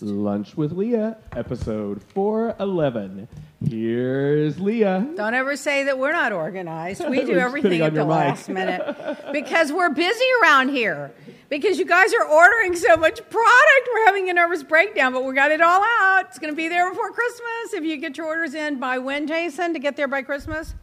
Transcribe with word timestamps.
Lunch 0.00 0.56
with 0.56 0.72
Leah, 0.72 1.18
episode 1.32 2.02
411. 2.02 3.28
Here's 3.68 4.58
Leah. 4.58 5.06
Don't 5.16 5.34
ever 5.34 5.56
say 5.56 5.84
that 5.84 5.98
we're 5.98 6.12
not 6.12 6.32
organized. 6.32 7.06
We 7.08 7.24
do 7.24 7.38
everything 7.38 7.80
at 7.80 7.94
the 7.94 8.04
last 8.04 8.48
minute 8.48 9.32
because 9.32 9.72
we're 9.72 9.90
busy 9.90 10.24
around 10.42 10.70
here. 10.70 11.12
Because 11.50 11.78
you 11.78 11.84
guys 11.84 12.12
are 12.14 12.24
ordering 12.26 12.74
so 12.74 12.96
much 12.96 13.16
product, 13.28 13.88
we're 13.94 14.06
having 14.06 14.30
a 14.30 14.32
nervous 14.32 14.62
breakdown, 14.62 15.12
but 15.12 15.24
we 15.24 15.34
got 15.34 15.50
it 15.50 15.60
all 15.60 15.82
out. 15.82 16.26
It's 16.28 16.38
going 16.38 16.52
to 16.52 16.56
be 16.56 16.68
there 16.68 16.88
before 16.90 17.10
Christmas. 17.12 17.74
If 17.74 17.84
you 17.84 17.96
get 17.98 18.16
your 18.16 18.26
orders 18.26 18.54
in 18.54 18.80
by 18.80 18.98
when, 18.98 19.26
Jason, 19.26 19.72
to 19.74 19.78
get 19.78 19.96
there 19.96 20.08
by 20.08 20.22
Christmas? 20.22 20.74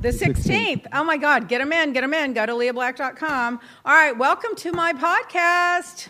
The 0.00 0.10
16th. 0.10 0.86
Oh 0.92 1.02
my 1.02 1.16
God, 1.16 1.48
get 1.48 1.58
them 1.58 1.72
in, 1.72 1.94
get 1.94 2.02
them 2.02 2.12
in. 2.12 2.34
Go 2.34 2.44
to 2.44 2.52
leahblack.com. 2.52 3.60
All 3.86 3.94
right, 3.94 4.16
welcome 4.16 4.54
to 4.56 4.72
my 4.72 4.92
podcast. 4.92 6.08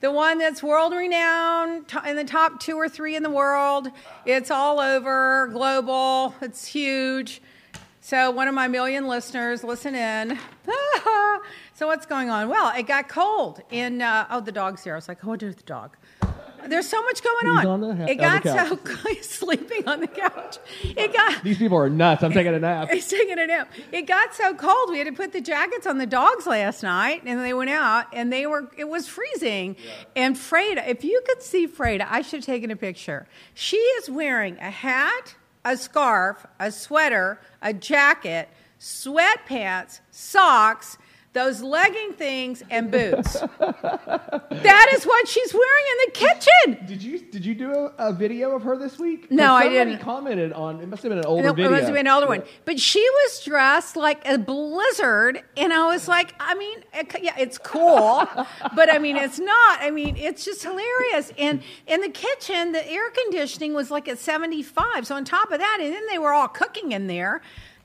The 0.00 0.10
one 0.10 0.38
that's 0.38 0.62
world 0.62 0.94
renowned, 0.94 1.92
in 2.06 2.16
the 2.16 2.24
top 2.24 2.58
two 2.58 2.76
or 2.76 2.88
three 2.88 3.16
in 3.16 3.22
the 3.22 3.30
world. 3.30 3.88
It's 4.24 4.50
all 4.50 4.80
over, 4.80 5.50
global, 5.52 6.34
it's 6.40 6.66
huge. 6.66 7.42
So, 8.00 8.30
one 8.30 8.48
of 8.48 8.54
my 8.54 8.66
million 8.66 9.06
listeners, 9.06 9.62
listen 9.62 9.94
in. 9.94 10.38
so, 11.74 11.86
what's 11.86 12.06
going 12.06 12.30
on? 12.30 12.48
Well, 12.48 12.72
it 12.74 12.84
got 12.84 13.10
cold 13.10 13.60
in, 13.70 14.00
uh, 14.00 14.26
oh, 14.30 14.40
the 14.40 14.52
dog's 14.52 14.82
here. 14.82 14.94
I 14.94 14.96
was 14.96 15.06
like, 15.06 15.22
oh, 15.26 15.36
there's 15.36 15.56
the 15.56 15.64
dog. 15.64 15.98
There's 16.68 16.88
so 16.88 17.02
much 17.02 17.22
going 17.22 17.58
on. 17.58 17.66
on 17.66 17.80
the 17.80 18.10
it 18.10 18.16
got 18.16 18.42
so 18.44 18.78
sleeping 19.22 19.88
on 19.88 20.00
the 20.00 20.06
couch. 20.06 20.58
It 20.82 21.12
got 21.12 21.42
These 21.42 21.58
people 21.58 21.78
are 21.78 21.90
nuts. 21.90 22.22
I'm 22.22 22.32
taking 22.32 22.54
a 22.54 22.58
nap. 22.58 22.90
He's 22.92 23.08
taking 23.08 23.38
a 23.38 23.46
nap. 23.46 23.70
It 23.92 24.02
got 24.02 24.34
so 24.34 24.54
cold. 24.54 24.90
We 24.90 24.98
had 24.98 25.06
to 25.06 25.12
put 25.12 25.32
the 25.32 25.40
jackets 25.40 25.86
on 25.86 25.98
the 25.98 26.06
dogs 26.06 26.46
last 26.46 26.82
night, 26.82 27.22
and 27.24 27.40
they 27.40 27.54
went 27.54 27.70
out, 27.70 28.06
and 28.12 28.32
they 28.32 28.46
were. 28.46 28.70
It 28.76 28.88
was 28.88 29.08
freezing. 29.08 29.76
And 30.16 30.36
Freda, 30.36 30.86
if 30.88 31.04
you 31.04 31.22
could 31.26 31.42
see 31.42 31.66
Freda, 31.66 32.06
I 32.08 32.22
should 32.22 32.38
have 32.38 32.46
taken 32.46 32.70
a 32.70 32.76
picture. 32.76 33.26
She 33.54 33.76
is 33.76 34.10
wearing 34.10 34.56
a 34.58 34.70
hat, 34.70 35.34
a 35.64 35.76
scarf, 35.76 36.46
a 36.58 36.70
sweater, 36.70 37.40
a 37.62 37.72
jacket, 37.72 38.48
sweatpants, 38.78 40.00
socks. 40.10 40.98
Those 41.32 41.62
legging 41.62 42.12
things 42.14 42.60
and 42.70 42.90
boots. 42.90 43.34
that 43.34 44.92
is 44.94 45.04
what 45.04 45.28
she's 45.28 45.54
wearing 45.54 45.84
in 45.92 45.98
the 46.06 46.10
kitchen. 46.12 46.86
Did 46.86 47.02
you 47.02 47.20
did 47.20 47.46
you 47.46 47.54
do 47.54 47.72
a, 47.72 47.92
a 47.98 48.12
video 48.12 48.56
of 48.56 48.62
her 48.64 48.76
this 48.76 48.98
week? 48.98 49.30
No, 49.30 49.54
I 49.54 49.68
didn't. 49.68 50.00
commented 50.00 50.52
on 50.52 50.80
it 50.80 50.88
must 50.88 51.04
have 51.04 51.10
been 51.10 51.18
an 51.18 51.26
older 51.26 51.52
video. 51.52 51.68
It 51.68 51.70
must 51.70 51.84
have 51.84 51.94
been 51.94 52.08
an 52.08 52.12
older 52.12 52.26
one. 52.26 52.42
But 52.64 52.80
she 52.80 53.00
was 53.08 53.44
dressed 53.44 53.94
like 53.94 54.26
a 54.26 54.38
blizzard, 54.38 55.44
and 55.56 55.72
I 55.72 55.86
was 55.86 56.08
like, 56.08 56.34
I 56.40 56.54
mean, 56.56 56.80
it, 56.94 57.14
yeah, 57.22 57.36
it's 57.38 57.58
cool, 57.58 58.26
but 58.74 58.92
I 58.92 58.98
mean, 58.98 59.16
it's 59.16 59.38
not. 59.38 59.78
I 59.80 59.92
mean, 59.92 60.16
it's 60.16 60.44
just 60.44 60.64
hilarious. 60.64 61.32
And 61.38 61.62
in 61.86 62.00
the 62.00 62.08
kitchen, 62.08 62.72
the 62.72 62.84
air 62.90 63.08
conditioning 63.10 63.72
was 63.72 63.88
like 63.88 64.08
at 64.08 64.18
75. 64.18 65.06
So 65.06 65.14
on 65.14 65.24
top 65.24 65.52
of 65.52 65.60
that, 65.60 65.78
and 65.80 65.94
then 65.94 66.06
they 66.10 66.18
were 66.18 66.32
all 66.32 66.48
cooking 66.48 66.90
in 66.90 67.06
there. 67.06 67.40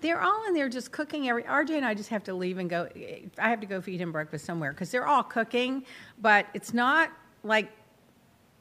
They're 0.05 0.21
all 0.21 0.45
in 0.47 0.53
there 0.53 0.69
just 0.69 0.91
cooking. 0.91 1.29
Every 1.29 1.41
RJ 1.41 1.71
and 1.71 1.83
I 1.83 1.95
just 1.95 2.09
have 2.09 2.23
to 2.25 2.35
leave 2.35 2.59
and 2.59 2.69
go. 2.69 2.87
I 3.39 3.49
have 3.49 3.59
to 3.61 3.65
go 3.65 3.81
feed 3.81 3.99
him 3.99 4.11
breakfast 4.11 4.45
somewhere 4.45 4.71
because 4.71 4.91
they're 4.91 5.07
all 5.07 5.23
cooking, 5.23 5.83
but 6.21 6.45
it's 6.53 6.75
not 6.75 7.11
like 7.43 7.71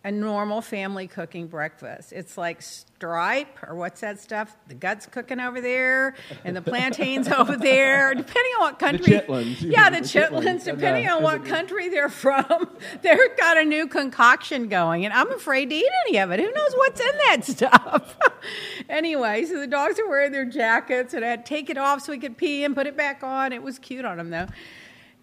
a 0.05 0.13
normal 0.13 0.61
family 0.61 1.07
cooking 1.09 1.47
breakfast. 1.47 2.13
It's 2.13 2.37
like 2.37 2.61
stripe 2.61 3.57
or 3.67 3.75
what's 3.75 4.03
that 4.03 4.21
stuff? 4.21 4.55
The 4.69 4.75
guts 4.75 5.07
cooking 5.07 5.41
over 5.41 5.63
there 5.63 6.15
and 6.45 6.55
the 6.55 6.61
plantains 6.73 7.27
over 7.29 7.57
there, 7.57 8.15
depending 8.15 8.53
on 8.57 8.61
what 8.61 8.79
country. 8.79 9.15
chitlins. 9.15 9.63
Yeah, 9.63 9.89
the 9.89 10.01
the 10.01 10.03
chitlins 10.07 10.43
chitlins, 10.45 10.65
depending 10.65 11.07
the- 11.07 11.13
on 11.13 11.23
what 11.23 11.47
country 11.47 11.89
they're 11.89 12.11
from. 12.11 12.69
They've 13.03 13.19
got 13.39 13.57
a 13.57 13.65
new 13.65 13.87
concoction 13.87 14.69
going, 14.69 15.07
and 15.07 15.15
I'm 15.15 15.33
afraid 15.33 15.71
to 15.71 15.77
eat 15.77 15.91
any 16.09 16.19
of 16.19 16.31
it. 16.31 16.39
Who 16.39 16.53
knows 16.53 16.73
what's 16.75 17.01
in 17.01 17.17
that 17.29 17.45
stuff? 17.45 18.19
anyway, 18.91 19.47
so 19.47 19.59
the 19.59 19.67
dogs 19.67 19.99
are 19.99 20.09
wearing 20.09 20.33
their 20.33 20.45
jackets, 20.45 21.15
and 21.15 21.25
I 21.25 21.29
had 21.29 21.47
to 21.47 21.49
take 21.49 21.71
it 21.71 21.79
off 21.79 22.03
so 22.03 22.13
we 22.13 22.19
could 22.19 22.37
pee 22.37 22.63
and 22.65 22.75
put 22.75 22.87
it 22.87 22.97
back 22.97 23.23
on. 23.23 23.53
It 23.55 23.63
was 23.63 23.79
cute 23.79 24.05
on 24.05 24.19
them, 24.19 24.29
though. 24.31 24.49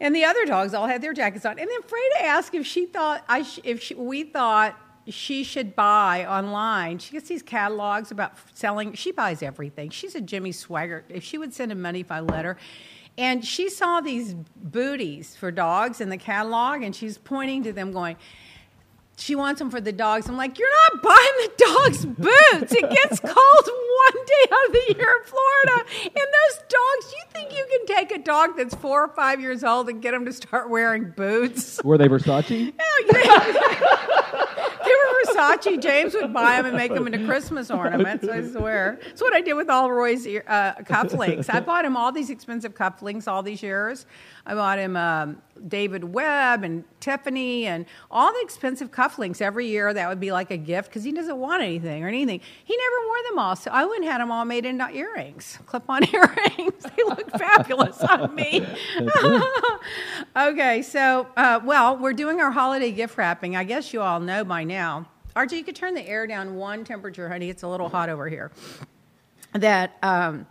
And 0.02 0.16
the 0.16 0.26
other 0.26 0.46
dogs 0.46 0.74
all 0.74 0.88
had 0.88 1.02
their 1.04 1.14
jackets 1.14 1.46
on. 1.46 1.60
And 1.60 1.70
then 1.70 1.82
Freda 1.84 2.24
asked 2.24 2.56
if 2.56 2.66
she 2.66 2.88
thought 2.88 3.24
I 3.30 3.44
sh- 3.44 3.60
if 3.64 3.84
she, 3.84 3.94
we 3.94 4.24
thought 4.24 4.76
she 5.08 5.44
should 5.44 5.76
buy 5.76 6.26
online. 6.26 6.98
She 6.98 7.12
gets 7.12 7.30
these 7.30 7.44
catalogs 7.44 8.10
about 8.10 8.34
selling. 8.56 8.94
She 8.94 9.12
buys 9.12 9.44
everything. 9.44 9.92
She's 9.92 10.16
a 10.16 10.22
Jimmy 10.22 10.52
Swaggart. 10.52 11.04
If 11.10 11.24
she 11.24 11.38
would 11.38 11.54
send 11.54 11.72
him 11.72 11.84
money 11.84 12.00
if 12.00 12.12
I 12.12 12.20
let 12.20 12.46
her. 12.46 12.58
And 13.16 13.46
she 13.46 13.70
saw 13.70 14.02
these 14.02 14.34
booties 14.56 15.36
for 15.36 15.52
dogs 15.52 16.02
in 16.02 16.10
the 16.10 16.18
catalog, 16.18 16.82
and 16.82 16.96
she's 16.96 17.20
pointing 17.20 17.62
to 17.64 17.74
them, 17.74 17.92
going, 17.92 18.16
she 19.22 19.36
wants 19.36 19.60
them 19.60 19.70
for 19.70 19.80
the 19.80 19.92
dogs. 19.92 20.28
I'm 20.28 20.36
like, 20.36 20.58
you're 20.58 20.68
not 20.92 21.04
buying 21.04 21.18
the 21.38 21.52
dog's 21.58 22.06
boots. 22.06 22.74
It 22.74 22.90
gets 22.90 23.20
cold 23.24 23.36
one 23.36 24.26
day 24.26 24.52
out 24.52 24.66
of 24.66 24.72
the 24.74 24.96
year 24.98 25.16
in 25.20 25.24
Florida. 25.26 25.86
And 26.06 26.14
those 26.16 26.58
dogs, 26.68 27.14
you 27.14 27.24
think 27.32 27.52
you 27.56 27.66
can 27.70 27.96
take 27.96 28.12
a 28.12 28.18
dog 28.24 28.58
that's 28.58 28.74
four 28.74 29.04
or 29.04 29.10
five 29.10 29.40
years 29.40 29.64
old 29.64 29.90
and 29.90 30.02
get 30.02 30.12
them 30.12 30.26
to 30.26 30.34
start 30.34 30.70
wearing 30.72 31.12
boots? 31.12 31.80
Were 31.84 31.98
they 31.98 32.08
Versace? 32.08 32.74
Yeah. 33.14 33.68
They 34.84 34.90
were 34.90 35.34
Versace. 35.34 35.82
James 35.82 36.14
would 36.16 36.34
buy 36.34 36.58
them 36.58 36.66
and 36.66 36.76
make 36.76 36.94
them 36.94 37.06
into 37.06 37.26
Christmas 37.26 37.70
ornaments. 37.70 38.28
I 38.28 38.42
swear. 38.50 39.00
That's 39.04 39.22
what 39.22 39.34
I 39.34 39.42
did 39.42 39.54
with 39.54 39.70
all 39.70 39.92
Roy's 39.92 40.26
ear, 40.26 40.44
uh, 40.48 40.74
cufflinks. 40.82 41.54
I 41.54 41.60
bought 41.60 41.86
him 41.86 41.96
all 41.96 42.12
these 42.12 42.30
expensive 42.30 42.74
cufflinks 42.74 43.28
all 43.28 43.44
these 43.44 43.62
years. 43.62 44.06
I 44.46 44.56
bought 44.56 44.80
him 44.80 44.98
um, 44.98 45.42
David 45.68 46.04
Webb 46.04 46.64
and 46.64 46.84
Tiffany 47.00 47.68
and 47.68 47.86
all 48.10 48.34
the 48.34 48.42
expensive 48.42 48.92
cufflinks 48.92 49.42
every 49.42 49.68
year. 49.68 49.94
That 49.94 50.10
would 50.10 50.20
be 50.20 50.32
like 50.32 50.52
a 50.52 50.58
gift 50.58 50.90
because 50.90 51.04
he 51.04 51.12
doesn't 51.12 51.38
want 51.38 51.62
anything 51.62 52.04
or 52.04 52.08
anything. 52.08 52.42
He 52.64 52.78
never 52.78 53.08
wore 53.08 53.24
them 53.30 53.40
all, 53.40 53.56
so 53.56 53.72
I 53.72 53.86
went 53.86 54.04
and 54.04 54.12
had 54.12 54.22
them 54.22 54.32
all 54.32 54.46
made 54.46 54.66
into 54.66 54.90
earrings, 54.90 55.60
clip-on 55.66 56.04
earrings. 56.14 56.84
they 56.96 57.04
look 57.04 57.30
fabulous 57.32 58.02
on 58.02 58.34
me. 58.34 58.66
okay, 60.36 60.82
so 60.82 61.28
uh, 61.38 61.60
well, 61.64 61.98
we're 61.98 62.14
doing 62.14 62.42
our 62.42 62.52
holiday 62.52 62.92
gift 62.92 63.18
wrapping. 63.18 63.56
I 63.56 63.64
guess 63.64 63.94
you 63.94 64.02
all 64.02 64.20
know 64.20 64.44
by 64.44 64.64
now. 64.64 65.08
RJ, 65.36 65.54
you 65.54 65.64
could 65.64 65.76
turn 65.76 65.94
the 65.94 66.08
air 66.08 66.28
down 66.28 66.56
one 66.56 66.84
temperature, 66.84 67.30
honey. 67.30 67.50
It's 67.50 67.64
a 67.64 67.68
little 67.68 67.88
hot 67.88 68.10
over 68.10 68.28
here. 68.28 68.52
That 69.54 69.98
um, 70.02 70.46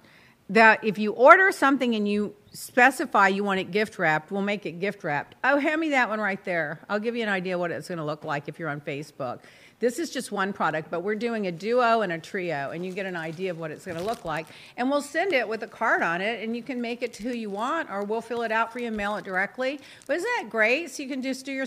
that 0.51 0.83
if 0.85 0.99
you 0.99 1.13
order 1.13 1.53
something 1.53 1.95
and 1.95 2.09
you 2.09 2.35
specify 2.53 3.29
you 3.29 3.45
want 3.45 3.61
it 3.61 3.71
gift 3.71 3.99
wrapped, 3.99 4.33
we'll 4.33 4.43
make 4.43 4.67
it 4.67 4.73
gift 4.73 5.05
wrapped. 5.05 5.37
Oh, 5.45 5.59
hand 5.59 5.81
me 5.81 5.91
that 5.91 6.09
one 6.09 6.21
right 6.21 6.45
there. 6.45 6.81
I'll 6.89 6.99
give 6.99 7.15
you 7.15 7.23
an 7.23 7.29
idea 7.29 7.57
what 7.57 7.71
it's 7.71 7.87
going 7.87 7.99
to 7.99 8.05
look 8.05 8.25
like 8.25 8.49
if 8.49 8.59
you're 8.59 8.69
on 8.69 8.81
Facebook. 8.81 9.41
This 9.81 9.99
is 9.99 10.11
just 10.11 10.31
one 10.31 10.53
product, 10.53 10.91
but 10.91 11.03
we're 11.03 11.15
doing 11.15 11.47
a 11.47 11.53
duo 11.53 12.03
and 12.03 12.13
a 12.13 12.19
trio, 12.19 12.71
and 12.71 12.85
you 12.85 12.93
get 12.93 13.07
an 13.07 13.17
idea 13.17 13.51
of 13.51 13.59
what 13.59 13.71
it's 13.71 13.87
going 13.87 13.97
to 13.97 14.05
look 14.05 14.27
like. 14.27 14.47
And 14.77 14.91
we'll 14.91 15.01
send 15.01 15.33
it 15.33 15.49
with 15.49 15.63
a 15.63 15.67
card 15.67 16.03
on 16.03 16.21
it, 16.21 16.45
and 16.45 16.55
you 16.55 16.63
can 16.63 16.83
make 16.83 17.03
it 17.03 17.15
to 17.15 17.23
who 17.23 17.31
you 17.31 17.49
want, 17.49 17.91
or 17.91 18.05
we'll 18.05 18.21
fill 18.21 18.43
it 18.43 18.53
out 18.53 18.75
for 18.75 18.79
you 18.79 18.89
and 18.89 18.97
mail 18.97 19.17
it 19.17 19.25
directly. 19.25 19.81
But 20.07 20.17
isn't 20.17 20.31
that 20.37 20.51
great? 20.51 20.91
So 20.91 21.03
you 21.03 21.09
can 21.09 21.23
just 21.23 21.47
do 21.47 21.53
your 21.53 21.65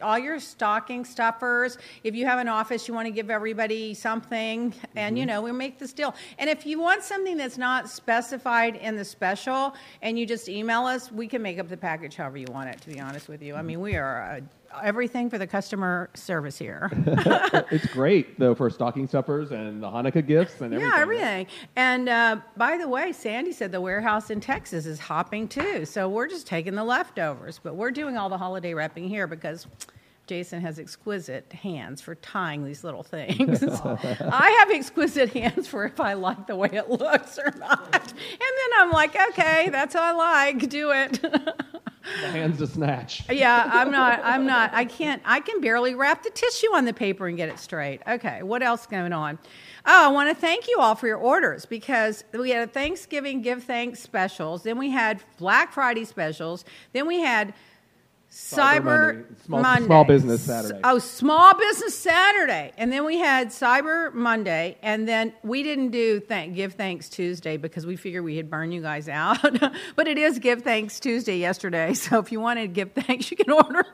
all 0.00 0.16
your 0.16 0.38
stocking 0.38 1.04
stuffers. 1.04 1.76
If 2.04 2.14
you 2.14 2.24
have 2.24 2.38
an 2.38 2.46
office, 2.46 2.86
you 2.86 2.94
want 2.94 3.06
to 3.06 3.12
give 3.12 3.30
everybody 3.30 3.94
something, 3.94 4.72
and 4.94 5.18
you 5.18 5.26
know 5.26 5.42
we 5.42 5.50
make 5.50 5.80
this 5.80 5.92
deal. 5.92 6.14
And 6.38 6.48
if 6.48 6.66
you 6.66 6.78
want 6.78 7.02
something 7.02 7.36
that's 7.36 7.58
not 7.58 7.90
specified 7.90 8.76
in 8.76 8.94
the 8.94 9.04
special, 9.04 9.74
and 10.02 10.16
you 10.16 10.24
just 10.24 10.48
email 10.48 10.86
us, 10.86 11.10
we 11.10 11.26
can 11.26 11.42
make 11.42 11.58
up 11.58 11.68
the 11.68 11.76
package 11.76 12.14
however 12.14 12.38
you 12.38 12.46
want 12.48 12.68
it. 12.68 12.80
To 12.82 12.90
be 12.90 13.00
honest 13.00 13.28
with 13.28 13.42
you, 13.42 13.56
I 13.56 13.62
mean 13.62 13.80
we 13.80 13.96
are. 13.96 14.22
Uh, 14.22 14.40
Everything 14.82 15.30
for 15.30 15.38
the 15.38 15.46
customer 15.46 16.10
service 16.14 16.58
here. 16.58 16.90
it's 17.70 17.86
great 17.86 18.38
though 18.38 18.54
for 18.54 18.68
stocking 18.70 19.06
stuffers 19.06 19.50
and 19.52 19.82
the 19.82 19.86
Hanukkah 19.86 20.26
gifts 20.26 20.60
and 20.60 20.74
everything. 20.74 20.92
Yeah, 20.92 21.00
everything. 21.00 21.46
And 21.76 22.08
uh, 22.08 22.36
by 22.56 22.76
the 22.76 22.88
way, 22.88 23.12
Sandy 23.12 23.52
said 23.52 23.72
the 23.72 23.80
warehouse 23.80 24.30
in 24.30 24.40
Texas 24.40 24.86
is 24.86 24.98
hopping 24.98 25.48
too. 25.48 25.84
So 25.84 26.08
we're 26.08 26.28
just 26.28 26.46
taking 26.46 26.74
the 26.74 26.84
leftovers, 26.84 27.60
but 27.62 27.74
we're 27.74 27.90
doing 27.90 28.16
all 28.16 28.28
the 28.28 28.38
holiday 28.38 28.74
wrapping 28.74 29.08
here 29.08 29.26
because 29.26 29.66
Jason 30.26 30.60
has 30.60 30.78
exquisite 30.78 31.52
hands 31.52 32.00
for 32.00 32.16
tying 32.16 32.64
these 32.64 32.82
little 32.82 33.02
things. 33.02 33.62
I 33.84 34.56
have 34.58 34.70
exquisite 34.70 35.32
hands 35.32 35.68
for 35.68 35.84
if 35.84 36.00
I 36.00 36.14
like 36.14 36.46
the 36.46 36.56
way 36.56 36.70
it 36.72 36.90
looks 36.90 37.38
or 37.38 37.52
not. 37.58 37.92
And 37.92 38.12
then 38.12 38.70
I'm 38.78 38.90
like, 38.90 39.16
okay, 39.30 39.68
that's 39.70 39.94
what 39.94 40.02
I 40.02 40.12
like. 40.12 40.68
Do 40.68 40.90
it. 40.90 41.24
The 42.20 42.28
hands 42.28 42.58
to 42.58 42.66
snatch. 42.66 43.24
yeah, 43.30 43.68
I'm 43.72 43.90
not. 43.90 44.20
I'm 44.22 44.46
not. 44.46 44.72
I 44.72 44.84
can't. 44.84 45.20
I 45.24 45.40
can 45.40 45.60
barely 45.60 45.94
wrap 45.94 46.22
the 46.22 46.30
tissue 46.30 46.68
on 46.74 46.84
the 46.84 46.92
paper 46.92 47.26
and 47.26 47.36
get 47.36 47.48
it 47.48 47.58
straight. 47.58 48.00
Okay, 48.06 48.42
what 48.42 48.62
else 48.62 48.86
going 48.86 49.12
on? 49.12 49.38
Oh, 49.84 50.06
I 50.06 50.08
want 50.08 50.28
to 50.30 50.34
thank 50.34 50.68
you 50.68 50.78
all 50.80 50.94
for 50.94 51.06
your 51.06 51.18
orders 51.18 51.66
because 51.66 52.24
we 52.32 52.50
had 52.50 52.68
a 52.68 52.70
Thanksgiving 52.70 53.42
give 53.42 53.64
thanks 53.64 54.00
specials. 54.00 54.62
Then 54.62 54.78
we 54.78 54.90
had 54.90 55.20
Black 55.38 55.72
Friday 55.72 56.04
specials. 56.04 56.64
Then 56.92 57.06
we 57.06 57.20
had 57.20 57.54
Cyber, 58.36 58.84
Monday. 58.84 59.24
Small- 59.46 59.62
Monday. 59.62 59.86
Small 59.86 60.04
Business 60.04 60.42
Saturday. 60.42 60.80
Oh, 60.84 60.98
Small 60.98 61.54
Business 61.58 61.98
Saturday. 61.98 62.72
And 62.76 62.92
then 62.92 63.06
we 63.06 63.16
had 63.16 63.48
Cyber 63.48 64.12
Monday. 64.12 64.76
And 64.82 65.08
then 65.08 65.32
we 65.42 65.62
didn't 65.62 65.90
do 65.90 66.20
thank, 66.20 66.54
Give 66.54 66.74
Thanks 66.74 67.08
Tuesday 67.08 67.56
because 67.56 67.86
we 67.86 67.96
figured 67.96 68.24
we 68.24 68.36
had 68.36 68.50
burned 68.50 68.74
you 68.74 68.82
guys 68.82 69.08
out. 69.08 69.38
but 69.96 70.06
it 70.06 70.18
is 70.18 70.38
Give 70.38 70.60
Thanks 70.62 71.00
Tuesday 71.00 71.38
yesterday. 71.38 71.94
So 71.94 72.18
if 72.18 72.30
you 72.30 72.38
want 72.40 72.58
to 72.60 72.68
give 72.68 72.92
thanks, 72.92 73.30
you 73.30 73.38
can 73.38 73.50
order. 73.52 73.84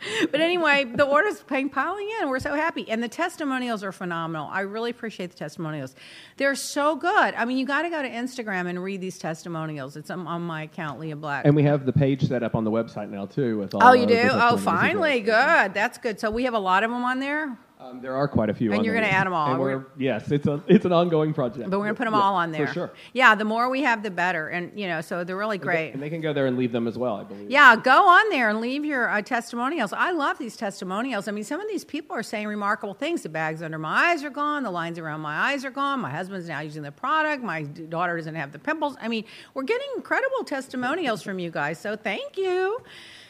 but 0.30 0.40
anyway, 0.40 0.84
the 0.84 1.04
orders 1.04 1.42
came 1.48 1.68
piling 1.68 2.08
in. 2.20 2.28
We're 2.28 2.38
so 2.38 2.54
happy. 2.54 2.88
And 2.90 3.02
the 3.02 3.08
testimonials 3.08 3.82
are 3.82 3.92
phenomenal. 3.92 4.48
I 4.50 4.60
really 4.60 4.90
appreciate 4.90 5.30
the 5.30 5.36
testimonials. 5.36 5.94
They're 6.36 6.54
so 6.54 6.96
good. 6.96 7.34
I 7.34 7.44
mean, 7.44 7.58
you 7.58 7.66
got 7.66 7.82
to 7.82 7.90
go 7.90 8.02
to 8.02 8.08
Instagram 8.08 8.68
and 8.68 8.82
read 8.82 9.00
these 9.00 9.18
testimonials. 9.18 9.96
It's 9.96 10.10
on, 10.10 10.42
my 10.42 10.62
account, 10.62 11.00
Leah 11.00 11.16
Black. 11.16 11.44
And 11.44 11.54
we 11.54 11.62
have 11.64 11.84
the 11.84 11.92
page 11.92 12.26
set 12.26 12.42
up 12.42 12.54
on 12.54 12.64
the 12.64 12.70
website 12.70 13.10
now 13.10 13.26
too 13.26 13.58
with 13.58 13.74
all. 13.74 13.82
Oh, 13.82 13.92
you 13.92 14.06
do? 14.06 14.28
Oh, 14.32 14.56
finally. 14.56 15.20
Good. 15.20 15.74
That's 15.74 15.98
good. 15.98 16.20
So 16.20 16.30
we 16.30 16.44
have 16.44 16.54
a 16.54 16.58
lot 16.58 16.84
of 16.84 16.90
them 16.90 17.04
on 17.04 17.18
there, 17.18 17.58
Um, 17.80 18.00
there 18.00 18.16
are 18.16 18.26
quite 18.26 18.50
a 18.50 18.54
few. 18.54 18.72
And 18.72 18.84
you're 18.84 18.94
gonna 18.94 19.06
add 19.06 19.24
them 19.24 19.32
all. 19.32 19.52
And 19.52 19.60
We're- 19.60 19.84
yes, 19.96 20.32
it's 20.32 20.48
a 20.48 20.60
it's 20.66 20.84
an 20.84 20.92
ongoing 20.92 21.32
project. 21.32 21.70
but 21.70 21.78
we're 21.78 21.84
going 21.84 21.94
to 21.94 21.98
put 21.98 22.04
them 22.06 22.14
Yeah, 22.14 22.20
all 22.20 22.34
on 22.34 22.50
there. 22.50 22.66
for 22.66 22.72
sure. 22.72 22.90
Yeah, 23.12 23.36
the 23.36 23.44
more 23.44 23.68
we 23.70 23.82
have, 23.82 24.02
the 24.02 24.10
better. 24.10 24.48
And, 24.48 24.72
you 24.78 24.88
know, 24.88 25.00
so 25.00 25.22
they're 25.22 25.36
really 25.36 25.58
great. 25.58 25.92
And 25.94 26.02
they 26.02 26.10
can 26.10 26.20
go 26.20 26.32
there 26.32 26.46
and 26.46 26.58
leave 26.58 26.72
them 26.72 26.88
as 26.88 26.98
well, 26.98 27.14
I 27.16 27.22
believe. 27.24 27.48
Yeah, 27.50 27.76
go 27.76 28.08
on 28.08 28.28
there 28.30 28.48
and 28.50 28.60
leave 28.60 28.84
your 28.84 29.08
uh, 29.08 29.22
testimonials. 29.22 29.92
I 29.92 30.10
love 30.10 30.38
these 30.38 30.56
testimonials. 30.56 31.28
I 31.28 31.30
mean, 31.30 31.44
some 31.44 31.60
of 31.60 31.68
these 31.68 31.84
people 31.84 32.16
are 32.16 32.22
saying 32.22 32.48
remarkable 32.48 32.94
things. 32.94 33.22
The 33.22 33.28
bags 33.28 33.62
under 33.62 33.78
my 33.78 34.10
eyes 34.10 34.24
are 34.24 34.30
gone. 34.30 34.64
The 34.64 34.70
lines 34.72 34.98
around 34.98 35.20
my 35.20 35.36
eyes 35.52 35.64
are 35.64 35.70
gone. 35.70 36.00
My 36.00 36.10
husband's 36.10 36.48
now 36.48 36.60
using 36.60 36.82
the 36.82 36.90
product. 36.92 37.44
My 37.44 37.62
daughter 37.62 38.16
doesn't 38.16 38.34
have 38.34 38.50
the 38.50 38.58
pimples. 38.58 38.96
I 39.00 39.06
mean, 39.06 39.24
we're 39.54 39.62
getting 39.62 39.88
incredible 39.96 40.42
testimonials 40.44 41.22
from 41.22 41.38
you 41.38 41.50
guys. 41.52 41.78
So 41.78 41.94
thank 41.94 42.36
you. 42.36 42.80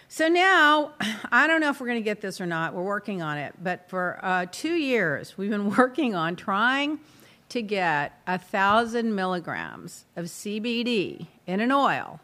So 0.08 0.28
now, 0.28 0.92
I 1.32 1.46
don't 1.46 1.60
know 1.60 1.70
if 1.70 1.80
we're 1.80 1.86
going 1.86 2.00
to 2.00 2.04
get 2.04 2.20
this 2.20 2.40
or 2.40 2.46
not. 2.46 2.74
We're 2.74 2.82
working 2.82 3.22
on 3.22 3.38
it. 3.38 3.54
But 3.62 3.88
for 3.88 4.18
uh, 4.22 4.46
two 4.50 4.74
years, 4.74 5.36
we've 5.36 5.50
been 5.50 5.70
working 5.76 6.14
on 6.14 6.36
trying 6.36 6.98
to 7.50 7.62
get 7.62 8.20
a 8.26 8.38
thousand 8.38 9.14
milligrams 9.14 10.04
of 10.16 10.26
CBD 10.26 11.26
in 11.46 11.60
an 11.60 11.72
oil 11.72 12.20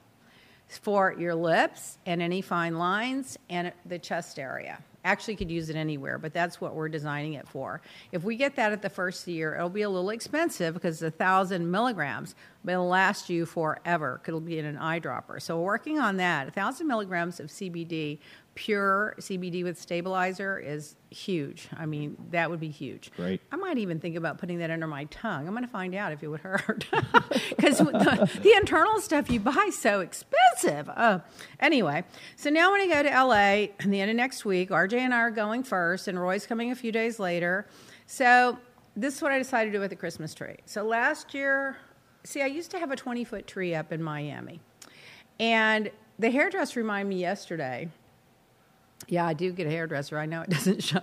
for 0.69 1.15
your 1.19 1.35
lips 1.35 1.99
and 2.05 2.21
any 2.21 2.43
fine 2.43 2.79
lines 2.79 3.39
and 3.49 3.73
the 3.87 3.99
chest 3.99 4.39
area. 4.39 4.79
Actually, 5.05 5.37
could 5.37 5.51
use 5.51 5.69
it 5.69 5.77
anywhere, 5.77 6.19
but 6.19 6.33
that's 6.33 6.61
what 6.63 6.75
we're 6.75 6.89
designing 6.89 7.35
it 7.35 7.47
for. 7.47 7.83
If 8.11 8.25
we 8.25 8.37
get 8.37 8.57
that 8.57 8.73
at 8.73 8.81
the 8.81 8.89
first 8.89 9.29
year, 9.29 9.55
it'll 9.55 9.69
be 9.69 9.83
a 9.83 9.91
little 9.91 10.11
expensive 10.11 10.73
because 10.75 11.03
it's 11.03 11.15
a 11.15 11.17
thousand 11.17 11.71
milligrams, 11.71 12.35
but 12.65 12.73
it'll 12.73 12.89
last 12.89 13.29
you 13.29 13.45
forever. 13.45 14.21
It'll 14.27 14.41
be 14.41 14.59
in 14.59 14.65
an 14.65 14.77
eyedropper. 14.77 15.41
So 15.41 15.59
we're 15.59 15.65
working 15.65 15.99
on 15.99 16.17
that. 16.17 16.49
A 16.49 16.51
thousand 16.51 16.87
milligrams 16.87 17.39
of 17.39 17.49
CBD, 17.49 18.19
pure 18.55 19.15
CBD 19.19 19.63
with 19.63 19.79
stabilizer, 19.79 20.59
is 20.59 20.97
huge. 21.11 21.69
I 21.77 21.85
mean, 21.85 22.17
that 22.31 22.51
would 22.51 22.61
be 22.61 22.71
huge. 22.71 23.11
Great. 23.17 23.43
I 23.53 23.57
might 23.57 23.77
even 23.77 24.01
think 24.01 24.17
about 24.17 24.39
putting 24.39 24.59
that 24.59 24.71
under 24.71 24.87
my 24.87 25.05
tongue. 25.05 25.47
I'm 25.47 25.53
going 25.53 25.65
to 25.65 25.71
find 25.71 25.95
out 25.95 26.13
if 26.13 26.23
it 26.23 26.29
would 26.29 26.41
hurt. 26.41 26.87
Because 27.49 27.79
the, 27.79 28.41
the 28.43 28.53
internal 28.57 29.01
stuff 29.01 29.31
you 29.31 29.41
buy 29.41 29.67
is 29.69 29.79
so 29.79 30.01
expensive. 30.01 30.89
Uh, 30.89 31.21
anyway, 31.61 32.05
so 32.37 32.51
now 32.51 32.73
when 32.73 32.81
I 32.81 32.87
go 32.87 33.03
to 33.03 33.09
LA 33.09 33.73
at 33.79 33.91
the 33.91 34.01
end 34.01 34.11
of 34.11 34.17
next 34.17 34.45
week, 34.45 34.71
RJ 34.71 34.99
and 34.99 35.15
I 35.15 35.19
are 35.19 35.31
going 35.31 35.63
first, 35.63 36.07
and 36.09 36.21
Roy's 36.21 36.47
coming 36.47 36.71
a 36.73 36.75
few 36.75 36.93
days 36.93 37.19
later. 37.19 37.67
So 38.07 38.59
this 38.97 39.17
is 39.17 39.23
what 39.23 39.33
I 39.33 39.39
decided 39.39 39.71
to 39.71 39.79
do 39.79 39.81
with 39.81 39.91
the 39.91 39.97
Christmas 39.97 40.35
tree. 40.35 40.57
So 40.67 40.85
last 40.85 41.33
year, 41.35 41.77
see, 42.25 42.43
I 42.43 42.47
used 42.47 42.71
to 42.73 42.79
have 42.79 42.91
a 42.91 42.97
20 42.97 43.25
foot 43.25 43.47
tree 43.47 43.75
up 43.75 43.93
in 43.93 44.03
Miami. 44.03 44.61
And 45.39 45.91
the 46.19 46.31
hairdresser 46.31 46.81
reminded 46.81 47.09
me 47.09 47.21
yesterday 47.21 47.89
yeah, 49.09 49.27
I 49.27 49.35
do 49.35 49.53
get 49.53 49.67
a 49.67 49.71
hairdresser. 49.71 50.19
I 50.19 50.27
know 50.27 50.43
it 50.43 50.51
doesn't 50.51 50.83
show. 50.83 51.01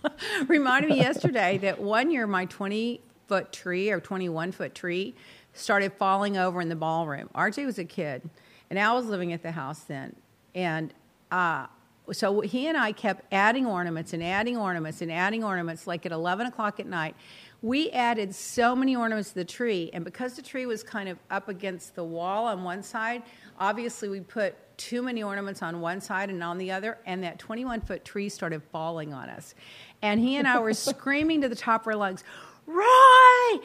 Reminded 0.48 0.90
me 0.90 0.96
yesterday 0.98 1.58
that 1.58 1.80
one 1.80 2.10
year 2.10 2.26
my 2.26 2.46
20 2.46 3.00
foot 3.28 3.52
tree 3.52 3.90
or 3.90 4.00
21 4.00 4.52
foot 4.52 4.74
tree 4.74 5.14
started 5.52 5.92
falling 5.92 6.36
over 6.36 6.60
in 6.60 6.68
the 6.68 6.76
ballroom. 6.76 7.28
RJ 7.34 7.66
was 7.66 7.78
a 7.78 7.84
kid, 7.84 8.28
and 8.70 8.78
Al 8.78 8.96
was 8.96 9.06
living 9.06 9.32
at 9.32 9.42
the 9.42 9.52
house 9.52 9.80
then. 9.80 10.14
And 10.54 10.92
uh, 11.30 11.66
so 12.12 12.40
he 12.40 12.68
and 12.68 12.76
I 12.76 12.92
kept 12.92 13.24
adding 13.32 13.66
ornaments 13.66 14.12
and 14.12 14.22
adding 14.22 14.56
ornaments 14.56 15.02
and 15.02 15.10
adding 15.10 15.42
ornaments, 15.42 15.86
like 15.86 16.06
at 16.06 16.12
11 16.12 16.46
o'clock 16.46 16.78
at 16.78 16.86
night. 16.86 17.16
We 17.62 17.90
added 17.90 18.34
so 18.34 18.76
many 18.76 18.94
ornaments 18.94 19.30
to 19.30 19.36
the 19.36 19.44
tree, 19.44 19.90
and 19.92 20.04
because 20.04 20.34
the 20.34 20.42
tree 20.42 20.66
was 20.66 20.82
kind 20.82 21.08
of 21.08 21.18
up 21.30 21.48
against 21.48 21.94
the 21.94 22.04
wall 22.04 22.46
on 22.46 22.64
one 22.64 22.82
side, 22.82 23.22
obviously 23.58 24.08
we 24.08 24.20
put 24.20 24.54
too 24.76 25.02
many 25.02 25.22
ornaments 25.22 25.62
on 25.62 25.80
one 25.80 26.00
side 26.00 26.28
and 26.28 26.42
on 26.42 26.58
the 26.58 26.70
other, 26.70 26.98
and 27.06 27.22
that 27.24 27.38
21 27.38 27.80
foot 27.80 28.04
tree 28.04 28.28
started 28.28 28.62
falling 28.70 29.14
on 29.14 29.30
us. 29.30 29.54
And 30.02 30.20
he 30.20 30.36
and 30.36 30.46
I 30.46 30.58
were 30.58 30.74
screaming 30.74 31.40
to 31.42 31.48
the 31.48 31.56
top 31.56 31.82
of 31.82 31.88
our 31.88 31.96
lungs, 31.96 32.24
Roy, 32.66 32.84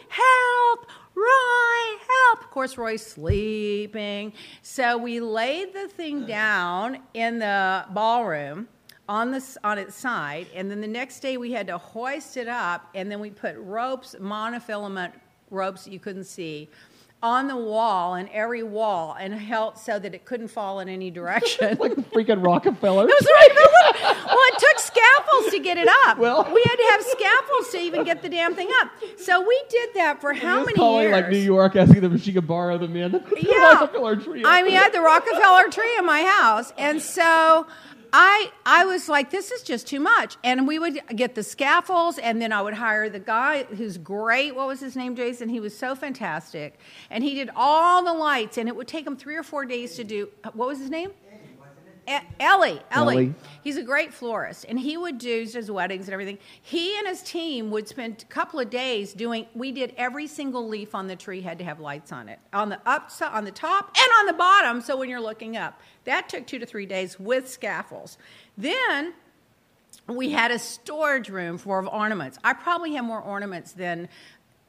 help! 0.10 0.88
Roy, 1.14 1.98
help! 2.08 2.40
Of 2.40 2.52
course, 2.52 2.78
Roy's 2.78 3.06
sleeping. 3.06 4.34
So 4.62 4.98
we 4.98 5.20
laid 5.20 5.74
the 5.74 5.88
thing 5.90 6.26
down 6.26 7.00
in 7.14 7.40
the 7.40 7.86
ballroom 7.90 8.68
on 9.12 9.32
the 9.32 9.58
on 9.66 9.78
its 9.78 9.94
side, 9.94 10.48
and 10.56 10.72
then 10.72 10.80
the 10.80 10.88
next 10.88 11.20
day 11.20 11.36
we 11.36 11.52
had 11.52 11.68
to 11.68 11.78
hoist 11.78 12.38
it 12.38 12.48
up, 12.48 12.88
and 12.96 13.12
then 13.12 13.20
we 13.20 13.30
put 13.30 13.56
ropes, 13.58 14.16
monofilament 14.22 15.12
ropes 15.50 15.84
that 15.84 15.92
you 15.92 16.00
couldn't 16.00 16.24
see, 16.24 16.70
on 17.22 17.48
the 17.50 17.56
wall 17.58 18.14
and 18.16 18.30
every 18.30 18.64
wall, 18.64 19.18
and 19.20 19.34
held 19.34 19.78
so 19.78 20.00
that 20.00 20.16
it 20.16 20.24
couldn't 20.24 20.48
fall 20.48 20.80
in 20.80 20.88
any 20.88 21.12
direction. 21.12 21.78
like 21.80 21.94
the 21.96 22.02
freaking 22.04 22.42
Rockefeller. 22.44 23.04
It 23.04 23.14
was 23.20 23.28
right. 23.36 23.50
Well, 24.26 24.38
it 24.54 24.60
took 24.60 24.80
scaffolds 24.80 25.52
to 25.52 25.60
get 25.60 25.78
it 25.78 25.90
up. 26.08 26.18
Well- 26.18 26.46
we 26.52 26.62
had 26.66 26.76
to 26.78 26.88
have 26.92 27.04
scaffolds 27.04 27.70
to 27.72 27.80
even 27.80 28.06
get 28.06 28.22
the 28.22 28.30
damn 28.30 28.56
thing 28.56 28.70
up. 28.82 28.92
So 29.18 29.46
we 29.46 29.62
did 29.70 29.90
that 29.96 30.22
for 30.22 30.32
how 30.34 30.62
many 30.62 30.74
calling 30.74 31.04
years? 31.10 31.12
like 31.12 31.30
New 31.30 31.38
York, 31.38 31.76
asking 31.76 32.00
them 32.02 32.16
if 32.16 32.24
she 32.24 32.32
could 32.32 32.48
borrow 32.48 32.78
them 32.78 32.96
in. 32.96 33.12
The 33.12 33.24
Yeah. 33.42 33.74
Rockefeller 33.74 34.16
tree. 34.16 34.44
I 34.46 34.64
mean, 34.64 34.78
I 34.78 34.80
had 34.84 34.94
the 34.94 35.02
Rockefeller 35.02 35.70
tree 35.70 35.98
in 36.00 36.06
my 36.06 36.22
house, 36.24 36.72
and 36.78 37.02
so 37.02 37.68
I 38.14 38.52
I 38.66 38.86
was 38.86 39.08
like, 39.08 39.32
this 39.32 39.52
is 39.52 39.64
just 39.64 39.88
too 39.88 40.00
much. 40.00 40.38
And 40.44 40.68
we 40.68 40.80
would 40.80 41.00
get 41.16 41.36
the 41.36 41.44
scaffolds, 41.44 42.18
and 42.18 42.42
then 42.42 42.52
I 42.52 42.62
would 42.62 42.74
hire 42.74 43.10
the 43.10 43.20
guy 43.20 43.64
who's 43.64 43.98
great. 43.98 44.56
What 44.56 44.68
was 44.68 44.80
his 44.80 44.96
name, 44.96 45.16
Jason? 45.16 45.50
He 45.50 45.60
was 45.60 45.78
so 45.78 45.96
fantastic, 45.96 46.80
and 47.10 47.24
he 47.24 47.36
did 47.36 47.50
all 47.56 48.04
the 48.04 48.14
lights, 48.14 48.58
and 48.58 48.68
it 48.68 48.76
would 48.76 48.88
take 48.88 49.08
him 49.08 49.16
three 49.16 49.36
or 49.36 49.44
four 49.44 49.66
days 49.66 49.96
to 49.96 50.04
do. 50.04 50.30
What 50.54 50.68
was 50.68 50.80
his 50.80 50.90
name? 50.90 51.12
Ellie, 52.40 52.82
Ellie. 52.92 53.16
Ellie. 53.16 53.36
He's 53.64 53.78
a 53.78 53.84
great 53.84 54.14
florist, 54.14 54.66
and 54.68 54.80
he 54.80 54.98
would 54.98 55.18
do 55.18 55.46
his 55.52 55.70
weddings 55.70 56.08
and 56.08 56.14
everything. 56.14 56.40
He 56.62 56.98
and 56.98 57.08
his 57.08 57.22
team 57.22 57.72
would 57.72 57.88
spend 57.88 58.24
a 58.24 58.26
couple 58.34 58.60
of 58.60 58.70
days 58.70 59.14
doing. 59.14 59.46
We 59.54 59.72
did 59.72 59.94
every 59.98 60.28
single 60.28 60.68
leaf 60.68 60.96
on 60.96 61.08
the 61.08 61.16
tree 61.16 61.42
had 61.42 61.60
to 61.60 61.64
have 61.64 61.80
lights 61.80 62.12
on 62.12 62.30
it, 62.30 62.40
on 62.54 62.70
the 62.70 62.80
up, 62.86 63.12
on 63.22 63.46
the 63.46 63.52
top, 63.52 63.96
and 63.96 64.08
on 64.20 64.26
the 64.26 64.34
bottom. 64.34 64.82
So 64.82 64.98
when 64.98 65.10
you're 65.10 65.22
looking 65.22 65.58
up, 65.58 65.80
that 66.06 66.30
took 66.30 66.48
two 66.48 66.60
to 66.60 66.66
three 66.66 66.86
days 66.86 67.20
with 67.20 67.50
scaffolds. 67.50 68.18
Then 68.58 69.14
we 70.08 70.32
had 70.32 70.52
a 70.52 70.60
storage 70.60 71.30
room 71.30 71.58
full 71.58 71.78
of 71.78 71.88
ornaments. 71.88 72.38
I 72.44 72.54
probably 72.54 72.94
have 72.96 73.06
more 73.06 73.22
ornaments 73.22 73.74
than 73.74 74.10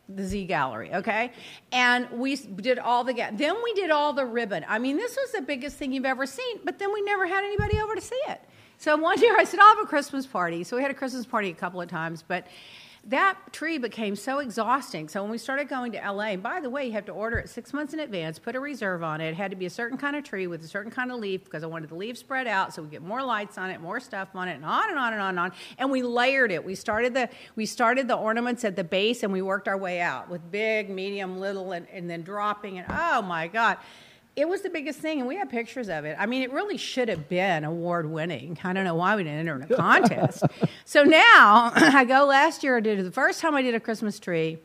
the 0.09 0.25
Z 0.25 0.47
Gallerie, 0.49 0.95
okay? 0.95 1.33
And 1.71 2.11
we 2.11 2.37
did 2.37 2.79
all 2.79 3.05
the, 3.05 3.15
then 3.15 3.57
we 3.63 3.75
did 3.75 3.91
all 3.91 4.13
the 4.13 4.27
ribbon. 4.27 4.65
I 4.69 4.79
mean, 4.79 4.97
this 4.97 5.17
was 5.17 5.33
the 5.33 5.43
biggest 5.43 5.77
thing 5.77 5.93
you've 5.93 6.05
ever 6.05 6.27
seen, 6.27 6.61
but 6.65 6.79
then 6.79 6.93
we 6.93 7.03
never 7.03 7.27
had 7.27 7.45
anybody 7.45 7.81
over 7.81 7.95
to 7.95 8.01
see 8.01 8.21
it. 8.29 8.41
So 8.79 8.97
one 8.97 9.21
year 9.23 9.37
I 9.39 9.45
said, 9.45 9.61
oh, 9.61 9.65
I'll 9.65 9.77
have 9.77 9.85
a 9.85 9.89
Christmas 9.89 10.27
party. 10.27 10.65
So 10.65 10.77
we 10.77 10.83
had 10.83 10.91
a 10.91 10.95
Christmas 10.95 11.25
party 11.25 11.51
a 11.51 11.55
couple 11.55 11.81
of 11.81 11.89
times, 11.89 12.25
but 12.27 12.47
that 13.05 13.37
tree 13.53 13.79
became 13.79 14.15
so 14.15 14.39
exhausting. 14.39 15.09
So 15.09 15.23
when 15.23 15.31
we 15.33 15.39
started 15.39 15.69
going 15.69 15.91
to 15.93 15.99
LA, 15.99 16.27
and 16.27 16.43
by 16.43 16.61
the 16.61 16.71
way, 16.71 16.87
you 16.87 16.93
have 16.93 17.07
to 17.07 17.13
order 17.13 17.39
it 17.39 17.49
six 17.49 17.73
months 17.73 17.93
in 17.93 17.99
advance, 17.99 18.39
put 18.39 18.55
a 18.55 18.61
reserve 18.61 19.03
on 19.03 19.21
it. 19.21 19.31
It 19.31 19.35
had 19.35 19.51
to 19.51 19.57
be 19.57 19.67
a 19.67 19.71
certain 19.71 19.99
kind 19.99 20.15
of 20.15 20.23
tree 20.23 20.47
with 20.47 20.63
a 20.63 20.69
certain 20.69 20.93
kind 20.93 21.11
of 21.11 21.19
leaf 21.19 21.45
because 21.45 21.65
I 21.65 21.67
wanted 21.67 21.91
the 21.91 21.97
leaves 21.97 22.21
spread 22.21 22.47
out 22.47 22.73
so 22.73 22.81
we 22.81 22.89
get 22.89 23.03
more 23.03 23.21
lights 23.23 23.59
on 23.59 23.71
it, 23.71 23.81
more 23.81 23.99
stuff 23.99 24.29
on 24.35 24.49
it, 24.49 24.55
and 24.55 24.65
on 24.65 24.89
and 24.89 24.99
on 24.99 25.13
and 25.13 25.21
on 25.21 25.31
and 25.31 25.39
on. 25.41 25.53
And 25.79 25.91
we 25.91 26.03
layered 26.03 26.53
it. 26.53 26.65
We 26.65 26.77
started 26.77 27.13
the 27.13 27.29
we 27.57 27.67
started 27.67 28.07
the 28.07 28.15
ornaments 28.15 28.65
at 28.65 28.77
the 28.77 28.85
base 28.85 29.25
and 29.25 29.33
we 29.33 29.43
worked 29.43 29.67
our 29.67 29.77
way 29.77 30.01
out 30.01 30.29
with 30.29 30.49
big, 30.53 30.89
medium, 30.89 31.41
little, 31.41 31.73
and, 31.73 31.89
and 31.93 32.09
then 32.09 32.23
dropping. 32.23 32.79
And 32.79 32.87
oh 32.89 33.21
my 33.23 33.49
God. 33.49 33.79
It 34.35 34.49
was 34.49 34.63
the 34.63 34.71
biggest 34.71 34.99
thing, 34.99 35.19
and 35.19 35.29
we 35.29 35.37
have 35.37 35.51
pictures 35.51 35.89
of 35.89 36.05
it. 36.05 36.17
I 36.19 36.27
mean, 36.27 36.43
it 36.43 36.53
really 36.53 36.79
should 36.79 37.09
have 37.09 37.29
been 37.29 37.65
award 37.65 38.11
winning. 38.11 38.59
I 38.65 38.73
don't 38.73 38.85
know 38.85 38.95
why 38.95 39.15
we 39.17 39.25
didn't 39.25 39.41
enter 39.41 39.57
in 39.57 39.63
a 39.63 39.77
contest. 39.77 40.45
so 40.85 41.03
now 41.03 41.73
I 41.75 42.05
go 42.05 42.25
last 42.25 42.63
year. 42.63 42.79
I 42.79 42.81
did 42.81 43.05
the 43.05 43.11
first 43.11 43.41
time 43.41 43.55
I 43.55 43.63
did 43.63 43.75
a 43.75 43.81
Christmas 43.81 44.19
tree 44.19 44.59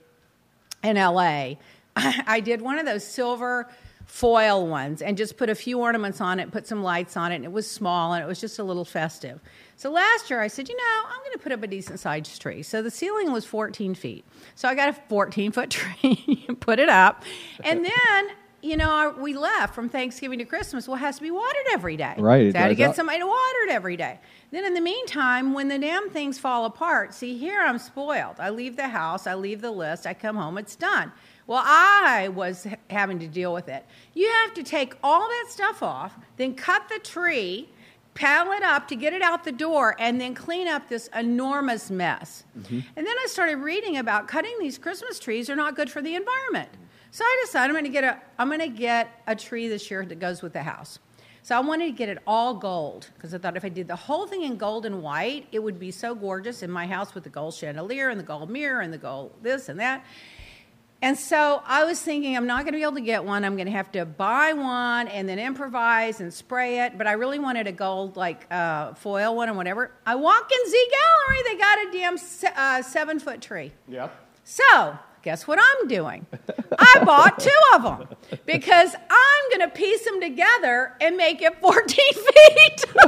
in 0.84 0.96
LA. 0.96 1.56
I 1.96 2.40
did 2.40 2.62
one 2.62 2.80
of 2.80 2.86
those 2.86 3.06
silver 3.06 3.68
foil 4.06 4.66
ones 4.66 5.02
and 5.02 5.18
just 5.18 5.36
put 5.36 5.50
a 5.50 5.56
few 5.56 5.80
ornaments 5.80 6.22
on 6.22 6.40
it, 6.40 6.50
put 6.50 6.66
some 6.66 6.82
lights 6.82 7.18
on 7.18 7.34
it, 7.34 7.36
and 7.36 7.46
it 7.46 7.52
was 7.52 7.70
small 7.70 8.14
and 8.14 8.24
it 8.24 8.28
was 8.28 8.40
just 8.40 8.58
a 8.58 8.64
little 8.64 8.86
festive. 8.86 9.42
So 9.76 9.92
last 9.92 10.30
year 10.30 10.40
I 10.40 10.48
said, 10.48 10.70
you 10.70 10.78
know, 10.78 11.04
I'm 11.08 11.20
going 11.20 11.34
to 11.34 11.40
put 11.40 11.52
up 11.52 11.62
a 11.62 11.68
decent 11.68 12.00
sized 12.00 12.42
tree. 12.42 12.64
So 12.64 12.82
the 12.82 12.90
ceiling 12.90 13.34
was 13.34 13.44
14 13.44 13.96
feet. 13.96 14.24
So 14.56 14.70
I 14.70 14.76
got 14.76 14.90
a 14.90 14.94
14 14.94 15.52
foot 15.52 15.70
tree, 15.72 16.48
put 16.62 16.80
it 16.80 16.90
up, 16.90 17.24
and 17.64 17.84
then 17.84 18.30
you 18.62 18.76
know, 18.76 19.14
we 19.20 19.34
left 19.34 19.76
from 19.76 19.88
Thanksgiving 19.88 20.40
to 20.40 20.46
Christmas. 20.46 20.88
Well, 20.88 20.98
it 20.98 21.02
has 21.02 21.18
to 21.18 21.22
be 21.22 21.32
watered 21.32 21.66
every 21.72 21.96
day. 21.96 22.16
Right, 22.18 22.52
So 22.52 22.58
I 22.58 22.64
had 22.64 22.68
to 22.70 22.76
get 22.76 22.90
up. 22.90 22.96
somebody 22.96 23.20
to 23.20 23.26
water 23.28 23.60
it 23.68 23.72
every 23.72 23.98
day. 23.98 24.20
Then 24.52 24.66
in 24.66 24.74
the 24.74 24.82
meantime, 24.82 25.54
when 25.54 25.68
the 25.68 25.78
damn 25.78 26.10
things 26.10 26.40
fall 26.40 26.66
apart, 26.66 27.14
see, 27.14 27.38
here 27.38 27.62
I'm 27.62 27.78
spoiled. 27.78 28.36
I 28.40 28.50
leave 28.50 28.76
the 28.76 28.88
house, 28.88 29.28
I 29.28 29.36
leave 29.36 29.62
the 29.62 29.72
list, 29.72 30.08
I 30.08 30.14
come 30.14 30.36
home, 30.36 30.58
it's 30.58 30.76
done. 30.76 31.12
Well, 31.46 31.64
I 31.64 32.30
was 32.30 32.68
having 32.90 33.20
to 33.20 33.28
deal 33.28 33.54
with 33.54 33.70
it. 33.70 33.86
You 34.14 34.28
have 34.44 34.54
to 34.56 34.64
take 34.64 34.96
all 35.04 35.28
that 35.28 35.46
stuff 35.50 35.84
off, 35.84 36.14
then 36.38 36.56
cut 36.56 36.90
the 36.90 37.00
tree, 37.00 37.70
paddle 38.16 38.52
it 38.54 38.64
up 38.64 38.88
to 38.88 38.96
get 38.96 39.14
it 39.14 39.22
out 39.22 39.44
the 39.44 39.52
door, 39.52 39.96
and 40.00 40.20
then 40.20 40.34
clean 40.34 40.68
up 40.68 40.90
this 40.90 41.10
enormous 41.16 41.92
mess. 41.92 42.44
Mm-hmm. 42.58 42.80
And 42.96 43.06
then 43.08 43.16
I 43.24 43.28
started 43.30 43.58
reading 43.58 43.98
about 43.98 44.28
cutting 44.28 44.56
these 44.60 44.78
Christmas 44.78 45.20
trees 45.20 45.50
are 45.50 45.56
not 45.56 45.76
good 45.76 45.90
for 45.92 46.02
the 46.02 46.16
environment. 46.16 46.70
So 47.18 47.24
I 47.26 47.44
decided 47.48 47.76
I'm 47.76 47.82
going 47.82 47.92
to 47.92 48.00
get 48.00 48.04
a 48.04 48.22
I'm 48.38 48.48
going 48.48 48.60
to 48.60 48.68
get 48.68 49.24
a 49.26 49.36
tree 49.36 49.68
this 49.68 49.90
year 49.90 50.06
that 50.06 50.20
goes 50.20 50.44
with 50.44 50.54
the 50.54 50.62
house. 50.62 51.00
So 51.42 51.58
I 51.58 51.60
wanted 51.62 51.88
to 51.88 51.92
get 51.94 52.10
it 52.10 52.20
all 52.28 52.54
gold 52.54 53.10
because 53.16 53.34
I 53.34 53.40
thought 53.40 53.58
if 53.58 53.66
I 53.66 53.70
did 53.70 53.88
the 53.88 53.96
whole 53.96 54.28
thing 54.28 54.44
in 54.44 54.56
gold 54.56 54.86
and 54.86 55.02
white, 55.02 55.48
it 55.52 55.58
would 55.58 55.80
be 55.80 55.90
so 55.90 56.14
gorgeous 56.14 56.62
in 56.62 56.70
my 56.70 56.86
house 56.86 57.16
with 57.16 57.24
the 57.24 57.32
gold 57.32 57.56
chandelier 57.56 58.10
and 58.10 58.20
the 58.20 58.24
gold 58.24 58.52
mirror 58.52 58.82
and 58.82 58.94
the 58.94 59.00
gold 59.00 59.34
this 59.42 59.68
and 59.68 59.80
that. 59.80 60.06
And 61.02 61.18
so 61.18 61.64
I 61.66 61.86
was 61.86 62.00
thinking, 62.00 62.38
I'm 62.38 62.46
not 62.46 62.66
going 62.66 62.74
to 62.74 62.78
be 62.78 62.84
able 62.84 62.94
to 62.94 63.02
get 63.02 63.24
one. 63.24 63.44
I'm 63.44 63.56
going 63.56 63.66
to 63.66 63.72
have 63.72 63.92
to 63.94 64.06
buy 64.06 64.54
one 64.54 65.08
and 65.08 65.28
then 65.28 65.40
improvise 65.40 66.22
and 66.22 66.32
spray 66.32 66.86
it. 66.86 67.00
But 67.00 67.08
I 67.08 67.14
really 67.14 67.40
wanted 67.40 67.66
a 67.66 67.72
gold, 67.72 68.16
like 68.16 68.46
uh, 68.54 68.94
foil 68.94 69.36
one 69.36 69.50
or 69.50 69.56
whatever. 69.56 69.90
I 70.06 70.14
walk 70.14 70.52
in 70.52 70.70
Z 70.70 70.88
Gallerie, 70.94 71.44
they 71.46 71.58
got 71.58 71.80
a 71.80 71.92
damn 71.92 72.18
se- 72.20 72.54
uh, 72.56 72.84
seven 72.84 73.18
foot 73.18 73.42
tree. 73.42 73.72
Yeah. 73.88 74.10
So, 74.44 75.00
guess 75.28 75.46
what 75.46 75.60
I'm 75.62 75.90
doing? 75.90 76.26
I 76.80 77.04
bought 77.04 77.38
two 77.38 77.50
of 77.76 77.84
them 77.84 78.08
because 78.46 78.96
I'm 79.10 79.50
going 79.50 79.70
to 79.70 79.76
piece 79.76 80.06
them 80.06 80.22
together 80.22 80.94
and 81.02 81.18
make 81.18 81.42
it 81.42 81.60
14 81.60 81.86
feet. 81.86 82.86
and 82.96 83.02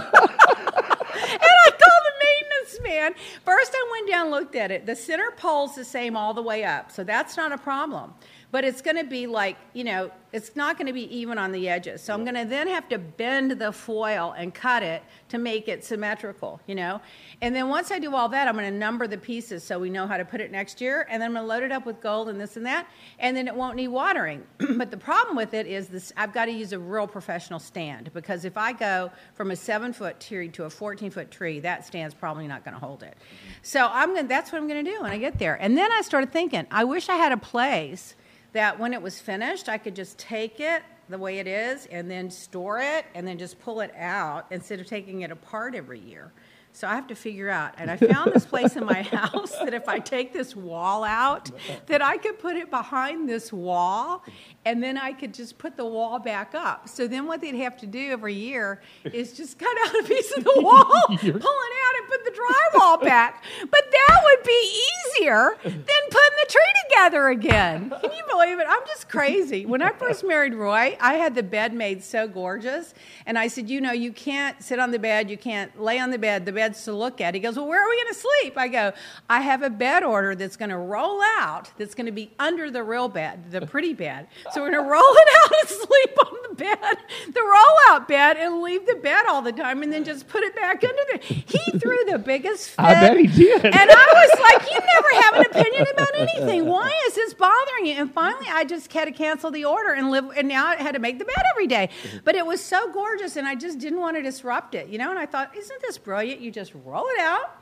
I 1.56 1.70
told 1.70 2.02
the 2.04 2.16
maintenance 2.26 2.80
man, 2.84 3.14
first 3.46 3.72
I 3.74 3.90
went 3.94 4.10
down 4.10 4.32
looked 4.32 4.58
at 4.58 4.70
it. 4.70 4.86
The 4.86 4.98
center 4.98 5.32
pole's 5.38 5.76
the 5.76 5.86
same 5.86 6.18
all 6.18 6.34
the 6.34 6.42
way 6.42 6.66
up, 6.66 6.92
so 6.92 7.06
that's 7.06 7.38
not 7.38 7.54
a 7.54 7.58
problem. 7.58 8.14
But 8.52 8.66
it's 8.66 8.82
going 8.82 8.98
to 8.98 9.06
be 9.06 9.26
like, 9.26 9.56
you 9.72 9.86
know, 9.86 10.12
it's 10.32 10.56
not 10.56 10.78
going 10.78 10.88
to 10.88 10.94
be 10.94 11.14
even 11.16 11.38
on 11.38 11.52
the 11.52 11.68
edges. 11.68 12.02
So 12.02 12.14
I'm 12.14 12.24
going 12.24 12.36
to 12.36 12.46
then 12.46 12.68
have 12.68 12.88
to 12.90 13.00
bend 13.00 13.52
the 13.52 13.72
foil 13.72 14.34
and 14.38 14.54
cut 14.54 14.84
it 14.84 15.04
to 15.30 15.38
make 15.38 15.68
it 15.68 15.84
symmetrical, 15.84 16.62
you 16.68 16.76
know? 16.76 17.02
And 17.42 17.56
then 17.56 17.68
once 17.70 17.92
I 17.92 18.00
do 18.00 18.16
all 18.16 18.30
that, 18.30 18.48
I'm 18.48 18.56
going 18.56 18.72
to 18.72 18.78
number 18.78 19.08
the 19.08 19.18
pieces 19.18 19.64
so 19.64 19.80
we 19.80 19.90
know 19.90 20.06
how 20.06 20.18
to 20.18 20.26
put 20.26 20.40
it 20.40 20.52
next 20.52 20.82
year. 20.82 21.08
And 21.10 21.22
then 21.22 21.30
I'm 21.30 21.34
going 21.34 21.46
to 21.46 21.48
load 21.48 21.64
it 21.64 21.72
up 21.72 21.86
with 21.86 22.00
gold 22.00 22.30
and 22.30 22.40
this 22.40 22.58
and 22.58 22.66
that. 22.66 22.88
And 23.18 23.36
then 23.36 23.48
it 23.48 23.56
won't 23.56 23.76
need 23.76 23.88
watering. 23.88 24.44
but 24.78 24.92
the 24.92 24.98
problem 24.98 25.36
with 25.36 25.54
it 25.54 25.66
is 25.66 25.88
this 25.88 26.14
I've 26.16 26.34
got 26.34 26.46
to 26.46 26.52
use 26.52 26.74
a 26.74 26.80
real 26.80 27.08
professional 27.08 27.60
stand 27.60 28.12
because 28.14 28.46
if 28.46 28.56
I 28.58 28.74
go 28.74 29.12
from 29.34 29.52
a 29.52 29.56
seven 29.56 29.94
foot 29.94 30.20
tree 30.20 30.50
to 30.50 30.66
a 30.66 30.70
14 30.70 31.10
foot 31.10 31.32
tree, 31.32 31.60
that 31.62 31.86
stand's 31.86 32.14
probably 32.14 32.48
not 32.48 32.64
going 32.64 32.76
to 32.76 32.80
hold 32.80 33.02
it. 33.02 33.16
Mm-hmm. 33.18 33.54
So 33.64 33.90
I'm 33.92 34.14
going 34.14 34.28
that's 34.28 34.52
what 34.52 34.60
I'm 34.60 34.68
going 34.68 34.84
to 34.84 34.92
do 34.92 35.02
when 35.02 35.12
I 35.12 35.18
get 35.18 35.40
there. 35.40 35.56
And 35.56 35.76
then 35.78 35.92
I 35.92 36.02
started 36.02 36.32
thinking, 36.32 36.68
I 36.70 36.84
wish 36.84 37.10
I 37.10 37.16
had 37.16 37.32
a 37.32 37.38
place 37.38 38.16
that 38.54 38.80
when 38.80 38.94
it 38.94 39.02
was 39.02 39.20
finished, 39.20 39.70
I 39.70 39.78
could 39.78 39.96
just 39.96 40.18
take 40.18 40.60
it 40.60 40.84
the 41.10 41.18
way 41.18 41.40
it 41.40 41.48
is 41.48 41.88
and 41.88 42.10
then 42.10 42.30
store 42.30 42.80
it 42.80 43.06
and 43.16 43.28
then 43.28 43.38
just 43.38 43.60
pull 43.60 43.82
it 43.82 43.94
out 43.96 44.46
instead 44.52 44.80
of 44.80 44.86
taking 44.86 45.22
it 45.22 45.32
apart 45.32 45.76
every 45.76 46.00
year. 46.00 46.32
So 46.72 46.88
I 46.88 46.96
have 46.96 47.08
to 47.08 47.16
figure 47.16 47.50
out. 47.50 47.74
And 47.78 47.90
I 47.90 47.98
found 47.98 48.32
this 48.32 48.46
place 48.46 48.76
in 48.76 48.86
my 48.86 49.02
house 49.02 49.58
that 49.58 49.74
if 49.74 49.90
I 49.90 50.00
take 50.00 50.34
this 50.34 50.56
wall 50.56 51.04
out, 51.04 51.50
that 51.88 52.02
I 52.02 52.18
could 52.18 52.40
put 52.40 52.56
it 52.56 52.70
behind 52.70 53.28
this 53.28 53.52
wall 53.52 54.24
and 54.70 54.84
then 54.84 55.00
I 55.00 55.14
could 55.14 55.34
just 55.34 55.58
put 55.58 55.76
the 55.76 55.86
wall 55.86 56.20
back 56.20 56.54
up. 56.54 56.88
So 56.88 57.08
then 57.08 57.26
what 57.26 57.42
they'd 57.42 57.56
have 57.56 57.76
to 57.78 57.88
do 57.88 58.12
every 58.12 58.36
year 58.36 58.82
is 59.04 59.34
just 59.34 59.58
cut 59.58 59.76
out 59.88 60.00
a 60.00 60.04
piece 60.04 60.32
of 60.38 60.44
the 60.44 60.54
wall, 60.58 60.84
pull 61.08 61.18
it 61.18 61.32
out 61.34 61.94
and 61.98 62.08
put 62.08 62.24
the 62.24 62.40
drywall 62.40 63.02
back. 63.02 63.44
But 63.62 63.84
that 63.92 64.22
would 64.24 64.46
be 64.46 64.82
easier 65.18 65.58
than 65.64 65.74
putting 65.74 66.38
the 66.44 66.48
tree 66.50 66.62
together 66.88 67.30
again. 67.30 67.90
Can 67.90 68.12
you 68.12 68.24
believe 68.30 68.60
it? 68.60 68.68
I'm 68.70 68.86
just 68.86 69.10
crazy. 69.10 69.66
When 69.66 69.82
I 69.82 69.92
first 69.92 70.24
married 70.24 70.54
Roy, 70.54 70.96
I 71.02 71.16
had 71.16 71.34
the 71.34 71.42
bed 71.42 71.74
made 71.74 72.04
so 72.04 72.28
gorgeous. 72.28 72.94
And 73.26 73.40
I 73.40 73.48
said, 73.48 73.72
you 73.72 73.82
know, 73.82 73.92
you 73.92 74.12
can't 74.12 74.62
sit 74.62 74.78
on 74.78 74.92
the 74.92 75.00
bed, 75.00 75.32
you 75.32 75.38
can't 75.38 75.82
lay 75.82 75.98
on 75.98 76.12
the 76.12 76.20
bed, 76.20 76.46
the 76.46 76.52
bed's 76.52 76.84
to 76.84 76.94
look 76.94 77.22
at. 77.22 77.34
He 77.34 77.40
goes, 77.40 77.56
well, 77.56 77.68
where 77.68 77.84
are 77.84 77.90
we 77.90 77.96
going 77.96 78.14
to 78.14 78.20
sleep? 78.20 78.58
I 78.58 78.68
go, 78.68 78.94
I 79.30 79.42
have 79.42 79.64
a 79.64 79.70
bed 79.72 80.04
order 80.04 80.36
that's 80.36 80.58
going 80.58 80.70
to 80.70 80.78
roll 80.78 81.22
out, 81.40 81.72
that's 81.80 81.96
going 81.96 82.06
to 82.06 82.12
be 82.12 82.32
under 82.38 82.70
the 82.70 82.84
real 82.84 83.10
bed, 83.10 83.52
the 83.52 83.66
pretty 83.66 83.94
bed. 83.94 84.28
So 84.52 84.59
we're 84.62 84.72
going 84.72 84.84
to 84.84 84.90
roll 84.90 85.02
it 85.04 85.28
out 85.38 85.52
and 85.60 85.70
sleep 85.70 86.18
on 86.26 86.34
the 86.50 86.56
bed, 86.56 86.98
the 87.34 87.42
roll 87.42 87.76
out 87.90 88.08
bed, 88.08 88.38
and 88.38 88.62
leave 88.62 88.86
the 88.86 88.96
bed 88.96 89.26
all 89.28 89.42
the 89.42 89.52
time 89.52 89.84
and 89.84 89.92
then 89.92 90.04
just 90.04 90.28
put 90.28 90.44
it 90.44 90.56
back 90.56 90.84
under 90.84 91.02
there. 91.12 91.20
He 91.22 91.80
threw 91.80 91.98
the 92.10 92.20
biggest 92.20 92.70
fit. 92.70 92.80
I 92.80 92.94
bet 92.96 93.18
he 93.18 93.28
did. 93.28 93.66
And 93.66 93.76
I 93.76 93.84
was 93.84 94.40
like, 94.42 94.72
you 94.72 94.80
never 94.80 95.22
have 95.22 95.36
an 95.36 95.46
opinion 95.52 95.88
about 95.94 96.16
anything. 96.18 96.66
Why 96.70 96.92
is 97.08 97.16
this 97.16 97.34
bothering 97.34 97.86
you? 97.86 97.94
And 97.94 98.14
finally, 98.14 98.48
I 98.50 98.64
just 98.66 98.92
had 98.92 99.06
to 99.06 99.12
cancel 99.12 99.52
the 99.52 99.66
order 99.66 99.94
and 99.94 100.12
live. 100.12 100.32
And 100.36 100.48
now 100.48 100.68
I 100.68 100.76
had 100.76 100.94
to 100.94 101.00
make 101.00 101.20
the 101.20 101.26
bed 101.26 101.44
every 101.54 101.68
day. 101.68 101.90
Mm-hmm. 102.04 102.18
But 102.24 102.36
it 102.36 102.46
was 102.46 102.64
so 102.64 102.92
gorgeous, 102.92 103.36
and 103.36 103.48
I 103.48 103.56
just 103.56 103.80
didn't 103.80 104.00
want 104.00 104.18
to 104.18 104.24
disrupt 104.24 104.76
it, 104.76 104.90
you 104.90 104.98
know. 104.98 105.10
And 105.10 105.20
I 105.20 105.26
thought, 105.26 105.56
isn't 105.56 105.82
this 105.82 105.98
brilliant? 105.98 106.42
You 106.42 106.52
just 106.52 106.74
roll 106.84 107.06
it 107.08 107.20
out. 107.20 107.59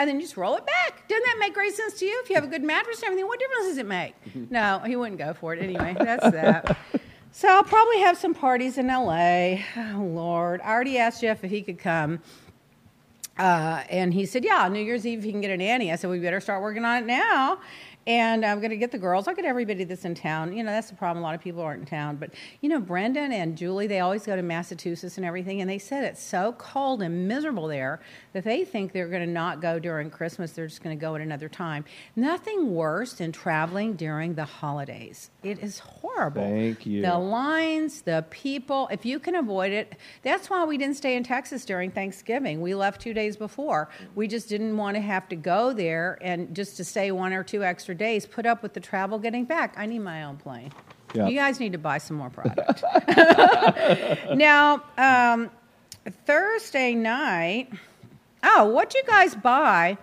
And 0.00 0.08
then 0.08 0.16
you 0.16 0.22
just 0.22 0.38
roll 0.38 0.56
it 0.56 0.64
back. 0.64 1.06
Doesn't 1.08 1.26
that 1.26 1.36
make 1.38 1.52
great 1.52 1.74
sense 1.74 1.92
to 1.98 2.06
you? 2.06 2.18
If 2.24 2.30
you 2.30 2.34
have 2.36 2.44
a 2.44 2.46
good 2.48 2.62
mattress 2.62 3.02
and 3.02 3.04
everything, 3.08 3.26
what 3.26 3.38
difference 3.38 3.66
does 3.66 3.76
it 3.76 3.86
make? 3.86 4.14
No, 4.50 4.78
he 4.78 4.96
wouldn't 4.96 5.18
go 5.18 5.34
for 5.34 5.52
it 5.52 5.62
anyway. 5.62 5.94
That's 5.98 6.30
that. 6.30 6.78
So 7.32 7.48
I'll 7.48 7.62
probably 7.62 8.00
have 8.00 8.16
some 8.16 8.32
parties 8.32 8.78
in 8.78 8.86
LA. 8.86 9.58
Oh 9.76 10.10
Lord, 10.10 10.62
I 10.62 10.70
already 10.70 10.96
asked 10.96 11.20
Jeff 11.20 11.44
if 11.44 11.50
he 11.50 11.60
could 11.60 11.78
come. 11.78 12.20
Uh, 13.38 13.84
and 13.90 14.12
he 14.14 14.24
said, 14.24 14.42
Yeah, 14.42 14.66
New 14.68 14.82
Year's 14.82 15.06
Eve, 15.06 15.22
he 15.22 15.30
can 15.30 15.42
get 15.42 15.50
a 15.50 15.56
nanny. 15.56 15.92
I 15.92 15.96
said, 15.96 16.08
We 16.08 16.18
better 16.18 16.40
start 16.40 16.62
working 16.62 16.84
on 16.84 17.02
it 17.02 17.06
now. 17.06 17.60
And 18.06 18.44
I'm 18.44 18.60
going 18.60 18.70
to 18.70 18.76
get 18.76 18.92
the 18.92 18.98
girls. 18.98 19.28
I'll 19.28 19.34
get 19.34 19.44
everybody 19.44 19.84
that's 19.84 20.04
in 20.04 20.14
town. 20.14 20.56
You 20.56 20.64
know, 20.64 20.70
that's 20.70 20.88
the 20.88 20.96
problem. 20.96 21.22
A 21.22 21.26
lot 21.26 21.34
of 21.34 21.40
people 21.40 21.60
aren't 21.60 21.80
in 21.80 21.86
town. 21.86 22.16
But, 22.16 22.30
you 22.60 22.68
know, 22.68 22.80
Brendan 22.80 23.30
and 23.30 23.56
Julie, 23.56 23.86
they 23.86 24.00
always 24.00 24.24
go 24.24 24.34
to 24.34 24.42
Massachusetts 24.42 25.16
and 25.16 25.26
everything. 25.26 25.60
And 25.60 25.68
they 25.68 25.78
said 25.78 26.04
it's 26.04 26.22
so 26.22 26.54
cold 26.58 27.02
and 27.02 27.28
miserable 27.28 27.68
there 27.68 28.00
that 28.32 28.44
they 28.44 28.64
think 28.64 28.92
they're 28.92 29.08
going 29.08 29.26
to 29.26 29.30
not 29.30 29.60
go 29.60 29.78
during 29.78 30.10
Christmas. 30.10 30.52
They're 30.52 30.66
just 30.66 30.82
going 30.82 30.96
to 30.96 31.00
go 31.00 31.14
at 31.14 31.20
another 31.20 31.48
time. 31.48 31.84
Nothing 32.16 32.74
worse 32.74 33.12
than 33.12 33.32
traveling 33.32 33.94
during 33.94 34.34
the 34.34 34.44
holidays. 34.46 35.30
It 35.42 35.58
is 35.58 35.78
horrible. 35.78 36.42
Thank 36.42 36.86
you. 36.86 37.02
The 37.02 37.18
lines, 37.18 38.02
the 38.02 38.24
people, 38.30 38.88
if 38.90 39.04
you 39.04 39.18
can 39.18 39.34
avoid 39.34 39.72
it, 39.72 39.96
that's 40.22 40.48
why 40.48 40.64
we 40.64 40.78
didn't 40.78 40.96
stay 40.96 41.16
in 41.16 41.22
Texas 41.22 41.64
during 41.64 41.90
Thanksgiving. 41.90 42.60
We 42.60 42.74
left 42.74 43.00
two 43.00 43.14
days 43.14 43.36
before. 43.36 43.88
We 44.14 44.26
just 44.26 44.48
didn't 44.48 44.76
want 44.76 44.96
to 44.96 45.00
have 45.00 45.28
to 45.28 45.36
go 45.36 45.72
there 45.72 46.18
and 46.22 46.54
just 46.56 46.76
to 46.78 46.84
stay 46.84 47.10
one 47.10 47.32
or 47.32 47.44
two 47.44 47.62
extra 47.62 47.89
days, 47.94 48.26
put 48.26 48.46
up 48.46 48.62
with 48.62 48.74
the 48.74 48.80
travel 48.80 49.18
getting 49.18 49.44
back. 49.44 49.74
I 49.76 49.86
need 49.86 50.00
my 50.00 50.24
own 50.24 50.36
plane. 50.36 50.72
Yeah. 51.14 51.28
You 51.28 51.36
guys 51.36 51.58
need 51.58 51.72
to 51.72 51.78
buy 51.78 51.98
some 51.98 52.16
more 52.16 52.30
product. 52.30 52.84
now, 54.34 54.84
um, 54.96 55.50
Thursday 56.26 56.94
night, 56.94 57.72
oh, 58.42 58.66
what 58.66 58.94
you 58.94 59.02
guys 59.06 59.34
buy 59.34 59.98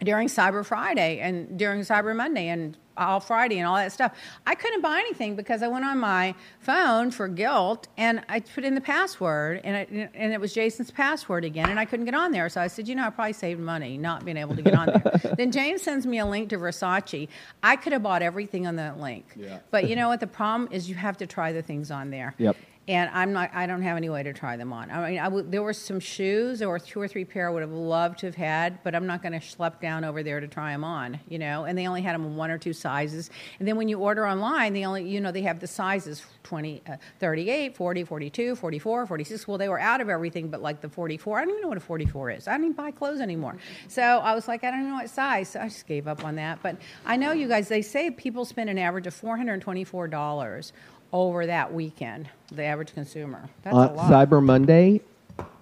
during 0.00 0.28
Cyber 0.28 0.64
Friday 0.64 1.20
and 1.20 1.58
during 1.58 1.80
Cyber 1.82 2.14
Monday 2.14 2.48
and 2.48 2.76
all 2.98 3.20
Friday 3.20 3.58
and 3.58 3.66
all 3.66 3.76
that 3.76 3.92
stuff. 3.92 4.12
I 4.46 4.54
couldn't 4.54 4.80
buy 4.80 4.98
anything 4.98 5.36
because 5.36 5.62
I 5.62 5.68
went 5.68 5.84
on 5.84 5.98
my 5.98 6.34
phone 6.60 7.10
for 7.10 7.28
guilt 7.28 7.88
and 7.96 8.22
I 8.28 8.40
put 8.40 8.64
in 8.64 8.74
the 8.74 8.80
password 8.80 9.60
and 9.64 9.76
it, 9.76 10.10
and 10.14 10.32
it 10.32 10.40
was 10.40 10.52
Jason's 10.52 10.90
password 10.90 11.44
again 11.44 11.70
and 11.70 11.78
I 11.78 11.84
couldn't 11.84 12.04
get 12.04 12.14
on 12.14 12.32
there. 12.32 12.48
So 12.48 12.60
I 12.60 12.66
said, 12.66 12.88
you 12.88 12.94
know, 12.94 13.06
I 13.06 13.10
probably 13.10 13.32
saved 13.32 13.60
money 13.60 13.96
not 13.98 14.24
being 14.24 14.36
able 14.36 14.56
to 14.56 14.62
get 14.62 14.74
on 14.74 14.86
there. 14.86 15.34
then 15.36 15.52
James 15.52 15.82
sends 15.82 16.06
me 16.06 16.18
a 16.18 16.26
link 16.26 16.50
to 16.50 16.58
Versace. 16.58 17.28
I 17.62 17.76
could 17.76 17.92
have 17.92 18.02
bought 18.02 18.22
everything 18.22 18.66
on 18.66 18.76
that 18.76 19.00
link. 19.00 19.26
Yeah. 19.36 19.60
But 19.70 19.88
you 19.88 19.96
know 19.96 20.08
what? 20.08 20.20
The 20.20 20.26
problem 20.26 20.68
is 20.72 20.88
you 20.88 20.94
have 20.96 21.16
to 21.18 21.26
try 21.26 21.52
the 21.52 21.62
things 21.62 21.90
on 21.90 22.10
there. 22.10 22.34
Yep. 22.38 22.56
And 22.88 23.10
I'm 23.12 23.34
not. 23.34 23.50
I 23.52 23.66
don't 23.66 23.82
have 23.82 23.98
any 23.98 24.08
way 24.08 24.22
to 24.22 24.32
try 24.32 24.56
them 24.56 24.72
on. 24.72 24.90
I 24.90 25.10
mean, 25.10 25.18
I 25.18 25.24
w- 25.24 25.46
there 25.46 25.62
were 25.62 25.74
some 25.74 26.00
shoes, 26.00 26.62
or 26.62 26.78
two 26.78 27.00
or 27.00 27.06
three 27.06 27.24
pair 27.24 27.48
I 27.48 27.52
would 27.52 27.60
have 27.60 27.70
loved 27.70 28.20
to 28.20 28.26
have 28.26 28.34
had, 28.34 28.82
but 28.82 28.94
I'm 28.94 29.06
not 29.06 29.22
going 29.22 29.38
to 29.38 29.38
schlep 29.38 29.78
down 29.80 30.04
over 30.04 30.22
there 30.22 30.40
to 30.40 30.48
try 30.48 30.72
them 30.72 30.84
on. 30.84 31.20
You 31.28 31.38
know, 31.38 31.64
and 31.64 31.76
they 31.78 31.86
only 31.86 32.00
had 32.00 32.14
them 32.14 32.24
in 32.24 32.34
one 32.34 32.50
or 32.50 32.56
two 32.56 32.72
sizes. 32.72 33.30
And 33.58 33.68
then 33.68 33.76
when 33.76 33.88
you 33.88 33.98
order 33.98 34.26
online, 34.26 34.72
they 34.72 34.86
only, 34.86 35.06
you 35.06 35.20
know, 35.20 35.30
they 35.30 35.42
have 35.42 35.60
the 35.60 35.66
sizes 35.66 36.24
20, 36.44 36.82
uh, 36.88 36.96
38, 37.20 37.76
40, 37.76 38.04
42, 38.04 38.56
44, 38.56 39.06
46. 39.06 39.46
Well, 39.46 39.58
they 39.58 39.68
were 39.68 39.78
out 39.78 40.00
of 40.00 40.08
everything, 40.08 40.48
but 40.48 40.62
like 40.62 40.80
the 40.80 40.88
44. 40.88 41.38
I 41.38 41.42
don't 41.42 41.50
even 41.50 41.62
know 41.62 41.68
what 41.68 41.76
a 41.76 41.80
44 41.80 42.30
is. 42.30 42.48
I 42.48 42.52
don't 42.52 42.64
even 42.64 42.72
buy 42.72 42.90
clothes 42.90 43.20
anymore. 43.20 43.58
So 43.88 44.02
I 44.02 44.34
was 44.34 44.48
like, 44.48 44.64
I 44.64 44.70
don't 44.70 44.88
know 44.88 44.94
what 44.94 45.10
size. 45.10 45.50
So 45.50 45.60
I 45.60 45.64
just 45.68 45.86
gave 45.86 46.08
up 46.08 46.24
on 46.24 46.36
that. 46.36 46.60
But 46.62 46.76
I 47.04 47.16
know 47.16 47.32
you 47.32 47.48
guys. 47.48 47.68
They 47.68 47.82
say 47.82 48.10
people 48.10 48.46
spend 48.46 48.70
an 48.70 48.78
average 48.78 49.06
of 49.06 49.12
424 49.12 50.08
dollars 50.08 50.72
over 51.12 51.46
that 51.46 51.72
weekend, 51.72 52.28
the 52.52 52.64
average 52.64 52.92
consumer. 52.94 53.48
That's 53.62 53.74
On 53.76 53.88
a 53.88 53.92
lot. 53.94 54.10
Cyber 54.10 54.42
Monday, 54.42 55.00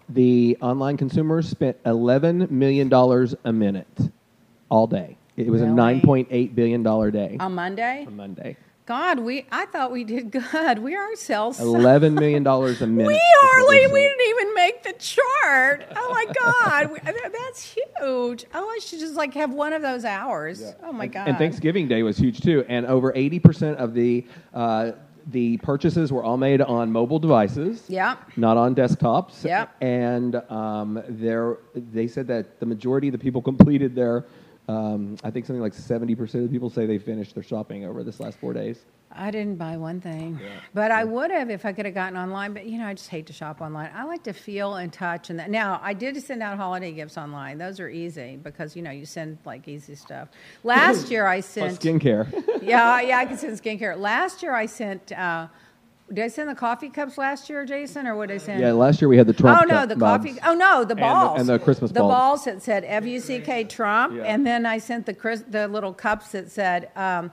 the 0.09 0.57
online 0.61 0.97
consumers 0.97 1.49
spent 1.49 1.83
$11 1.85 2.51
million 2.51 2.93
a 3.45 3.53
minute 3.53 3.87
all 4.69 4.87
day. 4.87 5.17
It 5.37 5.49
was 5.51 5.61
Really? 5.63 5.73
a 5.73 6.01
$9.8 6.03 6.55
billion 6.55 6.83
day 7.13 7.37
On 7.41 7.55
Monday? 7.55 8.05
on 8.07 8.17
Monday. 8.17 8.57
God, 8.87 9.19
we 9.19 9.45
I 9.51 9.67
thought 9.67 9.91
we 9.91 10.05
did 10.05 10.31
good. 10.31 10.79
We 10.79 10.97
ourselves 10.97 11.59
$11 11.61 12.13
million 12.15 12.47
a 12.47 12.87
minute. 12.87 13.07
We 13.09 13.21
hardly, 13.41 13.85
we 13.89 14.01
didn't 14.01 14.29
even 14.29 14.55
make 14.55 14.83
the 14.85 14.93
chart. 14.93 15.85
Oh 15.97 16.11
my 16.13 16.25
God, 16.33 16.93
We- 16.93 17.01
that- 17.01 17.33
that's 17.33 17.63
huge. 17.75 18.45
Oh, 18.55 18.69
I 18.69 18.79
should 18.81 19.01
just 19.01 19.15
like 19.15 19.35
have 19.35 19.53
one 19.53 19.73
of 19.73 19.83
those 19.83 20.05
hours. 20.05 20.63
Oh 20.85 20.93
my 20.93 21.09
God. 21.09 21.27
And 21.29 21.37
Thanksgiving 21.37 21.89
Day 21.89 22.05
was 22.05 22.17
huge 22.17 22.41
too. 22.41 22.65
And 22.69 22.87
over 22.87 23.13
80% 23.13 23.75
of 23.77 23.93
the 23.93 24.25
uh, 24.55 24.93
the 25.27 25.57
purchases 25.59 26.13
were 26.13 26.23
all 26.23 26.37
made 26.37 26.61
on 26.61 26.93
mobile 26.93 27.19
devices. 27.19 27.85
Yep. 27.89 28.37
Not 28.37 28.57
on 28.57 28.75
desktops. 28.75 29.45
Yep. 29.45 29.75
And 29.81 30.37
um, 30.51 31.03
there, 31.09 31.59
they 31.75 32.07
said 32.07 32.29
that 32.29 32.61
the 32.61 32.67
majority 32.67 33.09
of 33.09 33.13
the 33.13 33.19
people 33.19 33.43
completed 33.53 33.95
their. 33.95 34.25
Um, 34.69 35.17
I 35.23 35.31
think 35.31 35.47
something 35.47 35.63
like 35.63 35.75
70% 35.75 36.21
of 36.35 36.43
the 36.43 36.49
people 36.49 36.71
say 36.71 36.87
they 36.87 36.99
finished 36.99 37.35
their 37.35 37.43
shopping 37.45 37.85
over 37.85 38.03
this 38.03 38.19
last 38.19 38.39
four 38.39 38.53
days. 38.53 38.81
I 39.13 39.31
didn't 39.31 39.57
buy 39.57 39.77
one 39.77 40.01
thing, 40.01 40.39
but 40.75 40.91
I 40.91 41.05
would 41.05 41.31
have 41.31 41.49
if 41.49 41.65
I 41.65 41.73
could 41.73 41.87
have 41.87 41.95
gotten 41.95 42.19
online. 42.19 42.53
But 42.53 42.67
you 42.67 42.77
know, 42.77 42.87
I 42.87 42.93
just 42.93 43.09
hate 43.09 43.27
to 43.27 43.33
shop 43.33 43.61
online. 43.61 43.91
I 43.95 44.03
like 44.05 44.25
to 44.25 44.33
feel 44.33 44.75
and 44.75 44.93
touch, 44.93 45.31
and 45.31 45.39
that. 45.39 45.49
Now 45.49 45.81
I 45.83 45.95
did 45.95 46.21
send 46.23 46.43
out 46.43 46.57
holiday 46.59 46.91
gifts 46.93 47.17
online. 47.17 47.57
Those 47.57 47.79
are 47.79 47.89
easy 47.89 48.37
because 48.37 48.75
you 48.75 48.83
know 48.83 48.91
you 48.91 49.07
send 49.07 49.39
like 49.47 49.69
easy 49.69 49.95
stuff. 49.95 50.29
Last 50.65 51.09
year 51.13 51.27
I 51.27 51.37
Plus 51.41 51.47
sent. 51.47 51.81
skincare. 51.81 52.31
yeah, 52.63 53.01
yeah, 53.01 53.19
I 53.19 53.27
can 53.27 53.39
send 53.39 53.59
skincare. 53.63 53.97
Last 53.97 54.43
year 54.43 54.53
I 54.53 54.67
sent. 54.67 55.13
Uh, 55.13 55.47
did 56.13 56.25
I 56.25 56.29
send 56.29 56.49
the 56.49 56.55
coffee 56.55 56.89
cups 56.89 57.19
last 57.19 57.51
year, 57.51 57.65
Jason, 57.65 58.07
or 58.07 58.15
what 58.17 58.29
did 58.29 58.37
I 58.37 58.39
send? 58.39 58.61
yeah, 58.61 58.73
last 58.73 59.01
year 59.03 59.09
we 59.09 59.17
had 59.17 59.27
the 59.27 59.33
Trump. 59.33 59.61
Oh 59.63 59.65
no, 59.67 59.87
the 59.87 59.97
mugs. 59.97 60.25
coffee. 60.27 60.39
Oh 60.45 60.55
no, 60.55 60.81
the 60.85 60.95
the- 60.95 61.01
balls 61.01 61.41
and 61.41 61.49
the 61.49 61.59
Christmas 61.59 61.91
The 61.91 62.01
balls. 62.01 62.13
balls 62.13 62.45
that 62.45 62.63
said 62.63 62.85
F 62.87 63.05
U 63.05 63.19
C 63.21 63.41
K 63.41 63.65
Trump, 63.65 64.15
Yeah. 64.17 64.23
and 64.23 64.47
then 64.47 64.67
I 64.67 64.79
sent 64.79 65.07
the 65.07 65.15
Chris, 65.15 65.43
the 65.49 65.67
little 65.69 65.93
cups 65.93 66.33
that 66.33 66.51
said, 66.51 66.91
um, 66.97 67.33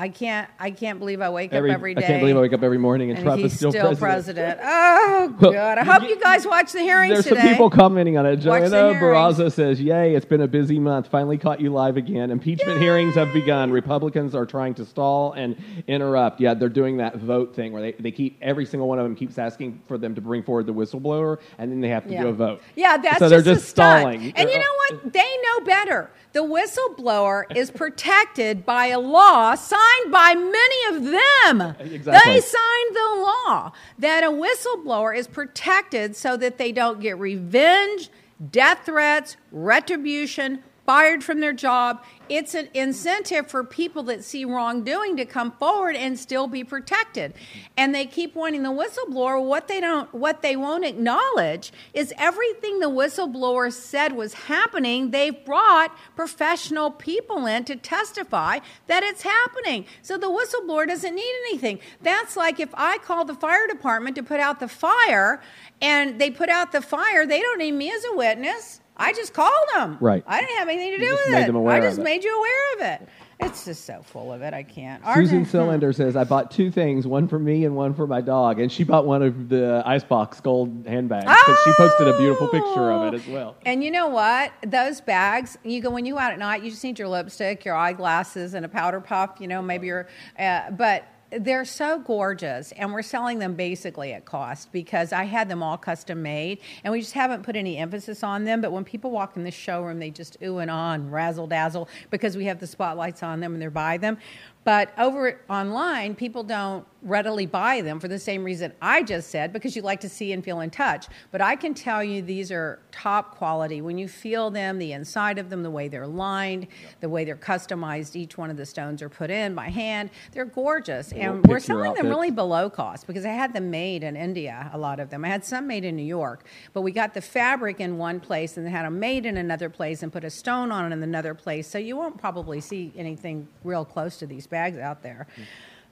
"I 0.00 0.08
can't, 0.08 0.48
I 0.58 0.70
can't 0.70 0.98
believe 0.98 1.20
I 1.20 1.30
wake 1.30 1.52
Every, 1.52 1.70
up 1.70 1.74
every 1.74 1.94
day." 1.94 2.04
I 2.04 2.06
can't 2.06 2.20
believe 2.20 2.36
I 2.36 2.40
wake 2.40 2.52
up 2.52 2.62
every 2.62 2.78
morning 2.78 3.10
and, 3.10 3.18
and 3.18 3.26
Trump 3.26 3.42
he's 3.42 3.52
is 3.52 3.58
still, 3.58 3.96
president. 3.96 4.58
Oh 4.62 5.34
Well, 5.40 5.52
God! 5.52 5.78
I 5.78 5.84
hope 5.84 6.08
you 6.08 6.18
guys 6.18 6.46
watch 6.46 6.72
the 6.72 6.80
hearings 6.80 7.12
There's 7.12 7.24
today. 7.24 7.40
some 7.40 7.48
people 7.48 7.70
commenting 7.70 8.16
on 8.16 8.26
it. 8.26 8.36
Joanna. 8.36 8.94
Barraza 8.94 9.52
says, 9.52 9.80
Yay, 9.80 10.14
it's 10.14 10.26
been 10.26 10.40
a 10.40 10.48
busy 10.48 10.78
month. 10.78 11.08
Finally 11.08 11.38
caught 11.38 11.60
you 11.60 11.72
live 11.72 11.96
again. 11.96 12.30
Impeachment 12.30 12.80
hearings 12.80 13.14
have 13.14 13.32
begun. 13.32 13.70
Republicans 13.70 14.34
are 14.34 14.46
trying 14.46 14.74
to 14.74 14.84
stall 14.84 15.32
and 15.32 15.56
interrupt. 15.86 16.40
Yeah, 16.40 16.54
they're 16.54 16.68
doing 16.68 16.96
that 16.98 17.16
vote 17.16 17.54
thing 17.54 17.72
where 17.72 17.82
they, 17.82 17.92
they 17.92 18.10
keep, 18.10 18.38
every 18.40 18.66
single 18.66 18.88
one 18.88 18.98
of 18.98 19.04
them 19.04 19.14
keeps 19.14 19.38
asking 19.38 19.82
for 19.86 19.98
them 19.98 20.14
to 20.14 20.20
bring 20.20 20.42
forward 20.42 20.66
the 20.66 20.74
whistleblower, 20.74 21.38
and 21.58 21.70
then 21.70 21.80
they 21.80 21.88
have 21.88 22.06
to 22.06 22.16
do 22.16 22.28
a 22.28 22.32
vote. 22.32 22.62
Yeah, 22.76 22.96
that's 22.96 23.18
so 23.18 23.28
they're 23.28 23.42
just, 23.42 23.60
just 23.60 23.64
a 23.64 23.70
stunt. 23.70 24.00
stalling. 24.00 24.32
And 24.36 24.48
you 24.48 24.56
uh, 24.56 24.58
know 24.58 24.74
what? 24.76 25.12
They 25.12 25.36
know 25.42 25.64
better. 25.64 26.10
The 26.32 26.44
whistleblower 26.44 27.44
is 27.56 27.70
protected 27.70 28.64
by 28.64 28.86
a 28.86 29.00
law 29.00 29.56
signed 29.56 30.12
by 30.12 30.34
many 30.36 30.96
of 30.96 31.04
them. 31.04 31.74
Exactly. 31.80 32.32
They 32.32 32.40
signed 32.40 32.94
the 32.94 33.20
law 33.20 33.72
that 33.98 34.22
a 34.22 34.30
whistleblower 34.30 35.16
is 35.16 35.26
protected 35.26 36.14
so 36.14 36.36
that 36.36 36.56
they 36.56 36.70
don't 36.70 37.00
get 37.00 37.18
revenge, 37.18 38.10
death 38.50 38.86
threats, 38.86 39.36
retribution, 39.50 40.62
fired 40.90 41.22
from 41.22 41.38
their 41.38 41.52
job. 41.52 42.02
It's 42.28 42.52
an 42.52 42.68
incentive 42.74 43.46
for 43.46 43.62
people 43.62 44.02
that 44.04 44.24
see 44.24 44.44
wrongdoing 44.44 45.18
to 45.18 45.24
come 45.24 45.52
forward 45.52 45.94
and 45.94 46.18
still 46.18 46.48
be 46.48 46.64
protected. 46.64 47.32
And 47.76 47.94
they 47.94 48.06
keep 48.06 48.34
wanting 48.34 48.64
the 48.64 48.70
whistleblower. 48.70 49.40
What 49.40 49.68
they 49.68 49.80
don't, 49.80 50.12
what 50.12 50.42
they 50.42 50.56
won't 50.56 50.84
acknowledge 50.84 51.72
is 51.94 52.12
everything 52.18 52.80
the 52.80 52.90
whistleblower 52.90 53.72
said 53.72 54.16
was 54.16 54.34
happening. 54.34 55.12
They've 55.12 55.44
brought 55.44 55.96
professional 56.16 56.90
people 56.90 57.46
in 57.46 57.62
to 57.66 57.76
testify 57.76 58.58
that 58.88 59.04
it's 59.04 59.22
happening. 59.22 59.86
So 60.02 60.18
the 60.18 60.26
whistleblower 60.26 60.88
doesn't 60.88 61.14
need 61.14 61.34
anything. 61.46 61.78
That's 62.02 62.36
like 62.36 62.58
if 62.58 62.70
I 62.74 62.98
call 62.98 63.24
the 63.24 63.36
fire 63.36 63.68
department 63.68 64.16
to 64.16 64.24
put 64.24 64.40
out 64.40 64.58
the 64.58 64.66
fire, 64.66 65.40
and 65.80 66.20
they 66.20 66.32
put 66.32 66.48
out 66.48 66.72
the 66.72 66.82
fire, 66.82 67.26
they 67.26 67.40
don't 67.40 67.58
need 67.58 67.72
me 67.72 67.92
as 67.92 68.04
a 68.04 68.16
witness. 68.16 68.80
I 69.00 69.12
just 69.12 69.32
called 69.34 69.52
them. 69.74 69.96
Right. 70.00 70.22
I 70.26 70.40
didn't 70.40 70.56
have 70.58 70.68
anything 70.68 70.98
to 70.98 71.04
do 71.06 71.12
with 71.12 71.30
made 71.30 71.42
it. 71.42 71.46
them 71.46 71.56
aware 71.56 71.76
I 71.76 71.80
just 71.80 71.98
it. 71.98 72.02
made 72.02 72.22
you 72.22 72.36
aware 72.36 72.74
of 72.74 73.00
it. 73.00 73.08
It's 73.42 73.64
just 73.64 73.86
so 73.86 74.02
full 74.02 74.32
of 74.32 74.42
it. 74.42 74.52
I 74.52 74.62
can't. 74.62 75.02
Susan 75.14 75.46
Cylinder 75.46 75.94
says, 75.94 76.14
I 76.14 76.24
bought 76.24 76.50
two 76.50 76.70
things, 76.70 77.06
one 77.06 77.26
for 77.26 77.38
me 77.38 77.64
and 77.64 77.74
one 77.74 77.94
for 77.94 78.06
my 78.06 78.20
dog. 78.20 78.60
And 78.60 78.70
she 78.70 78.84
bought 78.84 79.06
one 79.06 79.22
of 79.22 79.48
the 79.48 79.82
Icebox 79.86 80.40
gold 80.42 80.84
handbags 80.86 81.24
because 81.24 81.58
she 81.64 81.72
posted 81.72 82.08
a 82.08 82.18
beautiful 82.18 82.48
picture 82.48 82.90
of 82.92 83.14
it 83.14 83.16
as 83.16 83.26
well. 83.26 83.56
And 83.64 83.82
you 83.82 83.90
know 83.90 84.08
what? 84.08 84.52
Those 84.66 85.00
bags, 85.00 85.56
you 85.64 85.80
go 85.80 85.88
when 85.88 86.04
you 86.04 86.14
go 86.14 86.20
out 86.20 86.32
at 86.32 86.38
night, 86.38 86.62
you 86.62 86.70
just 86.70 86.84
need 86.84 86.98
your 86.98 87.08
lipstick, 87.08 87.64
your 87.64 87.74
eyeglasses, 87.76 88.52
and 88.52 88.66
a 88.66 88.68
powder 88.68 89.00
puff. 89.00 89.38
You 89.40 89.48
know, 89.48 89.62
maybe 89.62 89.86
your, 89.86 90.06
uh, 90.38 90.70
but 90.72 91.06
they're 91.30 91.64
so 91.64 91.98
gorgeous, 92.00 92.72
and 92.72 92.92
we're 92.92 93.02
selling 93.02 93.38
them 93.38 93.54
basically 93.54 94.12
at 94.12 94.24
cost 94.24 94.72
because 94.72 95.12
I 95.12 95.24
had 95.24 95.48
them 95.48 95.62
all 95.62 95.76
custom 95.76 96.22
made, 96.22 96.58
and 96.82 96.92
we 96.92 97.00
just 97.00 97.12
haven't 97.12 97.42
put 97.42 97.56
any 97.56 97.76
emphasis 97.76 98.22
on 98.22 98.44
them. 98.44 98.60
But 98.60 98.72
when 98.72 98.84
people 98.84 99.10
walk 99.10 99.36
in 99.36 99.44
the 99.44 99.50
showroom, 99.50 99.98
they 99.98 100.10
just 100.10 100.36
ooh 100.42 100.58
and 100.58 100.70
ah 100.70 100.92
and 100.92 101.12
razzle 101.12 101.46
dazzle 101.46 101.88
because 102.10 102.36
we 102.36 102.46
have 102.46 102.58
the 102.58 102.66
spotlights 102.66 103.22
on 103.22 103.40
them 103.40 103.52
and 103.52 103.62
they're 103.62 103.70
by 103.70 103.96
them. 103.96 104.18
But 104.64 104.92
over 104.98 105.40
online, 105.48 106.14
people 106.14 106.42
don't 106.42 106.86
readily 107.02 107.46
buy 107.46 107.80
them 107.80 107.98
for 107.98 108.08
the 108.08 108.18
same 108.18 108.44
reason 108.44 108.74
I 108.82 109.02
just 109.02 109.30
said, 109.30 109.54
because 109.54 109.74
you 109.74 109.80
like 109.80 110.00
to 110.00 110.08
see 110.08 110.32
and 110.32 110.44
feel 110.44 110.60
in 110.60 110.68
touch. 110.68 111.06
But 111.30 111.40
I 111.40 111.56
can 111.56 111.72
tell 111.72 112.04
you 112.04 112.20
these 112.20 112.52
are 112.52 112.78
top 112.92 113.36
quality. 113.36 113.80
When 113.80 113.96
you 113.96 114.06
feel 114.06 114.50
them, 114.50 114.78
the 114.78 114.92
inside 114.92 115.38
of 115.38 115.48
them, 115.48 115.62
the 115.62 115.70
way 115.70 115.88
they're 115.88 116.06
lined, 116.06 116.66
the 117.00 117.08
way 117.08 117.24
they're 117.24 117.36
customized, 117.36 118.16
each 118.16 118.36
one 118.36 118.50
of 118.50 118.58
the 118.58 118.66
stones 118.66 119.00
are 119.00 119.08
put 119.08 119.30
in 119.30 119.54
by 119.54 119.70
hand, 119.70 120.10
they're 120.32 120.44
gorgeous. 120.44 121.12
And 121.12 121.46
we're 121.46 121.60
selling 121.60 121.94
them 121.94 122.08
really 122.08 122.30
below 122.30 122.68
cost 122.68 123.06
because 123.06 123.24
I 123.24 123.30
had 123.30 123.54
them 123.54 123.70
made 123.70 124.02
in 124.02 124.14
India, 124.14 124.70
a 124.74 124.78
lot 124.78 125.00
of 125.00 125.08
them. 125.08 125.24
I 125.24 125.28
had 125.28 125.44
some 125.44 125.66
made 125.66 125.86
in 125.86 125.96
New 125.96 126.02
York, 126.02 126.44
but 126.74 126.82
we 126.82 126.92
got 126.92 127.14
the 127.14 127.22
fabric 127.22 127.80
in 127.80 127.96
one 127.96 128.20
place 128.20 128.58
and 128.58 128.68
had 128.68 128.84
them 128.84 129.00
made 129.00 129.24
in 129.24 129.38
another 129.38 129.70
place 129.70 130.02
and 130.02 130.12
put 130.12 130.24
a 130.24 130.30
stone 130.30 130.70
on 130.70 130.92
it 130.92 130.94
in 130.94 131.02
another 131.02 131.32
place. 131.32 131.66
So 131.66 131.78
you 131.78 131.96
won't 131.96 132.18
probably 132.18 132.60
see 132.60 132.92
anything 132.94 133.48
real 133.64 133.86
close 133.86 134.18
to 134.18 134.26
these 134.26 134.46
bags 134.50 134.76
out 134.76 135.02
there. 135.02 135.26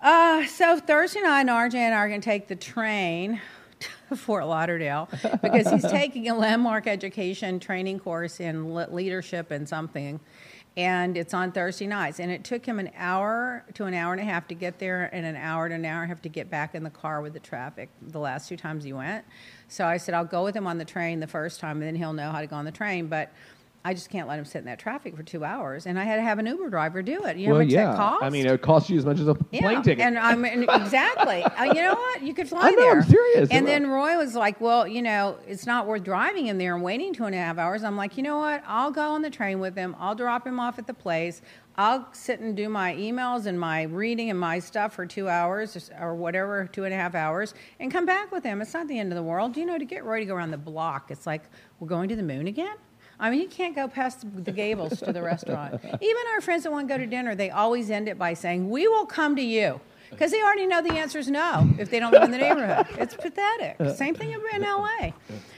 Uh, 0.01 0.47
so 0.47 0.79
Thursday 0.79 1.21
night, 1.23 1.47
RJ 1.47 1.75
and 1.75 1.95
I 1.95 1.99
are 1.99 2.09
going 2.09 2.21
to 2.21 2.25
take 2.25 2.47
the 2.47 2.57
train 2.57 3.41
to 4.09 4.17
Fort 4.17 4.47
Lauderdale 4.47 5.09
because 5.43 5.71
he's 5.71 5.83
taking 5.91 6.29
a 6.29 6.35
landmark 6.35 6.87
education 6.87 7.59
training 7.59 7.99
course 7.99 8.41
in 8.41 8.75
leadership 8.93 9.51
and 9.51 9.69
something. 9.69 10.21
And 10.77 11.17
it's 11.17 11.35
on 11.35 11.51
Thursday 11.51 11.89
nights. 11.89 12.21
And 12.21 12.31
it 12.31 12.45
took 12.45 12.65
him 12.65 12.79
an 12.79 12.93
hour 12.97 13.65
to 13.75 13.87
an 13.87 13.95
hour 13.95 14.13
and 14.13 14.21
a 14.21 14.25
half 14.25 14.47
to 14.49 14.55
get 14.55 14.79
there, 14.79 15.11
and 15.13 15.27
an 15.27 15.35
hour 15.35 15.69
to 15.69 15.75
an 15.75 15.85
hour 15.85 16.03
and 16.03 16.13
a 16.13 16.15
half 16.15 16.23
to 16.23 16.29
get 16.29 16.49
back 16.49 16.77
in 16.77 16.85
the 16.85 16.91
car 16.91 17.21
with 17.21 17.33
the 17.33 17.41
traffic 17.41 17.89
the 18.01 18.21
last 18.21 18.49
two 18.49 18.57
times 18.57 18.85
he 18.85 18.93
went. 18.93 19.25
So 19.67 19.85
I 19.85 19.97
said, 19.97 20.15
I'll 20.15 20.25
go 20.25 20.45
with 20.45 20.55
him 20.55 20.69
on 20.69 20.79
the 20.79 20.85
train 20.85 21.19
the 21.19 21.27
first 21.27 21.59
time, 21.59 21.79
and 21.79 21.83
then 21.83 21.97
he'll 21.97 22.13
know 22.13 22.31
how 22.31 22.41
to 22.41 22.47
go 22.47 22.55
on 22.55 22.65
the 22.65 22.71
train. 22.71 23.09
But 23.09 23.33
I 23.85 23.95
just 23.95 24.11
can't 24.11 24.27
let 24.29 24.39
him 24.39 24.45
sit 24.45 24.59
in 24.59 24.65
that 24.65 24.79
traffic 24.79 25.17
for 25.17 25.23
two 25.23 25.45
hours. 25.45 25.87
And 25.87 25.99
I 25.99 26.05
had 26.05 26.17
to 26.17 26.23
have 26.23 26.39
an 26.39 26.47
Uber 26.47 26.69
driver 26.69 27.01
do 27.01 27.25
it. 27.25 27.37
You 27.37 27.47
know 27.47 27.53
well, 27.53 27.61
how 27.61 27.65
much 27.65 27.73
yeah. 27.73 27.91
that 27.91 27.97
cost? 27.97 28.25
I 28.25 28.31
mean, 28.31 28.45
it 28.47 28.51
would 28.51 28.61
cost 28.61 28.91
you 28.91 28.99
as 28.99 29.07
much 29.07 29.21
as 29.21 29.29
a 29.29 29.35
plane 29.35 29.83
ticket. 29.83 30.05
And 30.05 30.19
I 30.19 30.35
mean, 30.35 30.65
exactly. 30.65 31.43
uh, 31.45 31.65
you 31.65 31.75
know 31.75 31.95
what? 31.95 32.23
You 32.23 32.35
could 32.35 32.49
fly 32.49 32.61
I 32.63 32.71
know, 32.73 32.77
there. 32.77 33.01
I'm 33.01 33.05
serious. 33.05 33.51
And 33.51 33.67
then 33.67 33.87
Roy 33.87 34.17
was 34.17 34.35
like, 34.35 34.61
"Well, 34.61 34.87
you 34.87 35.01
know, 35.01 35.39
it's 35.47 35.65
not 35.65 35.87
worth 35.87 36.03
driving 36.03 36.49
him 36.49 36.59
there 36.59 36.75
and 36.75 36.83
waiting 36.83 37.15
two 37.15 37.25
and 37.25 37.35
a 37.35 37.39
half 37.39 37.57
hours." 37.57 37.85
I'm 37.85 37.97
like, 37.97 38.17
"You 38.17 38.25
know 38.25 38.39
what? 38.39 38.63
I'll 38.67 38.91
go 38.91 39.03
on 39.11 39.23
the 39.23 39.31
train 39.31 39.61
with 39.61 39.77
him. 39.77 39.95
I'll 39.99 40.17
drop 40.17 40.47
him 40.47 40.59
off 40.59 40.79
at 40.79 40.87
the 40.87 40.95
place. 40.95 41.41
I'll 41.77 42.09
sit 42.13 42.41
and 42.41 42.57
do 42.57 42.69
my 42.69 42.95
emails 42.97 43.47
and 43.47 43.59
my 43.59 43.83
reading 43.83 44.31
and 44.31 44.39
my 44.39 44.59
stuff 44.59 44.95
for 44.95 45.07
two 45.07 45.29
hours 45.29 45.91
or 46.01 46.17
whatever, 46.17 46.69
two 46.73 46.83
and 46.83 46.93
a 46.93 46.97
half 46.97 47.15
hours, 47.15 47.55
and 47.79 47.93
come 47.93 48.05
back 48.05 48.33
with 48.33 48.43
him. 48.43 48.61
It's 48.61 48.75
not 48.75 48.89
the 48.89 48.99
end 48.99 49.13
of 49.13 49.17
the 49.17 49.23
world. 49.23 49.57
You 49.57 49.65
know, 49.65 49.79
to 49.79 49.85
get 49.85 50.05
Roy 50.05 50.19
to 50.19 50.27
go 50.27 50.35
around 50.35 50.51
the 50.51 50.59
block, 50.59 51.13
it's 51.13 51.27
like 51.27 51.45
we're 51.79 51.89
going 51.89 52.09
to 52.09 52.17
the 52.17 52.25
moon 52.25 52.49
again." 52.49 52.77
I 53.21 53.31
mean, 53.31 53.41
you 53.41 53.49
can't 53.49 53.75
go 53.75 53.89
past 53.89 54.25
the 54.45 54.53
Gables 54.53 55.01
to 55.01 55.13
the 55.13 55.23
restaurant. 55.23 55.75
Even 56.01 56.23
our 56.35 56.41
friends 56.41 56.63
that 56.63 56.73
want 56.73 56.89
to 56.89 56.95
go 56.95 56.99
to 56.99 57.07
dinner, 57.07 57.35
they 57.35 57.51
always 57.51 57.91
end 57.91 58.09
it 58.09 58.19
by 58.19 58.35
saying, 58.35 58.71
"We 58.71 58.87
will 58.87 59.07
come 59.07 59.35
to 59.37 59.43
you." 59.43 59.81
Because 60.11 60.31
they 60.31 60.43
already 60.43 60.67
know 60.67 60.83
the 60.83 60.95
answer 60.95 61.19
is 61.19 61.29
no 61.29 61.69
if 61.79 61.91
they 61.91 62.01
don't 62.01 62.13
live 62.13 62.25
in 62.25 62.31
the 62.31 62.39
neighborhood. 62.39 62.87
It's 62.99 63.15
pathetic. 63.15 63.77
Same 63.97 64.15
thing 64.15 64.33
in 64.33 64.63
LA. 64.63 65.11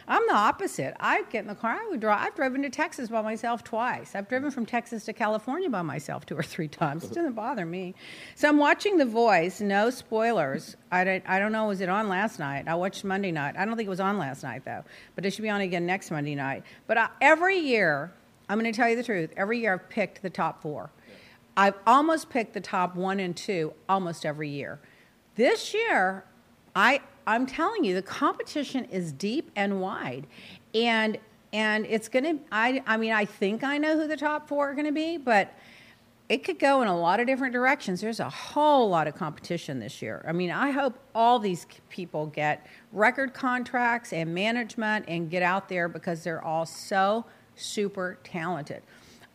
I'm 0.08 0.22
the 0.26 0.34
opposite. 0.34 0.94
I 0.98 1.22
get 1.30 1.42
in 1.42 1.46
the 1.46 1.54
car. 1.54 1.72
I 1.80 1.88
would 1.88 2.00
drive. 2.00 2.20
I've 2.20 2.34
driven 2.34 2.62
to 2.62 2.70
Texas 2.70 3.08
by 3.08 3.22
myself 3.22 3.62
twice. 3.62 4.14
I've 4.14 4.28
driven 4.28 4.50
from 4.50 4.66
Texas 4.66 5.04
to 5.04 5.12
California 5.12 5.70
by 5.70 5.82
myself 5.82 6.26
two 6.26 6.36
or 6.36 6.42
three 6.42 6.68
times. 6.68 7.04
It 7.04 7.12
doesn't 7.14 7.34
bother 7.34 7.64
me. 7.64 7.94
So 8.34 8.48
I'm 8.48 8.58
watching 8.58 8.96
The 8.98 9.06
Voice. 9.06 9.60
No 9.60 9.90
spoilers. 9.90 10.76
I 10.90 11.04
don't, 11.04 11.22
I 11.26 11.38
don't 11.38 11.52
know. 11.52 11.66
Was 11.66 11.80
it 11.80 11.88
on 11.88 12.08
last 12.08 12.38
night? 12.38 12.66
I 12.66 12.74
watched 12.74 13.04
Monday 13.04 13.30
night. 13.30 13.54
I 13.56 13.64
don't 13.64 13.76
think 13.76 13.86
it 13.86 13.90
was 13.90 14.00
on 14.00 14.18
last 14.18 14.42
night 14.42 14.64
though. 14.64 14.84
But 15.14 15.24
it 15.26 15.30
should 15.32 15.42
be 15.42 15.50
on 15.50 15.60
again 15.60 15.86
next 15.86 16.10
Monday 16.10 16.34
night. 16.34 16.64
But 16.86 16.98
I, 16.98 17.08
every 17.20 17.58
year, 17.58 18.12
I'm 18.48 18.58
going 18.58 18.70
to 18.72 18.76
tell 18.76 18.88
you 18.88 18.96
the 18.96 19.04
truth. 19.04 19.32
Every 19.36 19.60
year 19.60 19.74
I've 19.74 19.88
picked 19.88 20.22
the 20.22 20.30
top 20.30 20.60
four. 20.60 20.90
I've 21.60 21.74
almost 21.86 22.30
picked 22.30 22.54
the 22.54 22.60
top 22.62 22.96
one 22.96 23.20
and 23.20 23.36
two 23.36 23.74
almost 23.86 24.24
every 24.24 24.48
year. 24.48 24.80
This 25.34 25.74
year, 25.74 26.24
I 26.74 27.02
I'm 27.26 27.44
telling 27.44 27.84
you, 27.84 27.94
the 27.94 28.00
competition 28.00 28.86
is 28.86 29.12
deep 29.12 29.50
and 29.54 29.78
wide, 29.78 30.26
and 30.74 31.18
and 31.52 31.84
it's 31.84 32.08
gonna. 32.08 32.38
I 32.50 32.82
I 32.86 32.96
mean, 32.96 33.12
I 33.12 33.26
think 33.26 33.62
I 33.62 33.76
know 33.76 34.00
who 34.00 34.08
the 34.08 34.16
top 34.16 34.48
four 34.48 34.70
are 34.70 34.74
gonna 34.74 34.90
be, 34.90 35.18
but 35.18 35.52
it 36.30 36.44
could 36.44 36.58
go 36.58 36.80
in 36.80 36.88
a 36.88 36.98
lot 36.98 37.20
of 37.20 37.26
different 37.26 37.52
directions. 37.52 38.00
There's 38.00 38.20
a 38.20 38.30
whole 38.30 38.88
lot 38.88 39.06
of 39.06 39.14
competition 39.14 39.80
this 39.80 40.00
year. 40.00 40.24
I 40.26 40.32
mean, 40.32 40.50
I 40.50 40.70
hope 40.70 40.98
all 41.14 41.38
these 41.38 41.66
people 41.90 42.28
get 42.28 42.66
record 42.90 43.34
contracts 43.34 44.14
and 44.14 44.34
management 44.34 45.04
and 45.08 45.28
get 45.28 45.42
out 45.42 45.68
there 45.68 45.88
because 45.88 46.24
they're 46.24 46.42
all 46.42 46.64
so 46.64 47.26
super 47.54 48.16
talented. 48.24 48.82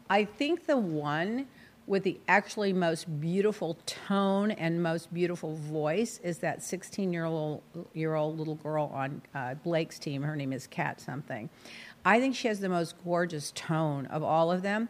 I 0.09 0.25
think 0.25 0.65
the 0.65 0.77
one 0.77 1.45
with 1.87 2.03
the 2.03 2.19
actually 2.27 2.73
most 2.73 3.19
beautiful 3.19 3.77
tone 3.85 4.51
and 4.51 4.81
most 4.81 5.13
beautiful 5.13 5.55
voice 5.55 6.19
is 6.23 6.39
that 6.39 6.63
16 6.63 7.13
year 7.13 7.25
old 7.25 7.61
year 7.93 8.15
old 8.15 8.39
little 8.39 8.55
girl 8.55 8.91
on 8.93 9.21
uh, 9.33 9.53
Blake's 9.55 9.99
team. 9.99 10.23
Her 10.23 10.35
name 10.35 10.51
is 10.51 10.67
Kat 10.67 10.99
something. 10.99 11.49
I 12.03 12.19
think 12.19 12.35
she 12.35 12.47
has 12.47 12.59
the 12.59 12.69
most 12.69 12.95
gorgeous 13.03 13.51
tone 13.51 14.05
of 14.07 14.23
all 14.23 14.51
of 14.51 14.61
them. 14.61 14.89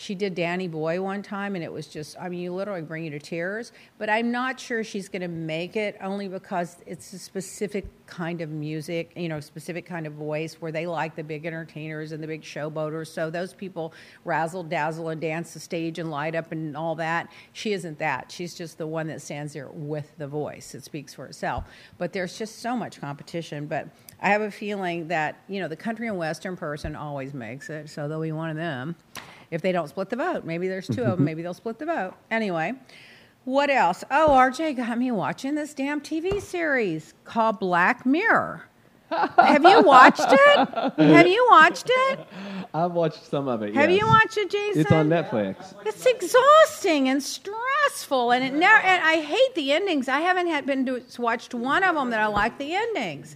She 0.00 0.14
did 0.14 0.34
Danny 0.34 0.66
Boy 0.66 1.02
one 1.02 1.22
time, 1.22 1.54
and 1.54 1.62
it 1.62 1.70
was 1.70 1.86
just, 1.86 2.18
I 2.18 2.30
mean, 2.30 2.40
you 2.40 2.54
literally 2.54 2.80
bring 2.80 3.04
you 3.04 3.10
to 3.10 3.18
tears. 3.18 3.70
But 3.98 4.08
I'm 4.08 4.32
not 4.32 4.58
sure 4.58 4.82
she's 4.82 5.10
going 5.10 5.20
to 5.20 5.28
make 5.28 5.76
it 5.76 5.98
only 6.00 6.26
because 6.26 6.78
it's 6.86 7.12
a 7.12 7.18
specific 7.18 7.84
kind 8.06 8.40
of 8.40 8.48
music, 8.48 9.12
you 9.14 9.28
know, 9.28 9.40
specific 9.40 9.84
kind 9.84 10.06
of 10.06 10.14
voice 10.14 10.54
where 10.54 10.72
they 10.72 10.86
like 10.86 11.16
the 11.16 11.22
big 11.22 11.44
entertainers 11.44 12.12
and 12.12 12.22
the 12.22 12.26
big 12.26 12.40
showboaters. 12.40 13.08
So 13.08 13.28
those 13.28 13.52
people 13.52 13.92
razzle 14.24 14.62
dazzle 14.62 15.10
and 15.10 15.20
dance 15.20 15.52
the 15.52 15.60
stage 15.60 15.98
and 15.98 16.10
light 16.10 16.34
up 16.34 16.50
and 16.50 16.78
all 16.78 16.94
that. 16.94 17.30
She 17.52 17.74
isn't 17.74 17.98
that. 17.98 18.32
She's 18.32 18.54
just 18.54 18.78
the 18.78 18.86
one 18.86 19.06
that 19.08 19.20
stands 19.20 19.52
there 19.52 19.68
with 19.68 20.16
the 20.16 20.26
voice. 20.26 20.74
It 20.74 20.82
speaks 20.82 21.12
for 21.12 21.26
itself. 21.26 21.64
But 21.98 22.14
there's 22.14 22.38
just 22.38 22.60
so 22.60 22.74
much 22.74 23.02
competition. 23.02 23.66
But 23.66 23.88
I 24.22 24.30
have 24.30 24.40
a 24.40 24.50
feeling 24.50 25.08
that, 25.08 25.42
you 25.46 25.60
know, 25.60 25.68
the 25.68 25.76
country 25.76 26.08
and 26.08 26.16
western 26.16 26.56
person 26.56 26.96
always 26.96 27.34
makes 27.34 27.68
it, 27.68 27.90
so 27.90 28.08
they'll 28.08 28.22
be 28.22 28.32
one 28.32 28.48
of 28.48 28.56
them 28.56 28.96
if 29.50 29.62
they 29.62 29.72
don't 29.72 29.88
split 29.88 30.10
the 30.10 30.16
vote. 30.16 30.44
Maybe 30.44 30.68
there's 30.68 30.86
two 30.86 31.02
of 31.02 31.16
them. 31.18 31.24
Maybe 31.24 31.42
they'll 31.42 31.54
split 31.54 31.78
the 31.78 31.86
vote. 31.86 32.14
Anyway, 32.30 32.74
what 33.44 33.70
else? 33.70 34.04
Oh, 34.10 34.28
RJ 34.30 34.76
got 34.76 34.98
me 34.98 35.10
watching 35.10 35.54
this 35.54 35.74
damn 35.74 36.00
TV 36.00 36.40
series 36.40 37.14
called 37.24 37.58
Black 37.58 38.04
Mirror. 38.06 38.64
Have 39.10 39.64
you 39.64 39.82
watched 39.82 40.20
it? 40.20 40.68
Have 40.98 41.26
you 41.26 41.46
watched 41.50 41.86
it? 41.88 42.20
I've 42.72 42.92
watched 42.92 43.24
some 43.24 43.48
of 43.48 43.62
it. 43.62 43.74
Have 43.74 43.90
yes. 43.90 44.00
you 44.00 44.06
watched 44.06 44.36
it, 44.36 44.50
Jason? 44.50 44.80
It's 44.82 44.92
on 44.92 45.08
Netflix. 45.08 45.74
It's 45.84 46.06
exhausting 46.06 47.08
and 47.08 47.20
stressful, 47.20 48.30
and 48.30 48.44
it 48.44 48.54
never. 48.54 48.80
And 48.80 49.02
I 49.02 49.20
hate 49.20 49.54
the 49.56 49.72
endings. 49.72 50.08
I 50.08 50.20
haven't 50.20 50.46
had 50.46 50.64
been 50.64 50.86
to 50.86 51.02
watched 51.18 51.54
one 51.54 51.82
of 51.82 51.96
them 51.96 52.10
that 52.10 52.20
I 52.20 52.26
like 52.26 52.58
the 52.58 52.72
endings 52.72 53.34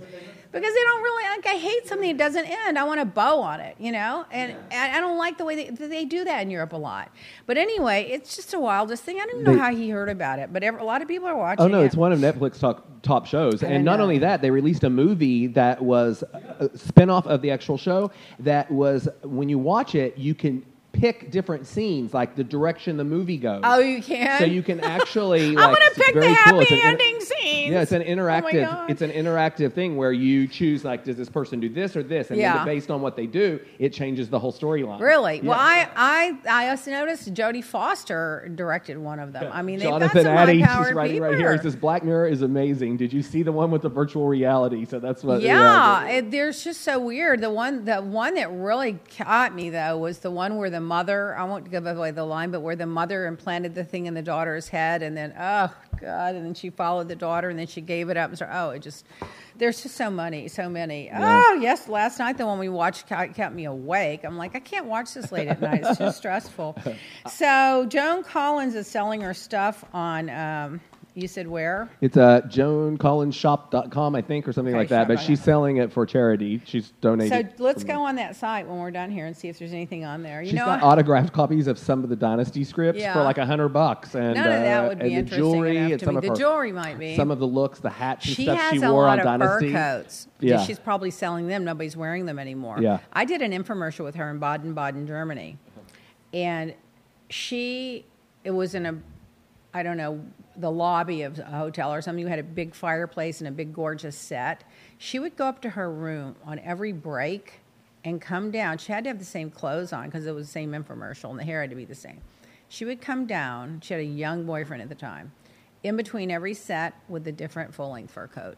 because 0.55 0.73
they 0.75 0.81
don't 0.83 1.03
really 1.03 1.25
like 1.37 1.47
i 1.47 1.59
hate 1.59 1.87
something 1.87 2.17
that 2.17 2.25
doesn't 2.25 2.47
end. 2.47 2.79
I 2.79 2.85
want 2.85 3.01
a 3.01 3.05
bow 3.05 3.41
on 3.41 3.61
it 3.61 3.77
you 3.79 3.93
know? 3.93 4.25
And, 4.31 4.53
and 4.71 4.93
i 4.97 5.01
don't 5.01 5.19
like 5.19 5.37
the 5.39 5.45
way 5.45 5.55
they, 5.69 5.87
they 5.87 6.05
do 6.05 6.25
that 6.25 6.41
in 6.43 6.51
europe 6.51 6.73
a 6.73 6.77
lot. 6.77 7.11
But 7.47 7.59
anyway 7.59 8.09
it's 8.11 8.37
just 8.37 8.55
a 8.55 8.59
wildest 8.59 9.03
thing. 9.05 9.21
I 9.21 9.27
don't 9.27 9.43
know 9.43 9.53
They- 9.53 9.59
how 9.59 9.75
he 9.75 9.91
heard 9.91 10.09
about 10.09 10.39
it 10.39 10.53
but 10.53 10.63
every, 10.63 10.81
a 10.81 10.85
lot 10.85 11.03
of 11.03 11.09
people 11.09 11.29
are 11.29 11.37
watching 11.37 11.65
Oh 11.65 11.69
no, 11.69 11.83
it. 11.83 11.87
it's 11.87 11.97
one 11.97 12.13
of 12.13 12.19
Netflix 12.21 12.59
top, 12.59 12.87
top 13.03 13.27
shows, 13.27 13.63
I 13.63 13.69
and 13.69 13.85
not 13.85 14.01
only 14.01 14.19
that, 14.19 14.41
they 14.41 14.51
released 14.51 14.85
a 14.85 14.91
movie 14.91 15.47
that 15.49 15.83
was 15.83 16.23
a 16.61 16.69
spinoff 16.71 17.27
of 17.27 17.43
the 17.43 17.51
actual 17.51 17.77
show. 17.77 18.11
That 18.39 18.71
was 18.71 19.09
when 19.23 19.49
you 19.49 19.59
watch 19.59 19.95
it, 19.95 20.17
you 20.17 20.35
can 20.35 20.65
pick 20.95 21.31
different 21.31 21.67
scenes, 21.67 22.15
like 22.15 22.37
the 22.37 22.45
direction 22.45 22.97
the 22.97 23.05
movie 23.05 23.37
goes. 23.37 23.61
oh 23.65 23.81
you 23.81 24.03
can 24.03 24.39
So 24.39 24.45
you 24.47 24.63
can 24.63 24.81
actually. 24.81 25.55
Like, 25.55 25.67
i'm 25.69 25.75
gonna 25.75 25.85
it's 25.87 25.99
pick 25.99 26.15
the 26.15 26.33
happy 26.33 26.51
cool. 26.51 26.61
An 26.61 26.67
inter- 26.73 26.89
ending 26.89 27.21
scenes 27.21 27.73
Yeah, 27.73 27.83
it's 27.83 27.93
an 27.93 28.03
Oh 28.03 28.05
interactive. 28.07 28.65
God. 28.65 28.91
it's 28.91 29.03
an 29.03 29.11
interactive 29.11 29.73
thing 29.73 29.97
where 29.97 30.13
you 30.13 30.47
choose 30.49 30.85
like, 30.85 31.05
does 31.05 31.17
this 31.17 31.29
person 31.29 31.61
do 31.61 31.69
this 31.69 31.97
or 31.97 32.03
this, 32.03 32.31
and 32.31 32.39
Yeah. 32.39 32.57
then 32.59 32.65
based 32.67 32.91
on 32.91 33.03
what 33.03 33.17
they 33.17 33.27
do, 33.27 33.61
it 33.79 33.93
changes 33.93 34.31
the 34.31 34.39
whole 34.39 34.53
storyline. 34.53 35.01
Really? 35.01 35.37
Yeah. 35.37 35.43
Well, 35.51 35.59
I, 35.59 35.89
I, 35.97 36.39
I 36.49 36.69
also 36.71 36.91
noticed 36.91 37.33
Jodie 37.35 37.63
Foster 37.65 38.51
directed 38.55 38.97
one 38.99 39.19
of 39.19 39.33
them. 39.33 39.51
I 39.53 39.63
mean, 39.63 39.79
they've 39.81 39.89
Jonathan 39.89 40.23
got 40.25 40.31
some 40.31 40.37
Addy, 40.39 40.59
she's 40.61 40.95
writing 40.95 41.17
people. 41.17 41.29
right 41.29 41.39
here. 41.39 41.53
He 41.53 41.59
says 41.59 41.77
Black 41.77 42.05
Mirror 42.05 42.29
is 42.29 42.43
amazing. 42.43 42.97
Did 42.97 43.13
you 43.13 43.23
see 43.23 43.43
the 43.43 43.53
one 43.53 43.71
with 43.71 43.83
the 43.83 43.89
virtual 43.89 44.27
reality? 44.27 44.85
So 44.85 44.99
that's 45.01 45.23
what. 45.25 45.41
Yeah, 45.43 46.07
it, 46.09 46.31
they're 46.31 46.53
just 46.53 46.83
so 46.83 46.99
weird. 47.01 47.41
The 47.41 47.51
one, 47.51 47.85
the 47.85 47.97
one 48.01 48.35
that 48.35 48.51
really 48.53 48.99
caught 49.19 49.55
me 49.55 49.71
though 49.71 49.99
was 49.99 50.19
the 50.21 50.31
one 50.31 50.57
where 50.57 50.71
the 50.71 50.81
mother. 50.85 51.37
I 51.37 51.45
won't 51.45 51.71
give 51.71 51.87
away 51.87 52.13
the 52.13 52.25
line, 52.25 52.51
but 52.51 52.61
where 52.61 52.77
the 52.77 52.87
mother 52.87 53.27
implanted 53.27 53.75
the 53.75 53.85
thing 53.85 54.07
in 54.07 54.15
the 54.15 54.23
daughter's 54.23 54.69
head, 54.69 55.03
and 55.03 55.17
then 55.17 55.35
oh 55.39 55.75
god, 56.01 56.37
and 56.37 56.47
then 56.47 56.55
she 56.55 56.71
followed 56.71 57.09
the 57.09 57.17
daughter, 57.17 57.49
and 57.49 57.59
then 57.59 57.67
she 57.67 57.81
gave 57.81 58.09
it 58.11 58.17
up. 58.17 58.31
And 58.31 58.39
so, 58.39 58.49
oh, 58.51 58.71
it 58.71 58.83
just 58.83 59.05
there's 59.57 59.83
just 59.83 59.97
so 59.97 60.11
many, 60.11 60.49
so 60.49 60.69
many. 60.69 61.07
Yeah. 61.07 61.43
Oh 61.45 61.55
yes, 61.55 61.89
last 61.89 62.19
night 62.19 62.39
the 62.39 62.47
one 62.47 62.59
we 62.59 62.69
watched 62.69 63.07
kept 63.09 63.55
me 63.55 63.65
awake. 63.65 64.25
I'm 64.25 64.37
like, 64.37 64.55
I 64.55 64.61
can't 64.61 64.87
watch 64.87 65.15
this 65.15 65.33
late 65.33 65.49
at 65.49 65.61
night. 65.61 65.83
It's 65.85 65.99
too 65.99 66.13
stressful. 66.17 66.77
So 67.29 67.87
Joan 67.89 68.23
Collins 68.23 68.75
is 68.75 68.87
selling 68.87 69.21
her 69.23 69.35
stuff 69.35 69.85
on. 69.93 70.31
Um, 70.31 70.81
you 71.17 71.29
said 71.29 71.47
where? 71.47 71.89
It's 72.01 72.17
uh, 72.17 72.41
joancollinsshop.com, 72.49 74.17
I 74.17 74.21
think, 74.23 74.49
or 74.49 74.53
something 74.53 74.75
Okay, 74.75 74.79
like 74.81 74.89
that. 74.89 75.07
But 75.07 75.21
she's 75.21 75.39
it. 75.39 75.45
selling 75.45 75.77
it 75.77 75.93
for 75.93 76.05
charity. 76.07 76.61
She's 76.65 76.91
donating. 77.01 77.51
So 77.57 77.63
let's 77.63 77.85
go 77.85 78.03
on 78.03 78.17
that 78.17 78.35
site 78.35 78.67
when 78.67 78.79
we're 78.79 78.91
done 78.91 79.11
here 79.11 79.27
and 79.27 79.37
see 79.37 79.49
if 79.49 79.59
there's 79.59 79.73
anything 79.73 80.05
on 80.05 80.23
there. 80.25 80.43
You 80.43 80.51
She's 80.51 80.59
know, 80.59 80.67
got 80.67 80.83
I- 80.83 80.87
autographed 80.87 81.33
copies 81.33 81.69
of 81.69 81.79
some 81.79 82.03
of 82.03 82.09
the 82.11 82.17
Dynasty 82.17 82.65
scripts 82.65 83.01
Yeah. 83.01 83.13
for 83.13 83.23
like 83.23 83.39
a 83.39 83.47
hundred 83.47 83.69
bucks, 83.69 84.15
and 84.17 84.35
None 84.35 84.47
of 84.47 84.53
that 84.53 84.85
uh, 84.85 84.89
would 84.89 84.99
be 84.99 85.05
and 85.07 85.15
interesting 85.19 85.45
jewelry 85.53 85.77
enough 85.77 86.01
to 86.01 86.13
me. 86.13 86.21
The 86.21 86.29
her, 86.29 86.35
jewelry 86.35 86.73
might 86.73 86.99
be. 86.99 87.15
some 87.17 87.31
of 87.31 87.39
the 87.39 87.47
looks, 87.47 87.79
the 87.79 87.91
hats 87.91 88.27
and 88.27 88.35
she 88.37 88.43
stuff 88.45 88.59
has 88.59 88.71
she 88.71 88.81
has 88.81 88.91
a 88.91 88.93
wore 88.93 89.05
lot 89.05 89.25
on 89.25 89.41
of 89.43 89.49
fur 89.61 89.71
coats. 89.71 90.27
Yeah. 90.41 90.65
She's 90.65 90.79
probably 90.81 91.11
selling 91.13 91.47
them. 91.47 91.65
Nobody's 91.65 91.97
wearing 91.97 92.27
them 92.27 92.39
anymore. 92.41 92.79
Yeah. 92.81 92.99
I 93.13 93.25
did 93.25 93.41
an 93.41 93.53
infomercial 93.53 94.05
with 94.05 94.17
her 94.17 94.29
in 94.31 94.39
Baden-Baden, 94.41 95.07
Germany, 95.07 95.59
and 96.33 96.75
she 97.31 98.05
it 98.43 98.51
was 98.51 98.75
in 98.75 98.85
a 98.85 98.97
I 99.73 99.83
don't 99.85 99.97
know 99.97 100.21
the 100.57 100.71
lobby 100.71 101.23
of 101.23 101.39
a 101.39 101.45
hotel 101.45 101.93
or 101.93 102.03
something. 102.03 102.21
You 102.21 102.29
had 102.29 102.39
a 102.39 102.45
big 102.45 102.75
fireplace 102.75 103.41
and 103.41 103.49
a 103.49 103.51
big 103.53 103.73
gorgeous 103.73 104.17
set. 104.17 104.65
She 104.99 105.19
would 105.19 105.37
go 105.37 105.47
up 105.47 105.61
to 105.63 105.71
her 105.71 105.91
room 105.91 106.37
on 106.45 106.59
every 106.61 106.93
break 106.93 107.61
and 108.05 108.21
come 108.21 108.51
down. 108.51 108.79
She 108.79 108.93
had 108.93 109.05
to 109.05 109.11
have 109.11 109.19
the 109.19 109.25
same 109.25 109.51
clothes 109.51 109.93
on 109.93 110.07
because 110.07 110.27
it 110.27 110.35
was 110.35 110.47
the 110.47 110.53
same 110.53 110.73
infomercial 110.73 111.31
and 111.31 111.39
the 111.39 111.45
hair 111.45 111.61
had 111.61 111.71
to 111.71 111.77
be 111.77 111.85
the 111.85 111.95
same. 111.95 112.21
She 112.69 112.85
would 112.85 113.01
come 113.01 113.27
down. 113.27 113.81
She 113.83 113.95
had 113.95 114.01
a 114.01 114.07
young 114.07 114.45
boyfriend 114.47 114.83
at 114.83 114.89
the 114.89 114.95
time. 114.95 115.33
In 115.83 115.97
between 115.97 116.31
every 116.31 116.55
set 116.55 116.95
with 117.09 117.27
a 117.29 117.33
different 117.33 117.75
full 117.75 117.91
length 117.91 118.13
fur 118.13 118.27
coat. 118.27 118.57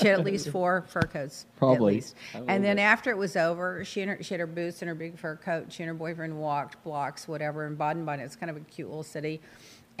she 0.00 0.08
had 0.08 0.18
at 0.18 0.24
least 0.24 0.48
four 0.50 0.84
fur 0.88 1.02
coats. 1.02 1.46
Probably. 1.56 1.94
At 1.94 1.94
least. 1.94 2.14
And 2.34 2.64
then 2.64 2.78
it. 2.78 2.82
after 2.82 3.10
it 3.10 3.16
was 3.16 3.36
over, 3.36 3.84
she, 3.84 4.02
and 4.02 4.10
her, 4.12 4.22
she 4.22 4.34
had 4.34 4.40
her 4.40 4.46
boots 4.46 4.82
and 4.82 4.88
her 4.88 4.94
big 4.94 5.18
fur 5.18 5.36
coat. 5.36 5.72
She 5.72 5.82
and 5.82 5.88
her 5.88 5.94
boyfriend 5.94 6.38
walked 6.38 6.82
blocks, 6.84 7.26
whatever, 7.26 7.66
in 7.66 7.74
Baden-Baden. 7.74 8.24
It's 8.24 8.36
kind 8.36 8.50
of 8.50 8.56
a 8.56 8.60
cute 8.60 8.88
little 8.88 9.02
city. 9.02 9.40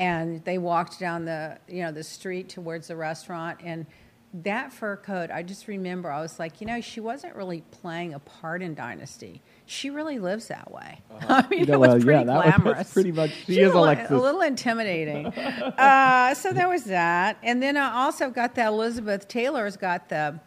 And 0.02 0.44
they 0.44 0.58
walked 0.58 0.98
down 0.98 1.24
the, 1.24 1.58
you 1.68 1.82
know, 1.82 1.92
the 1.92 2.02
street 2.02 2.48
towards 2.48 2.88
the 2.88 2.96
restaurant. 2.96 3.60
And 3.64 3.86
that 4.34 4.72
fur 4.72 4.96
coat, 4.96 5.30
I 5.30 5.42
just 5.42 5.68
remember, 5.68 6.10
I 6.10 6.20
was 6.22 6.38
like, 6.38 6.60
you 6.60 6.66
know, 6.66 6.80
she 6.80 7.00
wasn't 7.00 7.36
really 7.36 7.62
playing 7.70 8.14
a 8.14 8.18
part 8.18 8.62
in 8.62 8.74
Dynasty. 8.74 9.42
She 9.66 9.90
really 9.90 10.18
lives 10.18 10.48
that 10.48 10.70
way. 10.72 11.00
I 11.20 11.46
mean, 11.48 11.64
Yeah, 11.66 11.74
it 11.74 11.78
was 11.80 11.88
well, 11.88 11.98
yeah, 11.98 12.04
pretty 12.04 12.24
that 12.24 12.44
was- 12.46 12.54
glamorous. 12.56 12.92
pretty 12.98 13.12
much- 13.12 13.34
she 13.46 13.54
She's 13.54 13.58
is 13.58 13.74
a, 13.74 13.76
Alexis. 13.76 14.10
a 14.10 14.18
little 14.18 14.40
intimidating. 14.40 15.26
uh, 15.26 16.34
so 16.34 16.52
there 16.52 16.68
was 16.68 16.84
that, 16.84 17.36
and 17.42 17.62
then 17.62 17.76
I 17.76 17.92
also 18.04 18.30
got 18.30 18.54
the 18.54 18.66
Elizabeth 18.66 19.28
Taylor's 19.28 19.76
got 19.76 20.08
the 20.08 20.40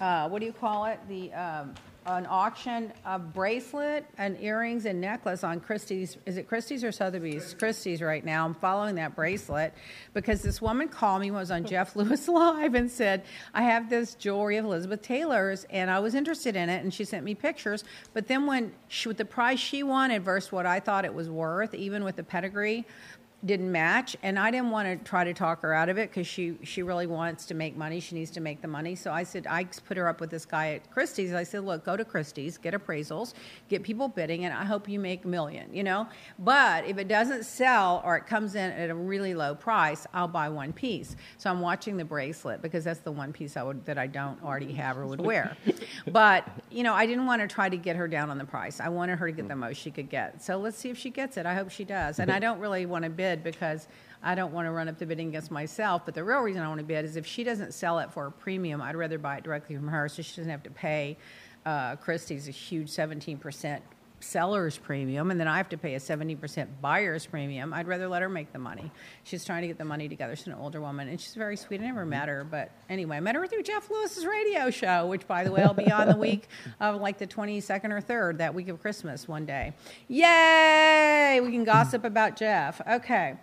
uh, 0.00 0.28
what 0.28 0.38
do 0.40 0.46
you 0.46 0.52
call 0.52 0.86
it? 0.86 0.98
The 1.08 1.32
um, 1.34 1.74
an 2.06 2.26
auction 2.28 2.92
a 3.04 3.18
bracelet 3.18 4.06
and 4.18 4.40
earrings 4.40 4.86
and 4.86 5.00
necklace 5.00 5.44
on 5.44 5.60
Christie's. 5.60 6.16
Is 6.26 6.36
it 6.36 6.48
Christie's 6.48 6.82
or 6.82 6.92
Sotheby's? 6.92 7.54
Christie's 7.58 8.00
right 8.00 8.24
now. 8.24 8.44
I'm 8.44 8.54
following 8.54 8.94
that 8.94 9.14
bracelet 9.14 9.74
because 10.14 10.42
this 10.42 10.62
woman 10.62 10.88
called 10.88 11.20
me 11.20 11.30
was 11.30 11.50
on 11.50 11.64
Jeff 11.64 11.96
Lewis 11.96 12.26
Live 12.28 12.74
and 12.74 12.90
said 12.90 13.24
I 13.52 13.62
have 13.62 13.90
this 13.90 14.14
jewelry 14.14 14.56
of 14.56 14.64
Elizabeth 14.64 15.02
Taylor's 15.02 15.66
and 15.70 15.90
I 15.90 16.00
was 16.00 16.14
interested 16.14 16.56
in 16.56 16.68
it 16.68 16.82
and 16.82 16.92
she 16.92 17.04
sent 17.04 17.24
me 17.24 17.34
pictures. 17.34 17.84
But 18.14 18.28
then 18.28 18.46
when 18.46 18.72
she 18.88 19.08
with 19.08 19.18
the 19.18 19.24
price 19.24 19.58
she 19.58 19.82
wanted 19.82 20.24
versus 20.24 20.50
what 20.50 20.66
I 20.66 20.80
thought 20.80 21.04
it 21.04 21.14
was 21.14 21.28
worth, 21.28 21.74
even 21.74 22.02
with 22.02 22.16
the 22.16 22.24
pedigree 22.24 22.86
didn't 23.44 23.72
match 23.72 24.16
and 24.22 24.38
i 24.38 24.50
didn't 24.50 24.70
want 24.70 24.86
to 24.86 25.08
try 25.08 25.24
to 25.24 25.32
talk 25.32 25.62
her 25.62 25.72
out 25.72 25.88
of 25.88 25.96
it 25.96 26.10
because 26.10 26.26
she 26.26 26.58
she 26.62 26.82
really 26.82 27.06
wants 27.06 27.46
to 27.46 27.54
make 27.54 27.74
money 27.74 27.98
she 27.98 28.14
needs 28.14 28.30
to 28.30 28.40
make 28.40 28.60
the 28.60 28.68
money. 28.68 28.94
So 28.94 29.10
i 29.10 29.22
said 29.22 29.46
i 29.46 29.64
put 29.64 29.96
her 29.96 30.08
up 30.08 30.20
with 30.20 30.28
this 30.28 30.44
guy 30.44 30.74
at 30.74 30.90
christie's 30.90 31.32
i 31.32 31.42
said 31.42 31.64
look 31.64 31.84
go 31.84 31.96
to 31.96 32.04
christie's 32.04 32.58
get 32.58 32.74
appraisals 32.74 33.32
get 33.68 33.82
people 33.82 34.08
bidding 34.08 34.44
and 34.44 34.52
i 34.52 34.64
hope 34.64 34.88
you 34.88 34.98
make 34.98 35.24
a 35.24 35.28
million 35.28 35.72
you 35.72 35.82
know? 35.82 36.06
But 36.38 36.84
if 36.84 36.98
it 36.98 37.08
doesn't 37.08 37.44
sell 37.44 38.02
or 38.04 38.16
it 38.16 38.26
comes 38.26 38.54
in 38.54 38.72
at 38.72 38.90
a 38.90 38.94
really 38.94 39.34
low 39.34 39.54
price 39.54 40.06
i'll 40.12 40.28
buy 40.28 40.50
one 40.50 40.72
piece. 40.74 41.16
So 41.38 41.50
i'm 41.50 41.60
watching 41.60 41.96
the 41.96 42.04
bracelet 42.04 42.60
because 42.60 42.84
that's 42.84 43.00
the 43.00 43.12
one 43.12 43.32
piece 43.32 43.56
i 43.56 43.62
would 43.62 43.86
that 43.86 43.96
i 43.96 44.06
don't 44.06 44.42
already 44.42 44.72
have 44.74 44.98
or 44.98 45.06
would 45.06 45.20
wear. 45.20 45.56
But 46.06 46.46
you 46.70 46.82
know 46.82 46.92
i 46.92 47.06
didn't 47.06 47.26
want 47.26 47.40
to 47.40 47.48
try 47.48 47.68
to 47.70 47.76
get 47.76 47.96
her 47.96 48.08
down 48.08 48.28
on 48.30 48.36
the 48.38 48.44
price. 48.44 48.80
I 48.80 48.88
wanted 48.88 49.18
her 49.18 49.26
to 49.26 49.32
get 49.32 49.48
the 49.48 49.56
most 49.56 49.78
she 49.78 49.90
could 49.90 50.10
get. 50.10 50.42
So 50.42 50.58
let's 50.58 50.76
see 50.76 50.90
if 50.90 50.98
she 50.98 51.10
gets 51.10 51.36
it. 51.36 51.46
I 51.46 51.54
hope 51.54 51.70
she 51.70 51.84
does. 51.84 52.18
And 52.18 52.30
i 52.30 52.38
don't 52.38 52.58
really 52.58 52.84
want 52.84 53.04
to 53.04 53.10
bid 53.10 53.29
because 53.36 53.88
I 54.22 54.34
don't 54.34 54.52
want 54.52 54.66
to 54.66 54.70
run 54.70 54.88
up 54.88 54.98
the 54.98 55.06
bidding 55.06 55.28
against 55.28 55.50
myself. 55.50 56.02
But 56.04 56.14
the 56.14 56.24
real 56.24 56.40
reason 56.40 56.62
I 56.62 56.68
want 56.68 56.80
to 56.80 56.84
bid 56.84 57.04
is 57.04 57.16
if 57.16 57.26
she 57.26 57.44
doesn't 57.44 57.72
sell 57.72 57.98
it 58.00 58.12
for 58.12 58.26
a 58.26 58.32
premium, 58.32 58.82
I'd 58.82 58.96
rather 58.96 59.18
buy 59.18 59.38
it 59.38 59.44
directly 59.44 59.76
from 59.76 59.88
her 59.88 60.08
so 60.08 60.22
she 60.22 60.36
doesn't 60.36 60.50
have 60.50 60.62
to 60.64 60.70
pay 60.70 61.16
uh, 61.64 61.96
Christie's 61.96 62.48
a 62.48 62.52
huge 62.52 62.88
17% 62.88 63.80
seller's 64.20 64.78
premium 64.78 65.30
and 65.30 65.40
then 65.40 65.48
I 65.48 65.56
have 65.56 65.68
to 65.70 65.78
pay 65.78 65.94
a 65.94 65.98
70% 65.98 66.68
buyer's 66.80 67.26
premium. 67.26 67.72
I'd 67.72 67.88
rather 67.88 68.08
let 68.08 68.22
her 68.22 68.28
make 68.28 68.52
the 68.52 68.58
money. 68.58 68.90
She's 69.24 69.44
trying 69.44 69.62
to 69.62 69.68
get 69.68 69.78
the 69.78 69.84
money 69.84 70.08
together. 70.08 70.36
She's 70.36 70.46
an 70.46 70.54
older 70.54 70.80
woman 70.80 71.08
and 71.08 71.20
she's 71.20 71.34
very 71.34 71.56
sweet. 71.56 71.80
I 71.80 71.86
never 71.86 72.06
met 72.06 72.28
her, 72.28 72.44
but 72.44 72.70
anyway, 72.88 73.16
I 73.16 73.20
met 73.20 73.34
her 73.34 73.46
through 73.46 73.62
Jeff 73.62 73.90
Lewis's 73.90 74.26
radio 74.26 74.70
show, 74.70 75.06
which 75.06 75.26
by 75.26 75.44
the 75.44 75.50
way, 75.52 75.62
I'll 75.62 75.74
be 75.74 75.90
on 75.90 76.08
the 76.08 76.16
week 76.16 76.48
of 76.80 77.00
like 77.00 77.18
the 77.18 77.26
22nd 77.26 77.90
or 77.90 78.00
3rd, 78.00 78.38
that 78.38 78.54
week 78.54 78.68
of 78.68 78.80
Christmas 78.80 79.26
one 79.26 79.46
day. 79.46 79.72
Yay! 80.08 81.40
We 81.42 81.50
can 81.50 81.64
gossip 81.64 82.04
about 82.04 82.36
Jeff. 82.36 82.80
Okay. 82.88 83.36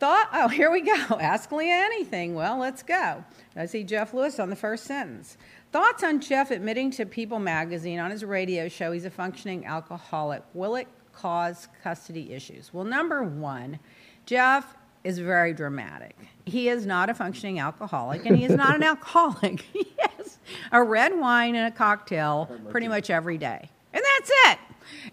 Thought, 0.00 0.30
oh, 0.32 0.48
here 0.48 0.70
we 0.70 0.80
go. 0.80 0.92
Ask 1.20 1.52
Leah 1.52 1.74
anything. 1.84 2.34
Well, 2.34 2.56
let's 2.58 2.82
go. 2.82 3.22
I 3.54 3.66
see 3.66 3.84
Jeff 3.84 4.14
Lewis 4.14 4.40
on 4.40 4.48
the 4.48 4.56
first 4.56 4.84
sentence. 4.84 5.36
Thoughts 5.72 6.02
on 6.02 6.20
Jeff 6.20 6.50
admitting 6.50 6.90
to 6.92 7.06
People 7.06 7.38
magazine 7.38 8.00
on 8.00 8.10
his 8.10 8.24
radio 8.24 8.68
show 8.68 8.90
he's 8.90 9.04
a 9.04 9.10
functioning 9.10 9.64
alcoholic. 9.66 10.42
Will 10.52 10.74
it 10.74 10.88
cause 11.12 11.68
custody 11.84 12.32
issues? 12.32 12.74
Well, 12.74 12.84
number 12.84 13.22
one, 13.22 13.78
Jeff 14.26 14.76
is 15.04 15.20
very 15.20 15.54
dramatic. 15.54 16.16
He 16.44 16.68
is 16.68 16.86
not 16.86 17.08
a 17.08 17.14
functioning 17.14 17.60
alcoholic, 17.60 18.26
and 18.26 18.36
he 18.36 18.44
is 18.44 18.56
not 18.56 18.74
an 18.74 18.82
alcoholic. 18.82 19.60
he 19.72 19.86
has 20.00 20.38
a 20.72 20.82
red 20.82 21.16
wine 21.16 21.54
and 21.54 21.72
a 21.72 21.76
cocktail 21.76 22.50
pretty 22.70 22.88
much 22.88 23.08
every 23.08 23.38
day. 23.38 23.70
And 23.92 24.02
that's 24.04 24.30
it. 24.50 24.58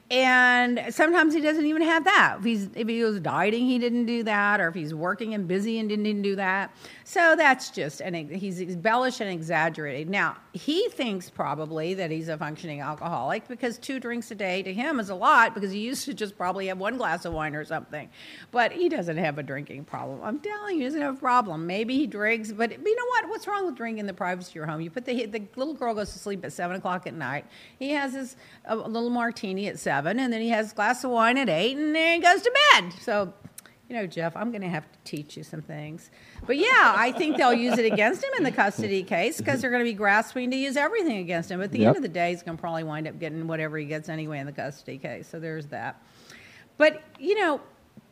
And 0.10 0.86
sometimes 0.90 1.34
he 1.34 1.42
doesn't 1.42 1.66
even 1.66 1.82
have 1.82 2.06
that. 2.06 2.38
If 2.40 2.46
he's 2.46 2.70
if 2.76 2.88
he 2.88 3.04
was 3.04 3.20
dieting, 3.20 3.66
he 3.66 3.78
didn't 3.78 4.06
do 4.06 4.24
that, 4.24 4.62
or 4.62 4.70
if 4.70 4.76
he's 4.76 4.94
working 4.94 5.34
and 5.34 5.48
busy 5.48 5.80
and 5.80 5.90
didn't 5.90 6.22
do 6.22 6.38
that. 6.38 6.74
So 7.04 7.36
that's 7.36 7.72
just 7.72 8.02
and 8.02 8.16
he's 8.16 8.62
embellished 8.62 9.20
and 9.20 9.30
exaggerated. 9.30 10.10
Now 10.10 10.38
he 10.54 10.88
thinks 10.90 11.30
probably 11.30 11.94
that 11.96 12.10
he's 12.10 12.30
a 12.30 12.38
functioning 12.38 12.80
alcoholic 12.80 13.50
because 13.50 13.78
two 13.78 14.00
drinks 14.00 14.32
a 14.32 14.36
day 14.36 14.64
to 14.64 14.74
him 14.74 15.02
is 15.02 15.10
a 15.10 15.16
lot 15.16 15.54
because 15.54 15.72
he 15.72 15.80
used 15.80 16.06
to 16.06 16.14
just 16.14 16.38
probably 16.38 16.68
have 16.68 16.78
one 16.78 16.98
glass 16.98 17.26
of 17.26 17.34
wine 17.34 17.54
or 17.54 17.66
something. 17.66 18.10
But 18.52 18.72
he 18.72 18.88
doesn't 18.88 19.18
have 19.18 19.38
a 19.38 19.44
drinking 19.44 19.86
problem. 19.86 20.22
I'm 20.24 20.40
telling 20.40 20.76
you, 20.76 20.82
he 20.82 20.86
doesn't 20.86 21.02
have 21.02 21.18
a 21.18 21.20
problem. 21.20 21.68
Maybe 21.68 21.98
he 21.98 22.08
drinks, 22.08 22.54
but 22.54 22.72
you 22.72 22.96
know 22.96 23.06
what? 23.08 23.28
What's 23.28 23.46
wrong 23.46 23.66
with 23.66 23.76
drinking 23.76 24.00
in 24.00 24.08
the 24.08 24.14
privacy 24.14 24.52
of 24.52 24.56
your 24.56 24.66
home? 24.68 24.80
You 24.80 24.90
put 24.90 25.04
the 25.04 25.26
the 25.26 25.44
little 25.58 25.74
girl 25.74 25.94
goes 25.94 26.14
to 26.14 26.20
sleep 26.20 26.46
at 26.46 26.54
seven 26.54 26.78
o'clock 26.78 27.08
at 27.08 27.14
night. 27.14 27.46
He 27.78 27.90
has 27.92 28.14
his 28.14 28.38
a 28.66 28.76
little 28.76 29.10
martini 29.10 29.68
at 29.68 29.80
seven, 29.80 29.97
and 30.06 30.32
then 30.32 30.42
he 30.42 30.50
has 30.50 30.72
a 30.72 30.76
glass 30.76 31.04
of 31.04 31.12
wine 31.12 31.38
at 31.38 31.50
eight, 31.50 31.76
and 31.78 31.96
then 31.96 32.16
he 32.16 32.22
goes 32.22 32.42
to 32.42 32.52
bed. 32.74 32.94
So, 33.02 33.34
you 33.90 33.96
know, 33.96 34.06
Jeff, 34.06 34.36
I'm 34.36 34.52
going 34.52 34.62
to 34.62 34.68
have 34.70 34.84
to 34.92 35.00
teach 35.06 35.38
you 35.38 35.44
some 35.44 35.62
things. 35.62 36.12
But 36.46 36.58
yeah, 36.58 36.94
I 36.96 37.14
think 37.14 37.38
they'll 37.38 37.54
use 37.54 37.78
it 37.78 37.92
against 37.92 38.22
him 38.24 38.32
in 38.38 38.44
the 38.44 38.52
custody 38.52 39.02
case 39.04 39.38
because 39.38 39.62
they're 39.62 39.72
going 39.72 39.84
to 39.84 39.90
be 39.90 39.94
grasping 39.96 40.52
to 40.52 40.58
use 40.58 40.76
everything 40.76 41.18
against 41.18 41.50
him. 41.50 41.62
At 41.62 41.72
the 41.72 41.80
Yep. 41.80 41.88
end 41.88 41.96
of 41.98 42.02
the 42.04 42.10
day, 42.10 42.32
he's 42.32 42.44
going 42.44 42.58
to 42.58 42.62
probably 42.62 42.84
wind 42.84 43.08
up 43.08 43.18
getting 43.18 43.48
whatever 43.48 43.78
he 43.78 43.86
gets 43.86 44.10
anyway 44.10 44.40
in 44.40 44.46
the 44.46 44.52
custody 44.52 44.98
case. 44.98 45.28
So 45.30 45.40
there's 45.40 45.68
that. 45.68 46.02
But, 46.78 47.02
you 47.18 47.40
know, 47.40 47.62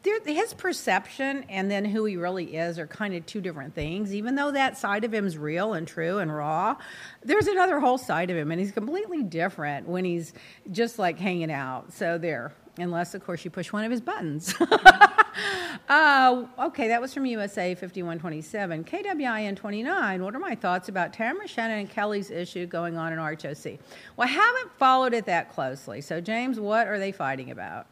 there, 0.06 0.34
his 0.34 0.54
perception 0.54 1.44
and 1.50 1.70
then 1.70 1.84
who 1.84 2.06
he 2.06 2.16
really 2.16 2.56
is 2.56 2.80
are 2.80 2.88
kind 2.88 3.14
of 3.16 3.26
two 3.26 3.42
different 3.42 3.76
things. 3.76 4.14
Even 4.14 4.36
though 4.36 4.52
that 4.52 4.78
side 4.78 5.04
of 5.04 5.14
him 5.14 5.26
is 5.26 5.38
real 5.38 5.74
and 5.74 5.88
true 5.88 6.20
and 6.20 6.34
raw, 6.34 6.76
there's 7.24 7.48
another 7.48 7.80
whole 7.80 7.98
side 7.98 8.30
of 8.30 8.38
him, 8.38 8.52
and 8.52 8.60
he's 8.60 8.72
completely 8.72 9.24
different 9.24 9.88
when 9.88 10.06
he's 10.06 10.34
just 10.72 11.00
like 11.00 11.20
hanging 11.20 11.52
out. 11.52 11.92
So 11.92 12.18
there, 12.18 12.54
unless 12.78 13.14
of 13.16 13.26
course 13.26 13.44
you 13.44 13.52
push 13.52 13.74
one 13.74 13.84
of 13.84 13.92
his 13.92 14.02
buttons. 14.02 14.54
uh, 15.90 16.46
okay, 16.60 16.88
that 16.88 17.02
was 17.02 17.14
from 17.14 17.26
USA 17.26 17.74
5127. 17.74 18.84
KWIN 18.84 19.56
29. 19.56 20.24
What 20.24 20.36
are 20.36 20.40
my 20.40 20.56
thoughts 20.56 20.88
about 20.88 21.14
Tamara 21.14 21.48
Shannon 21.48 21.80
and 21.80 21.90
Kelly's 21.90 22.32
issue 22.32 22.66
going 22.66 22.98
on 22.98 23.12
in 23.12 23.20
RHOC? 23.20 23.80
Well, 24.16 24.28
I 24.28 24.32
haven't 24.32 24.72
followed 24.78 25.14
it 25.14 25.26
that 25.26 25.52
closely. 25.54 26.02
So, 26.02 26.22
James, 26.22 26.60
what 26.60 26.88
are 26.88 27.00
they 27.00 27.12
fighting 27.12 27.52
about? 27.52 27.88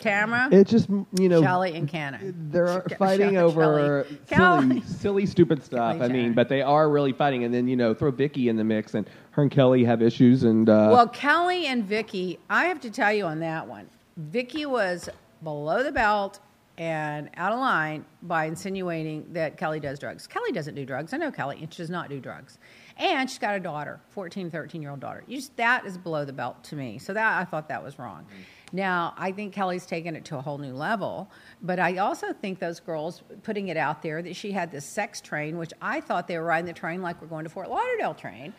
Tamara? 0.00 0.48
It's 0.52 0.70
just 0.70 0.88
you 0.88 1.28
know 1.28 1.42
Shelley 1.42 1.74
and 1.76 1.88
Cannon. 1.88 2.48
they're 2.50 2.82
Sh- 2.90 2.94
fighting 2.98 3.32
Shelley- 3.32 3.36
over 3.38 4.06
Kelly. 4.28 4.66
silly, 4.68 4.80
silly, 4.82 5.26
stupid 5.26 5.62
stuff. 5.62 5.96
Kelly 5.98 6.04
I 6.04 6.08
mean, 6.12 6.22
Jenner. 6.24 6.34
but 6.34 6.48
they 6.48 6.62
are 6.62 6.88
really 6.88 7.12
fighting. 7.12 7.44
And 7.44 7.52
then 7.52 7.68
you 7.68 7.76
know, 7.76 7.94
throw 7.94 8.10
Vicki 8.10 8.48
in 8.48 8.56
the 8.56 8.64
mix, 8.64 8.94
and 8.94 9.08
her 9.32 9.42
and 9.42 9.50
Kelly 9.50 9.84
have 9.84 10.02
issues. 10.02 10.42
And 10.44 10.68
uh, 10.68 10.88
Well, 10.92 11.08
Kelly 11.08 11.66
and 11.66 11.84
Vicki, 11.84 12.38
I 12.50 12.66
have 12.66 12.80
to 12.80 12.90
tell 12.90 13.12
you 13.12 13.24
on 13.24 13.40
that 13.40 13.66
one. 13.66 13.88
Vicki 14.16 14.66
was 14.66 15.08
below 15.42 15.82
the 15.82 15.92
belt 15.92 16.38
and 16.78 17.28
out 17.36 17.52
of 17.52 17.58
line 17.58 18.04
by 18.22 18.46
insinuating 18.46 19.26
that 19.32 19.56
Kelly 19.58 19.78
does 19.80 19.98
drugs. 19.98 20.26
Kelly 20.26 20.52
doesn't 20.52 20.74
do 20.74 20.84
drugs. 20.86 21.12
I 21.12 21.16
know 21.18 21.30
Kelly, 21.30 21.58
and 21.60 21.72
she 21.72 21.82
does 21.82 21.90
not 21.90 22.08
do 22.08 22.18
drugs. 22.18 22.58
And 22.96 23.28
she's 23.28 23.38
got 23.38 23.54
a 23.56 23.60
daughter, 23.60 24.00
14, 24.10 24.50
13 24.50 24.80
year 24.82 24.90
old 24.90 25.00
daughter. 25.00 25.24
You 25.26 25.36
just, 25.36 25.56
that 25.56 25.84
is 25.86 25.96
below 25.98 26.24
the 26.24 26.32
belt 26.32 26.62
to 26.64 26.76
me. 26.76 26.98
So 26.98 27.12
that 27.14 27.38
I 27.38 27.44
thought 27.44 27.68
that 27.68 27.82
was 27.82 27.98
wrong. 27.98 28.26
Now, 28.72 29.12
I 29.18 29.32
think 29.32 29.52
Kelly's 29.52 29.84
taken 29.84 30.16
it 30.16 30.24
to 30.26 30.38
a 30.38 30.40
whole 30.40 30.56
new 30.56 30.72
level, 30.72 31.30
but 31.60 31.78
I 31.78 31.98
also 31.98 32.32
think 32.32 32.58
those 32.58 32.80
girls 32.80 33.22
putting 33.42 33.68
it 33.68 33.76
out 33.76 34.02
there 34.02 34.22
that 34.22 34.34
she 34.34 34.52
had 34.52 34.72
this 34.72 34.86
sex 34.86 35.20
train, 35.20 35.58
which 35.58 35.72
I 35.82 36.00
thought 36.00 36.26
they 36.26 36.38
were 36.38 36.44
riding 36.44 36.66
the 36.66 36.72
train 36.72 37.02
like 37.02 37.20
we're 37.20 37.28
going 37.28 37.44
to 37.44 37.50
Fort 37.50 37.68
Lauderdale 37.68 38.14
train 38.14 38.54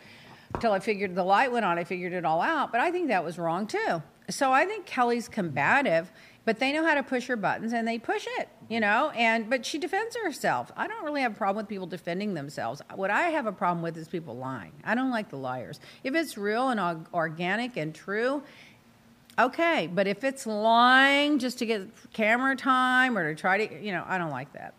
until 0.54 0.72
I 0.72 0.78
figured 0.78 1.16
the 1.16 1.24
light 1.24 1.50
went 1.50 1.64
on. 1.64 1.78
I 1.78 1.84
figured 1.84 2.12
it 2.12 2.24
all 2.24 2.40
out, 2.40 2.70
but 2.70 2.80
I 2.80 2.92
think 2.92 3.08
that 3.08 3.24
was 3.24 3.38
wrong 3.38 3.66
too. 3.66 4.02
So 4.30 4.52
I 4.52 4.64
think 4.64 4.86
Kelly's 4.86 5.28
combative, 5.28 6.10
but 6.44 6.58
they 6.58 6.72
know 6.72 6.84
how 6.84 6.94
to 6.94 7.02
push 7.02 7.26
her 7.26 7.36
buttons 7.36 7.72
and 7.72 7.86
they 7.86 7.98
push 7.98 8.26
it, 8.38 8.48
you 8.70 8.80
know. 8.80 9.10
And 9.10 9.50
but 9.50 9.66
she 9.66 9.78
defends 9.78 10.16
herself. 10.16 10.72
I 10.76 10.86
don't 10.86 11.04
really 11.04 11.20
have 11.22 11.32
a 11.32 11.36
problem 11.36 11.64
with 11.64 11.68
people 11.68 11.86
defending 11.86 12.34
themselves. 12.34 12.80
What 12.94 13.10
I 13.10 13.28
have 13.30 13.46
a 13.46 13.52
problem 13.52 13.82
with 13.82 13.96
is 13.98 14.08
people 14.08 14.36
lying. 14.36 14.72
I 14.84 14.94
don't 14.94 15.10
like 15.10 15.28
the 15.28 15.36
liars. 15.36 15.80
If 16.04 16.14
it's 16.14 16.38
real 16.38 16.70
and 16.70 17.06
organic 17.12 17.76
and 17.76 17.94
true. 17.94 18.42
Okay, 19.38 19.88
but 19.92 20.06
if 20.06 20.22
it's 20.22 20.46
lying 20.46 21.40
just 21.40 21.58
to 21.58 21.66
get 21.66 21.88
camera 22.12 22.54
time 22.54 23.18
or 23.18 23.34
to 23.34 23.40
try 23.40 23.66
to, 23.66 23.84
you 23.84 23.90
know, 23.90 24.04
I 24.06 24.16
don't 24.16 24.30
like 24.30 24.52
that. 24.52 24.74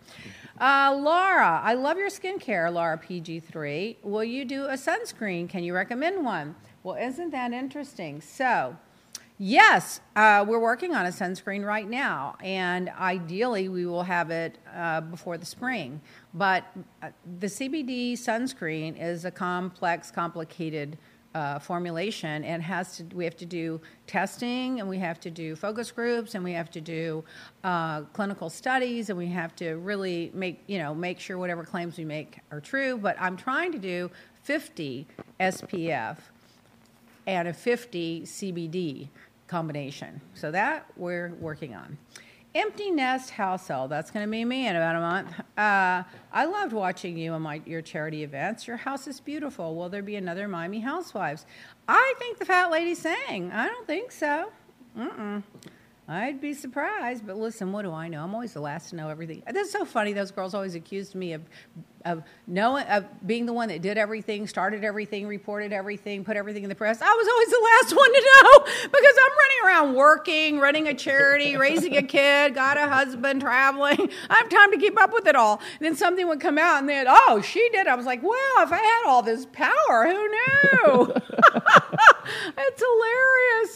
Uh, 0.60 0.98
Laura, 0.98 1.60
I 1.62 1.74
love 1.74 1.98
your 1.98 2.10
skincare, 2.10 2.72
Laura 2.72 2.98
PG3. 2.98 3.98
Will 4.04 4.24
you 4.24 4.46
do 4.46 4.66
a 4.66 4.76
sunscreen? 4.76 5.50
Can 5.50 5.66
you 5.66 5.74
recommend 5.74 6.24
one? 6.24 6.56
Well, 6.84 6.96
isn't 6.96 7.32
that 7.32 7.52
interesting? 7.52 8.22
So, 8.22 8.78
yes, 9.38 10.00
uh, 10.16 10.46
we're 10.48 10.60
working 10.60 10.96
on 10.96 11.06
a 11.06 11.10
sunscreen 11.10 11.66
right 11.66 11.90
now, 11.90 12.38
and 12.42 12.88
ideally 12.98 13.68
we 13.68 13.86
will 13.86 14.04
have 14.04 14.30
it 14.30 14.58
uh, 14.74 15.02
before 15.02 15.38
the 15.38 15.46
spring. 15.46 16.00
But 16.34 16.64
uh, 17.04 17.10
the 17.40 17.48
CBD 17.48 18.14
sunscreen 18.14 18.96
is 18.98 19.26
a 19.26 19.32
complex, 19.32 20.12
complicated 20.12 20.98
uh, 21.36 21.60
formulation 21.60 22.46
and 22.46 22.64
has 22.64 22.96
to 22.98 23.04
we 23.14 23.26
have 23.26 23.36
to 23.36 23.46
do 23.46 23.80
testing 24.08 24.80
and 24.80 24.88
we 24.88 24.98
have 24.98 25.20
to 25.20 25.30
do 25.30 25.54
focus 25.54 25.92
groups 25.92 26.34
and 26.34 26.44
we 26.44 26.54
have 26.54 26.72
to 26.72 26.80
do 26.80 27.24
uh, 27.66 28.02
clinical 28.14 28.50
studies 28.50 29.10
and 29.10 29.18
we 29.18 29.28
have 29.28 29.54
to 29.54 29.74
really 29.74 30.32
make 30.34 30.64
you 30.68 30.80
know 30.80 30.96
make 30.96 31.20
sure 31.20 31.38
whatever 31.38 31.66
claims 31.66 31.98
we 31.98 32.06
make 32.06 32.40
are 32.52 32.62
true. 32.62 32.98
But 32.98 33.18
i'm 33.20 33.36
trying 33.36 33.74
to 33.74 33.80
do 33.80 34.10
50 34.44 35.06
spf 35.42 36.18
and 37.28 37.48
a 37.50 37.54
50 37.54 38.22
cbd 38.22 39.10
combination. 39.48 40.22
So 40.34 40.52
that 40.52 40.86
we're 40.96 41.34
working 41.42 41.76
on 41.76 41.98
Empty 42.56 42.90
nest 42.90 43.32
house 43.32 43.70
elf. 43.70 43.90
That's 43.90 44.10
going 44.12 44.26
to 44.26 44.32
be 44.32 44.46
me 44.46 44.66
in 44.66 44.78
about 44.78 44.96
a 44.96 45.00
month. 45.02 45.40
Uh, 45.58 46.04
I 46.32 46.46
loved 46.46 46.72
watching 46.72 47.18
you 47.18 47.34
on 47.34 47.42
my 47.42 47.62
your 47.66 47.82
charity 47.82 48.24
events. 48.24 48.66
Your 48.66 48.78
house 48.78 49.08
is 49.08 49.20
beautiful. 49.20 49.76
Will 49.76 49.90
there 49.90 50.02
be 50.02 50.16
another 50.16 50.48
Miami 50.48 50.80
Housewives? 50.80 51.46
I 51.88 52.14
think 52.18 52.40
the 52.40 52.46
fat 52.46 52.72
lady 52.72 52.96
sang. 52.96 53.52
I 53.52 53.68
don't 53.68 53.86
think 53.86 54.10
so. 54.12 54.54
Mm-mm. 54.98 55.44
I'd 56.08 56.40
be 56.40 56.54
surprised, 56.54 57.26
but 57.26 57.36
listen, 57.36 57.72
what 57.72 57.82
do 57.82 57.92
I 57.92 58.08
know? 58.08 58.24
I'm 58.24 58.36
always 58.36 58.54
the 58.54 58.60
last 58.60 58.92
to 58.92 58.96
know 58.96 59.10
everything. 59.10 59.42
That's 59.52 59.72
so 59.72 59.86
funny. 59.86 60.14
Those 60.14 60.30
girls 60.30 60.54
always 60.54 60.76
accused 60.76 61.16
me 61.16 61.34
of, 61.34 61.42
of 62.06 62.22
knowing, 62.46 62.86
of 62.86 63.06
being 63.26 63.48
the 63.48 63.54
one 63.54 63.70
that 63.70 63.82
did 63.82 63.98
everything, 63.98 64.46
started 64.46 64.84
everything, 64.84 65.26
reported 65.26 65.74
everything, 65.74 66.24
put 66.24 66.38
everything 66.38 66.62
in 66.62 66.70
the 66.70 66.76
press. 66.76 67.02
I 67.02 67.12
was 67.12 67.28
always 67.28 67.50
the 67.50 67.62
last 67.64 67.96
one 67.98 68.14
to 68.14 68.22
know 68.22 68.90
because 68.92 69.16
I'm 69.20 69.32
running 69.32 69.66
around 69.66 69.96
working, 69.96 70.60
running 70.60 70.88
a 70.88 70.94
charity, 70.94 71.58
raising 71.58 71.98
a 71.98 72.04
kid, 72.04 72.54
got 72.54 72.78
a 72.78 72.88
husband, 72.88 73.42
traveling. 73.42 73.98
I 74.30 74.36
have 74.36 74.50
time 74.50 74.72
to 74.74 74.78
keep 74.78 75.02
up 75.02 75.12
with 75.12 75.26
it 75.26 75.36
all. 75.36 75.60
And 75.80 75.88
then 75.88 75.96
something 75.96 76.28
would 76.28 76.40
come 76.40 76.60
out, 76.60 76.78
and 76.82 76.88
then, 76.88 77.08
oh, 77.10 77.42
she 77.42 77.68
did. 77.70 77.88
I 77.88 77.96
was 77.96 78.06
like, 78.06 78.22
wow, 78.22 78.56
if 78.60 78.72
I 78.72 78.78
had 78.78 79.04
all 79.08 79.24
this 79.24 79.48
power, 79.48 80.06
who 80.06 80.28
knew? 80.30 81.14
it's 82.58 82.84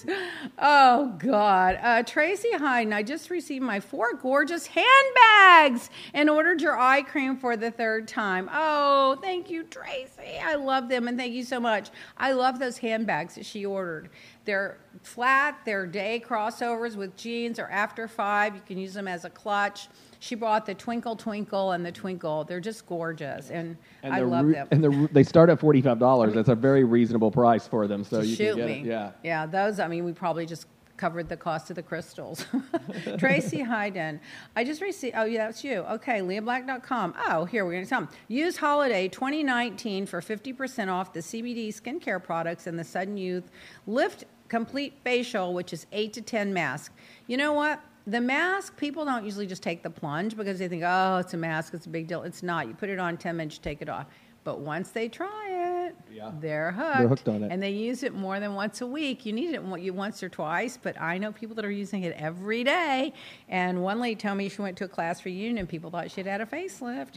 hilarious. 0.06 0.24
Oh 0.58 1.16
God, 1.20 1.80
uh, 1.82 2.04
Tracy 2.04 2.52
Hyden. 2.52 2.94
I 2.94 3.04
just 3.04 3.30
received 3.30 3.64
my 3.64 3.80
four 3.80 4.14
gorgeous 4.14 4.68
handbags 4.68 5.90
and 6.14 6.30
ordered 6.30 6.62
your 6.62 6.78
eye 6.78 7.02
cream 7.02 7.38
for 7.38 7.58
the 7.58 7.72
third 7.72 8.08
time. 8.08 8.50
Oh, 8.52 9.18
thank 9.22 9.50
you, 9.50 9.64
Tracy. 9.64 10.40
I 10.44 10.56
love 10.56 10.90
them 10.90 11.08
and 11.08 11.18
thank 11.18 11.34
you 11.34 11.44
so 11.44 11.60
much. 11.60 11.90
I 12.18 12.32
love 12.32 12.60
those 12.60 12.78
handbags 12.78 13.36
that 13.36 13.46
she 13.46 13.66
ordered. 13.66 14.10
They're 14.46 14.78
flat. 15.04 15.60
They're 15.66 15.86
day 15.86 16.24
crossovers 16.26 16.96
with 16.96 17.16
jeans 17.16 17.60
or 17.60 17.68
after 17.68 18.08
five. 18.08 18.56
You 18.56 18.62
can 18.66 18.78
use 18.78 18.94
them 18.94 19.08
as 19.08 19.26
a 19.26 19.30
clutch. 19.30 19.88
She 20.20 20.36
bought 20.36 20.66
the 20.66 20.76
Twinkle 20.76 21.16
Twinkle 21.16 21.72
and 21.72 21.86
the 21.86 21.92
Twinkle. 21.92 22.44
They're 22.44 22.60
just 22.60 22.86
gorgeous, 22.86 23.50
and, 23.50 23.78
And 24.04 24.14
I 24.14 24.20
love 24.20 24.46
re- 24.46 24.54
them. 24.54 24.68
And 24.72 25.10
they 25.10 25.24
start 25.24 25.50
at 25.50 25.60
forty 25.60 25.82
five 25.82 25.98
dollars. 26.00 26.34
That's 26.34 26.50
a 26.50 26.56
very 26.56 26.84
reasonable 26.84 27.32
price 27.32 27.68
for 27.68 27.88
them. 27.88 28.04
So 28.04 28.22
you 28.22 28.36
Shoot 28.36 28.50
can 28.50 28.58
get 28.58 28.68
me. 28.68 28.80
it. 28.82 28.86
Yeah. 28.86 29.12
Yeah, 29.24 29.46
those, 29.46 29.80
I 29.80 29.88
mean, 29.88 30.04
we 30.04 30.12
probably 30.12 30.46
just 30.46 30.68
covered 30.98 31.30
the 31.30 31.38
cost 31.38 31.70
of 31.70 31.78
the 31.78 31.82
crystals. 31.82 32.46
Tracy 33.18 33.62
Hyden. 33.62 34.20
I 34.58 34.66
just 34.66 34.82
received, 34.82 35.16
oh, 35.18 35.24
yeah, 35.24 35.46
that's 35.46 35.64
you. 35.64 35.80
Okay, 35.80 36.20
leahblack.com. 36.20 37.16
Oh, 37.30 37.46
here, 37.46 37.64
we're 37.64 37.72
going 37.72 37.86
to 37.86 37.90
tell 37.90 38.02
them. 38.02 38.10
Use 38.28 38.58
Holiday 38.58 39.08
2019 39.08 40.06
for 40.06 40.20
50% 40.20 40.90
off 40.90 41.14
the 41.14 41.22
CBD 41.22 41.70
skincare 41.70 42.22
products 42.22 42.68
and 42.68 42.78
the 42.78 42.84
Sudden 42.84 43.16
Youth 43.16 43.50
Lift 43.88 44.26
Complete 44.50 44.96
Facial, 45.06 45.54
which 45.54 45.72
is 45.72 45.86
8 45.94 46.12
to 46.14 46.22
10 46.22 46.54
masks. 46.54 46.94
You 47.28 47.38
know 47.38 47.54
what? 47.54 47.82
The 48.10 48.22
mask, 48.22 48.76
people 48.76 49.06
don't 49.06 49.24
usually 49.24 49.45
just 49.45 49.62
take 49.62 49.84
the 49.84 49.89
plunge 49.89 50.36
because 50.36 50.58
they 50.58 50.67
think, 50.67 50.84
oh, 50.86 51.17
it's 51.17 51.34
a 51.36 51.38
mask, 51.38 51.74
it's 51.76 51.86
a 51.86 51.89
big 51.89 52.08
deal. 52.08 52.24
It's 52.24 52.41
not. 52.41 52.67
You 52.67 52.74
put 52.74 52.89
it 52.89 52.98
on 52.98 53.17
10 53.17 53.38
minutes, 53.38 53.58
you 53.58 53.62
take 53.62 53.82
it 53.84 53.89
off. 53.89 54.08
But 54.43 54.62
once 54.62 54.89
they 54.89 55.10
try 55.10 55.86
it, 55.88 55.95
Yeah. 56.12 56.32
they're 56.39 56.72
hooked. 56.72 56.98
They're 56.98 57.08
hooked 57.08 57.28
on 57.28 57.43
it. 57.43 57.52
And 57.52 57.62
they 57.62 57.69
use 57.72 58.02
it 58.04 58.15
more 58.15 58.39
than 58.39 58.56
once 58.56 58.82
a 58.82 58.88
week. 58.88 59.26
You 59.28 59.34
need 59.34 59.54
it 59.54 59.62
once 59.63 60.24
or 60.24 60.30
twice, 60.30 60.76
but 60.82 61.00
I 61.00 61.17
know 61.19 61.32
people 61.32 61.56
that 61.58 61.65
are 61.65 61.72
using 61.72 62.04
it 62.04 62.15
every 62.17 62.63
day. 62.63 63.13
And 63.48 63.84
one 63.84 64.00
lady 64.00 64.15
told 64.15 64.38
me 64.38 64.50
she 64.50 64.62
went 64.62 64.78
to 64.78 64.86
a 64.86 64.88
class 64.88 65.24
reunion 65.24 65.60
and 65.60 65.69
people 65.69 65.91
thought 65.91 66.10
she'd 66.10 66.26
had 66.26 66.41
a 66.41 66.45
facelift. 66.48 67.15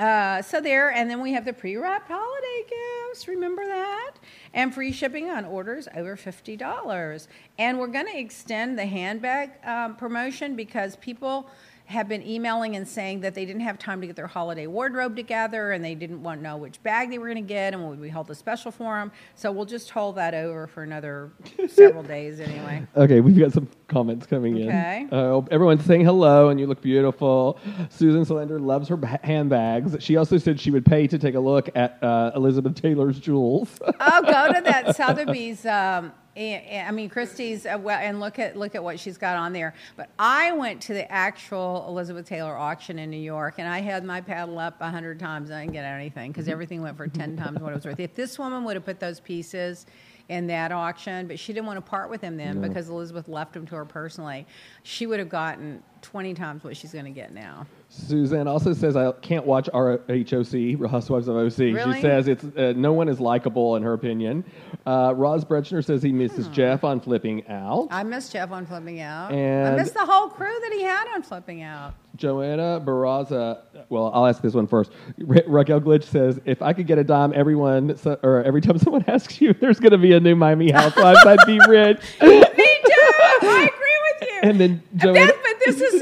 Uh, 0.00 0.40
so 0.40 0.62
there, 0.62 0.90
and 0.90 1.10
then 1.10 1.20
we 1.20 1.34
have 1.34 1.44
the 1.44 1.52
pre-wrapped 1.52 2.08
holiday 2.08 2.64
gifts. 2.66 3.28
Remember 3.28 3.66
that? 3.66 4.12
And 4.54 4.74
free 4.74 4.92
shipping 4.92 5.28
on 5.28 5.44
orders 5.44 5.88
over 5.94 6.16
fifty 6.16 6.56
dollars. 6.56 7.28
And 7.58 7.78
we're 7.78 7.88
going 7.88 8.06
to 8.06 8.18
extend 8.18 8.78
the 8.78 8.86
handbag 8.86 9.50
um, 9.62 9.96
promotion 9.96 10.56
because 10.56 10.96
people 10.96 11.50
have 11.90 12.08
been 12.08 12.24
emailing 12.24 12.76
and 12.76 12.86
saying 12.86 13.18
that 13.20 13.34
they 13.34 13.44
didn't 13.44 13.62
have 13.62 13.76
time 13.76 14.00
to 14.00 14.06
get 14.06 14.14
their 14.14 14.28
holiday 14.28 14.68
wardrobe 14.68 15.16
together 15.16 15.72
and 15.72 15.84
they 15.84 15.96
didn't 15.96 16.22
want 16.22 16.38
to 16.38 16.44
know 16.44 16.56
which 16.56 16.80
bag 16.84 17.10
they 17.10 17.18
were 17.18 17.26
going 17.26 17.34
to 17.44 17.48
get 17.48 17.74
and 17.74 18.00
we 18.00 18.08
held 18.08 18.30
a 18.30 18.34
special 18.34 18.70
for 18.70 18.96
them. 18.96 19.10
So 19.34 19.50
we'll 19.50 19.64
just 19.64 19.90
hold 19.90 20.14
that 20.14 20.32
over 20.32 20.68
for 20.68 20.84
another 20.84 21.32
several 21.68 22.04
days 22.04 22.38
anyway. 22.38 22.86
Okay, 22.96 23.20
we've 23.20 23.36
got 23.36 23.52
some 23.52 23.68
comments 23.88 24.24
coming 24.24 24.54
Okay. 24.68 25.08
in. 25.10 25.12
Uh, 25.12 25.40
everyone's 25.50 25.84
saying 25.84 26.04
hello, 26.04 26.48
and 26.50 26.60
you 26.60 26.68
look 26.68 26.80
beautiful. 26.80 27.58
Susan 27.88 28.24
Solander 28.24 28.60
loves 28.60 28.86
her 28.88 28.96
ba- 28.96 29.18
handbags. 29.24 29.96
She 30.02 30.16
also 30.16 30.38
said 30.38 30.60
she 30.60 30.70
would 30.70 30.86
pay 30.86 31.08
to 31.08 31.18
take 31.18 31.34
a 31.34 31.40
look 31.40 31.68
at 31.74 31.98
uh, 32.04 32.30
Elizabeth 32.36 32.76
Taylor's 32.76 33.18
jewels. 33.18 33.68
oh, 33.82 34.22
go 34.22 34.52
to 34.54 34.60
that 34.62 34.94
Sotheby's. 34.96 35.66
Um, 35.66 36.12
and- 36.40 36.66
and- 36.66 36.88
I 36.88 36.90
mean 36.90 37.08
Christie's, 37.10 37.66
uh, 37.66 37.78
well, 37.80 37.98
and 38.00 38.18
look 38.18 38.38
at 38.38 38.56
look 38.56 38.74
at 38.74 38.82
what 38.82 38.98
she's 38.98 39.18
got 39.18 39.36
on 39.36 39.52
there. 39.52 39.74
But 39.96 40.08
I 40.18 40.52
went 40.52 40.80
to 40.82 40.94
the 40.94 41.10
actual 41.10 41.84
Elizabeth 41.88 42.26
Taylor 42.26 42.56
auction 42.56 42.98
in 42.98 43.10
New 43.10 43.16
York, 43.18 43.54
and 43.58 43.68
I 43.68 43.80
had 43.80 44.04
my 44.04 44.20
paddle 44.20 44.58
up 44.58 44.80
a 44.80 44.90
hundred 44.90 45.18
times. 45.20 45.50
And 45.50 45.58
I 45.58 45.62
didn't 45.62 45.74
get 45.74 45.84
anything 45.84 46.32
because 46.32 46.48
everything 46.48 46.82
went 46.82 46.96
for 46.96 47.06
ten 47.08 47.36
times 47.36 47.60
what 47.60 47.72
it 47.72 47.76
was 47.76 47.84
worth. 47.84 48.00
If 48.00 48.14
this 48.14 48.38
woman 48.38 48.64
would 48.64 48.74
have 48.76 48.84
put 48.84 49.00
those 49.00 49.20
pieces 49.20 49.86
in 50.30 50.46
that 50.46 50.70
auction, 50.70 51.26
but 51.26 51.40
she 51.40 51.52
didn't 51.52 51.66
want 51.66 51.76
to 51.76 51.82
part 51.82 52.08
with 52.08 52.20
him 52.20 52.36
then 52.36 52.60
because 52.60 52.88
Elizabeth 52.88 53.26
left 53.26 53.54
him 53.56 53.66
to 53.66 53.74
her 53.74 53.84
personally, 53.84 54.46
she 54.84 55.04
would 55.04 55.18
have 55.18 55.28
gotten 55.28 55.82
twenty 56.02 56.34
times 56.34 56.62
what 56.62 56.76
she's 56.76 56.92
going 56.92 57.04
to 57.04 57.10
get 57.10 57.34
now. 57.34 57.66
Suzanne 57.88 58.46
also 58.46 58.72
says 58.72 58.94
I 58.94 59.10
can't 59.10 59.44
watch 59.44 59.68
RHOC, 59.74 60.78
Real 60.78 60.88
Housewives 60.88 61.26
of 61.26 61.34
OC. 61.34 61.58
Really? 61.58 61.94
She 61.96 62.00
says 62.00 62.28
it's 62.28 62.44
uh, 62.44 62.72
no 62.76 62.92
one 62.92 63.08
is 63.08 63.18
likable 63.18 63.74
in 63.74 63.82
her 63.82 63.92
opinion. 63.92 64.44
Uh, 64.86 65.12
Roz 65.16 65.44
Brechner 65.44 65.84
says 65.84 66.00
he 66.00 66.12
misses 66.12 66.46
Jeff 66.48 66.84
on 66.84 67.00
flipping 67.00 67.44
out. 67.48 67.88
I 67.90 68.04
miss 68.04 68.28
Jeff 68.28 68.52
on 68.52 68.66
flipping 68.66 69.00
out. 69.00 69.32
And 69.32 69.66
I 69.66 69.76
miss 69.76 69.90
the 69.90 70.06
whole 70.06 70.28
crew 70.28 70.46
that 70.62 70.72
he 70.72 70.82
had 70.84 71.12
on 71.12 71.22
flipping 71.22 71.62
out. 71.62 71.94
Joanna 72.20 72.80
Barraza. 72.84 73.62
Well, 73.88 74.10
I'll 74.14 74.26
ask 74.26 74.42
this 74.42 74.52
one 74.54 74.66
first. 74.66 74.92
Ra- 75.18 75.40
Raquel 75.46 75.80
Glitch 75.80 76.04
says, 76.04 76.38
"If 76.44 76.60
I 76.62 76.74
could 76.74 76.86
get 76.86 76.98
a 76.98 77.04
dime, 77.04 77.32
everyone 77.34 77.96
so, 77.96 78.18
or 78.22 78.42
every 78.44 78.60
time 78.60 78.78
someone 78.84 79.04
asks 79.08 79.40
you, 79.40 79.54
there's 79.54 79.80
going 79.80 79.92
to 79.92 79.98
be 79.98 80.12
a 80.12 80.20
new 80.20 80.36
Miami 80.36 80.70
Housewives, 80.70 81.20
I'd 81.26 81.38
be 81.46 81.58
rich." 81.66 81.98
Me 82.22 82.28
too. 82.28 83.12
I 83.42 83.68
agree 83.72 84.20
with 84.20 84.28
you. 84.28 84.38
And 84.42 84.60
then 84.60 84.82
Joanna- 84.96 85.32
but 85.42 85.56
this 85.64 85.80
is 85.80 85.99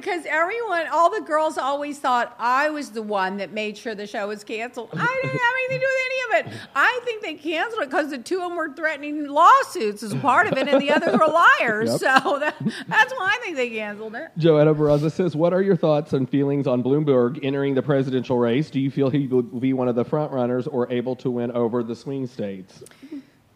because 0.00 0.24
everyone, 0.26 0.86
all 0.92 1.10
the 1.10 1.20
girls 1.20 1.58
always 1.58 1.98
thought 1.98 2.34
I 2.38 2.70
was 2.70 2.90
the 2.90 3.02
one 3.02 3.36
that 3.38 3.52
made 3.52 3.76
sure 3.76 3.94
the 3.94 4.06
show 4.06 4.28
was 4.28 4.44
canceled. 4.44 4.90
I 4.92 5.20
didn't 5.22 5.38
have 5.38 5.52
anything 5.58 5.80
to 5.80 5.86
do 5.86 5.92
with 5.92 6.04
any 6.04 6.50
of 6.50 6.52
it. 6.52 6.68
I 6.74 7.00
think 7.04 7.22
they 7.22 7.34
canceled 7.34 7.82
it 7.82 7.90
because 7.90 8.10
the 8.10 8.18
two 8.18 8.36
of 8.36 8.48
them 8.48 8.56
were 8.56 8.72
threatening 8.72 9.26
lawsuits 9.26 10.02
as 10.02 10.14
part 10.16 10.46
of 10.46 10.58
it, 10.58 10.68
and 10.68 10.80
the 10.80 10.90
others 10.90 11.12
were 11.12 11.26
liars. 11.60 11.90
Yep. 11.90 12.22
So 12.22 12.38
that, 12.38 12.56
that's 12.88 13.12
why 13.14 13.30
I 13.32 13.38
think 13.42 13.56
they 13.56 13.70
canceled 13.70 14.14
it. 14.14 14.30
Joanna 14.38 14.74
Barraza 14.74 15.10
says, 15.10 15.36
"What 15.36 15.52
are 15.52 15.62
your 15.62 15.76
thoughts 15.76 16.12
and 16.12 16.28
feelings 16.28 16.66
on 16.66 16.82
Bloomberg 16.82 17.40
entering 17.42 17.74
the 17.74 17.82
presidential 17.82 18.38
race? 18.38 18.70
Do 18.70 18.80
you 18.80 18.90
feel 18.90 19.10
he 19.10 19.26
will 19.26 19.42
be 19.42 19.72
one 19.72 19.88
of 19.88 19.94
the 19.94 20.04
front 20.04 20.32
runners 20.32 20.66
or 20.66 20.90
able 20.92 21.16
to 21.16 21.30
win 21.30 21.50
over 21.52 21.82
the 21.82 21.94
swing 21.94 22.26
states?" 22.26 22.82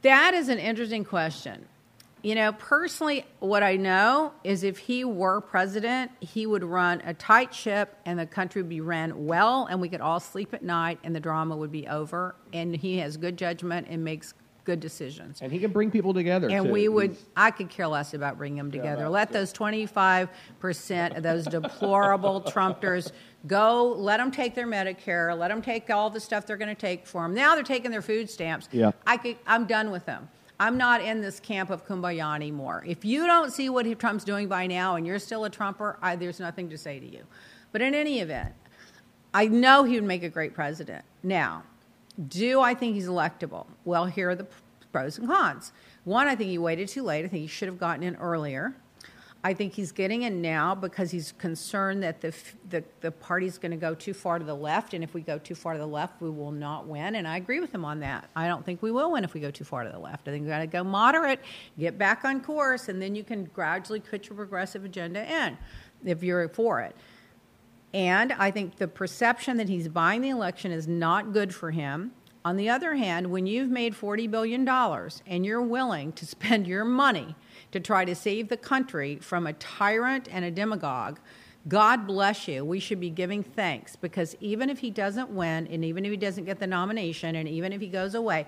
That 0.02 0.34
is 0.34 0.48
an 0.48 0.58
interesting 0.58 1.04
question. 1.04 1.66
You 2.22 2.34
know, 2.34 2.52
personally, 2.52 3.24
what 3.38 3.62
I 3.62 3.76
know 3.76 4.32
is 4.42 4.64
if 4.64 4.78
he 4.78 5.04
were 5.04 5.40
president, 5.40 6.10
he 6.20 6.46
would 6.46 6.64
run 6.64 7.00
a 7.04 7.14
tight 7.14 7.54
ship 7.54 7.96
and 8.04 8.18
the 8.18 8.26
country 8.26 8.60
would 8.62 8.68
be 8.68 8.80
ran 8.80 9.26
well 9.26 9.66
and 9.70 9.80
we 9.80 9.88
could 9.88 10.00
all 10.00 10.18
sleep 10.18 10.52
at 10.52 10.62
night 10.62 10.98
and 11.04 11.14
the 11.14 11.20
drama 11.20 11.56
would 11.56 11.70
be 11.70 11.86
over. 11.86 12.34
And 12.52 12.74
he 12.74 12.98
has 12.98 13.16
good 13.16 13.36
judgment 13.36 13.86
and 13.88 14.02
makes 14.02 14.34
good 14.64 14.80
decisions. 14.80 15.40
And 15.40 15.50
he 15.50 15.60
can 15.60 15.70
bring 15.72 15.90
people 15.90 16.12
together. 16.12 16.50
And 16.50 16.66
too. 16.66 16.72
we 16.72 16.88
would, 16.88 17.12
He's- 17.12 17.24
I 17.36 17.50
could 17.50 17.70
care 17.70 17.86
less 17.86 18.12
about 18.12 18.36
bringing 18.36 18.58
them 18.58 18.70
together. 18.70 19.04
that's 19.04 19.12
Let 19.12 19.32
those 19.32 19.52
25% 19.52 21.16
of 21.16 21.22
those 21.22 21.46
deplorable 21.46 22.40
Trumpters 22.52 23.12
go, 23.46 23.94
let 23.96 24.18
them 24.18 24.30
take 24.30 24.54
their 24.54 24.66
Medicare, 24.66 25.38
let 25.38 25.48
them 25.48 25.62
take 25.62 25.88
all 25.88 26.10
the 26.10 26.20
stuff 26.20 26.46
they're 26.46 26.58
going 26.58 26.68
to 26.68 26.80
take 26.80 27.06
for 27.06 27.22
them. 27.22 27.34
Now 27.34 27.54
they're 27.54 27.64
taking 27.64 27.90
their 27.90 28.02
food 28.02 28.28
stamps. 28.28 28.68
Yeah. 28.70 28.92
I 29.06 29.16
could, 29.16 29.38
I'm 29.46 29.64
done 29.64 29.90
with 29.90 30.04
them. 30.04 30.28
I'm 30.60 30.76
not 30.76 31.00
in 31.00 31.20
this 31.20 31.38
camp 31.38 31.70
of 31.70 31.86
kumbaya 31.86 32.34
anymore. 32.34 32.82
If 32.86 33.04
you 33.04 33.26
don't 33.26 33.52
see 33.52 33.68
what 33.68 33.86
Trump's 33.98 34.24
doing 34.24 34.48
by 34.48 34.66
now 34.66 34.96
and 34.96 35.06
you're 35.06 35.20
still 35.20 35.44
a 35.44 35.50
Trumper, 35.50 35.98
I, 36.02 36.16
there's 36.16 36.40
nothing 36.40 36.68
to 36.70 36.78
say 36.78 36.98
to 36.98 37.06
you. 37.06 37.24
But 37.70 37.80
in 37.80 37.94
any 37.94 38.20
event, 38.20 38.54
I 39.32 39.46
know 39.46 39.84
he 39.84 39.94
would 39.94 40.04
make 40.04 40.24
a 40.24 40.28
great 40.28 40.54
president. 40.54 41.04
Now, 41.22 41.62
do 42.26 42.60
I 42.60 42.74
think 42.74 42.94
he's 42.94 43.06
electable? 43.06 43.66
Well, 43.84 44.06
here 44.06 44.30
are 44.30 44.34
the 44.34 44.46
pros 44.90 45.18
and 45.18 45.28
cons. 45.28 45.72
One, 46.04 46.26
I 46.26 46.34
think 46.34 46.50
he 46.50 46.58
waited 46.58 46.88
too 46.88 47.02
late. 47.02 47.24
I 47.24 47.28
think 47.28 47.42
he 47.42 47.46
should 47.46 47.68
have 47.68 47.78
gotten 47.78 48.02
in 48.02 48.16
earlier. 48.16 48.74
I 49.48 49.54
think 49.54 49.72
he's 49.72 49.92
getting 49.92 50.24
in 50.24 50.42
now 50.42 50.74
because 50.74 51.10
he's 51.10 51.32
concerned 51.32 52.02
that 52.02 52.20
the 52.20 52.34
the, 52.68 52.84
the 53.00 53.10
party's 53.10 53.56
going 53.56 53.70
to 53.70 53.78
go 53.78 53.94
too 53.94 54.12
far 54.12 54.38
to 54.38 54.44
the 54.44 54.54
left, 54.54 54.92
and 54.92 55.02
if 55.02 55.14
we 55.14 55.22
go 55.22 55.38
too 55.38 55.54
far 55.54 55.72
to 55.72 55.78
the 55.78 55.86
left, 55.86 56.20
we 56.20 56.28
will 56.28 56.52
not 56.52 56.86
win. 56.86 57.14
And 57.14 57.26
I 57.26 57.38
agree 57.38 57.58
with 57.58 57.74
him 57.74 57.82
on 57.82 58.00
that. 58.00 58.28
I 58.36 58.46
don't 58.46 58.62
think 58.62 58.82
we 58.82 58.90
will 58.90 59.12
win 59.12 59.24
if 59.24 59.32
we 59.32 59.40
go 59.40 59.50
too 59.50 59.64
far 59.64 59.84
to 59.84 59.90
the 59.90 59.98
left. 59.98 60.28
I 60.28 60.32
think 60.32 60.42
we've 60.42 60.50
got 60.50 60.58
to 60.58 60.66
go 60.66 60.84
moderate, 60.84 61.40
get 61.78 61.96
back 61.96 62.26
on 62.26 62.42
course, 62.42 62.90
and 62.90 63.00
then 63.00 63.14
you 63.14 63.24
can 63.24 63.44
gradually 63.54 64.00
put 64.00 64.28
your 64.28 64.36
progressive 64.36 64.84
agenda 64.84 65.24
in 65.26 65.56
if 66.04 66.22
you're 66.22 66.46
for 66.50 66.82
it. 66.82 66.94
And 67.94 68.34
I 68.34 68.50
think 68.50 68.76
the 68.76 68.86
perception 68.86 69.56
that 69.56 69.70
he's 69.70 69.88
buying 69.88 70.20
the 70.20 70.28
election 70.28 70.72
is 70.72 70.86
not 70.86 71.32
good 71.32 71.54
for 71.54 71.70
him. 71.70 72.12
On 72.44 72.58
the 72.58 72.68
other 72.68 72.96
hand, 72.96 73.28
when 73.28 73.46
you've 73.46 73.70
made 73.70 73.94
$40 73.94 74.30
billion 74.30 74.68
and 75.26 75.46
you're 75.46 75.62
willing 75.62 76.12
to 76.12 76.26
spend 76.26 76.66
your 76.66 76.84
money 76.84 77.34
to 77.72 77.80
try 77.80 78.04
to 78.04 78.14
save 78.14 78.48
the 78.48 78.56
country 78.56 79.16
from 79.16 79.46
a 79.46 79.52
tyrant 79.54 80.28
and 80.30 80.44
a 80.44 80.50
demagogue, 80.50 81.18
God 81.66 82.06
bless 82.06 82.48
you. 82.48 82.64
We 82.64 82.80
should 82.80 83.00
be 83.00 83.10
giving 83.10 83.42
thanks 83.42 83.96
because 83.96 84.36
even 84.40 84.70
if 84.70 84.78
he 84.78 84.90
doesn't 84.90 85.30
win, 85.30 85.66
and 85.66 85.84
even 85.84 86.04
if 86.04 86.10
he 86.10 86.16
doesn't 86.16 86.44
get 86.44 86.60
the 86.60 86.66
nomination, 86.66 87.36
and 87.36 87.48
even 87.48 87.72
if 87.72 87.80
he 87.80 87.88
goes 87.88 88.14
away, 88.14 88.46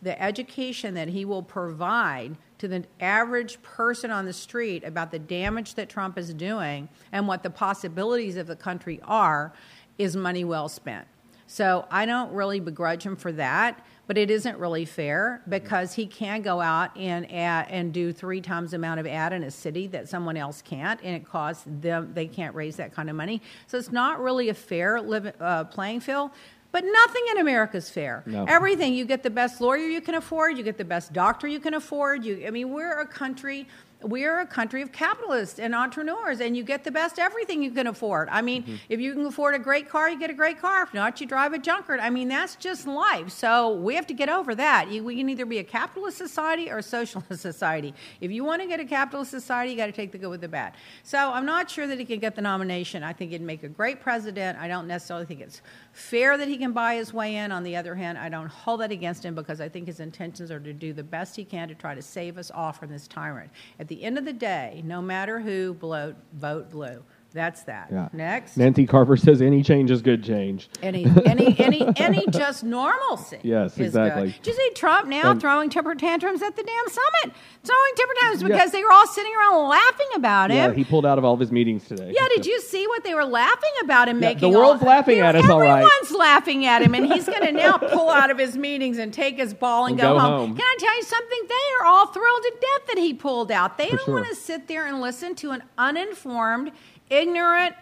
the 0.00 0.20
education 0.20 0.94
that 0.94 1.08
he 1.08 1.24
will 1.24 1.42
provide 1.42 2.36
to 2.58 2.66
the 2.68 2.84
average 3.00 3.60
person 3.62 4.10
on 4.10 4.24
the 4.24 4.32
street 4.32 4.84
about 4.84 5.10
the 5.10 5.18
damage 5.18 5.74
that 5.74 5.88
Trump 5.88 6.18
is 6.18 6.34
doing 6.34 6.88
and 7.12 7.28
what 7.28 7.42
the 7.42 7.50
possibilities 7.50 8.36
of 8.36 8.46
the 8.46 8.56
country 8.56 9.00
are 9.04 9.52
is 9.98 10.16
money 10.16 10.44
well 10.44 10.68
spent. 10.68 11.06
So 11.46 11.86
I 11.90 12.06
don't 12.06 12.32
really 12.32 12.60
begrudge 12.60 13.04
him 13.04 13.14
for 13.14 13.30
that, 13.32 13.84
but 14.12 14.18
it 14.18 14.30
isn't 14.30 14.58
really 14.58 14.84
fair 14.84 15.40
because 15.48 15.94
he 15.94 16.06
can 16.06 16.42
go 16.42 16.60
out 16.60 16.94
and 16.98 17.32
ad, 17.32 17.66
and 17.70 17.94
do 17.94 18.12
three 18.12 18.42
times 18.42 18.72
the 18.72 18.76
amount 18.76 19.00
of 19.00 19.06
ad 19.06 19.32
in 19.32 19.42
a 19.42 19.50
city 19.50 19.86
that 19.86 20.06
someone 20.06 20.36
else 20.36 20.60
can't, 20.60 21.00
and 21.02 21.16
it 21.16 21.26
costs 21.26 21.64
them 21.66 22.12
they 22.12 22.26
can't 22.26 22.54
raise 22.54 22.76
that 22.76 22.92
kind 22.94 23.08
of 23.08 23.16
money. 23.16 23.40
So 23.68 23.78
it's 23.78 23.90
not 23.90 24.20
really 24.20 24.50
a 24.50 24.54
fair 24.54 25.00
live, 25.00 25.32
uh, 25.40 25.64
playing 25.64 26.00
field. 26.00 26.30
But 26.72 26.84
nothing 26.84 27.22
in 27.30 27.38
America 27.38 27.78
is 27.78 27.88
fair. 27.88 28.22
No. 28.26 28.44
Everything 28.44 28.92
you 28.92 29.06
get 29.06 29.22
the 29.22 29.30
best 29.30 29.62
lawyer 29.62 29.86
you 29.86 30.02
can 30.02 30.16
afford, 30.16 30.58
you 30.58 30.62
get 30.62 30.76
the 30.76 30.84
best 30.84 31.14
doctor 31.14 31.48
you 31.48 31.58
can 31.58 31.72
afford. 31.72 32.22
You, 32.22 32.44
I 32.46 32.50
mean, 32.50 32.70
we're 32.70 33.00
a 33.00 33.06
country 33.06 33.66
we 34.04 34.24
are 34.24 34.40
a 34.40 34.46
country 34.46 34.82
of 34.82 34.92
capitalists 34.92 35.58
and 35.58 35.74
entrepreneurs, 35.74 36.40
and 36.40 36.56
you 36.56 36.62
get 36.62 36.84
the 36.84 36.90
best 36.90 37.18
everything 37.18 37.62
you 37.62 37.70
can 37.70 37.86
afford. 37.86 38.28
I 38.30 38.42
mean, 38.42 38.62
mm-hmm. 38.62 38.76
if 38.88 39.00
you 39.00 39.12
can 39.14 39.24
afford 39.26 39.54
a 39.54 39.58
great 39.58 39.88
car, 39.88 40.10
you 40.10 40.18
get 40.18 40.30
a 40.30 40.34
great 40.34 40.60
car. 40.60 40.82
If 40.82 40.94
not, 40.94 41.20
you 41.20 41.26
drive 41.26 41.52
a 41.52 41.58
junker. 41.58 41.98
I 41.98 42.10
mean, 42.10 42.28
that's 42.28 42.56
just 42.56 42.86
life. 42.86 43.30
So 43.30 43.74
we 43.74 43.94
have 43.94 44.06
to 44.08 44.14
get 44.14 44.28
over 44.28 44.54
that. 44.54 44.90
You, 44.90 45.04
we 45.04 45.16
can 45.16 45.28
either 45.28 45.46
be 45.46 45.58
a 45.58 45.64
capitalist 45.64 46.18
society 46.18 46.70
or 46.70 46.78
a 46.78 46.82
socialist 46.82 47.40
society. 47.42 47.94
If 48.20 48.30
you 48.30 48.44
want 48.44 48.62
to 48.62 48.68
get 48.68 48.80
a 48.80 48.84
capitalist 48.84 49.30
society, 49.30 49.72
you 49.72 49.76
got 49.76 49.86
to 49.86 49.92
take 49.92 50.12
the 50.12 50.18
good 50.18 50.30
with 50.30 50.40
the 50.40 50.48
bad. 50.48 50.74
So 51.02 51.18
I'm 51.18 51.46
not 51.46 51.70
sure 51.70 51.86
that 51.86 51.98
he 51.98 52.04
can 52.04 52.18
get 52.18 52.34
the 52.34 52.42
nomination. 52.42 53.02
I 53.02 53.12
think 53.12 53.32
he'd 53.32 53.42
make 53.42 53.62
a 53.62 53.68
great 53.68 54.00
president. 54.00 54.58
I 54.58 54.68
don't 54.68 54.86
necessarily 54.86 55.26
think 55.26 55.40
it's 55.40 55.62
fair 55.92 56.36
that 56.36 56.48
he 56.48 56.56
can 56.56 56.72
buy 56.72 56.94
his 56.94 57.12
way 57.12 57.36
in. 57.36 57.52
On 57.52 57.62
the 57.62 57.76
other 57.76 57.94
hand, 57.94 58.18
I 58.18 58.28
don't 58.28 58.48
hold 58.48 58.80
that 58.80 58.90
against 58.90 59.24
him 59.24 59.34
because 59.34 59.60
I 59.60 59.68
think 59.68 59.86
his 59.86 60.00
intentions 60.00 60.50
are 60.50 60.60
to 60.60 60.72
do 60.72 60.92
the 60.92 61.02
best 61.02 61.36
he 61.36 61.44
can 61.44 61.68
to 61.68 61.74
try 61.74 61.94
to 61.94 62.02
save 62.02 62.38
us 62.38 62.50
all 62.50 62.72
from 62.72 62.90
this 62.90 63.06
tyrant. 63.06 63.50
At 63.78 63.88
the 63.88 64.02
end 64.02 64.18
of 64.18 64.24
the 64.24 64.32
day, 64.32 64.82
no 64.84 65.02
matter 65.02 65.38
who, 65.40 65.74
bloat, 65.74 66.16
vote 66.32 66.70
blue. 66.70 67.04
That's 67.32 67.62
that. 67.64 67.88
Yeah. 67.90 68.08
Next. 68.12 68.56
Nancy 68.56 68.86
Carver 68.86 69.16
says 69.16 69.40
any 69.40 69.62
change 69.62 69.90
is 69.90 70.02
good 70.02 70.22
change. 70.22 70.68
Any 70.82 71.06
any 71.24 71.58
any 71.58 71.92
any 71.96 72.26
just 72.30 72.62
normalcy. 72.62 73.38
Yes, 73.42 73.78
exactly. 73.78 74.32
Good. 74.32 74.42
Did 74.42 74.46
you 74.46 74.54
see 74.54 74.70
Trump 74.74 75.08
now 75.08 75.30
and 75.30 75.40
throwing 75.40 75.70
temper 75.70 75.94
tantrums 75.94 76.42
at 76.42 76.56
the 76.56 76.62
damn 76.62 76.88
summit? 76.88 77.36
Throwing 77.64 77.92
temper 77.96 78.14
tantrums 78.20 78.42
because 78.42 78.58
yeah. 78.58 78.78
they 78.78 78.84
were 78.84 78.92
all 78.92 79.06
sitting 79.06 79.32
around 79.34 79.68
laughing 79.68 80.08
about 80.14 80.50
him. 80.50 80.56
Yeah, 80.56 80.72
he 80.72 80.84
pulled 80.84 81.06
out 81.06 81.18
of 81.18 81.24
all 81.24 81.34
of 81.34 81.40
his 81.40 81.52
meetings 81.52 81.86
today. 81.86 82.12
Yeah, 82.14 82.28
did 82.28 82.46
you 82.46 82.60
see 82.60 82.86
what 82.86 83.04
they 83.04 83.14
were 83.14 83.24
laughing 83.24 83.70
about 83.82 84.08
him 84.08 84.20
yeah, 84.20 84.28
making? 84.28 84.50
The 84.52 84.58
world's 84.58 84.82
all, 84.82 84.88
laughing 84.88 85.20
at 85.20 85.34
us, 85.34 85.48
all 85.48 85.60
right. 85.60 85.82
Everyone's 85.82 86.10
laughing 86.12 86.66
at 86.66 86.82
him, 86.82 86.94
and 86.94 87.06
he's 87.06 87.26
going 87.26 87.40
to 87.46 87.52
now 87.52 87.78
pull 87.78 88.10
out 88.10 88.30
of 88.30 88.38
his 88.38 88.56
meetings 88.56 88.98
and 88.98 89.12
take 89.12 89.38
his 89.38 89.54
ball 89.54 89.86
and, 89.86 89.92
and 89.92 90.00
go, 90.00 90.14
go 90.14 90.20
home. 90.20 90.48
home. 90.48 90.56
Can 90.56 90.64
I 90.64 90.76
tell 90.78 90.96
you 90.96 91.02
something? 91.02 91.38
They 91.48 91.80
are 91.80 91.86
all 91.86 92.06
thrilled 92.06 92.42
to 92.42 92.52
death 92.60 92.86
that 92.88 92.98
he 92.98 93.14
pulled 93.14 93.50
out. 93.50 93.78
They 93.78 93.90
For 93.90 93.96
don't 93.96 94.04
sure. 94.06 94.14
want 94.14 94.28
to 94.28 94.34
sit 94.34 94.68
there 94.68 94.86
and 94.86 95.00
listen 95.00 95.34
to 95.36 95.50
an 95.50 95.62
uninformed, 95.78 96.72
ignorant 97.12 97.74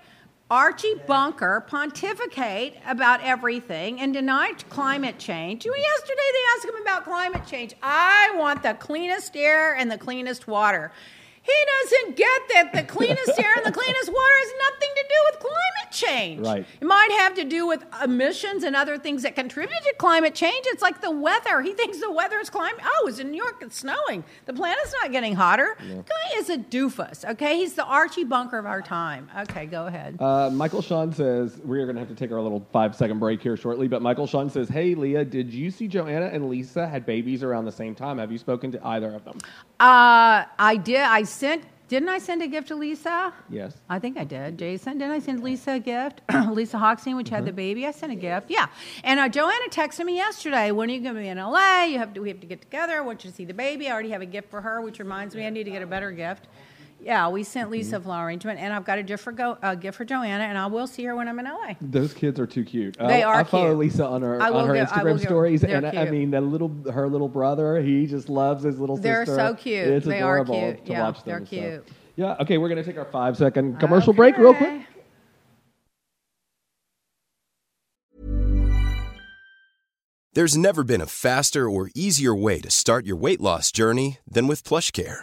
Archie 0.51 0.97
Bunker 1.07 1.65
pontificate 1.69 2.75
about 2.85 3.23
everything 3.23 4.01
and 4.01 4.13
deny 4.13 4.53
climate 4.69 5.17
change. 5.17 5.65
Yesterday 5.65 6.31
they 6.33 6.45
asked 6.57 6.65
him 6.65 6.83
about 6.83 7.05
climate 7.05 7.43
change. 7.47 7.75
I 7.83 8.35
want 8.37 8.65
the 8.65 8.75
cleanest 8.75 9.37
air 9.37 9.77
and 9.77 9.89
the 9.89 9.99
cleanest 9.99 10.49
water. 10.49 10.91
He 11.51 11.67
doesn't 11.83 12.17
get 12.17 12.41
that 12.55 12.73
the 12.73 12.83
cleanest 12.85 13.39
air 13.39 13.53
and 13.57 13.67
the 13.67 13.73
cleanest 13.73 14.09
water 14.09 14.37
has 14.45 14.53
nothing 14.71 14.89
to 14.97 15.05
do 15.09 15.17
with 15.31 15.41
climate 15.41 15.91
change. 15.91 16.47
Right. 16.47 16.67
It 16.81 16.85
might 16.85 17.11
have 17.19 17.35
to 17.35 17.45
do 17.45 17.67
with 17.67 17.85
emissions 18.05 18.63
and 18.63 18.77
other 18.77 18.99
things 18.99 19.23
that 19.23 19.35
contribute 19.35 19.83
to 19.83 19.95
climate 19.99 20.35
change. 20.35 20.65
It's 20.67 20.83
like 20.83 21.01
the 21.01 21.11
weather. 21.11 21.61
He 21.63 21.73
thinks 21.73 21.99
the 21.99 22.11
weather 22.11 22.39
is 22.39 22.51
climate. 22.51 22.81
Oh, 22.85 23.07
it's 23.09 23.19
in 23.19 23.31
New 23.31 23.37
York. 23.43 23.57
It's 23.63 23.79
snowing. 23.79 24.25
The 24.47 24.53
planet's 24.53 24.95
not 25.03 25.11
getting 25.13 25.35
hotter. 25.35 25.77
Guy 25.81 26.39
is 26.39 26.51
a 26.51 26.59
doofus. 26.59 27.29
Okay, 27.33 27.57
he's 27.57 27.75
the 27.75 27.85
Archie 27.85 28.25
Bunker 28.25 28.59
of 28.59 28.67
our 28.67 28.83
time. 28.83 29.29
Okay, 29.41 29.67
go 29.67 29.87
ahead. 29.87 30.21
Uh, 30.21 30.51
Michael 30.51 30.83
Sean 30.83 31.13
says 31.13 31.59
we're 31.65 31.85
going 31.87 31.97
to 31.97 32.01
have 32.01 32.09
to 32.09 32.15
take 32.15 32.31
our 32.31 32.41
little 32.41 32.65
five 32.73 32.95
second 32.95 33.19
break 33.19 33.43
here 33.43 33.57
shortly. 33.57 33.89
But 33.89 34.03
Michael 34.03 34.27
Sean 34.27 34.49
says, 34.51 34.69
"Hey 34.69 34.95
Leah, 34.95 35.25
did 35.25 35.53
you 35.53 35.71
see 35.71 35.89
Joanna 35.89 36.27
and 36.27 36.49
Lisa 36.49 36.87
had 36.87 37.05
babies 37.07 37.43
around 37.43 37.65
the 37.65 37.73
same 37.73 37.95
time? 37.95 38.19
Have 38.19 38.31
you 38.31 38.39
spoken 38.39 38.71
to 38.73 38.87
either 38.87 39.13
of 39.13 39.25
them?" 39.25 39.39
Uh, 39.81 40.45
I 40.59 40.79
did. 40.83 41.01
I 41.01 41.25
sent. 41.41 41.65
Didn't 41.89 42.09
I 42.09 42.19
send 42.19 42.41
a 42.41 42.47
gift 42.47 42.69
to 42.69 42.77
Lisa? 42.77 43.35
Yes. 43.49 43.77
I 43.89 43.99
think 43.99 44.17
I 44.17 44.23
did. 44.23 44.57
Jason, 44.57 44.99
didn't 44.99 45.11
I 45.11 45.19
send 45.19 45.43
Lisa 45.43 45.73
a 45.73 45.81
gift? 45.81 46.21
Lisa 46.51 46.77
Hochstein, 46.77 47.17
which 47.17 47.31
had 47.31 47.45
the 47.45 47.53
baby, 47.53 47.85
I 47.85 47.91
sent 47.91 48.13
a 48.13 48.15
gift. 48.15 48.49
Yeah. 48.49 48.69
And 49.03 49.19
uh, 49.19 49.29
Joanna 49.29 49.69
texted 49.71 50.05
me 50.05 50.15
yesterday. 50.15 50.71
When 50.71 50.89
are 50.89 50.93
you 50.93 51.01
going 51.01 51.17
to 51.17 51.21
be 51.21 51.27
in 51.27 51.39
LA? 51.39 51.85
You 51.85 51.99
have 51.99 52.15
to. 52.15 52.21
We 52.21 52.29
have 52.29 52.41
to 52.41 52.47
get 52.47 52.61
together. 52.61 52.93
I 52.93 53.01
want 53.01 53.25
you 53.25 53.31
to 53.31 53.37
see 53.37 53.45
the 53.45 53.55
baby. 53.55 53.89
I 53.89 53.93
already 53.93 54.11
have 54.11 54.23
a 54.23 54.27
gift 54.27 54.51
for 54.51 54.61
her, 54.61 54.81
which 54.81 55.01
reminds 55.01 55.35
me 55.35 55.45
I 55.45 55.51
need 55.51 55.65
to 55.65 55.73
get 55.73 55.83
a 55.83 55.87
better 55.87 56.13
gift. 56.13 56.47
Yeah, 57.03 57.29
we 57.31 57.45
sent 57.45 57.65
mm-hmm. 57.67 57.73
Lisa 57.73 57.97
a 57.97 58.01
flower 58.01 58.27
arrangement, 58.27 58.61
and 58.61 58.73
I've 58.75 58.85
got 58.85 58.99
a 58.99 59.03
gift 59.03 59.25
for 59.25 59.33
go, 59.33 59.57
a 59.63 59.75
gift 59.75 59.97
for 59.97 60.05
Joanna, 60.05 60.45
and 60.45 60.59
I 60.59 60.67
will 60.67 60.87
see 60.87 61.03
her 61.05 61.17
when 61.17 61.29
I'm 61.29 61.39
in 61.39 61.47
LA. 61.47 61.75
Those 61.81 62.13
kids 62.13 62.39
are 62.39 62.47
too 62.47 62.63
cute. 62.65 62.97
They 62.99 63.23
I, 63.23 63.29
are 63.29 63.37
I 63.37 63.45
follow 63.45 63.69
cute. 63.69 63.79
Lisa 63.79 64.07
on 64.07 64.21
her 64.23 64.41
I 64.41 64.51
on 64.51 64.69
her 64.69 64.75
give- 64.75 64.89
Instagram 64.89 65.17
give- 65.19 65.23
stories, 65.23 65.61
they're 65.63 65.77
and 65.77 65.87
I 65.87 65.91
cute. 65.93 66.11
mean 66.11 66.31
the 66.31 66.41
little 66.43 66.69
her 66.93 67.09
little 67.09 67.29
brother. 67.29 67.81
He 67.81 68.07
just 68.07 68.29
loves 68.29 68.63
his 68.65 68.79
little 68.79 68.97
sister. 68.97 69.25
They're 69.25 69.27
so 69.35 69.55
cute. 69.55 69.89
It's 69.89 70.07
They 70.07 70.21
are 70.21 70.41
adorable 70.43 70.73
cute. 70.75 70.87
to 70.87 70.93
Yeah, 70.93 71.03
watch 71.03 71.25
them. 71.25 71.25
they're 71.27 71.41
so. 71.41 71.45
cute. 71.47 71.89
Yeah. 72.17 72.37
Okay, 72.41 72.59
we're 72.59 72.69
gonna 72.69 72.85
take 72.85 72.99
our 72.99 73.05
five 73.07 73.37
second 73.37 73.81
commercial 73.81 74.13
break 74.13 74.37
real 74.37 74.53
quick. 74.55 74.83
There's 80.33 80.57
never 80.57 80.85
been 80.85 81.01
a 81.01 81.07
faster 81.07 81.69
or 81.69 81.91
easier 81.95 82.35
way 82.35 82.61
to 82.61 82.71
start 82.71 83.05
your 83.05 83.17
weight 83.17 83.41
loss 83.41 83.73
journey 83.73 84.19
than 84.31 84.47
with 84.47 84.63
PlushCare. 84.63 85.23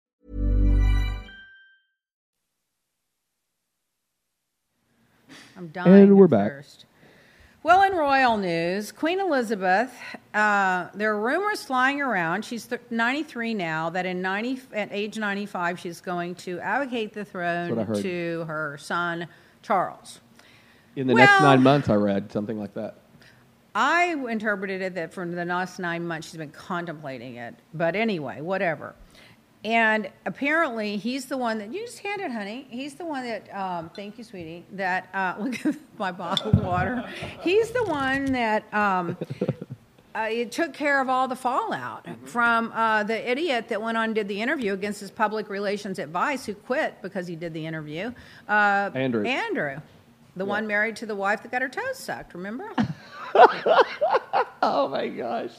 I'm 5.57 5.67
dying. 5.69 6.03
And 6.03 6.17
we're 6.17 6.27
back. 6.27 6.49
thirst. 6.51 6.85
Well, 7.63 7.83
in 7.83 7.93
royal 7.93 8.37
news, 8.37 8.91
Queen 8.91 9.19
Elizabeth, 9.19 9.93
uh, 10.33 10.87
there 10.95 11.13
are 11.13 11.21
rumors 11.21 11.63
flying 11.63 12.01
around. 12.01 12.43
She's 12.43 12.65
th- 12.65 12.81
93 12.89 13.53
now. 13.53 13.91
That 13.91 14.07
in 14.07 14.19
90, 14.21 14.61
at 14.73 14.89
age 14.91 15.19
95, 15.19 15.79
she's 15.79 16.01
going 16.01 16.33
to 16.35 16.59
abdicate 16.59 17.13
the 17.13 17.23
throne 17.23 17.93
to 18.01 18.45
her 18.47 18.77
son 18.79 19.27
Charles. 19.61 20.21
In 20.95 21.05
the 21.05 21.13
next 21.13 21.41
nine 21.41 21.61
months, 21.61 21.87
I 21.87 21.95
read 21.95 22.31
something 22.31 22.59
like 22.59 22.73
that. 22.73 22.95
I 23.73 24.15
interpreted 24.27 24.81
it 24.81 24.95
that 24.95 25.13
for 25.13 25.25
the 25.25 25.45
last 25.45 25.79
nine 25.79 26.05
months 26.05 26.27
she's 26.29 26.37
been 26.37 26.49
contemplating 26.49 27.35
it. 27.35 27.55
But 27.73 27.95
anyway, 27.95 28.41
whatever. 28.41 28.95
And 29.63 30.09
apparently 30.25 30.97
he's 30.97 31.25
the 31.25 31.37
one 31.37 31.59
that 31.59 31.71
you 31.71 31.85
just 31.85 31.99
hand 31.99 32.21
it, 32.21 32.31
honey. 32.31 32.65
He's 32.69 32.95
the 32.95 33.05
one 33.05 33.23
that 33.23 33.53
um, 33.55 33.91
thank 33.95 34.17
you, 34.17 34.23
sweetie. 34.23 34.65
That 34.71 35.07
uh, 35.13 35.35
look 35.39 35.63
at 35.65 35.75
my 35.99 36.11
bottle 36.11 36.51
of 36.51 36.63
water. 36.63 37.07
He's 37.41 37.69
the 37.69 37.83
one 37.83 38.25
that 38.31 38.71
um, 38.73 39.17
uh, 40.15 40.27
it 40.29 40.51
took 40.51 40.73
care 40.73 40.99
of 40.99 41.09
all 41.09 41.27
the 41.27 41.35
fallout 41.35 42.07
from 42.25 42.71
uh, 42.73 43.03
the 43.03 43.29
idiot 43.29 43.67
that 43.69 43.81
went 43.81 43.97
on 43.97 44.05
and 44.05 44.15
did 44.15 44.27
the 44.27 44.41
interview 44.41 44.73
against 44.73 44.99
his 44.99 45.11
public 45.11 45.47
relations 45.47 45.99
advice, 45.99 46.45
who 46.45 46.55
quit 46.55 46.99
because 47.03 47.27
he 47.27 47.35
did 47.35 47.53
the 47.53 47.65
interview. 47.65 48.11
Uh, 48.49 48.89
Andrew. 48.95 49.25
Andrew, 49.25 49.79
the 50.35 50.45
one 50.45 50.65
married 50.65 50.95
to 50.97 51.05
the 51.05 51.15
wife 51.15 51.43
that 51.43 51.51
got 51.51 51.61
her 51.61 51.69
toes 51.69 51.97
sucked. 51.97 52.33
Remember? 52.33 52.71
Oh 54.63 54.87
my 54.89 55.07
gosh. 55.07 55.49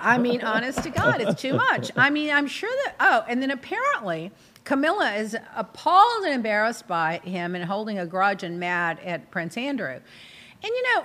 I 0.00 0.18
mean, 0.18 0.42
honest 0.42 0.82
to 0.82 0.90
God, 0.90 1.22
it's 1.22 1.40
too 1.40 1.54
much. 1.54 1.90
I 1.96 2.10
mean, 2.10 2.30
I'm 2.30 2.46
sure 2.46 2.70
that. 2.84 2.94
Oh, 3.00 3.24
and 3.26 3.40
then 3.40 3.50
apparently, 3.50 4.32
Camilla 4.64 5.14
is 5.14 5.34
appalled 5.56 6.24
and 6.24 6.34
embarrassed 6.34 6.86
by 6.86 7.20
him 7.24 7.54
and 7.54 7.64
holding 7.64 7.98
a 7.98 8.04
grudge 8.04 8.42
and 8.42 8.60
mad 8.60 9.00
at 9.02 9.30
Prince 9.30 9.56
Andrew. 9.56 9.88
And 9.92 10.02
you 10.62 10.94
know, 10.94 11.04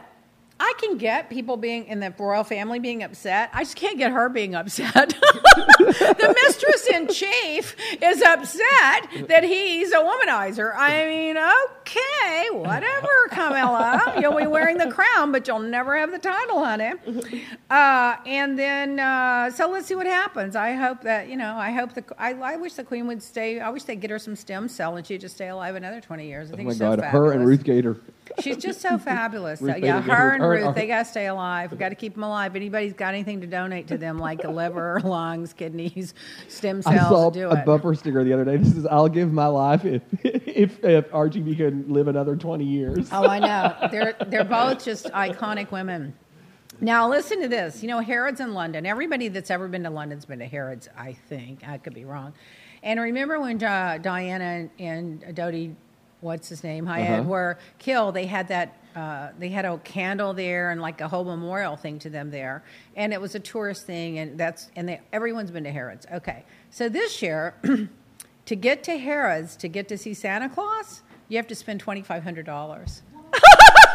I 0.60 0.74
can 0.80 0.98
get 0.98 1.30
people 1.30 1.56
being 1.56 1.86
in 1.86 2.02
the 2.02 2.14
royal 2.18 2.44
family 2.44 2.80
being 2.80 3.04
upset. 3.04 3.50
I 3.54 3.64
just 3.64 3.78
can't 3.78 3.98
get 3.98 4.12
her 4.12 4.28
being 4.28 4.54
upset. 4.54 4.94
the 5.80 6.36
mistress 6.44 6.88
in 6.88 7.08
chief 7.08 7.76
is 8.02 8.22
upset 8.22 9.28
that 9.30 9.44
he's 9.44 9.92
a 9.94 9.98
womanizer. 9.98 10.74
I 10.76 11.06
mean, 11.06 11.38
okay, 11.88 12.48
whatever, 12.52 13.08
Camilla. 13.30 14.16
You'll 14.20 14.36
be 14.38 14.48
wearing 14.48 14.78
the 14.78 14.90
crown, 14.90 15.32
but 15.32 15.48
you'll 15.48 15.60
never 15.60 15.98
have 15.98 16.12
the 16.12 16.20
title, 16.20 16.64
honey. 16.64 16.94
Uh, 17.70 18.16
and 18.26 18.58
then, 18.58 19.00
uh, 19.00 19.50
so 19.52 19.70
let's 19.70 19.88
see 19.88 19.96
what 19.96 20.06
happens. 20.08 20.56
I 20.56 20.74
hope 20.74 21.02
that 21.04 21.30
you 21.30 21.36
know. 21.38 21.56
I 21.56 21.72
hope 21.72 21.94
the. 21.94 22.04
I, 22.18 22.34
I 22.34 22.56
wish 22.58 22.74
the 22.74 22.84
queen 22.84 23.08
would 23.08 23.22
stay. 23.22 23.60
I 23.60 23.70
wish 23.70 23.84
they'd 23.84 24.00
get 24.02 24.10
her 24.10 24.20
some 24.20 24.36
stem 24.36 24.68
cell 24.68 24.96
and 24.98 25.06
she'd 25.06 25.22
just 25.22 25.36
stay 25.36 25.50
alive 25.50 25.76
another 25.76 26.02
twenty 26.02 26.28
years. 26.28 26.50
I 26.50 26.54
Oh 26.54 26.58
think 26.58 26.68
my 26.68 26.74
she's 26.74 26.80
so 26.80 26.96
God, 26.96 27.06
her 27.06 27.32
and. 27.34 27.46
Ruth 27.46 27.64
Bader. 27.64 27.98
She's 28.40 28.58
just 28.58 28.82
so 28.88 28.98
fabulous. 28.98 29.62
Ruth 29.62 29.78
yeah, 29.78 30.02
her 30.02 30.32
and 30.34 30.44
Ruth, 30.44 30.64
her- 30.66 30.74
they 30.74 30.88
got 30.88 31.00
to 31.00 31.06
stay 31.06 31.28
alive. 31.28 31.72
We've 31.72 31.80
got 31.80 31.90
to 31.90 31.96
keep 31.96 32.16
them 32.16 32.24
alive. 32.24 32.56
Anybody's 32.56 32.94
got 32.94 33.14
anything 33.14 33.42
to 33.42 33.48
donate 33.48 33.88
to 33.90 33.98
them, 33.98 34.18
like 34.18 34.44
a 34.44 34.50
liver, 34.50 35.00
lungs, 35.04 35.54
kidneys, 35.54 36.14
stem 36.48 36.82
cells, 36.82 36.96
I 36.96 37.10
saw 37.10 37.30
do 37.30 37.50
a 37.50 37.60
it. 37.62 37.66
bumper 37.66 37.94
sticker 37.94 38.24
the 38.24 38.34
other 38.34 38.46
day. 38.46 38.58
This 38.58 38.76
is, 38.76 38.86
"I'll 38.88 39.10
give 39.10 39.32
my 39.32 39.46
life 39.48 39.86
if 39.86 40.02
if, 40.24 40.84
if 40.84 41.10
RGB 41.12 41.58
could 41.58 41.75
live 41.88 42.08
another 42.08 42.36
twenty 42.36 42.66
years." 42.66 43.10
Oh, 43.12 43.26
I 43.28 43.40
know. 43.40 43.90
They're 43.92 44.16
they're 44.28 44.44
both 44.44 44.84
just 44.84 45.06
iconic 45.08 45.72
women. 45.72 46.14
Now 46.82 47.10
listen 47.10 47.42
to 47.42 47.48
this. 47.48 47.82
You 47.82 47.88
know, 47.90 48.00
Harrods 48.00 48.40
in 48.40 48.54
London. 48.54 48.86
Everybody 48.86 49.28
that's 49.30 49.50
ever 49.52 49.68
been 49.68 49.84
to 49.84 49.90
London's 49.90 50.26
been 50.26 50.40
to 50.40 50.46
Harrods. 50.46 50.90
I 50.98 51.14
think 51.14 51.68
I 51.68 51.78
could 51.78 51.94
be 51.94 52.06
wrong. 52.06 52.34
And 52.84 53.00
remember 53.00 53.40
when 53.40 53.64
uh, 53.64 53.98
Diana 54.02 54.44
and, 54.44 54.70
and 54.78 55.36
Dodi, 55.36 55.74
what's 56.22 56.50
his 56.50 56.64
name, 56.64 56.86
Hyatt, 56.86 57.22
Uh-huh. 57.22 57.30
were 57.30 57.58
killed? 57.80 58.16
They 58.16 58.26
had 58.26 58.50
that. 58.50 58.78
Uh, 58.96 59.30
they 59.40 59.50
had 59.50 59.66
a 59.66 59.78
candle 59.80 60.34
there 60.34 60.72
and 60.72 60.80
like 60.82 61.02
a 61.02 61.08
whole 61.10 61.26
memorial 61.26 61.76
thing 61.76 62.00
to 62.00 62.10
them 62.10 62.30
there, 62.32 62.64
and 62.96 63.12
it 63.12 63.20
was 63.20 63.36
a 63.36 63.40
tourist 63.42 63.86
thing, 63.86 64.20
and 64.20 64.38
that's 64.38 64.70
and 64.78 64.88
they, 64.88 65.02
everyone's 65.12 65.52
been 65.52 65.66
to 65.66 65.72
Harrods. 65.72 66.06
Okay, 66.14 66.46
so 66.70 66.88
this 66.88 67.22
year, 67.22 67.56
to 68.46 68.56
get 68.56 68.84
to 68.84 68.98
Harrods 68.98 69.58
to 69.58 69.68
get 69.68 69.90
to 69.90 69.98
see 69.98 70.14
Santa 70.14 70.48
Claus, 70.48 71.02
you 71.30 71.38
have 71.38 71.48
to 71.48 71.56
spend 71.56 71.80
twenty 71.80 72.02
five 72.02 72.24
hundred 72.24 72.46
dollars. 72.46 73.02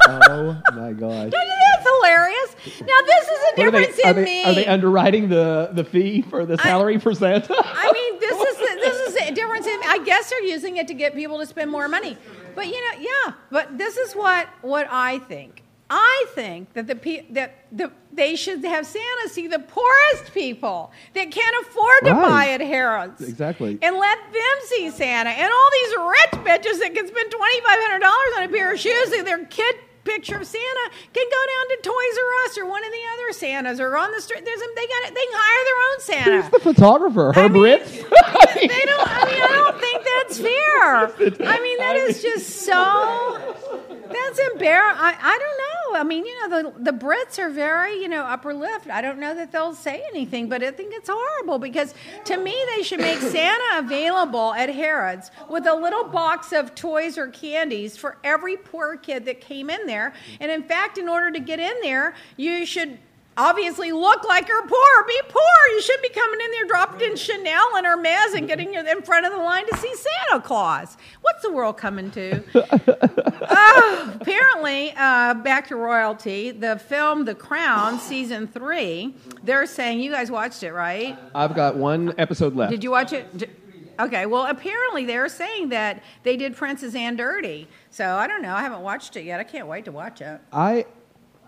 oh 0.08 0.60
my 0.74 0.92
gosh! 0.92 1.30
That's 1.32 1.88
hilarious. 1.88 2.56
Now 2.80 2.86
this 3.06 3.24
is 3.28 3.38
a 3.38 3.54
What 3.56 3.58
are 3.58 3.70
difference 3.70 3.96
they, 3.96 4.02
are 4.02 4.10
in 4.10 4.16
they, 4.16 4.24
me. 4.24 4.44
are 4.44 4.54
they 4.54 4.66
underwriting 4.66 5.28
the, 5.28 5.70
the 5.72 5.84
fee 5.84 6.22
for 6.22 6.44
the 6.44 6.58
salary 6.58 6.98
for 6.98 7.14
Santa? 7.14 7.54
I 7.56 7.90
mean, 7.92 8.20
this 8.20 8.38
is 8.38 8.58
this 8.58 9.08
is 9.08 9.28
a 9.28 9.32
difference 9.34 9.66
in. 9.66 9.78
I 9.86 9.98
guess 10.04 10.30
they're 10.30 10.42
using 10.42 10.76
it 10.76 10.88
to 10.88 10.94
get 10.94 11.14
people 11.14 11.38
to 11.38 11.46
spend 11.46 11.70
more 11.70 11.88
money. 11.88 12.16
But 12.54 12.66
you 12.66 12.72
know, 12.72 13.00
yeah. 13.00 13.32
But 13.50 13.78
this 13.78 13.96
is 13.96 14.14
what 14.14 14.48
what 14.62 14.86
I 14.90 15.18
think. 15.20 15.62
I 15.92 16.26
think 16.34 16.72
that 16.74 16.86
the 16.86 17.24
that 17.30 17.64
the 17.72 17.90
they 18.12 18.36
should 18.36 18.64
have 18.64 18.86
Santa 18.86 19.28
see 19.28 19.48
the 19.48 19.58
poorest 19.58 20.32
people 20.32 20.92
that 21.14 21.30
can't 21.32 21.56
afford 21.66 22.04
to 22.04 22.12
Right. 22.12 22.28
buy 22.28 22.48
at 22.50 22.60
Harrods. 22.60 23.20
Exactly. 23.20 23.76
And 23.82 23.96
let 23.96 24.18
them 24.32 24.56
see 24.66 24.90
Santa. 24.90 25.30
And 25.30 25.50
all 25.52 25.70
these 25.82 25.92
rich 25.96 26.44
bitches 26.46 26.78
that 26.80 26.94
can 26.94 27.08
spend 27.08 27.30
twenty 27.32 27.60
five 27.62 27.78
hundred 27.80 28.00
dollars 28.00 28.32
on 28.38 28.42
a 28.44 28.48
pair 28.48 28.72
of 28.72 28.78
shoes 28.78 29.10
and 29.12 29.26
their 29.26 29.44
kid 29.46 29.76
picture 30.04 30.36
of 30.36 30.46
Santa 30.46 30.90
can 31.12 31.26
go 31.28 31.42
down 31.54 31.68
to 31.68 31.76
Toys 31.82 32.18
R 32.24 32.44
Us 32.46 32.58
or 32.58 32.66
one 32.66 32.84
of 32.84 32.90
the 32.92 33.04
other 33.14 33.32
Santas 33.32 33.80
or 33.80 33.96
on 33.96 34.12
the 34.12 34.20
street. 34.20 34.44
There's 34.44 34.60
a, 34.60 34.66
they 34.76 34.86
got 34.86 35.08
it. 35.10 35.14
They 35.14 35.24
can 35.26 35.34
hire 35.34 35.64
their 35.66 35.80
own 35.90 36.00
Santa. 36.00 36.42
Who's 36.42 36.50
the 36.52 36.72
photographer? 36.72 37.32
Herb 37.34 37.52
mean, 37.52 37.62
Ritts? 37.64 37.90
they 37.96 37.98
don't. 37.98 39.08
I 39.08 39.24
mean, 39.26 39.42
I 39.42 39.52
don't 39.56 39.80
think 39.80 40.04
that's 40.04 40.38
fair. 41.40 41.48
I 41.48 41.60
mean, 41.60 41.78
that 41.78 41.96
is 41.96 42.22
just 42.22 42.48
so. 42.64 43.56
That's 44.12 44.38
embarrassing. 44.52 45.00
I, 45.00 45.38
don't 45.38 45.58
know. 45.58 46.00
I 46.00 46.04
mean, 46.04 46.24
you 46.24 46.48
know, 46.48 46.62
the 46.62 46.90
the 46.90 46.92
Brits 46.92 47.38
are 47.38 47.50
very, 47.50 48.00
you 48.00 48.08
know, 48.08 48.22
upper 48.22 48.54
lift. 48.54 48.88
I 48.88 49.00
don't 49.00 49.18
know 49.18 49.34
that 49.34 49.52
they'll 49.52 49.74
say 49.74 50.02
anything, 50.10 50.48
but 50.48 50.62
I 50.62 50.70
think 50.70 50.92
it's 50.94 51.08
horrible 51.12 51.58
because 51.58 51.94
to 52.26 52.36
me, 52.36 52.56
they 52.76 52.82
should 52.82 53.00
make 53.00 53.18
Santa 53.18 53.78
available 53.78 54.52
at 54.54 54.68
Harrods 54.68 55.30
with 55.48 55.66
a 55.66 55.74
little 55.74 56.04
box 56.04 56.52
of 56.52 56.74
toys 56.74 57.18
or 57.18 57.28
candies 57.28 57.96
for 57.96 58.18
every 58.24 58.56
poor 58.56 58.96
kid 58.96 59.24
that 59.26 59.40
came 59.40 59.70
in 59.70 59.86
there. 59.86 60.12
And 60.40 60.50
in 60.50 60.62
fact, 60.62 60.98
in 60.98 61.08
order 61.08 61.30
to 61.30 61.40
get 61.40 61.58
in 61.58 61.74
there, 61.82 62.14
you 62.36 62.66
should 62.66 62.98
obviously 63.40 63.90
look 63.92 64.24
like 64.24 64.46
you're 64.48 64.66
poor. 64.66 65.04
Be 65.08 65.20
poor. 65.28 65.42
You 65.72 65.82
shouldn't 65.82 66.02
be 66.02 66.08
coming 66.10 66.40
in 66.44 66.50
there 66.52 66.64
dropped 66.66 67.02
in 67.02 67.16
Chanel 67.16 67.76
and 67.76 67.86
Hermes 67.86 68.34
and 68.34 68.46
getting 68.46 68.74
in 68.74 69.02
front 69.02 69.24
of 69.26 69.32
the 69.32 69.38
line 69.38 69.66
to 69.66 69.76
see 69.78 69.92
Santa 69.94 70.42
Claus. 70.42 70.96
What's 71.22 71.42
the 71.42 71.50
world 71.52 71.76
coming 71.76 72.10
to? 72.12 72.42
Oh, 73.52 74.12
apparently, 74.20 74.92
uh, 74.96 75.34
back 75.34 75.66
to 75.68 75.76
royalty, 75.76 76.52
the 76.52 76.78
film 76.78 77.24
The 77.24 77.34
Crown, 77.34 77.98
season 77.98 78.46
three, 78.46 79.12
they're 79.42 79.66
saying, 79.66 79.98
you 80.00 80.12
guys 80.12 80.30
watched 80.30 80.62
it, 80.62 80.72
right? 80.72 81.18
I've 81.34 81.56
got 81.56 81.74
one 81.76 82.14
episode 82.16 82.54
left. 82.54 82.70
Did 82.70 82.84
you 82.84 82.92
watch 82.92 83.12
it? 83.12 83.50
Okay, 83.98 84.26
well, 84.26 84.46
apparently 84.46 85.04
they're 85.04 85.28
saying 85.28 85.70
that 85.70 86.02
they 86.22 86.36
did 86.36 86.54
Princess 86.54 86.94
Anne 86.94 87.16
dirty. 87.16 87.66
So 87.90 88.14
I 88.14 88.28
don't 88.28 88.40
know. 88.40 88.54
I 88.54 88.60
haven't 88.62 88.82
watched 88.82 89.16
it 89.16 89.24
yet. 89.24 89.40
I 89.40 89.44
can't 89.44 89.66
wait 89.66 89.84
to 89.86 89.92
watch 89.92 90.20
it. 90.20 90.40
I 90.52 90.86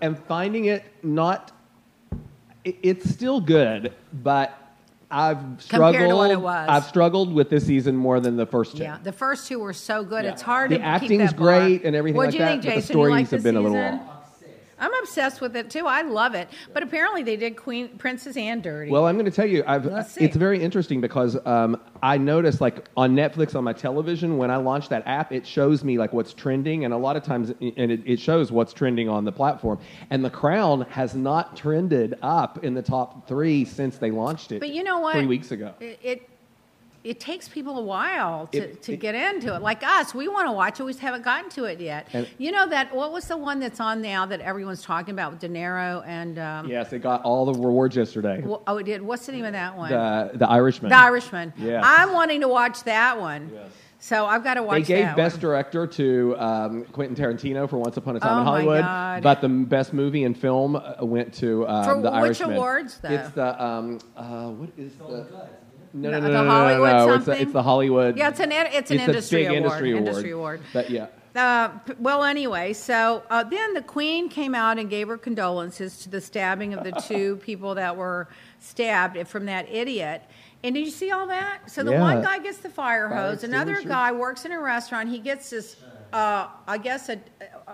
am 0.00 0.16
finding 0.16 0.64
it 0.64 0.84
not. 1.04 1.52
It- 2.64 2.76
It's 2.82 3.08
still 3.10 3.40
good, 3.40 3.92
but 4.12 4.58
I've 5.10 5.38
struggled. 5.58 5.92
Compared 5.94 6.10
to 6.10 6.16
what 6.16 6.30
it 6.30 6.40
was. 6.40 6.68
I've 6.70 6.84
struggled 6.84 7.34
with 7.34 7.50
this 7.50 7.66
season 7.66 7.94
more 7.96 8.18
than 8.18 8.36
the 8.36 8.46
first 8.46 8.76
two. 8.78 8.82
Yeah, 8.82 8.96
the 9.02 9.12
first 9.12 9.46
two 9.46 9.58
were 9.58 9.74
so 9.74 10.02
good. 10.04 10.24
It's 10.24 10.40
hard 10.42 10.70
The 10.70 10.76
to 10.76 10.80
keep 10.80 10.86
acting's 10.88 11.30
that 11.32 11.36
bar. 11.36 11.60
great 11.60 11.84
and 11.84 11.94
everything 11.94 12.16
What'd 12.16 12.32
like 12.34 12.38
you 12.38 12.44
that, 12.46 12.50
think, 12.52 12.62
but 12.64 12.68
the 12.70 12.80
Jason? 12.80 12.98
You 12.98 13.02
like 13.10 13.26
stories 13.26 13.30
this 13.30 13.36
have 13.38 13.42
been 13.44 13.56
a 13.56 13.60
little 13.60 13.76
season? 13.76 14.00
off. 14.08 14.21
I'm 14.82 14.92
obsessed 14.94 15.40
with 15.40 15.54
it 15.54 15.70
too. 15.70 15.86
I 15.86 16.02
love 16.02 16.34
it. 16.34 16.48
But 16.74 16.82
apparently 16.82 17.22
they 17.22 17.36
did 17.36 17.56
Queen 17.56 17.96
Princess 17.98 18.36
Anne 18.36 18.60
dirty. 18.60 18.90
Well, 18.90 19.06
I'm 19.06 19.14
going 19.14 19.26
to 19.26 19.30
tell 19.30 19.46
you, 19.46 19.62
I've, 19.64 19.86
it's 20.16 20.34
very 20.34 20.60
interesting 20.60 21.00
because 21.00 21.38
um, 21.46 21.80
I 22.02 22.18
noticed, 22.18 22.60
like 22.60 22.88
on 22.96 23.14
Netflix 23.14 23.54
on 23.54 23.62
my 23.62 23.72
television, 23.72 24.38
when 24.38 24.50
I 24.50 24.56
launch 24.56 24.88
that 24.88 25.04
app, 25.06 25.30
it 25.30 25.46
shows 25.46 25.84
me 25.84 25.98
like 25.98 26.12
what's 26.12 26.34
trending, 26.34 26.84
and 26.84 26.92
a 26.92 26.96
lot 26.96 27.16
of 27.16 27.22
times, 27.22 27.50
and 27.60 27.92
it, 27.92 28.00
it 28.04 28.18
shows 28.18 28.50
what's 28.50 28.72
trending 28.72 29.08
on 29.08 29.24
the 29.24 29.30
platform. 29.30 29.78
And 30.10 30.24
The 30.24 30.30
Crown 30.30 30.80
has 30.90 31.14
not 31.14 31.56
trended 31.56 32.18
up 32.20 32.64
in 32.64 32.74
the 32.74 32.82
top 32.82 33.28
three 33.28 33.64
since 33.64 33.98
they 33.98 34.10
launched 34.10 34.50
it. 34.50 34.58
But 34.58 34.70
you 34.70 34.82
know 34.82 34.98
what? 34.98 35.14
Three 35.14 35.26
weeks 35.26 35.52
ago. 35.52 35.74
It 35.78 36.00
it, 36.02 36.28
it 37.04 37.18
takes 37.18 37.48
people 37.48 37.78
a 37.78 37.82
while 37.82 38.46
to, 38.48 38.58
It- 38.58 38.82
to 38.82 38.92
it- 38.92 39.00
get 39.00 39.14
into 39.14 39.54
it. 39.54 39.62
Like 39.62 39.82
us, 39.82 40.14
we 40.14 40.28
want 40.28 40.46
to 40.48 40.52
watch 40.52 40.78
it. 40.78 40.84
We 40.84 40.92
just 40.92 41.00
haven't 41.02 41.24
gotten 41.24 41.50
to 41.50 41.64
it 41.64 41.80
yet. 41.80 42.06
You 42.38 42.52
know 42.52 42.68
that 42.68 42.94
what 42.94 43.12
was 43.12 43.26
the 43.26 43.36
one 43.36 43.58
that's 43.60 43.80
on 43.80 44.00
now 44.02 44.24
that 44.26 44.40
everyone's 44.40 44.82
talking 44.82 45.12
about 45.12 45.32
with 45.32 45.40
De 45.40 45.48
Niro 45.48 46.04
and 46.06 46.38
um, 46.38 46.68
Yes, 46.68 46.92
it 46.92 47.00
got 47.00 47.22
all 47.22 47.44
the 47.46 47.54
rewards 47.54 47.96
yesterday. 47.96 48.40
wh- 48.42 48.60
oh 48.66 48.76
it 48.78 48.84
did. 48.84 49.02
What's 49.02 49.26
the 49.26 49.32
name 49.32 49.44
of 49.44 49.52
that 49.52 49.76
one? 49.76 49.90
The 49.90 50.30
The 50.34 50.48
Irishman. 50.48 50.90
The 50.90 50.96
Irishman. 50.98 51.52
Yes. 51.58 51.82
I'm 51.86 52.12
wanting 52.12 52.40
to 52.42 52.48
watch 52.48 52.84
that 52.84 53.18
one. 53.20 53.50
Yes. 53.52 53.70
So 53.98 54.26
I've 54.26 54.42
got 54.42 54.54
to 54.54 54.64
watch 54.64 54.78
They 54.78 54.94
gave 54.96 55.04
that 55.04 55.16
Best 55.16 55.36
one. 55.36 55.40
Director 55.42 55.86
to 55.86 56.34
um, 56.36 56.84
Quentin 56.86 57.14
Tarantino 57.16 57.70
for 57.70 57.78
Once 57.78 57.96
Upon 57.96 58.16
a 58.16 58.20
Time 58.20 58.30
Oh 58.36 58.38
in 58.40 58.44
my 58.44 58.50
Hollywood, 58.50 58.80
God. 58.80 59.22
but 59.22 59.40
the 59.40 59.48
Best 59.48 59.92
Movie 59.92 60.24
and 60.24 60.36
Film 60.36 60.74
uh, 60.74 60.96
went 61.02 61.32
to 61.34 61.68
um, 61.68 61.84
For 61.84 61.94
The 62.02 62.10
which 62.10 62.12
Irishman. 62.24 62.52
awards, 62.54 62.98
though? 62.98 63.10
It's 63.10 63.28
the 63.30 63.64
um, 63.64 64.00
uh, 64.16 64.48
what 64.50 64.70
is 64.76 64.92
the 64.96 65.48
no 65.94 66.10
no 66.10 66.20
no 66.20 66.26
the 66.26 66.28
no, 66.32 66.44
no, 66.44 66.50
Hollywood 66.50 66.92
no, 66.92 67.06
no. 67.06 67.14
It's, 67.14 67.24
the, 67.24 67.30
something? 67.32 67.42
it's 67.42 67.52
the 67.52 67.62
Hollywood. 67.62 68.16
Yeah, 68.16 68.28
it's 68.28 68.40
an 68.40 68.52
it's 68.52 68.90
an 68.90 68.98
a 68.98 69.02
industry 69.02 69.44
award, 69.46 69.56
industry 69.56 69.90
award. 69.92 70.06
industry 70.06 70.30
award. 70.30 70.60
But 70.72 70.90
yeah, 70.90 71.06
Uh, 71.34 71.70
well, 71.98 72.24
anyway, 72.24 72.72
so 72.74 73.22
uh, 73.30 73.42
then 73.44 73.74
the 73.74 73.82
Queen 73.82 74.28
came 74.28 74.54
out 74.54 74.78
and 74.78 74.90
gave 74.90 75.08
her 75.08 75.16
condolences 75.18 75.98
to 76.00 76.08
the 76.10 76.20
stabbing 76.20 76.74
of 76.74 76.84
the 76.84 76.92
two 76.92 77.36
people 77.36 77.74
that 77.76 77.96
were 77.96 78.28
stabbed 78.60 79.26
from 79.28 79.46
that 79.46 79.68
idiot. 79.70 80.22
And 80.64 80.74
did 80.74 80.84
you 80.84 80.90
see 80.90 81.10
all 81.10 81.26
that? 81.28 81.70
So 81.70 81.82
the 81.82 81.92
Yeah. 81.92 82.00
one 82.00 82.22
guy 82.22 82.38
gets 82.38 82.58
the 82.58 82.68
fire 82.68 83.08
Fire 83.08 83.30
hose, 83.30 83.42
another 83.44 83.80
guy 83.82 84.12
works 84.12 84.44
in 84.44 84.52
a 84.52 84.60
restaurant. 84.60 85.08
He 85.08 85.18
gets 85.18 85.50
this, 85.50 85.76
uh, 86.12 86.46
I 86.68 86.78
guess, 86.78 87.08
a, 87.08 87.18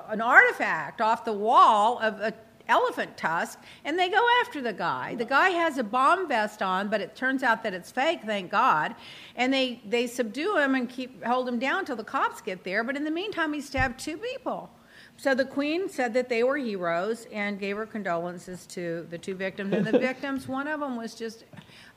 an 0.08 0.20
artifact 0.22 1.00
off 1.00 1.24
the 1.24 1.32
wall 1.34 1.98
of 1.98 2.20
a 2.20 2.32
elephant 2.68 3.16
tusk, 3.16 3.58
and 3.84 3.98
they 3.98 4.08
go 4.08 4.24
after 4.42 4.60
the 4.60 4.72
guy. 4.72 5.14
The 5.14 5.24
guy 5.24 5.50
has 5.50 5.78
a 5.78 5.84
bomb 5.84 6.28
vest 6.28 6.62
on, 6.62 6.88
but 6.88 7.00
it 7.00 7.16
turns 7.16 7.42
out 7.42 7.62
that 7.62 7.74
it's 7.74 7.90
fake, 7.90 8.20
thank 8.24 8.50
God. 8.50 8.94
And 9.36 9.52
they, 9.52 9.80
they 9.86 10.06
subdue 10.06 10.56
him 10.58 10.74
and 10.74 10.88
keep 10.88 11.24
hold 11.24 11.48
him 11.48 11.58
down 11.58 11.84
till 11.84 11.96
the 11.96 12.04
cops 12.04 12.40
get 12.40 12.64
there. 12.64 12.84
But 12.84 12.96
in 12.96 13.04
the 13.04 13.10
meantime, 13.10 13.52
he 13.52 13.60
stabbed 13.60 13.98
two 13.98 14.16
people. 14.16 14.70
So 15.16 15.34
the 15.34 15.44
queen 15.44 15.88
said 15.88 16.14
that 16.14 16.28
they 16.28 16.44
were 16.44 16.56
heroes 16.56 17.26
and 17.32 17.58
gave 17.58 17.76
her 17.76 17.86
condolences 17.86 18.66
to 18.66 19.04
the 19.10 19.18
two 19.18 19.34
victims. 19.34 19.74
And 19.74 19.84
the 19.84 19.98
victims, 19.98 20.46
one 20.46 20.68
of 20.68 20.78
them 20.78 20.96
was 20.96 21.16
just 21.16 21.44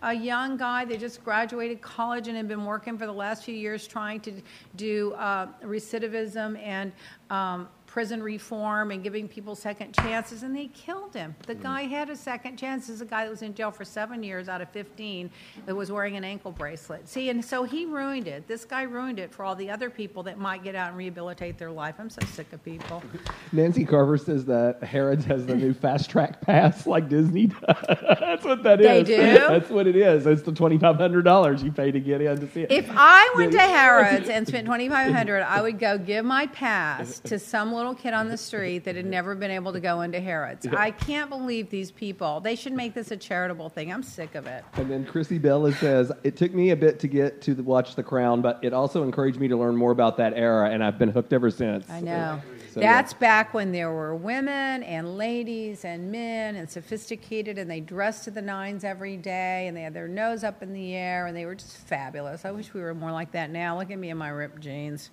a 0.01 0.11
young 0.11 0.57
guy 0.57 0.86
that 0.86 0.99
just 0.99 1.24
graduated 1.24 1.82
college 1.82 2.28
and 2.28 2.36
had 2.36 2.47
been 2.47 2.65
working 2.65 2.97
for 2.97 3.05
the 3.05 3.13
last 3.13 3.43
few 3.43 3.53
years 3.53 3.86
trying 3.86 4.22
to 4.22 4.34
do 4.76 5.13
uh, 5.13 5.47
recidivism 5.63 6.57
and 6.63 6.91
um, 7.30 7.67
prison 7.92 8.24
reform 8.24 8.89
and 8.92 9.04
giving 9.04 9.28
people 9.28 9.54
second 9.54 9.94
chances, 9.94 10.44
and 10.44 10.56
they 10.56 10.68
killed 10.68 11.14
him. 11.14 11.36
The 11.46 11.56
Mm. 11.56 11.62
guy 11.62 11.82
had 11.84 12.10
a 12.10 12.16
second 12.16 12.56
chance. 12.56 12.88
This 12.88 12.96
is 12.96 13.02
a 13.02 13.06
guy 13.06 13.26
that 13.26 13.30
was 13.30 13.42
in 13.42 13.54
jail 13.54 13.70
for 13.70 13.84
seven 13.84 14.24
years 14.24 14.48
out 14.48 14.62
of 14.62 14.70
15 14.70 15.30
that 15.66 15.76
was 15.76 15.92
wearing 15.92 16.16
an 16.16 16.24
ankle 16.24 16.52
bracelet. 16.54 17.10
See, 17.10 17.28
and 17.30 17.44
so 17.44 17.66
he 17.66 17.86
ruined 17.86 18.30
it. 18.30 18.48
This 18.48 18.64
guy 18.64 18.84
ruined 18.84 19.20
it 19.20 19.34
for 19.34 19.44
all 19.44 19.56
the 19.56 19.70
other 19.70 19.89
people 19.89 20.24
that 20.24 20.39
might 20.39 20.64
get 20.64 20.74
out 20.74 20.88
and 20.88 20.98
rehabilitate 20.98 21.58
their 21.58 21.70
life. 21.70 21.96
I'm 22.00 22.10
so 22.10 22.22
sick 22.28 22.54
of 22.54 22.64
people. 22.64 23.04
Nancy 23.52 23.84
Carver 23.84 24.18
says 24.18 24.46
that 24.46 24.82
Harrods 24.82 25.26
has 25.26 25.46
the 25.46 25.56
new 25.56 25.74
fast 25.74 26.10
track 26.10 26.39
pass 26.39 26.88
like 26.88 27.10
Disney 27.10 27.48
does. 27.48 27.76
That's 28.22 28.46
what 28.46 28.64
that 28.64 28.80
is. 28.80 28.88
They 28.88 29.04
do? 29.04 29.18
That's 29.22 29.70
what 29.70 29.86
it 29.86 29.98
is. 29.98 30.26
It's 30.26 30.44
the 30.44 30.54
twenty 30.54 30.78
five 30.78 30.96
hundred 30.96 31.24
dollars 31.24 31.62
you 31.62 31.74
pay 31.74 31.92
to 31.92 32.00
get 32.00 32.22
in 32.22 32.39
to 32.39 32.48
see 32.54 32.62
it. 32.62 32.72
If 32.72 32.89
I 32.96 33.34
went 33.36 33.52
to 33.52 33.60
Harrods 33.60 34.30
and 34.30 34.48
spent 34.48 34.66
2500 34.66 35.42
I 35.44 35.62
would 35.62 35.78
go 35.78 35.98
give 35.98 36.24
my 36.24 36.48
pass 36.48 37.20
to 37.26 37.38
some 37.38 37.74
little 37.82 37.95
kid 37.95 38.13
on 38.13 38.29
the 38.29 38.38
street 38.38 38.84
that 38.84 38.95
had 38.95 39.07
never 39.07 39.34
been 39.34 39.49
able 39.49 39.73
to 39.73 39.79
go 39.79 40.01
into 40.01 40.19
Harrods. 40.19 40.67
I 40.67 40.91
can't 40.91 41.32
believe 41.32 41.71
these 41.71 41.89
people. 41.89 42.39
They 42.39 42.55
should 42.55 42.73
make 42.73 42.93
this 42.93 43.09
a 43.09 43.17
charitable 43.17 43.69
thing. 43.69 43.91
I'm 43.91 44.03
sick 44.03 44.36
of 44.36 44.45
it. 44.45 44.63
And 44.73 44.89
then 44.89 45.03
Chrissy 45.03 45.39
Bella 45.39 45.73
says, 45.73 46.11
"It 46.23 46.38
took 46.38 46.53
me 46.53 46.69
a 46.69 46.75
bit 46.75 46.99
to 46.99 47.07
get 47.07 47.41
to 47.41 47.55
the, 47.55 47.63
watch 47.63 47.95
The 47.95 48.03
Crown, 48.03 48.41
but 48.41 48.59
it 48.61 48.71
also 48.71 49.01
encouraged 49.01 49.39
me 49.39 49.47
to 49.47 49.57
learn 49.57 49.75
more 49.75 49.91
about 49.91 50.17
that 50.17 50.34
era, 50.36 50.69
and 50.69 50.84
I've 50.84 50.99
been 50.99 51.09
hooked 51.09 51.34
ever 51.34 51.49
since." 51.49 51.89
I 51.89 52.01
know. 52.01 52.39
So, 52.71 52.79
yeah. 52.79 52.93
That's 52.93 53.13
back 53.13 53.53
when 53.53 53.71
there 53.73 53.91
were 53.91 54.15
women 54.15 54.84
and 54.84 55.17
ladies 55.17 55.84
and 55.84 56.09
men 56.09 56.55
and 56.55 56.69
sophisticated, 56.69 57.57
and 57.57 57.69
they 57.69 57.82
dressed 57.82 58.23
to 58.25 58.32
the 58.32 58.41
nines 58.41 58.86
every 58.86 59.17
day, 59.17 59.67
and 59.67 59.75
they 59.75 59.82
had 59.82 59.93
their 59.93 60.07
nose 60.07 60.45
up 60.45 60.63
in 60.63 60.71
the 60.71 60.95
air, 60.95 61.25
and 61.25 61.36
they 61.36 61.45
were 61.45 61.55
just 61.55 61.75
fabulous. 61.75 62.45
I 62.45 62.51
wish 62.51 62.73
we 62.73 62.79
were 62.79 62.93
more 62.93 63.11
like 63.11 63.32
that 63.32 63.49
now. 63.49 63.77
Look 63.77 63.91
at 63.91 63.99
me 63.99 64.09
in 64.09 64.17
my 64.17 64.29
ripped 64.29 64.61
jeans. 64.61 65.09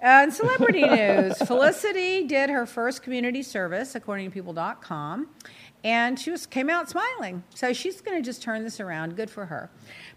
Uh, 0.00 0.22
and 0.22 0.32
celebrity 0.32 0.82
news 0.82 1.36
Felicity 1.46 2.24
did 2.24 2.50
her 2.50 2.66
first 2.66 3.02
community 3.02 3.42
service, 3.42 3.94
according 3.96 4.30
to 4.30 4.32
People.com, 4.32 5.28
and 5.82 6.18
she 6.18 6.30
was 6.30 6.46
came 6.46 6.70
out 6.70 6.88
smiling. 6.88 7.42
So 7.54 7.72
she's 7.72 8.00
going 8.00 8.16
to 8.16 8.22
just 8.22 8.40
turn 8.42 8.62
this 8.62 8.78
around. 8.78 9.16
Good 9.16 9.30
for 9.30 9.46
her. 9.46 9.70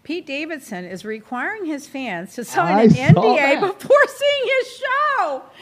Pete 0.04 0.26
Davidson 0.26 0.86
is 0.86 1.04
requiring 1.04 1.66
his 1.66 1.88
fans 1.88 2.36
to 2.36 2.44
sign 2.44 2.76
I 2.76 2.84
an 2.84 2.90
NDA 2.90 3.36
that. 3.38 3.62
before 3.80 4.08
seeing. 4.08 4.51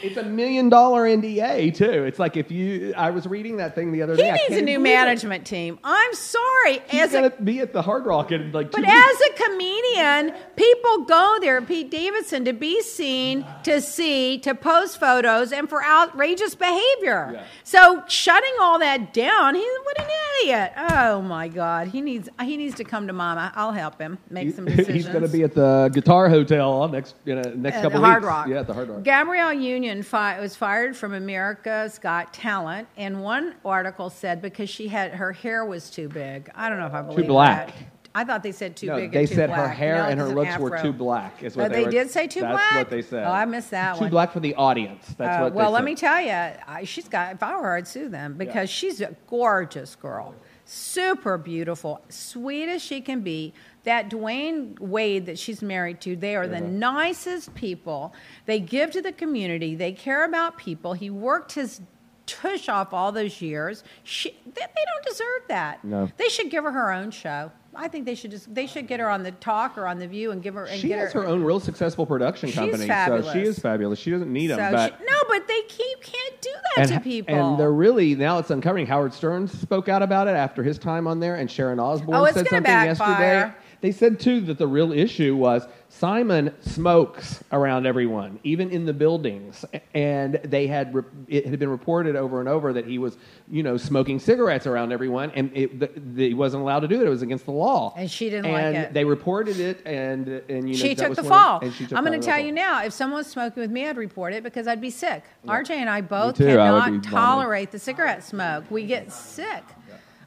It's 0.02 0.16
a 0.16 0.22
million 0.22 0.68
dollar 0.68 1.04
NDA 1.04 1.74
too. 1.74 2.04
It's 2.04 2.18
like 2.18 2.36
if 2.36 2.50
you, 2.50 2.94
I 2.96 3.10
was 3.10 3.26
reading 3.26 3.56
that 3.58 3.74
thing 3.74 3.92
the 3.92 4.02
other 4.02 4.14
He 4.16 4.22
day. 4.22 4.30
He 4.30 4.54
needs 4.54 4.62
a 4.62 4.64
new 4.64 4.78
believe 4.78 4.78
it. 4.78 4.82
management 4.82 5.46
team. 5.46 5.78
I'm 5.84 6.14
sorry. 6.14 6.80
He's 6.88 7.02
As 7.02 7.12
gonna 7.12 7.32
a, 7.38 7.42
be 7.42 7.60
at 7.60 7.72
the 7.72 7.82
Hard 7.82 8.06
Rock 8.06 8.32
in 8.32 8.52
like. 8.52 8.70
but 8.70 8.80
weeks. 8.80 8.92
as 8.92 9.20
a 9.30 9.32
comedian, 9.44 10.34
people 10.56 11.04
go 11.04 11.38
there, 11.40 11.60
Pete 11.62 11.90
Davidson, 11.90 12.44
to 12.44 12.52
be 12.52 12.80
seen, 12.82 13.44
to 13.64 13.80
see, 13.80 14.38
to 14.40 14.54
post 14.54 14.98
photos, 15.00 15.52
and 15.52 15.68
for 15.68 15.84
outrageous 15.84 16.54
behavior. 16.54 17.30
Yeah. 17.34 17.44
So 17.64 18.02
shutting 18.08 18.52
all 18.60 18.78
that 18.78 19.12
down, 19.12 19.54
he's 19.54 19.64
what 19.84 20.00
an 20.00 20.08
idiot. 20.42 20.72
Oh 20.76 21.22
my 21.22 21.48
God, 21.48 21.88
he 21.88 22.00
needs 22.00 22.28
he 22.42 22.56
needs 22.56 22.74
to 22.76 22.84
come 22.84 23.06
to 23.06 23.12
Mama. 23.12 23.52
I'll 23.54 23.72
help 23.72 24.00
him 24.00 24.18
make 24.30 24.54
some 24.54 24.64
decisions. 24.66 24.94
He's 24.94 25.08
going 25.08 25.22
to 25.22 25.28
be 25.28 25.42
at 25.42 25.54
the 25.54 25.90
Guitar 25.92 26.28
Hotel 26.28 26.88
next 26.88 27.14
in 27.26 27.38
a, 27.38 27.54
next 27.54 27.76
At 27.76 27.82
couple 27.82 28.00
the 28.00 28.06
Hard 28.06 28.22
weeks. 28.22 28.28
Rock. 28.28 28.46
Yeah, 28.48 28.60
at 28.60 28.66
the 28.66 28.74
Hard 28.74 28.88
Rock. 28.88 29.02
Gabrielle 29.02 29.52
Union 29.52 29.89
fi- 30.02 30.38
was 30.40 30.56
fired 30.56 30.96
from 30.96 31.12
America's 31.14 31.98
Got 31.98 32.32
Talent, 32.32 32.88
and 32.96 33.22
one 33.22 33.54
article 33.64 34.10
said 34.10 34.40
because 34.42 34.68
she 34.70 34.88
had 34.88 35.12
her 35.12 35.32
hair 35.32 35.64
was 35.64 35.90
too 35.90 36.08
big. 36.08 36.50
I 36.54 36.68
don't 36.68 36.78
know 36.78 36.86
if 36.86 36.94
I 36.94 37.02
believe 37.02 37.24
too 37.26 37.28
black. 37.32 37.66
that. 37.68 37.74
I 38.12 38.24
thought 38.24 38.42
they 38.42 38.50
said 38.50 38.76
too 38.76 38.88
no, 38.88 38.96
big. 38.96 39.12
they 39.12 39.24
said 39.26 39.50
her 39.50 39.68
hair 39.68 39.98
No, 39.98 40.04
and 40.08 40.18
her 40.18 40.26
an 40.26 40.34
looks 40.34 40.58
were 40.58 40.82
too 40.82 40.92
black. 40.92 41.44
Is 41.44 41.56
Oh, 41.56 41.60
what 41.62 41.72
they 41.72 41.84
were, 41.84 41.90
did 41.92 42.10
say 42.10 42.26
too 42.26 42.40
that's 42.40 42.52
black? 42.54 42.74
what 42.74 42.90
they 42.90 43.02
said. 43.02 43.24
Oh, 43.24 43.30
I 43.30 43.44
missed 43.44 43.70
that 43.70 43.94
Too 43.94 44.00
one. 44.00 44.08
Too 44.08 44.12
black 44.12 44.32
for 44.32 44.40
the 44.40 44.54
audience. 44.56 45.06
That's 45.16 45.38
Uh, 45.38 45.42
what. 45.44 45.54
well, 45.54 45.70
they 45.70 45.74
let 45.74 45.84
me 45.84 45.94
tell 45.94 46.20
you, 46.20 46.30
I, 46.32 46.82
she's 46.84 47.06
got. 47.08 47.34
If 47.36 47.42
I 47.42 47.54
were 47.56 47.62
her, 47.62 47.76
I'd 47.76 47.86
sue 47.86 48.08
them 48.08 48.34
because 48.34 48.68
she's 48.68 49.00
a 49.00 49.14
gorgeous 49.28 49.94
girl, 49.94 50.34
super 50.64 51.38
beautiful, 51.38 52.00
sweet 52.08 52.68
as 52.68 52.82
she 52.82 53.00
can 53.00 53.20
be. 53.20 53.52
That 53.84 54.10
Dwyane 54.10 54.78
Wade 54.78 55.26
that 55.26 55.38
she's 55.38 55.62
married 55.62 56.00
to, 56.02 56.14
they 56.16 56.36
are 56.36 56.46
the 56.46 56.60
nicest 56.60 57.54
people. 57.54 58.12
They 58.46 58.60
give 58.60 58.90
to 58.90 59.00
the 59.02 59.12
community. 59.12 59.74
They 59.74 59.92
care 59.92 60.24
about 60.24 60.58
people. 60.58 60.92
He 60.92 61.08
worked 61.08 61.52
his 61.52 61.80
tush 62.26 62.68
off 62.68 62.92
all 62.92 63.10
those 63.10 63.40
years. 63.40 63.82
She, 64.04 64.30
they, 64.44 64.60
they 64.60 64.84
don't 64.86 65.04
deserve 65.06 65.42
that. 65.48 65.82
No. 65.84 66.10
They 66.18 66.28
should 66.28 66.50
give 66.50 66.64
her 66.64 66.72
her 66.72 66.92
own 66.92 67.10
show. 67.10 67.50
I 67.74 67.86
think 67.88 68.04
they 68.04 68.16
should 68.16 68.32
just. 68.32 68.52
They 68.52 68.66
should 68.66 68.86
get 68.88 68.98
her 69.00 69.08
on 69.08 69.22
the 69.22 69.30
talk 69.30 69.78
or 69.78 69.86
on 69.86 69.98
the 70.00 70.08
View 70.08 70.32
and 70.32 70.42
give 70.42 70.54
her 70.54 70.64
and 70.66 70.78
She 70.80 70.90
has 70.90 71.12
her 71.12 71.24
own 71.24 71.42
real 71.44 71.60
successful 71.60 72.04
production 72.04 72.50
company, 72.50 72.82
so 72.82 72.88
fabulous. 72.88 73.32
she 73.32 73.42
is 73.42 73.58
fabulous. 73.60 73.98
She 74.00 74.10
doesn't 74.10 74.32
need 74.32 74.48
them, 74.48 74.58
So 74.58 74.72
but 74.76 74.98
she- 74.98 75.04
no, 75.04 75.16
but 75.28 75.46
they 75.46 75.62
keep 75.68 76.02
can't 76.02 76.40
do 76.42 76.50
that 76.76 76.88
to 76.88 77.00
people. 77.00 77.34
and 77.34 77.60
they're 77.60 77.72
really 77.72 78.16
now 78.16 78.38
it's 78.38 78.50
uncovering. 78.50 78.86
Howard 78.86 79.14
Stern 79.14 79.46
spoke 79.46 79.88
out 79.88 80.02
about 80.02 80.26
it 80.26 80.32
after 80.32 80.64
his 80.64 80.78
time 80.80 81.06
on 81.06 81.20
there, 81.20 81.36
and 81.36 81.48
Sharon 81.48 81.78
Osbourne 81.78 82.16
Oh, 82.16 82.26
said 82.26 82.34
something 82.48 82.62
backfire. 82.64 82.86
yesterday. 83.20 83.54
They 83.80 83.92
said 83.92 84.20
too 84.20 84.40
that 84.42 84.58
the 84.58 84.66
real 84.66 84.92
issue 84.92 85.34
was 85.36 85.66
Simon 85.88 86.54
smokes 86.60 87.42
around 87.50 87.86
everyone, 87.86 88.38
even 88.44 88.70
in 88.70 88.84
the 88.84 88.92
buildings, 88.92 89.64
and 89.94 90.34
they 90.44 90.66
had 90.66 90.94
re- 90.94 91.02
it 91.28 91.46
had 91.46 91.58
been 91.58 91.68
reported 91.70 92.14
over 92.14 92.40
and 92.40 92.48
over 92.48 92.72
that 92.74 92.86
he 92.86 92.98
was, 92.98 93.16
you 93.50 93.62
know, 93.62 93.76
smoking 93.76 94.18
cigarettes 94.20 94.66
around 94.66 94.92
everyone, 94.92 95.30
and 95.32 95.50
it, 95.56 95.80
the, 95.80 95.90
the, 96.14 96.28
he 96.28 96.34
wasn't 96.34 96.62
allowed 96.62 96.80
to 96.80 96.88
do 96.88 97.00
it. 97.00 97.06
It 97.06 97.10
was 97.10 97.22
against 97.22 97.46
the 97.46 97.50
law, 97.52 97.92
And 97.96 98.10
she 98.10 98.28
didn't 98.30 98.52
like 98.52 98.62
and 98.64 98.76
it. 98.76 98.92
They 98.92 99.04
reported 99.04 99.58
it, 99.58 99.80
and 99.86 100.28
and 100.28 100.68
you 100.68 100.74
know 100.76 100.80
she 100.80 100.94
that 100.94 100.98
took 100.98 101.08
was 101.08 101.16
the 101.18 101.22
one 101.24 101.32
of- 101.32 101.38
fall. 101.38 101.60
and 101.62 101.72
she 101.74 101.86
took 101.86 101.96
I'm 101.98 102.04
going 102.04 102.20
to 102.20 102.24
tell 102.24 102.38
you 102.38 102.52
now, 102.52 102.84
if 102.84 102.92
someone 102.92 103.18
was 103.18 103.26
smoking 103.26 103.60
with 103.62 103.70
me, 103.70 103.88
I'd 103.88 103.96
report 103.96 104.32
it 104.34 104.42
because 104.42 104.66
I'd 104.68 104.80
be 104.80 104.90
sick. 104.90 105.24
RJ 105.46 105.70
and 105.70 105.88
I 105.90 106.02
both 106.02 106.36
too, 106.36 106.44
I 106.58 106.70
would 106.72 106.80
cannot 106.82 106.84
vomiting. 106.84 107.10
tolerate 107.10 107.70
the 107.72 107.78
cigarette 107.78 108.22
smoke. 108.22 108.70
We 108.70 108.84
get 108.84 109.10
sick. 109.10 109.64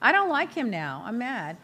I 0.02 0.12
don't 0.12 0.28
like 0.28 0.54
him 0.54 0.70
now. 0.70 1.02
I'm 1.06 1.18
mad. 1.18 1.56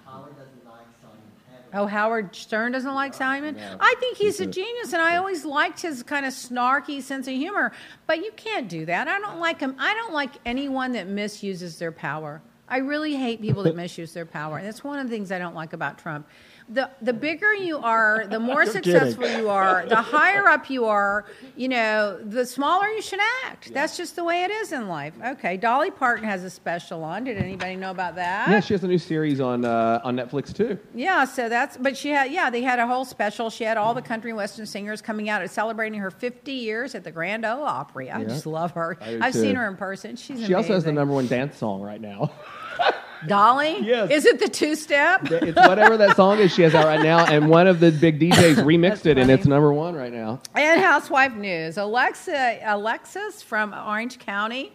Oh, 1.73 1.85
Howard 1.85 2.35
Stern 2.35 2.71
doesn't 2.71 2.93
like 2.93 3.13
uh, 3.13 3.17
Simon? 3.17 3.57
I 3.79 3.95
think 3.99 4.17
he's 4.17 4.39
a 4.39 4.45
genius, 4.45 4.93
and 4.93 5.01
I 5.01 5.17
always 5.17 5.45
liked 5.45 5.81
his 5.81 6.03
kind 6.03 6.25
of 6.25 6.33
snarky 6.33 7.01
sense 7.01 7.27
of 7.27 7.33
humor. 7.33 7.71
But 8.07 8.19
you 8.19 8.31
can't 8.35 8.67
do 8.67 8.85
that. 8.85 9.07
I 9.07 9.19
don't 9.19 9.39
like 9.39 9.59
him. 9.59 9.75
I 9.79 9.93
don't 9.93 10.13
like 10.13 10.31
anyone 10.45 10.93
that 10.93 11.07
misuses 11.07 11.77
their 11.77 11.91
power. 11.91 12.41
I 12.67 12.77
really 12.77 13.15
hate 13.15 13.41
people 13.41 13.63
that 13.63 13.75
misuse 13.77 14.13
their 14.13 14.25
power. 14.25 14.57
And 14.57 14.67
that's 14.67 14.83
one 14.83 14.99
of 14.99 15.07
the 15.07 15.15
things 15.15 15.31
I 15.31 15.39
don't 15.39 15.55
like 15.55 15.73
about 15.73 15.97
Trump. 15.97 16.27
The, 16.71 16.89
the 17.01 17.13
bigger 17.13 17.53
you 17.53 17.79
are, 17.79 18.25
the 18.29 18.39
more 18.51 18.65
successful 18.65 19.27
you 19.27 19.49
are, 19.49 19.87
the 19.87 19.95
higher 20.01 20.47
up 20.47 20.69
you 20.69 20.85
are, 20.85 21.25
you 21.55 21.67
know, 21.67 22.19
the 22.23 22.45
smaller 22.45 22.87
you 22.89 23.01
should 23.01 23.19
act. 23.45 23.73
That's 23.73 23.97
just 23.97 24.15
the 24.15 24.23
way 24.23 24.43
it 24.43 24.51
is 24.51 24.71
in 24.71 24.87
life. 24.87 25.13
Okay, 25.25 25.57
Dolly 25.57 25.89
Parton 25.89 26.25
has 26.25 26.43
a 26.43 26.49
special 26.49 27.03
on. 27.03 27.23
Did 27.23 27.37
anybody 27.37 27.75
know 27.75 27.89
about 27.89 28.15
that? 28.15 28.49
Yeah, 28.49 28.59
she 28.59 28.75
has 28.75 28.83
a 28.83 28.87
new 28.87 28.99
series 28.99 29.39
on 29.41 29.65
uh, 29.65 29.99
on 30.03 30.15
Netflix 30.15 30.53
too. 30.53 30.77
Yeah, 30.93 31.25
so 31.25 31.49
that's, 31.49 31.75
but 31.77 31.97
she 31.97 32.09
had, 32.09 32.31
yeah, 32.31 32.49
they 32.51 32.61
had 32.61 32.77
a 32.77 32.85
whole 32.85 33.03
special. 33.05 33.49
She 33.49 33.63
had 33.63 33.77
all 33.77 33.95
the 33.95 34.01
country 34.03 34.29
and 34.29 34.37
western 34.37 34.67
singers 34.67 35.01
coming 35.01 35.27
out 35.27 35.41
and 35.41 35.49
celebrating 35.49 35.99
her 35.99 36.11
50 36.11 36.51
years 36.51 36.93
at 36.93 37.03
the 37.03 37.11
Grand 37.11 37.45
Ole 37.45 37.63
Opry. 37.63 38.11
I 38.11 38.19
Yeah. 38.19 38.25
just 38.27 38.45
love 38.45 38.71
her. 38.73 38.97
I've 39.01 39.33
too. 39.33 39.41
seen 39.41 39.55
her 39.55 39.67
in 39.67 39.75
person. 39.75 40.15
She's 40.15 40.45
She 40.45 40.53
also 40.53 40.73
has 40.73 40.83
the 40.83 40.91
number 40.91 41.13
one 41.15 41.27
dance 41.27 41.57
song 41.57 41.81
right 41.81 41.99
now. 42.01 42.31
Dolly? 43.27 43.79
Yes. 43.81 44.11
Is 44.11 44.25
it 44.25 44.39
the 44.39 44.47
two 44.47 44.75
step? 44.75 45.21
it's 45.31 45.57
whatever 45.57 45.97
that 45.97 46.15
song 46.15 46.39
is 46.39 46.53
she 46.53 46.61
has 46.63 46.75
out 46.75 46.85
right 46.85 47.01
now, 47.01 47.25
and 47.25 47.49
one 47.49 47.67
of 47.67 47.79
the 47.79 47.91
big 47.91 48.19
DJs 48.21 48.55
remixed 48.55 49.05
it, 49.05 49.17
and 49.17 49.29
it's 49.29 49.45
number 49.45 49.73
one 49.73 49.95
right 49.95 50.13
now. 50.13 50.41
And 50.55 50.81
housewife 50.81 51.35
news. 51.35 51.77
Alexa, 51.77 52.59
Alexis 52.63 53.41
from 53.41 53.73
Orange 53.73 54.19
County 54.19 54.71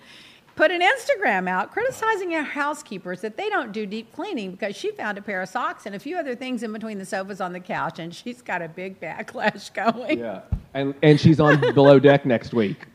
put 0.57 0.71
an 0.71 0.81
Instagram 0.81 1.49
out 1.49 1.73
criticizing 1.73 2.35
our 2.35 2.43
housekeepers 2.43 3.21
that 3.23 3.37
they 3.37 3.49
don't 3.49 3.73
do 3.73 3.87
deep 3.87 4.13
cleaning 4.13 4.53
because 4.53 4.77
she 4.77 4.91
found 4.93 5.19
a 5.19 5.23
pair 5.23 5.43
of 5.43 5.49
socks 5.49 5.87
and 5.87 5.95
a 5.95 5.99
few 5.99 6.17
other 6.17 6.35
things 6.37 6.63
in 6.63 6.73
between 6.73 6.99
the 6.99 7.05
sofas 7.05 7.41
on 7.41 7.53
the 7.53 7.61
couch, 7.61 7.99
and 7.99 8.15
she's 8.15 8.43
got 8.43 8.63
a 8.63 8.69
big 8.69 9.01
backlash 9.01 9.73
going. 9.95 10.19
Yeah, 10.19 10.43
and 10.73 10.95
and 11.03 11.21
she's 11.21 11.41
on 11.41 11.61
Below 11.75 11.99
Deck 11.99 12.25
next 12.25 12.53
week. 12.55 12.87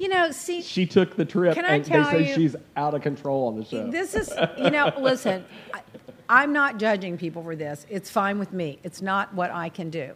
You 0.00 0.08
know, 0.08 0.30
see, 0.30 0.62
She 0.62 0.86
took 0.86 1.14
the 1.14 1.26
trip, 1.26 1.54
Can 1.54 1.66
I 1.66 1.74
and 1.74 1.84
tell 1.84 2.04
they 2.10 2.24
say 2.24 2.28
you- 2.30 2.34
she's 2.34 2.56
out 2.74 2.94
of 2.94 3.02
control 3.02 3.48
on 3.48 3.58
the 3.58 3.66
show. 3.66 3.90
This 3.90 4.14
is, 4.14 4.32
you 4.56 4.70
know, 4.70 4.90
listen, 4.98 5.44
I, 5.74 5.82
I'm 6.26 6.54
not 6.54 6.78
judging 6.78 7.18
people 7.18 7.42
for 7.42 7.54
this. 7.54 7.84
It's 7.90 8.08
fine 8.08 8.38
with 8.38 8.50
me. 8.50 8.78
It's 8.82 9.02
not 9.02 9.34
what 9.34 9.50
I 9.50 9.68
can 9.68 9.90
do. 9.90 10.14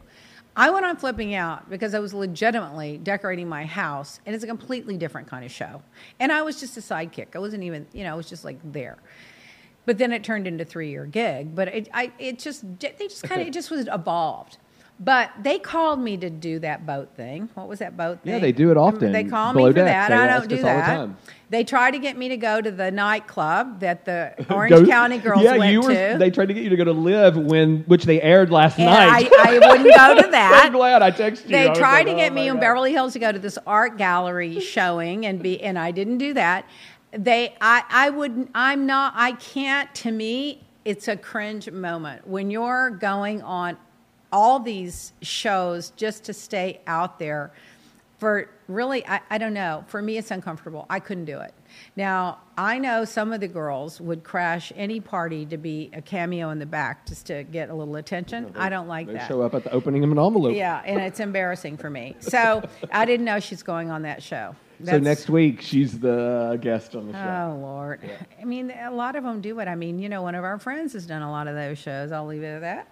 I 0.56 0.70
went 0.70 0.86
on 0.86 0.96
flipping 0.96 1.34
out 1.34 1.68
because 1.68 1.94
I 1.94 1.98
was 1.98 2.14
legitimately 2.14 2.96
decorating 2.96 3.46
my 3.46 3.66
house, 3.66 4.20
and 4.24 4.34
it's 4.34 4.42
a 4.42 4.46
completely 4.46 4.96
different 4.96 5.28
kind 5.28 5.44
of 5.44 5.50
show. 5.50 5.82
And 6.18 6.32
I 6.32 6.40
was 6.40 6.58
just 6.58 6.78
a 6.78 6.80
sidekick. 6.80 7.36
I 7.36 7.38
wasn't 7.38 7.64
even, 7.64 7.86
you 7.92 8.04
know, 8.04 8.12
I 8.12 8.14
was 8.14 8.28
just 8.28 8.42
like 8.42 8.58
there. 8.72 8.96
But 9.84 9.98
then 9.98 10.12
it 10.12 10.24
turned 10.24 10.46
into 10.46 10.64
three-year 10.64 11.04
gig. 11.04 11.54
But 11.54 11.68
it, 11.68 11.88
I, 11.92 12.10
it 12.18 12.38
just, 12.38 12.62
they 12.80 12.94
just 13.00 13.24
kind 13.24 13.42
of, 13.42 13.48
it 13.48 13.52
just 13.52 13.70
was 13.70 13.86
evolved. 13.92 14.56
But 15.00 15.30
they 15.42 15.58
called 15.58 15.98
me 15.98 16.16
to 16.18 16.30
do 16.30 16.60
that 16.60 16.86
boat 16.86 17.10
thing. 17.16 17.48
What 17.54 17.66
was 17.66 17.80
that 17.80 17.96
boat 17.96 18.20
thing? 18.22 18.34
Yeah, 18.34 18.38
they 18.38 18.52
do 18.52 18.70
it 18.70 18.76
often. 18.76 19.10
They 19.10 19.24
call 19.24 19.52
Below 19.52 19.66
me 19.66 19.72
for 19.72 19.76
deck, 19.76 19.86
that. 19.86 20.08
they 20.08 20.14
I 20.14 20.26
don't 20.38 20.48
do 20.48 20.56
the 20.56 20.62
that. 20.62 20.86
time. 20.86 21.16
They 21.50 21.64
tried 21.64 21.92
to 21.92 21.98
get 21.98 22.16
me 22.16 22.28
to 22.28 22.36
go 22.36 22.60
to 22.60 22.70
the 22.70 22.92
nightclub 22.92 23.80
that 23.80 24.04
the 24.04 24.34
Orange 24.50 24.70
Go- 24.70 24.86
County 24.86 25.18
girls 25.18 25.42
yeah, 25.42 25.56
went 25.56 25.72
you 25.72 25.80
were, 25.80 26.12
to. 26.12 26.16
They 26.18 26.30
tried 26.30 26.46
to 26.46 26.54
get 26.54 26.62
you 26.62 26.70
to 26.70 26.76
go 26.76 26.84
to 26.84 26.92
Live 26.92 27.36
when, 27.36 27.80
which 27.82 28.04
they 28.04 28.22
aired 28.22 28.52
last 28.52 28.78
and 28.78 28.86
night. 28.86 29.30
I, 29.36 29.56
I 29.56 29.68
wouldn't 29.68 29.94
go 29.96 30.22
to 30.22 30.28
that. 30.30 30.62
I'm 30.64 30.72
glad 30.72 31.02
I 31.02 31.10
texted 31.10 31.44
you. 31.44 31.50
They 31.50 31.72
tried 31.74 31.98
like, 31.98 32.06
to 32.06 32.12
oh 32.12 32.16
get 32.16 32.32
my 32.32 32.42
me 32.42 32.48
in 32.48 32.60
Beverly 32.60 32.92
Hills 32.92 33.14
to 33.14 33.18
go 33.18 33.32
to 33.32 33.38
this 33.38 33.58
art 33.66 33.98
gallery 33.98 34.60
showing 34.74 35.26
and 35.26 35.42
be 35.42 35.60
and 35.60 35.76
I 35.76 35.90
didn't 35.90 36.18
do 36.18 36.34
that. 36.34 36.66
They 37.10 37.54
I 37.60 37.82
I 37.88 38.10
would 38.10 38.48
I'm 38.54 38.86
not 38.86 39.12
I 39.16 39.32
can't 39.32 39.92
to 39.96 40.12
me 40.12 40.62
it's 40.84 41.08
a 41.08 41.16
cringe 41.16 41.70
moment 41.70 42.26
when 42.26 42.50
you're 42.50 42.90
going 42.90 43.42
on 43.42 43.76
all 44.34 44.58
these 44.58 45.12
shows 45.22 45.90
just 45.90 46.24
to 46.24 46.32
stay 46.34 46.80
out 46.88 47.20
there 47.20 47.52
for 48.18 48.50
really 48.66 49.06
I, 49.06 49.20
I 49.30 49.38
don't 49.38 49.54
know 49.54 49.84
for 49.86 50.02
me 50.02 50.18
it's 50.18 50.30
uncomfortable 50.32 50.86
i 50.90 50.98
couldn't 50.98 51.26
do 51.26 51.38
it 51.38 51.54
now 51.94 52.38
i 52.58 52.78
know 52.78 53.04
some 53.04 53.32
of 53.32 53.40
the 53.40 53.46
girls 53.48 54.00
would 54.00 54.24
crash 54.24 54.72
any 54.74 54.98
party 54.98 55.46
to 55.46 55.56
be 55.56 55.88
a 55.92 56.02
cameo 56.02 56.50
in 56.50 56.58
the 56.58 56.66
back 56.66 57.06
just 57.06 57.26
to 57.26 57.44
get 57.44 57.70
a 57.70 57.74
little 57.74 57.94
attention 57.94 58.52
i 58.56 58.68
don't 58.68 58.88
like 58.88 59.06
that. 59.06 59.12
They 59.12 59.18
that 59.20 59.28
show 59.28 59.42
up 59.42 59.54
at 59.54 59.62
the 59.62 59.70
opening 59.72 60.02
of 60.02 60.10
an 60.10 60.18
envelope. 60.18 60.56
yeah, 60.56 60.82
and 60.84 61.00
it's 61.00 61.20
embarrassing 61.20 61.76
for 61.76 61.90
me. 61.90 62.16
So 62.18 62.62
I 62.90 63.04
didn't 63.04 63.26
know 63.26 63.38
she's 63.38 63.62
going 63.62 63.90
on 63.92 64.02
that 64.02 64.20
show. 64.22 64.56
So 64.82 64.98
next 64.98 65.30
week 65.30 65.60
she's 65.60 65.98
the 66.00 66.58
guest 66.60 66.96
on 66.96 67.06
the 67.06 67.12
show. 67.12 67.52
Oh 67.54 67.58
Lord! 67.60 68.00
I 68.40 68.44
mean, 68.44 68.72
a 68.72 68.90
lot 68.90 69.14
of 69.14 69.22
them 69.22 69.40
do 69.40 69.60
it. 69.60 69.68
I 69.68 69.76
mean, 69.76 69.98
you 70.00 70.08
know, 70.08 70.22
one 70.22 70.34
of 70.34 70.42
our 70.42 70.58
friends 70.58 70.94
has 70.94 71.06
done 71.06 71.22
a 71.22 71.30
lot 71.30 71.46
of 71.46 71.54
those 71.54 71.78
shows. 71.78 72.10
I'll 72.10 72.26
leave 72.26 72.42
it 72.42 72.56
at 72.56 72.60
that. 72.62 72.88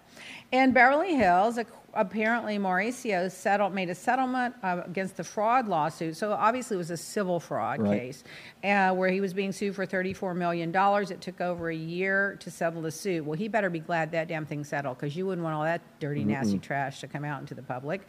And 0.53 0.71
Beverly 0.71 1.15
Hills, 1.15 1.57
ac- 1.57 1.67
apparently 1.95 2.57
Mauricio 2.57 3.31
settled, 3.31 3.73
made 3.73 3.89
a 3.89 3.95
settlement 3.95 4.55
uh, 4.63 4.81
against 4.85 5.17
the 5.17 5.23
fraud 5.23 5.67
lawsuit. 5.67 6.15
So 6.17 6.31
obviously, 6.33 6.75
it 6.75 6.77
was 6.77 6.91
a 6.91 6.97
civil 6.97 7.39
fraud 7.39 7.79
Right. 7.81 7.99
case 7.99 8.23
uh, 8.63 8.93
where 8.93 9.09
he 9.09 9.21
was 9.21 9.33
being 9.33 9.51
sued 9.51 9.75
for 9.75 9.85
thirty-four 9.85 10.33
million 10.33 10.71
dollars. 10.71 11.11
It 11.11 11.21
took 11.21 11.41
over 11.41 11.69
a 11.69 11.75
year 11.75 12.37
to 12.39 12.51
settle 12.51 12.81
the 12.81 12.91
suit. 12.91 13.25
Well, 13.25 13.37
he 13.37 13.47
better 13.47 13.69
be 13.69 13.79
glad 13.79 14.11
that 14.11 14.27
damn 14.27 14.45
thing 14.45 14.63
settled 14.63 14.97
because 14.97 15.15
you 15.15 15.25
wouldn't 15.25 15.43
want 15.43 15.55
all 15.55 15.63
that 15.63 15.81
dirty, 15.99 16.23
nasty 16.23 16.59
trash 16.59 16.99
to 17.01 17.07
come 17.07 17.23
out 17.25 17.41
into 17.41 17.53
the 17.55 17.61
public. 17.63 18.01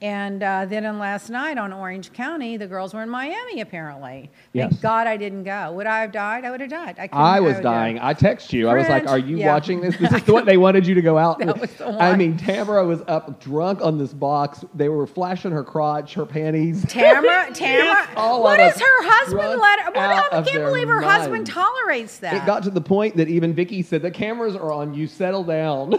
And 0.00 0.42
uh, 0.42 0.66
then 0.66 0.84
on 0.86 0.98
last 0.98 1.30
night 1.30 1.58
on 1.58 1.72
Orange 1.72 2.12
County, 2.12 2.56
the 2.56 2.66
girls 2.66 2.94
were 2.94 3.02
in 3.02 3.08
Miami. 3.08 3.60
Apparently, 3.60 4.30
Yes. 4.52 4.70
thank 4.70 4.82
God 4.82 5.06
I 5.06 5.16
didn't 5.16 5.44
go. 5.44 5.72
Would 5.72 5.86
I 5.86 6.00
have 6.00 6.12
died? 6.12 6.44
I 6.44 6.50
would 6.50 6.60
have 6.60 6.70
died. 6.70 6.96
I, 6.98 7.08
I 7.12 7.40
was 7.40 7.56
would 7.56 7.62
dying. 7.62 7.96
die. 7.96 8.08
I 8.08 8.14
text 8.14 8.52
you. 8.52 8.68
I 8.68 8.74
was 8.74 8.88
like, 8.88 9.06
"Are 9.08 9.18
you 9.18 9.36
Yeah. 9.38 9.48
watching 9.52 9.80
this? 9.80 9.96
This 9.96 10.12
is 10.22 10.26
what 10.28 10.46
they 10.46 10.56
wanted 10.56 10.86
you 10.86 10.94
to 10.94 11.02
go 11.02 11.18
out." 11.18 11.38
That 11.40 11.60
was 11.60 11.72
the 11.74 11.88
I 11.88 12.16
mean, 12.16 12.36
Tamara 12.36 12.84
was 12.86 13.02
up 13.08 13.27
drunk 13.40 13.80
on 13.82 13.98
this 13.98 14.12
box. 14.12 14.64
They 14.74 14.88
were 14.88 15.06
flashing 15.06 15.50
her 15.52 15.64
crotch, 15.64 16.14
her 16.14 16.26
panties. 16.26 16.84
Tamara, 16.88 17.50
Tamara, 17.54 18.08
All 18.16 18.42
what 18.42 18.58
does 18.58 18.78
her 18.78 18.86
husband 18.86 19.60
let 19.60 19.80
her? 19.80 19.90
What, 19.92 20.32
I 20.32 20.42
can't 20.42 20.64
believe 20.64 20.88
her 20.88 21.00
husband 21.00 21.46
tolerates 21.46 22.18
that. 22.18 22.34
It 22.34 22.46
got 22.46 22.62
to 22.64 22.70
the 22.70 22.80
point 22.80 23.16
that 23.16 23.28
even 23.28 23.54
Vicki 23.54 23.82
said, 23.82 24.02
"The 24.02 24.10
cameras 24.10 24.56
are 24.56 24.72
on 24.72 24.94
you. 24.94 25.06
Settle 25.06 25.44
down." 25.44 25.92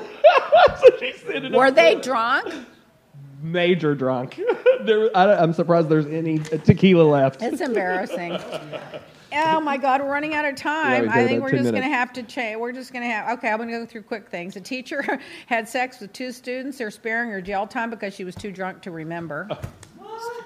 so 0.79 1.49
Were 1.51 1.71
they 1.71 1.95
there. 1.95 2.01
drunk? 2.01 2.53
major 3.41 3.95
drunk? 3.95 4.39
there, 4.81 5.09
I, 5.15 5.35
I'm 5.35 5.53
surprised 5.53 5.89
there's 5.89 6.05
any 6.07 6.39
tequila 6.39 7.03
left. 7.03 7.41
It's 7.41 7.61
embarrassing. 7.61 8.37
Oh 9.33 9.59
my 9.61 9.77
God, 9.77 10.01
we're 10.01 10.11
running 10.11 10.33
out 10.33 10.45
of 10.45 10.55
time. 10.55 11.03
we've 11.03 11.11
I 11.11 11.27
think 11.27 11.41
we're 11.41 11.51
10 11.51 11.59
just 11.59 11.71
going 11.71 11.83
to 11.83 11.89
have 11.89 12.13
to 12.13 12.23
change. 12.23 12.59
We're 12.59 12.71
just 12.71 12.93
going 12.93 13.03
to 13.03 13.09
have. 13.09 13.37
Okay, 13.37 13.49
I'm 13.49 13.57
going 13.57 13.69
to 13.69 13.77
go 13.77 13.85
through 13.85 14.03
quick 14.03 14.29
things. 14.29 14.55
A 14.55 14.61
teacher 14.61 15.19
had 15.47 15.67
sex 15.67 15.99
with 15.99 16.13
two 16.13 16.31
students. 16.31 16.77
They're 16.77 16.91
sparing 16.91 17.29
her 17.31 17.41
jail 17.41 17.67
time 17.67 17.89
because 17.89 18.13
she 18.13 18.23
was 18.23 18.35
too 18.35 18.51
drunk 18.51 18.81
to 18.83 18.91
remember. 18.91 19.47
Oh. 19.49 19.59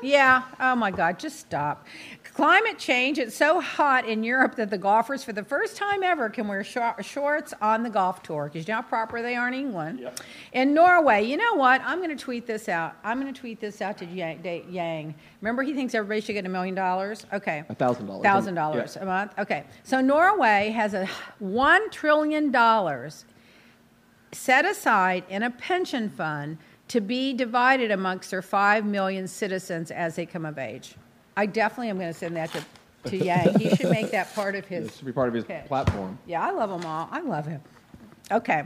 Yeah. 0.01 0.43
Oh 0.59 0.75
my 0.75 0.91
God. 0.91 1.17
Just 1.17 1.39
stop. 1.39 1.87
Climate 2.33 2.79
change. 2.79 3.19
It's 3.19 3.35
so 3.35 3.61
hot 3.61 4.07
in 4.07 4.23
Europe 4.23 4.55
that 4.55 4.71
the 4.71 4.77
golfers, 4.77 5.23
for 5.23 5.33
the 5.33 5.43
first 5.43 5.77
time 5.77 6.01
ever, 6.01 6.29
can 6.29 6.47
wear 6.47 6.63
shor- 6.63 6.95
shorts 7.03 7.53
on 7.61 7.83
the 7.83 7.91
golf 7.91 8.23
tour 8.23 8.49
because 8.51 8.67
you 8.67 8.73
know 8.73 8.81
how 8.81 8.87
proper 8.87 9.21
they 9.21 9.35
are 9.35 9.47
in 9.47 9.53
England. 9.53 10.09
In 10.51 10.73
Norway, 10.73 11.23
you 11.25 11.37
know 11.37 11.53
what? 11.53 11.81
I'm 11.85 11.99
going 11.99 12.09
to 12.09 12.21
tweet 12.21 12.47
this 12.47 12.67
out. 12.67 12.95
I'm 13.03 13.21
going 13.21 13.31
to 13.31 13.39
tweet 13.39 13.59
this 13.59 13.83
out 13.83 13.99
to 13.99 14.05
Yang. 14.05 14.41
Da- 14.41 14.65
Yang. 14.67 15.13
Remember, 15.41 15.61
he 15.61 15.75
thinks 15.75 15.93
everybody 15.93 16.21
should 16.21 16.33
get 16.33 16.45
a 16.47 16.49
million 16.49 16.73
dollars. 16.73 17.27
Okay. 17.31 17.63
A 17.69 17.75
thousand 17.75 18.07
dollars. 18.07 18.23
Thousand 18.23 18.55
dollars 18.55 18.95
a 18.97 19.05
month. 19.05 19.33
Okay. 19.37 19.63
So 19.83 20.01
Norway 20.01 20.69
has 20.71 20.95
a 20.95 21.07
one 21.37 21.87
trillion 21.91 22.49
dollars 22.49 23.25
set 24.31 24.65
aside 24.65 25.23
in 25.29 25.43
a 25.43 25.51
pension 25.51 26.09
fund 26.09 26.57
to 26.87 26.99
be 26.99 27.33
divided 27.33 27.91
amongst 27.91 28.31
their 28.31 28.41
five 28.41 28.85
million 28.85 29.27
citizens 29.27 29.91
as 29.91 30.15
they 30.15 30.25
come 30.25 30.45
of 30.45 30.57
age. 30.57 30.95
I 31.35 31.45
definitely 31.45 31.89
am 31.89 31.97
going 31.97 32.11
to 32.11 32.17
send 32.17 32.35
that 32.35 32.51
to, 32.51 33.09
to 33.09 33.17
Yang. 33.25 33.59
He 33.59 33.75
should 33.75 33.89
make 33.89 34.11
that 34.11 34.33
part 34.33 34.55
of 34.55 34.65
his. 34.65 34.87
This 34.87 34.97
should 34.97 35.05
be 35.05 35.11
part 35.11 35.27
of 35.27 35.33
his 35.33 35.45
platform. 35.67 36.17
Yeah, 36.25 36.45
I 36.45 36.51
love 36.51 36.69
them 36.69 36.85
all. 36.89 37.09
I 37.11 37.21
love 37.21 37.45
him. 37.45 37.61
Okay. 38.31 38.63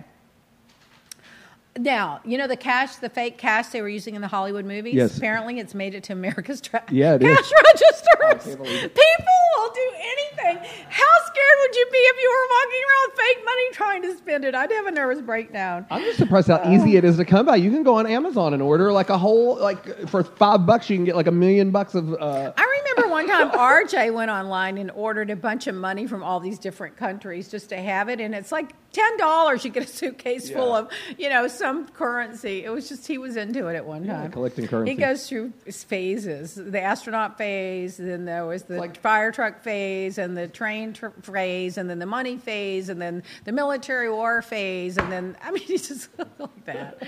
Now, 1.79 2.19
you 2.25 2.37
know 2.37 2.47
the 2.47 2.55
cash, 2.57 2.95
the 2.97 3.09
fake 3.09 3.37
cash 3.37 3.67
they 3.67 3.81
were 3.81 3.89
using 3.89 4.15
in 4.15 4.21
the 4.21 4.27
Hollywood 4.27 4.65
movies? 4.65 4.95
Yes. 4.95 5.17
Apparently 5.17 5.59
it's 5.59 5.73
made 5.75 5.93
it 5.95 6.03
to 6.05 6.13
America's 6.13 6.61
tra- 6.61 6.83
Yeah, 6.91 7.15
it 7.15 7.21
cash 7.21 7.39
is. 7.39 7.53
Registers. 7.63 8.43
can't 8.45 8.57
believe 8.57 8.83
it. 8.83 8.95
People 8.95 9.33
will 9.57 9.73
do 9.73 9.91
anything. 9.95 10.57
How 10.89 11.13
scared 11.25 11.57
would 11.61 11.75
you 11.75 11.85
be 11.91 11.97
if 11.97 12.21
you 12.21 12.29
were 12.29 12.47
walking 12.55 12.81
around 12.87 13.09
with 13.09 13.19
fake 13.19 13.45
money 13.45 13.63
trying 13.73 14.01
to 14.03 14.17
spend 14.17 14.45
it? 14.45 14.55
I'd 14.55 14.71
have 14.71 14.85
a 14.87 14.91
nervous 14.91 15.21
breakdown. 15.21 15.85
I'm 15.91 16.01
just 16.03 16.17
surprised 16.17 16.47
how 16.47 16.61
easy 16.71 16.95
it 16.97 17.03
is 17.03 17.17
to 17.17 17.25
come 17.25 17.45
by. 17.45 17.57
You 17.57 17.71
can 17.71 17.83
go 17.83 17.95
on 17.95 18.07
Amazon 18.07 18.53
and 18.53 18.61
order 18.61 18.91
like 18.91 19.09
a 19.09 19.17
whole 19.17 19.57
like 19.59 20.07
for 20.09 20.23
five 20.23 20.65
bucks 20.65 20.89
you 20.89 20.97
can 20.97 21.05
get 21.05 21.15
like 21.15 21.27
a 21.27 21.31
million 21.31 21.71
bucks 21.71 21.95
of. 21.95 22.13
Uh, 22.13 22.53
I 22.57 22.81
remember 22.95 23.11
one 23.11 23.27
time 23.27 23.51
RJ 23.51 24.13
went 24.13 24.31
online 24.31 24.77
and 24.77 24.89
ordered 24.91 25.29
a 25.29 25.35
bunch 25.35 25.67
of 25.67 25.75
money 25.75 26.07
from 26.07 26.23
all 26.23 26.39
these 26.39 26.59
different 26.59 26.97
countries 26.97 27.49
just 27.49 27.69
to 27.69 27.77
have 27.77 28.09
it, 28.09 28.19
and 28.19 28.33
it's 28.33 28.51
like 28.51 28.71
ten 28.97 29.17
dollars. 29.17 29.63
You 29.63 29.71
get 29.71 29.83
a 29.83 29.87
suitcase 29.87 30.49
full 30.49 30.73
of, 30.73 30.89
you 31.17 31.29
know, 31.29 31.47
some 31.47 31.87
currency. 31.89 32.63
It 32.65 32.69
was 32.69 32.89
just 32.89 33.05
he 33.07 33.17
was 33.17 33.35
into 33.37 33.67
it 33.67 33.75
at 33.75 33.85
one 33.85 34.03
Yeah, 34.03 34.21
time. 34.23 34.31
collecting 34.31 34.67
currency. 34.67 34.93
He 34.93 34.97
goes 34.99 35.27
through 35.29 35.53
phases: 35.71 36.55
the 36.55 36.81
astronaut 36.81 37.37
phase, 37.37 37.97
then 37.97 38.25
there 38.25 38.45
was 38.45 38.63
the 38.63 38.77
like- 38.77 38.99
fire 38.99 39.31
truck 39.31 39.61
phase, 39.61 40.17
and 40.17 40.35
the 40.35 40.47
train 40.47 40.93
tr- 40.93 41.07
phase, 41.21 41.77
and 41.77 41.89
then 41.89 41.99
the 41.99 42.05
money 42.05 42.37
phase, 42.37 42.89
and 42.89 43.01
then 43.01 43.23
the 43.45 43.51
military 43.51 44.09
war 44.11 44.41
phase, 44.41 44.97
and 44.97 45.11
then 45.11 45.37
I 45.43 45.51
mean, 45.51 45.63
he's 45.67 45.87
just 45.87 46.09
like 46.39 46.65
that. 46.65 47.03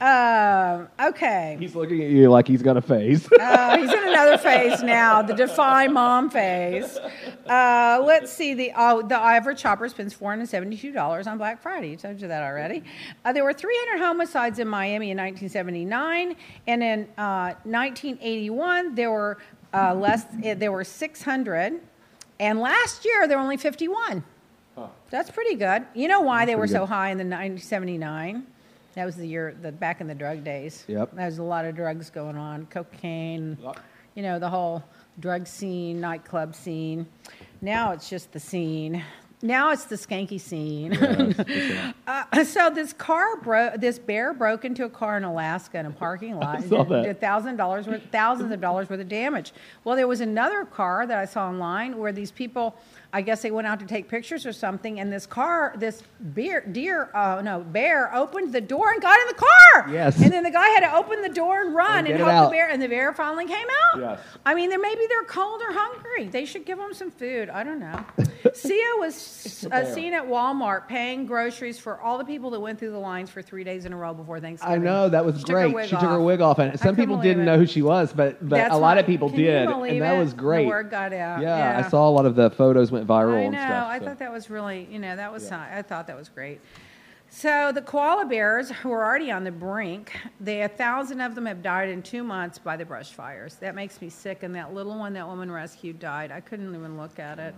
Um, 0.00 0.88
okay. 1.08 1.56
he's 1.60 1.74
looking 1.74 2.02
at 2.02 2.10
you 2.10 2.30
like 2.30 2.48
he's 2.48 2.62
got 2.62 2.76
a 2.76 2.82
face. 2.82 3.28
Uh, 3.32 3.76
he's 3.78 3.92
in 3.92 4.08
another 4.08 4.38
phase 4.38 4.82
now, 4.82 5.22
the 5.22 5.34
defy 5.34 5.86
mom 5.86 6.30
phase. 6.30 6.98
Uh, 7.46 8.02
let's 8.04 8.32
see. 8.32 8.54
The 8.54 8.72
oh, 8.76 9.02
the 9.02 9.16
average 9.16 9.60
shopper 9.60 9.88
spends 9.88 10.12
four 10.14 10.30
hundred 10.30 10.48
seventy-two 10.48 10.92
dollars 10.92 11.11
on 11.20 11.38
Black 11.38 11.60
Friday. 11.62 11.92
I 11.92 11.96
told 11.96 12.20
you 12.20 12.28
that 12.28 12.42
already. 12.42 12.82
Uh, 13.24 13.32
there 13.32 13.44
were 13.44 13.52
three 13.52 13.78
hundred 13.84 14.04
homicides 14.04 14.58
in 14.58 14.66
Miami 14.68 15.10
in 15.10 15.16
nineteen 15.16 15.48
seventy-nine, 15.48 16.36
and 16.66 16.82
in 16.82 17.08
uh, 17.18 17.54
nineteen 17.64 18.18
eighty-one 18.20 18.94
there 18.94 19.10
were 19.10 19.38
uh, 19.74 19.94
less. 19.94 20.24
eh, 20.42 20.54
There 20.54 20.72
were 20.72 20.84
six 20.84 21.22
hundred, 21.22 21.80
and 22.40 22.58
last 22.60 23.04
year 23.04 23.28
there 23.28 23.36
were 23.36 23.42
only 23.44 23.56
fifty-one. 23.56 24.24
That's 25.10 25.30
pretty 25.30 25.54
good. 25.56 25.84
You 25.94 26.08
know 26.08 26.22
why 26.22 26.46
they 26.46 26.54
were 26.54 26.62
pretty 26.62 26.72
so 26.72 26.86
high 26.86 27.10
in 27.10 27.18
the 27.18 27.24
1979? 27.24 28.46
That 28.94 29.04
was 29.04 29.16
the 29.16 29.26
year, 29.26 29.54
the 29.60 29.70
back 29.70 30.00
in 30.00 30.06
the 30.06 30.14
drug 30.14 30.42
days. 30.44 30.84
Yep. 30.88 31.10
There 31.14 31.26
was 31.26 31.36
a 31.38 31.42
lot 31.42 31.66
of 31.66 31.76
drugs 31.76 32.08
going 32.08 32.36
on, 32.38 32.64
cocaine, 32.66 33.58
you 34.14 34.22
know, 34.22 34.38
the 34.38 34.48
whole 34.48 34.82
drug 35.20 35.46
scene, 35.46 36.00
nightclub 36.00 36.54
scene. 36.54 37.06
Now 37.60 37.92
it's 37.92 38.08
just 38.08 38.32
the 38.32 38.40
scene. 38.40 39.04
Now 39.44 39.72
it's 39.72 39.86
the 39.86 39.96
skanky 39.96 40.40
scene. 40.40 40.92
uh, 42.06 42.44
so 42.44 42.70
this 42.70 42.92
car 42.92 43.36
broke. 43.38 43.80
This 43.80 43.98
bear 43.98 44.32
broke 44.32 44.64
into 44.64 44.84
a 44.84 44.88
car 44.88 45.16
in 45.16 45.24
Alaska 45.24 45.80
in 45.80 45.86
a 45.86 45.90
parking 45.90 46.36
lot. 46.38 46.60
and 46.60 46.68
saw 46.68 46.84
that. 46.84 47.02
did 47.02 47.20
thousand 47.20 47.56
dollars 47.56 47.88
worth, 47.88 48.02
thousands 48.12 48.52
of 48.52 48.60
dollars 48.60 48.88
worth 48.88 49.00
of 49.00 49.08
damage. 49.08 49.52
Well, 49.82 49.96
there 49.96 50.06
was 50.06 50.20
another 50.20 50.64
car 50.64 51.06
that 51.08 51.18
I 51.18 51.24
saw 51.24 51.48
online 51.48 51.98
where 51.98 52.12
these 52.12 52.30
people, 52.30 52.76
I 53.14 53.20
guess 53.20 53.42
they 53.42 53.50
went 53.50 53.66
out 53.66 53.78
to 53.80 53.86
take 53.86 54.08
pictures 54.08 54.46
or 54.46 54.52
something, 54.54 54.98
and 54.98 55.12
this 55.12 55.26
car, 55.26 55.74
this 55.76 56.02
beer, 56.32 56.62
deer, 56.72 57.10
uh, 57.14 57.42
no, 57.44 57.60
bear 57.60 58.14
opened 58.14 58.54
the 58.54 58.60
door 58.60 58.90
and 58.90 59.02
got 59.02 59.20
in 59.20 59.26
the 59.26 59.34
car. 59.34 59.90
Yes. 59.92 60.18
And 60.22 60.32
then 60.32 60.42
the 60.42 60.50
guy 60.50 60.66
had 60.70 60.80
to 60.80 60.96
open 60.96 61.20
the 61.20 61.28
door 61.28 61.60
and 61.60 61.74
run 61.74 61.98
And 62.06 62.08
and, 62.08 62.18
help 62.18 62.50
the 62.50 62.56
bear, 62.56 62.70
and 62.70 62.80
the 62.80 62.88
bear 62.88 63.12
finally 63.12 63.46
came 63.46 63.66
out. 63.92 64.00
Yes. 64.00 64.20
I 64.46 64.54
mean, 64.54 64.70
they're, 64.70 64.78
maybe 64.80 65.02
they're 65.08 65.24
cold 65.24 65.60
or 65.60 65.72
hungry. 65.72 66.28
They 66.28 66.46
should 66.46 66.64
give 66.64 66.78
them 66.78 66.94
some 66.94 67.10
food. 67.10 67.50
I 67.50 67.62
don't 67.64 67.80
know. 67.80 68.02
Sia 68.54 68.82
was 68.98 69.66
uh, 69.70 69.84
seen 69.94 70.14
at 70.14 70.24
Walmart 70.26 70.88
paying 70.88 71.26
groceries 71.26 71.78
for 71.78 72.00
all 72.00 72.16
the 72.18 72.24
people 72.24 72.50
that 72.50 72.60
went 72.60 72.78
through 72.78 72.92
the 72.92 72.98
lines 72.98 73.28
for 73.30 73.42
three 73.42 73.62
days 73.64 73.84
in 73.84 73.92
a 73.92 73.96
row 73.96 74.14
before 74.14 74.40
Thanksgiving. 74.40 74.74
I 74.80 74.84
know 74.84 75.08
that 75.10 75.24
was 75.24 75.38
She 75.38 75.44
great. 75.44 75.72
wig 75.74 75.84
she 75.84 75.90
took 75.96 76.00
her 76.00 76.20
wig 76.20 76.40
off, 76.40 76.58
and 76.58 76.78
some 76.80 76.96
people 76.96 77.18
didn't 77.18 77.42
it. 77.42 77.46
know 77.46 77.58
who 77.58 77.66
she 77.66 77.82
was, 77.82 78.12
but 78.12 78.40
but 78.40 78.56
That's 78.56 78.74
a 78.74 78.78
lot 78.78 78.96
why- 78.96 79.00
of 79.00 79.06
people 79.06 79.28
can 79.30 79.38
you 79.38 79.46
did, 79.46 79.68
believe 79.68 79.92
and 79.92 80.02
that 80.02 80.16
it? 80.16 80.18
was 80.18 80.30
The 80.32 80.38
great. 80.38 80.66
word 80.66 80.90
got 80.90 81.12
out. 81.12 81.40
Yeah, 81.42 81.56
Yeah. 81.78 81.84
I 81.86 81.88
saw 81.90 82.08
a 82.08 82.10
lot 82.10 82.26
of 82.26 82.34
the 82.36 82.50
photos 82.50 82.90
went 82.90 83.01
viral 83.04 83.36
I 83.36 83.40
and 83.42 83.52
know. 83.52 83.58
stuff. 83.58 83.88
I 83.88 83.98
so. 83.98 84.04
thought 84.04 84.18
that 84.18 84.32
was 84.32 84.50
really, 84.50 84.88
you 84.90 84.98
know, 84.98 85.16
that 85.16 85.32
was. 85.32 85.50
I 85.50 85.82
thought 85.82 86.06
that 86.06 86.16
was 86.16 86.28
great. 86.28 86.60
So 87.34 87.72
the 87.72 87.80
koala 87.80 88.26
bears, 88.26 88.70
who 88.70 88.92
are 88.92 89.02
already 89.02 89.30
on 89.30 89.42
the 89.42 89.50
brink, 89.50 90.12
they 90.38 90.60
a 90.62 90.68
thousand 90.68 91.22
of 91.22 91.34
them 91.34 91.46
have 91.46 91.62
died 91.62 91.88
in 91.88 92.02
two 92.02 92.22
months 92.22 92.58
by 92.58 92.76
the 92.76 92.84
brush 92.84 93.12
fires. 93.12 93.54
That 93.54 93.74
makes 93.74 94.02
me 94.02 94.10
sick. 94.10 94.42
And 94.42 94.54
that 94.54 94.74
little 94.74 94.98
one 94.98 95.14
that 95.14 95.26
woman 95.26 95.50
rescued 95.50 95.98
died. 95.98 96.30
I 96.30 96.40
couldn't 96.40 96.74
even 96.74 96.98
look 96.98 97.18
at 97.18 97.38
it. 97.38 97.54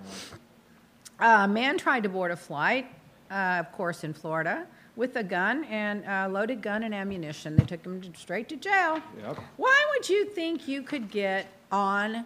Uh, 1.18 1.40
a 1.42 1.48
man 1.48 1.76
tried 1.76 2.04
to 2.04 2.08
board 2.08 2.30
a 2.30 2.36
flight, 2.36 2.86
uh, 3.32 3.56
of 3.58 3.72
course, 3.72 4.04
in 4.04 4.14
Florida, 4.14 4.64
with 4.94 5.16
a 5.16 5.24
gun 5.24 5.64
and 5.64 6.04
a 6.04 6.28
loaded 6.28 6.62
gun 6.62 6.84
and 6.84 6.94
ammunition. 6.94 7.56
They 7.56 7.64
took 7.64 7.84
him 7.84 8.00
to, 8.00 8.16
straight 8.16 8.48
to 8.50 8.56
jail. 8.56 9.00
Yep. 9.22 9.38
Why 9.56 9.86
would 9.90 10.08
you 10.08 10.24
think 10.26 10.68
you 10.68 10.82
could 10.82 11.10
get 11.10 11.46
on 11.72 12.24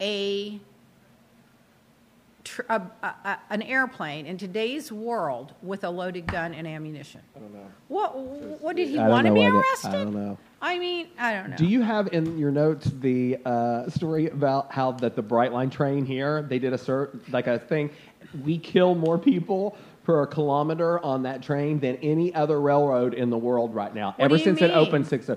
a 0.00 0.58
tr- 2.46 2.62
a, 2.68 2.80
a, 3.02 3.06
a, 3.06 3.38
an 3.50 3.62
airplane 3.62 4.24
in 4.26 4.38
today's 4.38 4.90
world 4.92 5.52
with 5.62 5.84
a 5.84 5.90
loaded 5.90 6.26
gun 6.26 6.54
and 6.54 6.66
ammunition? 6.66 7.20
I 7.34 7.40
don't 7.40 7.52
know. 7.52 7.66
What, 7.88 8.16
what 8.62 8.76
did 8.76 8.88
he 8.88 8.98
I 8.98 9.08
want 9.08 9.26
to 9.26 9.32
be 9.32 9.40
why 9.40 9.50
they- 9.50 9.56
arrested? 9.56 9.88
I 9.88 10.04
don't 10.04 10.14
know. 10.14 10.38
I 10.62 10.78
mean, 10.78 11.08
I 11.18 11.34
don't 11.34 11.50
know. 11.50 11.56
Do 11.56 11.66
you 11.66 11.82
have 11.82 12.08
in 12.12 12.38
your 12.38 12.50
notes 12.50 12.90
the 13.00 13.38
uh, 13.44 13.90
story 13.90 14.28
about 14.28 14.72
how 14.72 14.92
that 14.92 15.14
the 15.14 15.22
Brightline 15.22 15.70
train 15.70 16.06
here 16.06 16.42
they 16.42 16.58
did 16.58 16.72
a 16.72 16.78
cert, 16.78 17.20
like 17.30 17.46
a 17.46 17.58
thing? 17.58 17.90
We 18.42 18.58
kill 18.58 18.94
more 18.94 19.18
people 19.18 19.76
per 20.04 20.24
kilometer 20.26 20.98
on 21.04 21.24
that 21.24 21.42
train 21.42 21.78
than 21.80 21.96
any 21.96 22.34
other 22.34 22.60
railroad 22.60 23.12
in 23.12 23.28
the 23.28 23.36
world 23.36 23.74
right 23.74 23.94
now. 23.94 24.14
Ever 24.18 24.36
do 24.36 24.38
you 24.38 24.44
since 24.44 24.60
it 24.62 24.68
mean? 24.68 24.78
opened 24.78 25.06
six. 25.06 25.28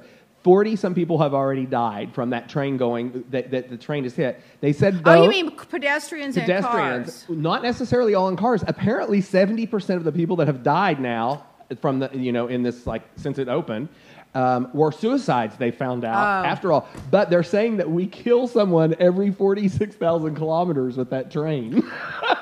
Forty 0.43 0.75
some 0.75 0.95
people 0.95 1.17
have 1.19 1.33
already 1.33 1.65
died 1.65 2.13
from 2.13 2.29
that 2.29 2.47
train 2.47 2.77
going 2.77 3.25
that, 3.29 3.51
that 3.51 3.69
the 3.69 3.77
train 3.77 4.03
has 4.03 4.15
hit. 4.15 4.41
They 4.61 4.71
said 4.71 5.01
oh, 5.05 5.23
you 5.23 5.29
mean 5.29 5.51
pedestrians, 5.51 6.35
pedestrians, 6.35 7.07
and 7.07 7.25
cars? 7.25 7.25
not 7.29 7.61
necessarily 7.61 8.15
all 8.15 8.29
in 8.29 8.37
cars. 8.37 8.63
Apparently, 8.67 9.19
seventy 9.19 9.65
percent 9.65 9.97
of 9.97 10.05
the 10.05 10.11
people 10.11 10.37
that 10.37 10.47
have 10.47 10.63
died 10.63 10.99
now 11.01 11.45
from 11.81 11.99
the 11.99 12.09
you 12.13 12.31
know 12.31 12.47
in 12.47 12.63
this 12.63 12.87
like 12.87 13.03
since 13.15 13.37
it 13.37 13.47
opened 13.47 13.89
um, 14.35 14.69
were 14.73 14.91
suicides. 14.91 15.55
They 15.57 15.71
found 15.71 16.05
out 16.05 16.43
Oh. 16.45 16.47
after 16.47 16.71
all, 16.71 16.87
but 17.09 17.29
they're 17.29 17.41
saying 17.43 17.77
that 17.77 17.89
we 17.89 18.05
kill 18.05 18.47
someone 18.47 18.95
every 18.99 19.31
forty 19.31 19.67
six 19.67 19.95
thousand 19.95 20.35
kilometers 20.35 20.97
with 20.97 21.09
that 21.11 21.31
train. 21.31 21.83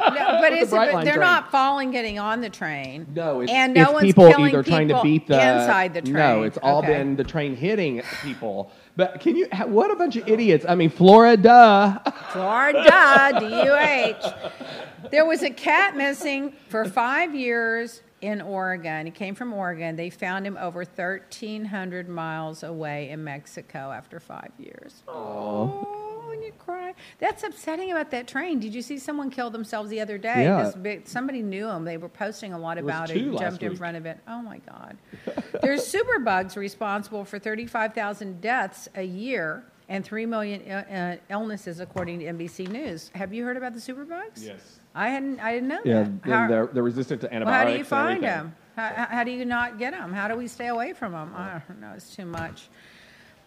No, 0.07 0.39
but, 0.41 0.49
The 0.51 0.65
but 0.71 1.03
they're 1.03 1.13
train. 1.15 1.19
not 1.19 1.51
falling 1.51 1.91
getting 1.91 2.17
on 2.17 2.39
the 2.41 2.49
train. 2.49 3.05
No, 3.13 3.41
it's, 3.41 3.51
and 3.51 3.73
no 3.73 3.83
it's 3.83 3.91
one's 3.93 4.03
people 4.05 4.29
killing 4.29 4.47
either 4.49 4.63
trying 4.63 4.87
to 4.87 5.01
beat 5.01 5.27
the 5.27 5.35
inside 5.35 5.93
the 5.93 6.01
train. 6.01 6.13
No, 6.13 6.43
it's 6.43 6.57
all 6.63 6.79
Okay. 6.79 6.87
been 6.97 7.15
the 7.17 7.23
train 7.23 7.55
hitting 7.55 8.01
people. 8.23 8.71
But 8.95 9.19
can 9.19 9.35
you? 9.35 9.47
What 9.65 9.91
a 9.91 9.95
bunch 9.95 10.15
of 10.15 10.27
idiots! 10.27 10.65
I 10.67 10.75
mean, 10.75 10.89
Florida. 10.89 12.01
Florida, 12.31 13.37
D-U-H. 13.39 15.11
There 15.11 15.25
was 15.25 15.43
a 15.43 15.49
cat 15.49 15.95
missing 15.97 16.53
for 16.69 16.85
five 16.85 17.35
years 17.35 18.01
in 18.21 18.41
Oregon. 18.41 19.05
He 19.05 19.11
came 19.11 19.35
from 19.35 19.53
Oregon. 19.53 19.95
They 19.95 20.09
found 20.09 20.45
him 20.45 20.57
over 20.59 20.79
1,300 20.79 22.09
miles 22.09 22.63
away 22.63 23.09
in 23.09 23.23
Mexico 23.23 23.91
after 23.91 24.19
five 24.19 24.51
years. 24.57 25.03
Oh, 25.07 26.29
and 26.33 26.43
you 26.43 26.51
cry. 26.57 26.93
That's 27.19 27.43
upsetting 27.43 27.91
about 27.91 28.11
that 28.11 28.27
train. 28.27 28.59
Did 28.59 28.73
you 28.73 28.81
see 28.81 28.97
someone 28.97 29.29
kill 29.29 29.49
themselves 29.49 29.89
the 29.89 30.01
other 30.01 30.17
day? 30.17 30.43
Yeah. 30.43 30.71
Big, 30.81 31.07
somebody 31.07 31.41
knew 31.41 31.67
him. 31.67 31.85
They 31.85 31.97
were 31.97 32.09
posting 32.09 32.53
a 32.53 32.59
lot 32.59 32.77
about 32.77 33.09
it. 33.09 33.13
two 33.13 33.31
last 33.33 33.41
Jumped 33.41 33.63
in 33.63 33.69
week. 33.69 33.77
front 33.77 33.97
of 33.97 34.05
it. 34.05 34.19
Oh 34.27 34.41
my 34.41 34.59
God. 34.59 34.97
There's 35.61 35.91
superbugs 35.91 36.55
responsible 36.55 37.23
for 37.25 37.39
35,000 37.39 38.41
deaths 38.41 38.89
a 38.95 39.03
year 39.03 39.63
and 39.89 40.03
3 40.03 40.25
million 40.25 40.69
uh, 40.69 41.17
uh, 41.19 41.23
illnesses, 41.29 41.79
according 41.79 42.19
to 42.19 42.25
NBC 42.25 42.67
News. 42.67 43.09
Have 43.15 43.33
you 43.33 43.45
heard 43.45 43.55
about 43.57 43.73
the 43.73 43.79
superbugs? 43.79 44.45
Yes. 44.45 44.76
I 44.97 45.09
hadn't. 45.09 45.39
I 45.39 45.53
didn't 45.53 45.69
know 45.69 45.79
Yeah, 45.85 46.03
that. 46.25 46.29
How- 46.29 46.47
they're, 46.47 46.67
they're 46.67 46.83
resistant 46.83 47.21
to 47.21 47.33
antibiotics. 47.33 47.91
well, 47.91 48.01
how 48.01 48.07
do 48.09 48.13
you 48.13 48.19
find 48.19 48.23
them? 48.23 48.55
How, 48.75 48.87
how- 48.95 49.05
how 49.17 49.23
do 49.23 49.31
you 49.31 49.45
not 49.45 49.77
get 49.79 49.91
them? 49.93 50.11
How 50.11 50.27
do 50.27 50.35
we 50.35 50.47
stay 50.47 50.67
away 50.67 50.93
from 50.93 51.11
them? 51.13 51.33
I 51.35 51.61
don't 51.67 51.79
know. 51.79 51.93
It's 51.95 52.15
too 52.15 52.25
much. 52.25 52.69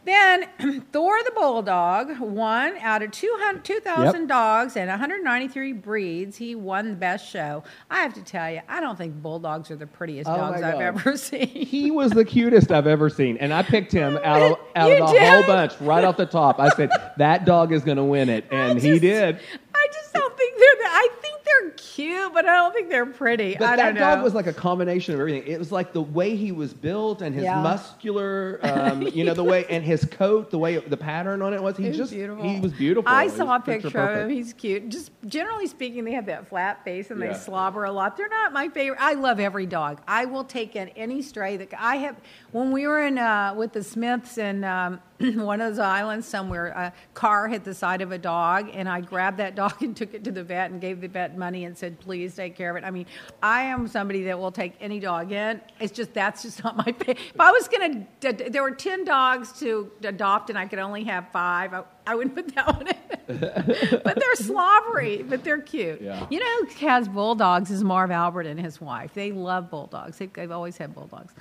Then 0.02 0.44
Thor 0.92 1.18
the 1.24 1.32
Bulldog 1.36 2.18
won 2.20 2.78
out 2.78 3.02
of 3.02 3.10
200 3.10 3.62
2,000 3.62 4.20
Yep. 4.22 4.28
dogs 4.28 4.76
and 4.78 4.88
193 4.88 5.74
breeds. 5.74 6.38
He 6.38 6.54
won 6.54 6.88
the 6.88 6.96
best 6.96 7.28
show. 7.28 7.64
I 7.90 8.00
have 8.00 8.14
to 8.14 8.22
tell 8.22 8.50
you, 8.50 8.60
I 8.66 8.80
don't 8.80 8.96
think 8.96 9.20
bulldogs 9.20 9.70
are 9.70 9.76
the 9.76 9.86
prettiest 9.86 10.26
Oh, 10.30 10.36
dogs 10.38 10.62
I've 10.62 10.80
ever 10.80 11.16
seen. 11.18 11.48
He 11.48 11.90
was 11.90 12.12
the 12.12 12.24
cutest 12.24 12.72
I've 12.72 12.86
ever 12.86 13.10
seen, 13.10 13.36
and 13.36 13.52
I 13.52 13.62
picked 13.62 13.92
him 13.92 14.18
out 14.24 14.40
of 14.40 14.58
out 14.74 14.90
of 14.90 14.98
the 15.12 15.20
whole 15.20 15.42
bunch 15.42 15.78
right 15.82 16.02
off 16.04 16.16
the 16.16 16.24
top. 16.24 16.58
I 16.58 16.70
said 16.70 16.90
that 17.18 17.44
dog 17.44 17.70
is 17.72 17.84
going 17.84 17.98
to 17.98 18.04
win 18.04 18.30
it, 18.30 18.46
and 18.50 18.78
I 18.78 18.80
he 18.80 18.98
did. 18.98 19.38
I 19.74 19.86
just 19.92 20.14
don't 20.14 20.34
think 20.34 20.56
they're. 20.56 20.76
The, 20.76 20.84
I 20.86 21.08
think 21.19 21.19
they're 21.60 21.70
cute, 21.72 22.32
but 22.34 22.46
I 22.46 22.56
don't 22.56 22.72
think 22.72 22.88
they're 22.90 23.06
pretty. 23.06 23.56
But 23.58 23.68
I 23.68 23.76
that 23.76 23.84
don't 23.86 23.94
know. 23.94 24.00
dog 24.00 24.22
was 24.22 24.34
like 24.34 24.46
a 24.46 24.52
combination 24.52 25.14
of 25.14 25.20
everything. 25.20 25.44
It 25.50 25.58
was 25.58 25.72
like 25.72 25.92
the 25.92 26.02
way 26.02 26.36
he 26.36 26.52
was 26.52 26.72
built 26.74 27.22
and 27.22 27.34
his 27.34 27.44
Yeah. 27.44 27.60
muscular, 27.60 28.60
um, 28.62 29.02
you 29.02 29.24
know, 29.24 29.34
the 29.34 29.44
way 29.44 29.64
and 29.68 29.84
his 29.84 30.04
coat, 30.04 30.50
the 30.50 30.58
way 30.58 30.76
the 30.78 30.96
pattern 30.96 31.42
on 31.42 31.52
it 31.54 31.62
was. 31.62 31.76
He 31.76 31.84
He 31.84 31.88
was 31.90 31.98
just 31.98 32.12
beautiful. 32.12 32.42
he 32.48 32.60
was 32.60 32.72
beautiful. 32.72 33.10
I 33.12 33.24
He 33.24 33.30
saw 33.30 33.44
a 33.54 33.58
was 33.58 33.62
picture 33.64 33.88
of 33.88 33.92
perfect. 33.92 34.24
him. 34.24 34.30
He's 34.30 34.52
cute. 34.52 34.88
Just 34.88 35.10
generally 35.26 35.66
speaking, 35.66 36.04
they 36.04 36.12
have 36.12 36.26
that 36.26 36.48
flat 36.48 36.84
face 36.84 37.10
and 37.10 37.20
Yeah. 37.20 37.32
they 37.32 37.38
slobber 37.38 37.84
a 37.84 37.92
lot. 37.92 38.16
They're 38.16 38.28
not 38.28 38.52
my 38.52 38.68
favorite. 38.68 38.98
I 39.00 39.14
love 39.14 39.40
every 39.40 39.66
dog. 39.66 40.00
I 40.06 40.24
will 40.26 40.44
take 40.44 40.76
in 40.76 40.88
any 40.90 41.22
stray 41.22 41.56
that 41.58 41.68
I 41.78 41.96
have. 41.96 42.16
When 42.52 42.72
we 42.72 42.86
were 42.88 43.00
in 43.06 43.16
uh, 43.16 43.54
with 43.56 43.72
the 43.72 43.82
Smiths 43.84 44.36
in 44.36 44.64
um, 44.64 45.00
one 45.20 45.60
of 45.60 45.70
those 45.70 45.78
islands 45.78 46.26
somewhere, 46.26 46.66
a 46.68 46.92
car 47.14 47.46
hit 47.46 47.62
the 47.62 47.74
side 47.74 48.00
of 48.02 48.10
a 48.10 48.18
dog, 48.18 48.68
and 48.72 48.88
I 48.88 49.00
grabbed 49.02 49.36
that 49.38 49.54
dog 49.62 49.80
and 49.82 49.96
took 49.96 50.14
it 50.14 50.24
to 50.24 50.32
the 50.32 50.42
vet 50.42 50.72
and 50.72 50.80
gave 50.80 51.00
the 51.00 51.06
vet 51.06 51.36
money 51.38 51.64
and 51.64 51.78
said, 51.78 52.00
"Please 52.00 52.34
take 52.34 52.56
care 52.56 52.70
of 52.70 52.76
it." 52.76 52.84
I 52.84 52.90
mean, 52.90 53.06
I 53.40 53.62
am 53.62 53.86
somebody 53.86 54.24
that 54.24 54.38
will 54.38 54.50
take 54.50 54.72
any 54.80 54.98
dog 54.98 55.30
in. 55.30 55.60
It's 55.78 55.92
just 55.92 56.12
that's 56.12 56.42
just 56.42 56.64
not 56.64 56.76
my. 56.76 56.92
fa- 56.92 57.10
If 57.12 57.38
I 57.40 57.52
was 57.52 57.68
gonna, 57.68 58.06
there 58.50 58.62
were 58.62 58.72
ten 58.72 59.04
dogs 59.04 59.52
to 59.60 59.90
adopt, 60.02 60.50
and 60.50 60.58
I 60.58 60.66
could 60.66 60.80
only 60.80 61.04
have 61.04 61.28
five. 61.32 61.72
I, 61.72 61.84
I 62.04 62.16
wouldn't 62.16 62.34
put 62.34 62.52
that 62.56 62.66
one 62.66 62.88
in. 62.88 63.38
but 64.02 64.18
they're 64.18 64.34
slobbery, 64.34 65.22
but 65.22 65.44
they're 65.44 65.60
cute. 65.60 66.00
Yeah. 66.00 66.26
You 66.30 66.40
know 66.40 66.66
who 66.66 66.86
has 66.88 67.06
bulldogs 67.06 67.70
is 67.70 67.84
Marv 67.84 68.10
Albert 68.10 68.46
and 68.46 68.58
his 68.58 68.80
wife. 68.80 69.14
They 69.14 69.30
love 69.30 69.70
bulldogs. 69.70 70.18
They've, 70.18 70.32
they've 70.32 70.50
always 70.50 70.76
had 70.76 70.92
bulldogs. 70.96 71.32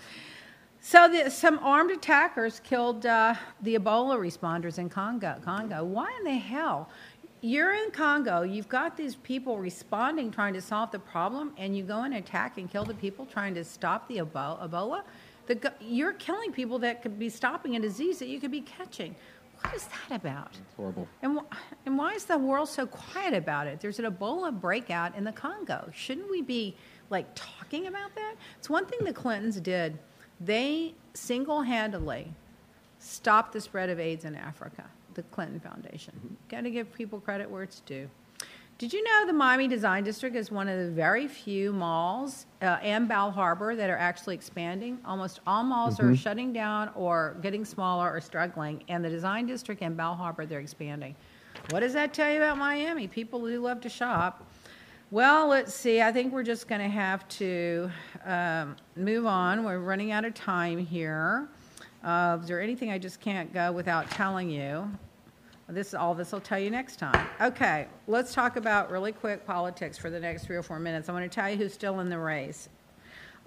So 0.81 1.09
the, 1.09 1.29
some 1.29 1.59
armed 1.59 1.91
attackers 1.91 2.61
killed 2.61 3.05
uh, 3.05 3.35
the 3.61 3.75
Ebola 3.75 4.17
responders 4.17 4.79
in 4.79 4.89
Congo. 4.89 5.35
Congo. 5.43 5.83
Why 5.83 6.09
in 6.19 6.23
the 6.25 6.37
hell? 6.37 6.89
You're 7.41 7.73
in 7.73 7.91
Congo. 7.91 8.43
You've 8.43 8.69
got 8.69 8.97
these 8.97 9.15
people 9.15 9.57
responding, 9.57 10.31
trying 10.31 10.53
to 10.53 10.61
solve 10.61 10.91
the 10.91 10.99
problem, 10.99 11.53
and 11.57 11.75
you 11.75 11.83
go 11.83 12.03
and 12.03 12.15
attack 12.15 12.57
and 12.57 12.69
kill 12.69 12.85
the 12.85 12.93
people 12.93 13.25
trying 13.25 13.53
to 13.55 13.63
stop 13.63 14.07
the 14.07 14.17
Ebola. 14.17 15.03
The, 15.47 15.73
you're 15.81 16.13
killing 16.13 16.51
people 16.51 16.79
that 16.79 17.01
could 17.01 17.17
be 17.17 17.29
stopping 17.29 17.75
a 17.75 17.79
disease 17.79 18.19
that 18.19 18.27
you 18.27 18.39
could 18.39 18.51
be 18.51 18.61
catching. 18.61 19.15
What 19.61 19.73
is 19.73 19.87
that 19.87 20.15
about? 20.15 20.57
horrible. 20.77 21.07
And, 21.21 21.39
wh- 21.39 21.55
and 21.85 21.97
why 21.97 22.13
is 22.13 22.23
the 22.23 22.37
world 22.37 22.69
so 22.69 22.85
quiet 22.85 23.33
about 23.33 23.67
it? 23.67 23.81
There's 23.81 23.99
an 23.99 24.05
Ebola 24.05 24.57
breakout 24.57 25.15
in 25.15 25.23
the 25.23 25.31
Congo. 25.33 25.89
Shouldn't 25.93 26.29
we 26.29 26.41
be 26.41 26.75
like 27.09 27.27
talking 27.35 27.87
about 27.87 28.15
that? 28.15 28.35
It's 28.57 28.69
one 28.69 28.85
thing 28.85 28.99
the 29.03 29.11
Clintons 29.13 29.59
did. 29.59 29.97
They 30.39 30.93
single 31.13 31.61
handedly 31.61 32.31
stopped 32.99 33.53
the 33.53 33.61
spread 33.61 33.89
of 33.89 33.99
AIDS 33.99 34.25
in 34.25 34.35
Africa, 34.35 34.85
the 35.13 35.23
Clinton 35.23 35.59
Foundation. 35.59 36.37
Got 36.49 36.61
to 36.61 36.71
give 36.71 36.93
people 36.93 37.19
credit 37.19 37.49
where 37.49 37.63
it's 37.63 37.81
due. 37.81 38.09
Did 38.77 38.93
you 38.93 39.03
know 39.03 39.27
the 39.27 39.33
Miami 39.33 39.67
Design 39.67 40.05
District 40.05 40.37
is 40.37 40.51
one 40.51 40.69
of 40.69 40.79
the 40.79 40.89
very 40.89 41.27
few 41.27 41.73
malls 41.73 42.45
uh, 42.61 42.77
and 42.81 43.09
Bal 43.09 43.29
Harbour 43.29 43.75
that 43.75 43.89
are 43.89 43.97
actually 43.97 44.35
expanding? 44.35 44.99
Almost 45.03 45.41
all 45.45 45.63
malls 45.63 45.99
are 45.99 46.15
shutting 46.15 46.53
down 46.53 46.89
or 46.95 47.35
getting 47.41 47.65
smaller 47.65 48.09
or 48.09 48.21
struggling, 48.21 48.81
and 48.87 49.03
the 49.03 49.09
Design 49.09 49.45
District 49.45 49.81
and 49.81 49.97
Bal 49.97 50.15
Harbour, 50.15 50.45
they're 50.45 50.61
expanding. 50.61 51.13
What 51.71 51.81
does 51.81 51.91
that 51.91 52.13
tell 52.13 52.31
you 52.31 52.37
about 52.37 52.57
Miami? 52.57 53.09
People 53.09 53.45
do 53.45 53.59
love 53.59 53.81
to 53.81 53.89
shop. 53.89 54.48
Well, 55.11 55.47
let's 55.47 55.73
see. 55.73 56.03
I 56.03 56.11
think 56.11 56.31
we're 56.31 56.43
just 56.43 56.67
going 56.67 56.81
to 56.81 56.87
have 56.87 57.27
to 57.29 57.89
um, 58.25 58.75
move 58.95 59.25
on. 59.25 59.63
We're 59.63 59.79
running 59.79 60.11
out 60.11 60.23
of 60.23 60.35
time 60.35 60.77
here. 60.77 61.47
Uh, 62.03 62.37
is 62.39 62.47
there 62.47 62.61
anything 62.61 62.91
I 62.91 62.99
just 62.99 63.19
can't 63.19 63.51
go 63.51 63.71
without 63.71 64.11
telling 64.11 64.51
you? 64.51 64.87
This 65.67 65.95
all 65.95 66.13
this 66.13 66.31
will 66.31 66.39
tell 66.39 66.59
you 66.59 66.69
next 66.69 66.97
time. 66.97 67.27
Okay, 67.41 67.87
let's 68.07 68.35
talk 68.35 68.55
about 68.55 68.91
really 68.91 69.11
quick 69.11 69.47
politics 69.47 69.97
for 69.97 70.11
the 70.11 70.19
next 70.19 70.45
three 70.45 70.55
or 70.55 70.63
four 70.63 70.79
minutes. 70.79 71.09
I 71.09 71.11
want 71.11 71.23
to 71.23 71.35
tell 71.35 71.49
you 71.49 71.57
who's 71.57 71.73
still 71.73 72.01
in 72.01 72.09
the 72.09 72.19
race. 72.19 72.69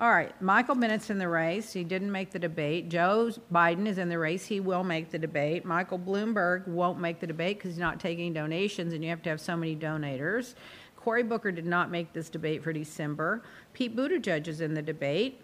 All 0.01 0.11
right, 0.11 0.33
Michael 0.43 0.75
Bennet's 0.75 1.11
in 1.11 1.19
the 1.19 1.29
race. 1.29 1.73
He 1.73 1.85
didn't 1.85 2.11
make 2.11 2.33
the 2.33 2.39
debate. 2.39 2.89
Joe 2.89 3.31
Biden 3.53 3.87
is 3.87 3.99
in 3.99 4.09
the 4.09 4.19
race. 4.19 4.45
He 4.45 4.59
will 4.59 4.83
make 4.83 5.11
the 5.11 5.19
debate. 5.19 5.65
Michael 5.65 5.99
Bloomberg 5.99 6.67
won't 6.67 6.99
make 6.99 7.21
the 7.21 7.27
debate 7.27 7.59
because 7.59 7.73
he's 7.73 7.79
not 7.79 8.01
taking 8.01 8.33
donations, 8.33 8.95
and 8.95 9.05
you 9.05 9.11
have 9.11 9.23
to 9.23 9.31
have 9.31 9.41
so 9.41 9.57
many 9.57 9.77
donators. 9.77 10.55
Cory 11.03 11.25
Booker 11.25 11.51
did 11.51 11.67
not 11.67 11.91
make 11.91 12.13
this 12.13 12.29
debate 12.29 12.63
for 12.63 12.73
December. 12.73 13.43
Pete 13.73 13.97
Buttigieg 13.97 14.47
is 14.47 14.61
in 14.61 14.75
the 14.75 14.83
debate. 14.83 15.41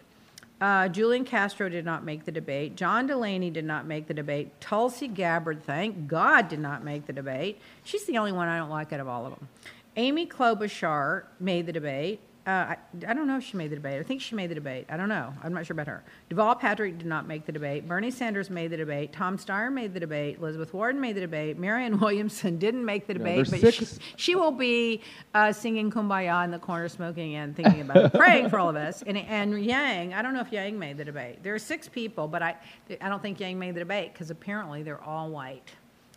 Uh, 0.61 0.87
Julian 0.87 1.25
Castro 1.25 1.67
did 1.69 1.83
not 1.83 2.03
make 2.03 2.25
the 2.25 2.31
debate. 2.31 2.75
John 2.75 3.07
Delaney 3.07 3.49
did 3.49 3.65
not 3.65 3.85
make 3.85 4.07
the 4.07 4.13
debate. 4.13 4.59
Tulsi 4.61 5.07
Gabbard, 5.07 5.63
thank 5.63 6.07
God, 6.07 6.47
did 6.47 6.59
not 6.59 6.83
make 6.83 7.07
the 7.07 7.13
debate. 7.13 7.59
She's 7.83 8.05
the 8.05 8.17
only 8.17 8.31
one 8.31 8.47
I 8.47 8.57
don't 8.57 8.69
like 8.69 8.93
out 8.93 8.99
of 8.99 9.07
all 9.07 9.25
of 9.25 9.31
them. 9.31 9.49
Amy 9.95 10.25
Klobuchar 10.25 11.23
made 11.39 11.65
the 11.65 11.73
debate. 11.73 12.21
Uh, 12.49 12.73
I, 12.73 12.77
I 13.07 13.13
don't 13.13 13.27
know 13.27 13.37
if 13.37 13.43
she 13.43 13.57
made 13.57 13.69
the 13.69 13.75
debate. 13.75 13.99
I 13.99 14.03
think 14.03 14.21
she 14.21 14.33
made 14.33 14.49
the 14.49 14.55
debate. 14.55 14.87
I 14.89 14.97
don't 14.97 15.07
know. 15.07 15.31
I'm 15.43 15.53
not 15.53 15.67
sure 15.67 15.75
about 15.75 15.85
her. 15.85 16.03
Deval 16.31 16.59
Patrick 16.59 16.97
did 16.97 17.05
not 17.05 17.27
make 17.27 17.45
the 17.45 17.51
debate. 17.51 17.87
Bernie 17.87 18.09
Sanders 18.09 18.49
made 18.49 18.71
the 18.71 18.77
debate. 18.77 19.13
Tom 19.13 19.37
Steyer 19.37 19.71
made 19.71 19.93
the 19.93 19.99
debate. 19.99 20.39
Elizabeth 20.39 20.73
Warren 20.73 20.99
made 20.99 21.15
the 21.15 21.21
debate. 21.21 21.59
Marianne 21.59 21.99
Williamson 22.03 22.57
didn't 22.57 22.83
make 22.83 23.05
the 23.05 23.13
debate, 23.13 23.35
there's 23.35 23.51
but 23.51 23.59
she, 23.75 23.85
six- 23.85 23.99
she 24.15 24.33
will 24.33 24.49
be 24.51 25.03
uh, 25.35 25.53
singing 25.53 25.91
"Kumbaya" 25.91 26.43
in 26.43 26.49
the 26.49 26.57
corner, 26.57 26.89
smoking 26.89 27.35
and 27.35 27.55
thinking 27.55 27.81
about 27.81 27.97
it, 28.05 28.13
praying 28.13 28.49
for 28.49 28.57
all 28.57 28.69
of 28.69 28.75
us. 28.75 29.03
And, 29.05 29.15
and 29.15 29.63
Yang, 29.63 30.15
I 30.15 30.23
don't 30.23 30.33
know 30.33 30.41
if 30.41 30.51
Yang 30.51 30.79
made 30.79 30.97
the 30.97 31.05
debate. 31.05 31.43
There 31.43 31.53
are 31.53 31.59
six 31.59 31.87
people, 31.87 32.27
but 32.27 32.41
I, 32.41 32.55
I 32.99 33.09
don't 33.09 33.21
think 33.21 33.39
Yang 33.39 33.59
made 33.59 33.75
the 33.75 33.81
debate 33.81 34.13
because 34.13 34.31
apparently 34.31 34.81
they're 34.81 35.03
all 35.03 35.29
white, 35.29 35.69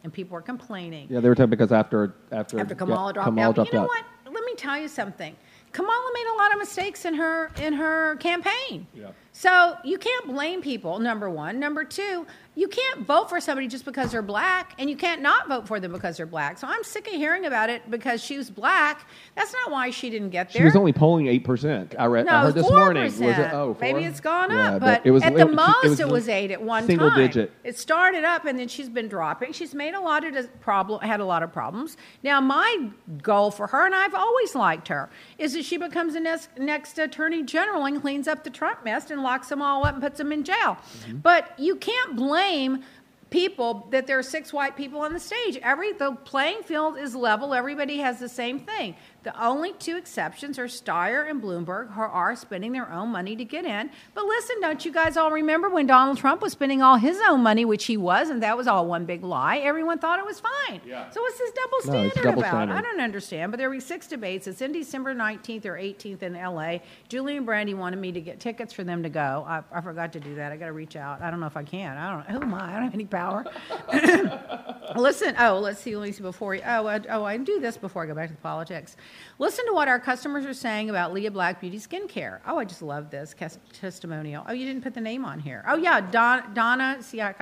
and 0.03 0.11
people 0.11 0.35
are 0.39 0.43
complaining 0.43 1.09
Yeah, 1.11 1.21
they 1.21 1.29
were 1.29 1.35
talking 1.35 1.51
because 1.51 1.73
after 1.73 2.15
after 2.31 2.59
after 2.59 2.75
Kamala 2.75 3.09
yeah, 3.09 3.13
dropped 3.13 3.27
Kamala 3.27 3.49
out. 3.51 3.55
dropped 3.55 3.73
you 3.73 3.79
know 3.79 3.83
out. 3.85 3.89
what? 3.89 4.05
Let 4.33 4.45
me 4.47 4.55
tell 4.55 4.79
you 4.79 4.89
something. 4.89 5.37
Kamala 5.73 6.11
made 6.15 6.27
a 6.27 6.37
lot 6.37 6.53
of 6.53 6.59
mistakes 6.59 7.05
in 7.05 7.15
her 7.15 7.51
in 7.61 7.73
her 7.73 8.17
campaign. 8.17 8.87
Yeah. 8.95 9.13
So 9.33 9.77
you 9.83 9.99
can't 9.99 10.27
blame 10.27 10.61
people. 10.61 10.99
Number 10.99 11.29
one. 11.31 11.59
Number 11.59 11.85
two. 11.85 12.27
You 12.55 12.69
can't 12.69 13.07
vote 13.07 13.31
for 13.31 13.41
somebody 13.41 13.67
just 13.67 13.87
because 13.87 14.13
they're 14.13 14.21
black, 14.21 14.75
and 14.79 14.91
you 14.91 14.95
can't 14.95 15.23
not 15.23 15.49
vote 15.49 15.67
for 15.67 15.81
them 15.81 15.91
because 15.91 16.19
they're 16.19 16.27
black. 16.27 16.59
So 16.59 16.67
I'm 16.69 16.85
sick 16.85 17.07
of 17.07 17.15
hearing 17.15 17.47
about 17.47 17.71
it 17.71 17.91
because 17.91 18.23
she 18.23 18.37
was 18.37 18.51
black. 18.51 19.09
That's 19.35 19.55
not 19.55 19.71
why 19.71 19.89
she 19.89 20.11
didn't 20.11 20.29
get 20.29 20.53
there. 20.53 20.61
She 20.61 20.65
was 20.67 20.77
only 20.77 20.93
polling 20.93 21.29
eight 21.29 21.45
percent. 21.45 21.95
I 21.99 22.05
read. 22.05 22.27
No, 22.27 22.33
I 22.33 22.35
it 22.35 22.39
heard 22.41 22.45
was 22.49 22.55
this 22.57 22.69
four 22.69 22.79
morning. 22.79 23.05
Was 23.05 23.21
it? 23.23 23.53
Oh, 23.55 23.75
maybe 23.81 24.01
four? 24.01 24.09
it's 24.11 24.21
gone 24.21 24.53
up, 24.53 24.59
Yeah, 24.59 24.75
up, 24.75 24.81
but 24.83 25.07
it 25.07 25.13
was 25.13 25.23
at 25.23 25.33
the 25.35 25.47
she- 25.47 25.55
most 25.55 25.85
it 25.99 26.01
it 26.01 26.05
was 26.05 26.13
was 26.13 26.29
eight 26.29 26.51
at 26.51 26.61
one 26.63 26.85
single 26.85 27.09
time. 27.09 27.21
digit. 27.21 27.53
It 27.65 27.79
started 27.79 28.25
up 28.25 28.45
and 28.45 28.59
then 28.59 28.69
she's 28.69 28.91
been 28.91 29.09
dropping. 29.09 29.55
She's 29.55 29.75
made 29.75 29.95
a 29.95 30.01
lot 30.03 30.23
of 30.23 30.61
problem, 30.61 31.01
had 31.01 31.21
a 31.21 31.25
lot 31.25 31.43
of 31.43 31.55
problems. 31.55 31.97
Now 32.23 32.43
my 32.43 32.91
goal 33.23 33.51
for 33.51 33.67
her, 33.69 33.87
and 33.87 33.95
I've 33.95 34.15
always 34.15 34.55
liked 34.55 34.89
her, 34.89 35.09
is 35.39 35.55
that 35.55 35.65
she 35.65 35.79
becomes 35.79 36.13
the 36.13 36.21
next, 36.21 36.51
next 36.59 36.99
attorney 36.99 37.45
general 37.45 37.87
and 37.87 37.99
cleans 37.99 38.29
up 38.29 38.45
the 38.45 38.51
Trump 38.51 38.85
mess 38.85 39.11
and 39.11 39.22
locks 39.23 39.49
them 39.49 39.63
all 39.63 39.85
up 39.87 39.95
and 39.95 40.03
puts 40.03 40.19
them 40.19 40.33
in 40.33 40.45
jail. 40.45 40.77
Mm-hmm. 40.77 41.19
But 41.19 41.59
you 41.59 41.77
can't 41.77 42.17
blame 42.17 42.83
people 43.31 43.89
that 43.91 44.07
there 44.07 44.19
are 44.19 44.23
six 44.23 44.53
white 44.53 44.77
people 44.77 45.01
on 45.01 45.13
the 45.13 45.21
stage. 45.21 45.57
Every 45.63 45.93
the 45.93 46.13
playing 46.25 46.63
field 46.63 46.99
is 46.99 47.15
level. 47.15 47.55
Everybody 47.55 47.99
has 47.99 48.21
the 48.21 48.29
same 48.29 48.61
thing. 48.61 48.95
The 49.23 49.45
only 49.45 49.73
two 49.75 49.97
exceptions 49.97 50.59
are 50.59 50.67
Steyer 50.67 51.29
and 51.29 51.41
Bloomberg, 51.41 51.93
who 51.93 52.01
are 52.01 52.35
spending 52.35 52.73
their 52.73 52.91
own 52.91 53.11
money 53.11 53.37
to 53.37 53.45
get 53.45 53.65
in. 53.65 53.91
But 54.15 54.25
listen, 54.25 54.57
don't 54.61 54.85
you 54.85 54.93
guys 54.93 55.17
all 55.17 55.31
remember 55.31 55.69
when 55.71 55.87
Donald 55.87 56.19
Trump 56.19 56.43
was 56.43 56.53
spending 56.53 56.83
all 56.83 56.97
his 56.97 57.19
own 57.29 57.43
money, 57.43 57.65
which 57.65 57.85
he 57.85 57.97
was, 57.97 58.31
and 58.31 58.43
that 58.43 58.57
was 58.57 58.67
all 58.67 58.87
one 58.87 59.05
big 59.05 59.23
lie? 59.23 59.59
Everyone 59.59 59.99
thought 59.99 60.19
it 60.19 60.27
was 60.27 60.41
fine. 60.41 60.81
Yeah. 60.87 61.09
So 61.11 61.21
what's 61.21 61.39
this 61.39 61.53
double 61.53 61.81
standard 61.83 62.07
it's 62.07 62.17
double 62.17 62.41
about? 62.41 62.51
standard. 62.51 62.75
I 62.75 62.81
don't 62.83 63.01
understand. 63.01 63.53
But 63.53 63.59
there 63.59 63.69
will 63.69 63.77
be 63.77 63.81
six 63.81 64.07
debates. 64.07 64.47
It's 64.47 64.61
in 64.61 64.73
December 64.73 65.15
19th 65.15 65.67
or 65.67 65.75
18th 65.75 66.23
in 66.23 66.37
L.A. 66.37 66.83
Julie 67.09 67.37
and 67.37 67.47
Brandy 67.47 67.75
wanted 67.75 68.01
me 68.01 68.13
to 68.13 68.21
get 68.21 68.41
tickets 68.41 68.73
for 68.73 68.85
them 68.85 69.03
to 69.03 69.09
go. 69.09 69.45
I, 69.47 69.63
I 69.73 69.81
forgot 69.81 70.13
to 70.15 70.21
do 70.21 70.35
that. 70.35 70.53
I 70.53 70.57
got 70.57 70.67
to 70.67 70.73
reach 70.73 70.97
out. 70.97 71.23
I 71.23 71.31
don't 71.31 71.41
know 71.41 71.47
if 71.47 71.57
I 71.57 71.63
can. 71.63 71.97
I 71.97 72.11
don't. 72.11 72.25
Oh 72.29 72.33
who 72.33 72.43
am 72.43 72.55
I? 72.55 72.71
I 72.71 72.73
don't 72.75 72.85
have 72.85 72.95
any 72.95 73.05
power. 73.05 73.45
Listen, 74.97 75.35
oh, 75.39 75.59
let's 75.59 75.81
see, 75.81 75.97
let 75.97 76.07
me 76.07 76.13
see 76.13 76.23
before, 76.23 76.57
oh, 76.57 76.87
I, 76.87 77.01
oh, 77.09 77.25
I 77.25 77.37
do 77.39 77.61
this 77.61 77.77
before 77.77 78.03
I 78.03 78.07
go 78.07 78.15
back 78.15 78.29
to 78.29 78.35
the 78.35 78.41
politics. 78.41 78.97
Listen 79.39 79.67
to 79.67 79.73
what 79.73 79.89
our 79.89 79.99
customers 79.99 80.45
are 80.45 80.55
saying 80.55 80.91
about 80.91 81.13
Leah 81.13 81.31
Black 81.31 81.61
Beauty 81.61 81.79
Skincare. 81.79 82.41
Oh, 82.47 82.59
I 82.59 82.65
just 82.65 82.83
love 82.83 83.11
this 83.11 83.35
testimonial. 83.73 84.45
Oh, 84.49 84.53
you 84.53 84.67
didn't 84.67 84.83
put 84.83 84.95
the 84.95 85.01
name 85.01 85.25
on 85.25 85.41
here. 85.41 85.65
Oh, 85.67 85.77
yeah, 85.77 86.01
Don, 86.01 86.55
Donna 86.55 86.99
CIA, 87.01 87.35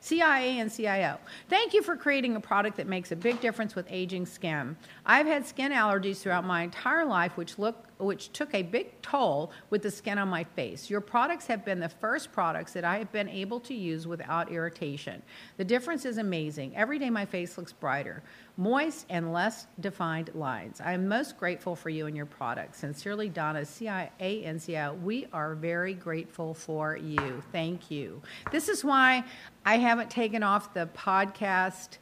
CIA 0.00 0.58
and 0.60 0.72
CIO. 0.72 1.18
Thank 1.48 1.74
you 1.74 1.82
for 1.82 1.96
creating 1.96 2.36
a 2.36 2.40
product 2.40 2.76
that 2.76 2.86
makes 2.86 3.12
a 3.12 3.16
big 3.16 3.40
difference 3.40 3.74
with 3.74 3.86
aging 3.90 4.26
skin. 4.26 4.76
I've 5.10 5.26
had 5.26 5.44
skin 5.44 5.72
allergies 5.72 6.18
throughout 6.18 6.44
my 6.44 6.62
entire 6.62 7.04
life, 7.04 7.36
which 7.36 7.58
look 7.58 7.84
which 7.98 8.32
took 8.32 8.54
a 8.54 8.62
big 8.62 9.02
toll 9.02 9.50
with 9.68 9.82
the 9.82 9.90
skin 9.90 10.18
on 10.18 10.28
my 10.28 10.44
face. 10.44 10.88
Your 10.88 11.00
products 11.00 11.48
have 11.48 11.64
been 11.64 11.80
the 11.80 11.88
first 11.88 12.30
products 12.30 12.72
that 12.74 12.84
I 12.84 12.98
have 12.98 13.10
been 13.10 13.28
able 13.28 13.58
to 13.60 13.74
use 13.74 14.06
without 14.06 14.52
irritation. 14.52 15.20
The 15.56 15.64
difference 15.64 16.04
is 16.04 16.18
amazing. 16.18 16.76
Every 16.76 17.00
day 17.00 17.10
my 17.10 17.26
face 17.26 17.58
looks 17.58 17.72
brighter, 17.72 18.22
moist 18.56 19.04
and 19.10 19.32
less 19.32 19.66
defined 19.80 20.30
lines. 20.32 20.80
I 20.80 20.92
am 20.92 21.08
most 21.08 21.36
grateful 21.36 21.74
for 21.74 21.90
you 21.90 22.06
and 22.06 22.16
your 22.16 22.26
products. 22.26 22.78
Sincerely, 22.78 23.28
Donna, 23.28 23.64
CIA 23.64 24.96
We 25.02 25.26
are 25.32 25.56
very 25.56 25.94
grateful 25.94 26.54
for 26.54 26.96
you. 26.96 27.42
Thank 27.50 27.90
you. 27.90 28.22
This 28.52 28.68
is 28.68 28.84
why 28.84 29.24
I 29.66 29.78
haven't 29.78 30.08
taken 30.08 30.44
off 30.44 30.72
the 30.72 30.88
podcast 30.94 31.98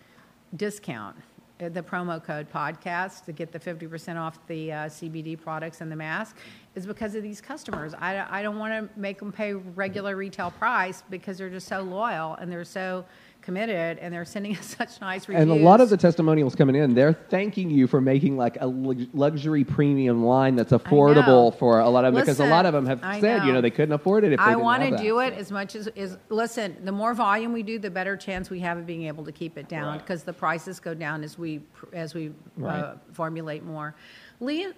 discount, 0.54 1.16
the 1.58 1.82
promo 1.82 2.22
code 2.22 2.50
podcast 2.52 3.24
to 3.24 3.32
get 3.32 3.52
the 3.52 3.58
50% 3.58 4.16
off 4.16 4.38
the 4.46 4.72
uh, 4.72 4.76
CBD 4.86 5.40
products 5.40 5.80
and 5.80 5.90
the 5.90 5.96
mask, 5.96 6.36
is 6.74 6.86
because 6.86 7.14
of 7.14 7.22
these 7.22 7.40
customers. 7.40 7.94
I, 7.94 8.24
I 8.30 8.42
don't 8.42 8.58
want 8.58 8.72
to 8.72 9.00
make 9.00 9.18
them 9.18 9.32
pay 9.32 9.54
regular 9.54 10.14
retail 10.16 10.52
price 10.52 11.02
because 11.10 11.38
they're 11.38 11.50
just 11.50 11.66
so 11.66 11.80
loyal 11.80 12.34
and 12.34 12.50
they're 12.50 12.64
so 12.64 13.04
committed 13.48 13.96
and 13.98 14.12
they're 14.12 14.26
sending 14.26 14.54
us 14.58 14.76
such 14.76 15.00
nice 15.00 15.26
reviews. 15.26 15.42
And 15.42 15.50
a 15.50 15.64
lot 15.64 15.80
of 15.80 15.88
the 15.88 15.96
testimonials 15.96 16.54
coming 16.54 16.76
in, 16.76 16.92
they're 16.94 17.14
thanking 17.14 17.70
you 17.70 17.86
for 17.86 17.98
making 17.98 18.36
like 18.36 18.58
a 18.60 18.66
luxury 18.66 19.64
premium 19.64 20.22
line 20.22 20.54
that's 20.54 20.72
affordable 20.72 21.58
for 21.58 21.80
a 21.80 21.88
lot 21.88 22.04
of 22.04 22.12
them 22.12 22.22
because 22.22 22.40
a 22.40 22.46
lot 22.46 22.66
of 22.66 22.74
them 22.74 22.84
have 22.84 23.00
I 23.02 23.20
said, 23.20 23.40
you 23.40 23.48
know. 23.48 23.54
know, 23.54 23.60
they 23.62 23.70
couldn't 23.70 23.94
afford 23.94 24.24
it 24.24 24.34
if 24.34 24.38
they 24.38 24.44
I 24.44 24.56
want 24.56 24.82
to 24.82 24.98
do 24.98 25.20
it 25.20 25.32
as 25.32 25.50
much 25.50 25.74
as 25.76 25.86
is. 25.96 26.18
Listen, 26.28 26.76
the 26.84 26.92
more 26.92 27.14
volume 27.14 27.54
we 27.54 27.62
do, 27.62 27.78
the 27.78 27.90
better 27.90 28.18
chance 28.18 28.50
we 28.50 28.60
have 28.60 28.76
of 28.76 28.84
being 28.84 29.04
able 29.04 29.24
to 29.24 29.32
keep 29.32 29.56
it 29.56 29.66
down 29.66 29.78
Right. 29.88 29.98
because 29.98 30.24
the 30.24 30.34
prices 30.34 30.78
go 30.78 30.92
down 30.92 31.24
as 31.24 31.38
we 31.38 31.62
as 31.94 32.12
we 32.12 32.32
uh, 32.62 32.96
formulate 33.14 33.64
more. 33.64 33.94
Leah, 34.40 34.74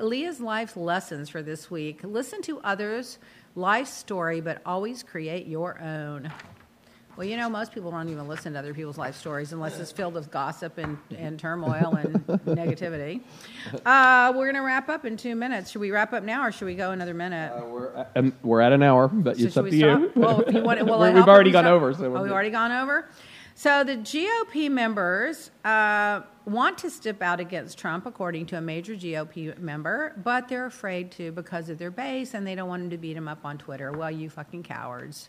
Leah's 0.00 0.40
life 0.40 0.78
lessons 0.78 1.28
for 1.28 1.42
this 1.42 1.70
week: 1.70 2.00
listen 2.02 2.40
to 2.42 2.58
others' 2.60 3.18
life 3.54 3.88
story, 3.88 4.40
but 4.40 4.62
always 4.64 5.02
create 5.02 5.46
your 5.46 5.78
own. 5.78 6.32
Well, 7.16 7.26
you 7.26 7.36
know, 7.36 7.48
most 7.48 7.72
people 7.72 7.90
don't 7.92 8.08
even 8.08 8.26
listen 8.26 8.54
to 8.54 8.58
other 8.58 8.74
people's 8.74 8.98
life 8.98 9.16
stories 9.16 9.52
unless 9.52 9.78
it's 9.78 9.92
filled 9.92 10.14
with 10.14 10.30
gossip 10.32 10.78
and, 10.78 10.98
and 11.16 11.38
turmoil 11.38 11.94
and 11.94 12.14
negativity. 12.44 13.20
Uh, 13.86 14.32
we're 14.34 14.46
going 14.46 14.56
to 14.56 14.62
wrap 14.62 14.88
up 14.88 15.04
in 15.04 15.16
two 15.16 15.36
minutes. 15.36 15.70
Should 15.70 15.80
we 15.80 15.92
wrap 15.92 16.12
up 16.12 16.24
now 16.24 16.44
or 16.44 16.50
should 16.50 16.64
we 16.66 16.74
go 16.74 16.90
another 16.90 17.14
minute? 17.14 17.52
Uh, 17.52 17.66
we're, 17.66 17.94
at, 17.94 18.10
um, 18.16 18.34
we're 18.42 18.60
at 18.60 18.72
an 18.72 18.82
hour, 18.82 19.06
but 19.06 19.36
So 19.38 19.44
it's 19.44 19.56
up 19.56 19.64
we 19.64 19.70
to 19.70 19.76
you. 19.76 20.12
Well, 20.16 20.40
if 20.40 20.54
you 20.54 20.62
want, 20.62 20.82
well, 20.86 20.98
We- 21.00 21.06
I 21.06 21.10
we've 21.10 21.18
hope 21.18 21.26
that 21.26 21.32
already 21.32 21.48
we 21.50 21.52
gone 21.52 21.64
stop- 21.64 21.72
over. 21.72 21.94
So 21.94 22.04
oh, 22.06 22.10
we're 22.10 22.22
we've 22.24 22.32
already 22.32 22.50
gone 22.50 22.72
over. 22.72 23.08
So 23.56 23.84
the 23.84 23.96
GOP 23.96 24.68
members 24.68 25.52
uh, 25.64 26.22
want 26.44 26.76
to 26.78 26.90
step 26.90 27.22
out 27.22 27.38
against 27.38 27.78
Trump, 27.78 28.04
according 28.06 28.46
to 28.46 28.58
a 28.58 28.60
major 28.60 28.94
GOP 28.96 29.56
member, 29.58 30.12
but 30.24 30.48
they're 30.48 30.66
afraid 30.66 31.12
to 31.12 31.30
because 31.30 31.68
of 31.68 31.78
their 31.78 31.92
base, 31.92 32.34
and 32.34 32.44
they 32.44 32.56
don't 32.56 32.68
want 32.68 32.82
him 32.82 32.90
to 32.90 32.98
beat 32.98 33.16
him 33.16 33.28
up 33.28 33.44
on 33.44 33.56
Twitter. 33.56 33.92
Well, 33.92 34.10
you 34.10 34.28
fucking 34.28 34.64
cowards. 34.64 35.28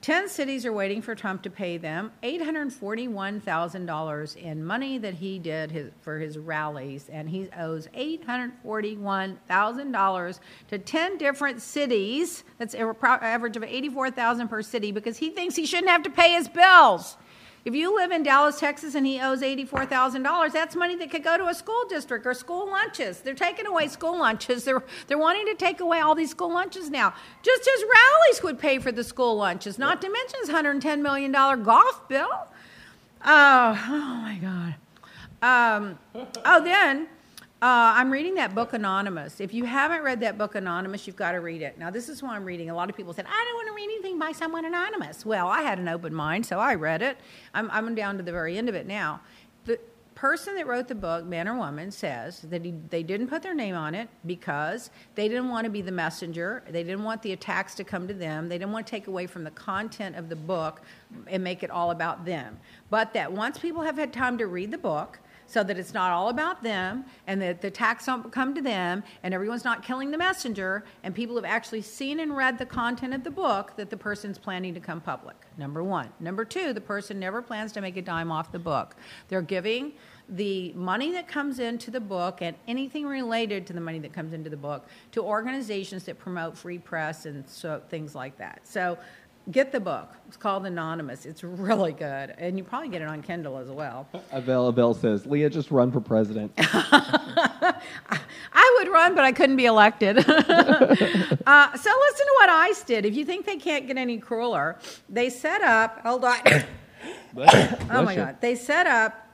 Ten 0.00 0.28
cities 0.30 0.64
are 0.64 0.72
waiting 0.72 1.02
for 1.02 1.14
Trump 1.14 1.42
to 1.42 1.50
pay 1.50 1.76
them 1.76 2.10
$841,000 2.22 4.36
in 4.36 4.64
money 4.64 4.96
that 4.96 5.12
he 5.12 5.38
did 5.38 5.70
his, 5.70 5.90
for 6.00 6.18
his 6.18 6.38
rallies, 6.38 7.10
and 7.10 7.28
he 7.28 7.50
owes 7.58 7.86
$841,000 7.88 10.40
to 10.68 10.78
10 10.78 11.18
different 11.18 11.60
cities. 11.60 12.44
That's 12.56 12.72
an 12.72 12.94
average 13.02 13.58
of 13.58 13.62
84000 13.62 14.48
per 14.48 14.62
city 14.62 14.90
because 14.90 15.18
he 15.18 15.28
thinks 15.28 15.54
he 15.54 15.66
shouldn't 15.66 15.90
have 15.90 16.04
to 16.04 16.10
pay 16.10 16.32
his 16.32 16.48
bills. 16.48 17.18
If 17.64 17.74
you 17.74 17.94
live 17.94 18.10
in 18.10 18.22
Dallas, 18.22 18.58
Texas, 18.58 18.94
and 18.94 19.06
he 19.06 19.20
owes 19.20 19.42
$84,000, 19.42 20.52
that's 20.52 20.74
money 20.74 20.96
that 20.96 21.10
could 21.10 21.22
go 21.22 21.36
to 21.36 21.48
a 21.48 21.54
school 21.54 21.82
district 21.88 22.26
or 22.26 22.32
school 22.32 22.66
lunches. 22.66 23.20
They're 23.20 23.34
taking 23.34 23.66
away 23.66 23.88
school 23.88 24.18
lunches. 24.18 24.64
They're, 24.64 24.82
they're 25.06 25.18
wanting 25.18 25.44
to 25.46 25.54
take 25.54 25.80
away 25.80 26.00
all 26.00 26.14
these 26.14 26.30
school 26.30 26.52
lunches 26.52 26.88
now. 26.88 27.12
Just 27.42 27.68
as 27.68 27.82
rallies 27.82 28.42
would 28.42 28.58
pay 28.58 28.78
for 28.78 28.92
the 28.92 29.04
school 29.04 29.36
lunches, 29.36 29.78
not 29.78 30.00
to 30.00 30.10
mention 30.10 30.38
his 30.40 30.48
$110 30.48 31.02
million 31.02 31.32
golf 31.32 32.08
bill. 32.08 32.48
Oh, 33.24 33.86
oh 33.88 34.20
my 34.22 34.38
God. 34.40 34.74
Um, 35.42 35.98
oh, 36.44 36.64
then 36.64 37.08
uh, 37.62 37.92
I'm 37.94 38.10
reading 38.10 38.36
that 38.36 38.54
book 38.54 38.72
Anonymous. 38.72 39.38
If 39.38 39.52
you 39.52 39.64
haven't 39.64 40.02
read 40.02 40.20
that 40.20 40.38
book 40.38 40.54
Anonymous, 40.54 41.06
you've 41.06 41.16
got 41.16 41.32
to 41.32 41.40
read 41.40 41.60
it. 41.60 41.78
Now, 41.78 41.90
this 41.90 42.08
is 42.08 42.22
why 42.22 42.34
I'm 42.34 42.44
reading. 42.46 42.70
A 42.70 42.74
lot 42.74 42.88
of 42.88 42.96
people 42.96 43.12
said, 43.12 43.26
I 43.28 43.44
don't 43.44 43.54
want 43.54 43.68
to 43.68 43.74
read 43.74 43.84
anything 43.84 44.18
by 44.18 44.32
someone 44.32 44.64
anonymous. 44.64 45.26
Well, 45.26 45.46
I 45.46 45.60
had 45.60 45.78
an 45.78 45.86
open 45.86 46.14
mind, 46.14 46.46
so 46.46 46.58
I 46.58 46.74
read 46.74 47.02
it. 47.02 47.18
I'm, 47.52 47.70
I'm 47.70 47.94
down 47.94 48.16
to 48.16 48.22
the 48.22 48.32
very 48.32 48.56
end 48.56 48.70
of 48.70 48.74
it 48.74 48.86
now. 48.86 49.20
The 49.66 49.78
person 50.14 50.54
that 50.54 50.66
wrote 50.66 50.88
the 50.88 50.94
book, 50.94 51.26
man 51.26 51.48
or 51.48 51.54
woman, 51.54 51.90
says 51.90 52.40
that 52.48 52.64
he, 52.64 52.72
they 52.88 53.02
didn't 53.02 53.26
put 53.26 53.42
their 53.42 53.54
name 53.54 53.74
on 53.74 53.94
it 53.94 54.08
because 54.24 54.88
they 55.14 55.28
didn't 55.28 55.50
want 55.50 55.66
to 55.66 55.70
be 55.70 55.82
the 55.82 55.92
messenger. 55.92 56.62
They 56.66 56.82
didn't 56.82 57.04
want 57.04 57.20
the 57.20 57.32
attacks 57.32 57.74
to 57.74 57.84
come 57.84 58.08
to 58.08 58.14
them. 58.14 58.48
They 58.48 58.56
didn't 58.56 58.72
want 58.72 58.86
to 58.86 58.90
take 58.90 59.06
away 59.06 59.26
from 59.26 59.44
the 59.44 59.50
content 59.50 60.16
of 60.16 60.30
the 60.30 60.36
book 60.36 60.80
and 61.26 61.44
make 61.44 61.62
it 61.62 61.70
all 61.70 61.90
about 61.90 62.24
them. 62.24 62.58
But 62.88 63.12
that 63.12 63.30
once 63.30 63.58
people 63.58 63.82
have 63.82 63.96
had 63.96 64.14
time 64.14 64.38
to 64.38 64.46
read 64.46 64.70
the 64.70 64.78
book, 64.78 65.18
so 65.50 65.64
that 65.64 65.76
it's 65.76 65.92
not 65.92 66.12
all 66.12 66.28
about 66.28 66.62
them 66.62 67.04
and 67.26 67.42
that 67.42 67.60
the 67.60 67.70
tax 67.70 68.06
don't 68.06 68.30
come 68.30 68.54
to 68.54 68.62
them 68.62 69.02
and 69.24 69.34
everyone's 69.34 69.64
not 69.64 69.82
killing 69.82 70.12
the 70.12 70.16
messenger 70.16 70.84
and 71.02 71.12
people 71.12 71.34
have 71.34 71.44
actually 71.44 71.82
seen 71.82 72.20
and 72.20 72.36
read 72.36 72.56
the 72.56 72.64
content 72.64 73.12
of 73.12 73.24
the 73.24 73.30
book 73.32 73.72
that 73.76 73.90
the 73.90 73.96
person's 73.96 74.38
planning 74.38 74.72
to 74.72 74.78
come 74.78 75.00
public. 75.00 75.34
Number 75.58 75.82
one. 75.82 76.08
Number 76.20 76.44
two, 76.44 76.72
the 76.72 76.80
person 76.80 77.18
never 77.18 77.42
plans 77.42 77.72
to 77.72 77.80
make 77.80 77.96
a 77.96 78.02
dime 78.02 78.30
off 78.30 78.52
the 78.52 78.60
book. 78.60 78.94
They're 79.28 79.42
giving 79.42 79.92
the 80.28 80.72
money 80.74 81.10
that 81.10 81.26
comes 81.26 81.58
into 81.58 81.90
the 81.90 82.00
book 82.00 82.40
and 82.40 82.54
anything 82.68 83.04
related 83.04 83.66
to 83.66 83.72
the 83.72 83.80
money 83.80 83.98
that 83.98 84.12
comes 84.12 84.32
into 84.32 84.48
the 84.48 84.56
book 84.56 84.86
to 85.10 85.20
organizations 85.20 86.04
that 86.04 86.16
promote 86.16 86.56
free 86.56 86.78
press 86.78 87.26
and 87.26 87.46
so 87.48 87.82
things 87.88 88.14
like 88.14 88.38
that. 88.38 88.60
So 88.62 88.96
get 89.50 89.72
the 89.72 89.80
book. 89.80 90.08
It's 90.28 90.36
called 90.36 90.66
Anonymous. 90.66 91.26
It's 91.26 91.42
really 91.42 91.92
good, 91.92 92.34
and 92.38 92.56
you 92.56 92.64
probably 92.64 92.88
get 92.88 93.02
it 93.02 93.08
on 93.08 93.22
Kindle 93.22 93.58
as 93.58 93.68
well. 93.68 94.06
Avel 94.32 94.72
Avel 94.72 94.94
says, 94.94 95.26
Leah, 95.26 95.50
just 95.50 95.70
run 95.70 95.90
for 95.90 96.00
president. 96.00 96.52
I 98.52 98.76
would 98.78 98.88
run, 98.88 99.14
but 99.14 99.24
I 99.24 99.32
couldn't 99.32 99.56
be 99.56 99.66
elected. 99.66 100.18
uh, 100.18 100.24
so 100.24 100.34
listen 100.36 102.26
to 102.26 102.34
what 102.34 102.48
ICE 102.48 102.82
did. 102.84 103.06
If 103.06 103.16
you 103.16 103.24
think 103.24 103.46
they 103.46 103.56
can't 103.56 103.86
get 103.86 103.96
any 103.96 104.18
crueler, 104.18 104.78
they 105.08 105.30
set 105.30 105.62
up. 105.62 106.00
Hold 106.02 106.24
on. 106.24 106.38
oh 107.36 108.02
my 108.02 108.14
God! 108.14 108.36
They 108.40 108.54
set 108.54 108.86
up 108.86 109.29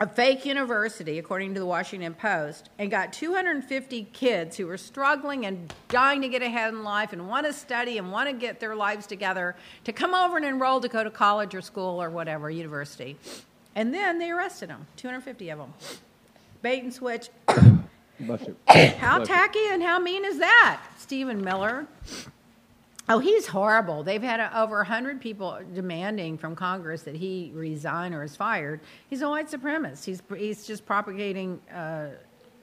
a 0.00 0.06
fake 0.06 0.46
university, 0.46 1.18
according 1.18 1.52
to 1.52 1.60
the 1.60 1.66
Washington 1.66 2.14
Post, 2.14 2.70
and 2.78 2.90
got 2.90 3.12
250 3.12 4.04
kids 4.14 4.56
who 4.56 4.66
were 4.66 4.78
struggling 4.78 5.44
and 5.44 5.72
dying 5.88 6.22
to 6.22 6.28
get 6.28 6.40
ahead 6.40 6.72
in 6.72 6.82
life 6.82 7.12
and 7.12 7.28
want 7.28 7.46
to 7.46 7.52
study 7.52 7.98
and 7.98 8.10
want 8.10 8.26
to 8.26 8.32
get 8.34 8.60
their 8.60 8.74
lives 8.74 9.06
together 9.06 9.54
to 9.84 9.92
come 9.92 10.14
over 10.14 10.38
and 10.38 10.46
enroll 10.46 10.80
to 10.80 10.88
go 10.88 11.04
to 11.04 11.10
college 11.10 11.54
or 11.54 11.60
school 11.60 12.02
or 12.02 12.08
whatever, 12.08 12.50
university. 12.50 13.18
And 13.76 13.92
then 13.92 14.18
they 14.18 14.30
arrested 14.30 14.70
them, 14.70 14.86
250 14.96 15.50
of 15.50 15.58
them. 15.58 15.74
Bait 16.62 16.82
and 16.82 16.94
switch. 16.94 17.28
how 18.96 19.18
tacky 19.22 19.66
and 19.70 19.82
how 19.82 19.98
mean 19.98 20.24
is 20.24 20.38
that? 20.38 20.80
Stephen 20.96 21.44
Miller. 21.44 21.86
Oh, 23.12 23.18
he's 23.18 23.48
horrible. 23.48 24.04
They've 24.04 24.22
had 24.22 24.38
a, 24.38 24.56
over 24.56 24.76
100 24.76 25.20
people 25.20 25.58
demanding 25.74 26.38
from 26.38 26.54
Congress 26.54 27.02
that 27.02 27.16
he 27.16 27.50
resign 27.52 28.14
or 28.14 28.22
is 28.22 28.36
fired. 28.36 28.80
He's 29.08 29.20
a 29.22 29.28
white 29.28 29.50
supremacist. 29.50 30.04
He's, 30.04 30.22
he's 30.38 30.64
just 30.64 30.86
propagating 30.86 31.60
uh, 31.74 32.10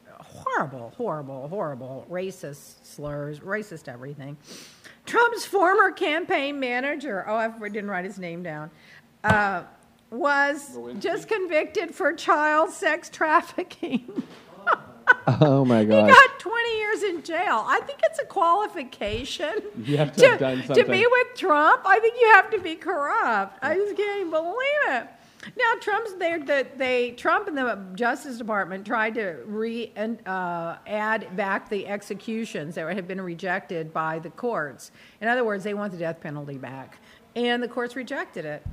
horrible, 0.09 0.93
horrible, 0.95 1.49
horrible 1.49 2.07
racist 2.09 2.85
slurs, 2.85 3.41
racist 3.41 3.89
everything. 3.89 4.37
Trump's 5.05 5.45
former 5.45 5.91
campaign 5.91 6.57
manager, 6.61 7.25
oh, 7.27 7.35
I 7.35 7.49
didn't 7.67 7.89
write 7.89 8.05
his 8.05 8.17
name 8.17 8.41
down, 8.41 8.71
uh, 9.25 9.63
was 10.11 10.79
just 10.99 11.27
convicted 11.27 11.93
for 11.93 12.13
child 12.13 12.69
sex 12.69 13.09
trafficking. 13.09 14.23
Oh 15.41 15.65
my 15.65 15.83
God! 15.83 16.07
He 16.07 16.13
got 16.13 16.39
20 16.39 16.77
years 16.77 17.03
in 17.03 17.21
jail. 17.21 17.63
I 17.67 17.81
think 17.85 17.99
it's 18.03 18.17
a 18.19 18.25
qualification. 18.25 19.55
You 19.83 19.97
have 19.97 20.13
to, 20.13 20.21
to 20.21 20.29
have 20.29 20.39
done 20.39 20.63
something. 20.63 20.85
To 20.85 20.89
be 20.89 21.05
with 21.05 21.27
Trump, 21.35 21.81
I 21.85 21.99
think 21.99 22.15
you 22.19 22.31
have 22.31 22.49
to 22.51 22.59
be 22.59 22.75
corrupt. 22.75 23.59
I 23.61 23.75
just 23.75 23.97
can't 23.97 24.31
believe 24.31 24.55
it. 24.87 25.07
Now 25.57 25.73
Trump's 25.81 26.13
there. 26.15 26.43
That 26.45 26.77
they 26.77 27.11
Trump 27.11 27.47
and 27.47 27.57
the 27.57 27.77
Justice 27.95 28.37
Department 28.37 28.85
tried 28.85 29.15
to 29.15 29.43
re 29.45 29.91
uh, 30.25 30.77
add 30.87 31.35
back 31.35 31.69
the 31.69 31.87
executions 31.87 32.75
that 32.75 32.93
had 32.93 33.07
been 33.07 33.21
rejected 33.21 33.93
by 33.93 34.19
the 34.19 34.29
courts. 34.29 34.91
In 35.21 35.27
other 35.27 35.43
words, 35.43 35.63
they 35.63 35.73
want 35.73 35.91
the 35.91 35.99
death 35.99 36.21
penalty 36.21 36.57
back, 36.57 36.99
and 37.35 37.61
the 37.61 37.67
courts 37.67 37.95
rejected 37.95 38.45
it. 38.45 38.65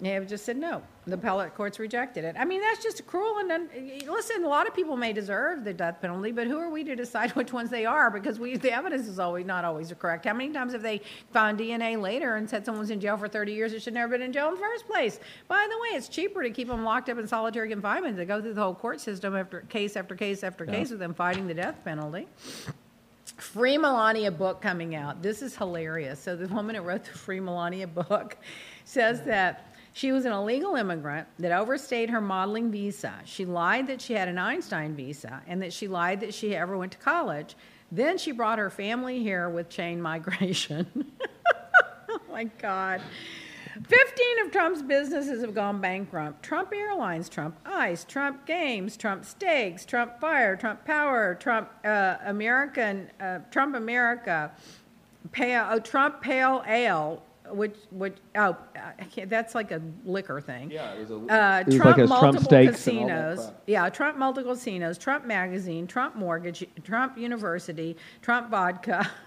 They 0.00 0.10
have 0.10 0.26
just 0.26 0.44
said 0.44 0.58
no. 0.58 0.82
The 1.06 1.14
appellate 1.14 1.54
courts 1.54 1.78
rejected 1.78 2.24
it. 2.24 2.36
I 2.38 2.44
mean, 2.44 2.60
that's 2.60 2.82
just 2.82 3.06
cruel. 3.06 3.38
And 3.38 3.50
un- 3.50 3.70
listen, 4.06 4.44
a 4.44 4.48
lot 4.48 4.66
of 4.66 4.74
people 4.74 4.96
may 4.96 5.12
deserve 5.12 5.64
the 5.64 5.72
death 5.72 6.02
penalty, 6.02 6.32
but 6.32 6.46
who 6.46 6.58
are 6.58 6.68
we 6.68 6.84
to 6.84 6.94
decide 6.94 7.30
which 7.36 7.52
ones 7.52 7.70
they 7.70 7.86
are? 7.86 8.10
Because 8.10 8.38
we, 8.38 8.56
the 8.56 8.72
evidence 8.72 9.06
is 9.08 9.18
always 9.18 9.46
not 9.46 9.64
always 9.64 9.92
correct. 9.98 10.26
How 10.26 10.34
many 10.34 10.52
times 10.52 10.72
have 10.72 10.82
they 10.82 11.00
found 11.32 11.58
DNA 11.58 12.00
later 12.00 12.36
and 12.36 12.48
said 12.48 12.66
someone's 12.66 12.90
in 12.90 13.00
jail 13.00 13.16
for 13.16 13.28
30 13.28 13.52
years 13.52 13.72
that 13.72 13.82
should 13.82 13.94
never 13.94 14.12
been 14.12 14.22
in 14.22 14.32
jail 14.32 14.48
in 14.48 14.54
the 14.54 14.60
first 14.60 14.86
place? 14.86 15.18
By 15.48 15.66
the 15.70 15.78
way, 15.78 15.96
it's 15.96 16.08
cheaper 16.08 16.42
to 16.42 16.50
keep 16.50 16.68
them 16.68 16.84
locked 16.84 17.08
up 17.08 17.18
in 17.18 17.26
solitary 17.26 17.70
confinement 17.70 18.16
than 18.16 18.26
go 18.26 18.42
through 18.42 18.54
the 18.54 18.62
whole 18.62 18.74
court 18.74 19.00
system 19.00 19.34
after 19.34 19.60
case 19.62 19.96
after 19.96 20.14
case 20.14 20.44
after 20.44 20.64
yeah. 20.64 20.72
case 20.72 20.90
with 20.90 20.98
them 20.98 21.14
fighting 21.14 21.46
the 21.46 21.54
death 21.54 21.76
penalty. 21.84 22.26
Free 23.36 23.76
Melania 23.76 24.30
book 24.30 24.62
coming 24.62 24.94
out. 24.94 25.22
This 25.22 25.42
is 25.42 25.56
hilarious. 25.56 26.20
So 26.20 26.36
the 26.36 26.48
woman 26.48 26.74
who 26.74 26.82
wrote 26.82 27.04
the 27.04 27.10
Free 27.10 27.40
Melania 27.40 27.86
book 27.86 28.36
says 28.84 29.22
that 29.22 29.65
she 29.96 30.12
was 30.12 30.26
an 30.26 30.32
illegal 30.32 30.74
immigrant 30.74 31.26
that 31.38 31.52
overstayed 31.52 32.10
her 32.10 32.20
modeling 32.20 32.70
visa. 32.70 33.14
She 33.24 33.46
lied 33.46 33.86
that 33.86 34.02
she 34.02 34.12
had 34.12 34.28
an 34.28 34.36
Einstein 34.36 34.94
visa 34.94 35.40
and 35.46 35.62
that 35.62 35.72
she 35.72 35.88
lied 35.88 36.20
that 36.20 36.34
she 36.34 36.54
ever 36.54 36.76
went 36.76 36.92
to 36.92 36.98
college. 36.98 37.56
Then 37.90 38.18
she 38.18 38.30
brought 38.30 38.58
her 38.58 38.68
family 38.68 39.22
here 39.22 39.48
with 39.48 39.70
chain 39.70 40.02
migration. 40.02 41.12
oh 42.10 42.20
my 42.30 42.44
God. 42.44 43.00
15 43.88 44.44
of 44.44 44.52
Trump's 44.52 44.82
businesses 44.82 45.40
have 45.40 45.54
gone 45.54 45.80
bankrupt. 45.80 46.42
Trump 46.42 46.74
Airlines, 46.74 47.30
Trump 47.30 47.56
Ice, 47.64 48.04
Trump 48.04 48.44
Games, 48.44 48.98
Trump 48.98 49.24
Steaks, 49.24 49.86
Trump 49.86 50.20
Fire, 50.20 50.56
Trump 50.56 50.84
Power, 50.84 51.38
Trump 51.40 51.70
uh, 51.86 52.16
American, 52.26 53.10
uh, 53.18 53.38
Trump 53.50 53.74
America, 53.74 54.52
Pale, 55.32 55.68
oh, 55.70 55.78
Trump 55.78 56.20
Pale 56.20 56.64
Ale, 56.68 57.22
which 57.50 57.76
which 57.90 58.16
oh 58.36 58.56
that's 59.26 59.54
like 59.54 59.70
a 59.70 59.80
liquor 60.04 60.40
thing. 60.40 60.70
Yeah, 60.70 60.92
it 60.92 61.00
was 61.00 61.10
a 61.10 61.32
uh, 61.32 61.64
Trump 61.64 61.98
like 61.98 62.08
multiple 62.08 62.48
Trump 62.48 62.70
casinos. 62.70 63.52
Yeah, 63.66 63.88
Trump 63.88 64.18
multiple 64.18 64.54
casinos, 64.54 64.98
Trump 64.98 65.24
magazine, 65.24 65.86
Trump 65.86 66.16
mortgage, 66.16 66.66
Trump 66.84 67.18
University, 67.18 67.96
Trump 68.22 68.50
vodka. 68.50 69.10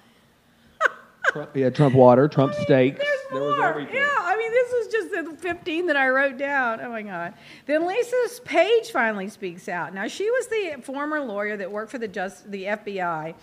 Trump, 1.32 1.56
yeah, 1.56 1.70
Trump 1.70 1.94
water, 1.94 2.28
Trump 2.28 2.54
steaks. 2.56 2.98
There's 2.98 3.20
there 3.32 3.40
more. 3.40 3.50
was 3.52 3.60
everything. 3.60 3.96
Yeah, 3.96 4.16
I 4.20 4.36
mean 4.38 4.52
this 4.52 4.72
is 4.72 4.88
just 4.92 5.12
the 5.12 5.38
15 5.38 5.86
that 5.88 5.98
I 5.98 6.10
wrote 6.10 6.38
down. 6.38 6.82
Oh 6.82 6.90
my 6.90 7.02
God. 7.02 7.34
Then 7.66 7.86
Lisa 7.86 8.16
Page 8.44 8.92
finally 8.92 9.30
speaks 9.30 9.70
out. 9.70 9.94
Now 9.94 10.08
she 10.08 10.30
was 10.30 10.48
the 10.48 10.82
former 10.82 11.20
lawyer 11.20 11.56
that 11.58 11.72
worked 11.72 11.92
for 11.92 12.00
the 12.00 12.08
just 12.08 12.50
the 12.50 12.64
FBI 12.64 13.36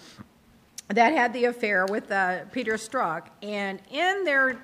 that 0.89 1.13
had 1.13 1.33
the 1.33 1.47
affair 1.47 1.85
with 1.87 2.11
uh, 2.11 2.45
Peter 2.53 2.75
Strzok, 2.75 3.27
and 3.43 3.81
in 3.91 4.25
their 4.25 4.61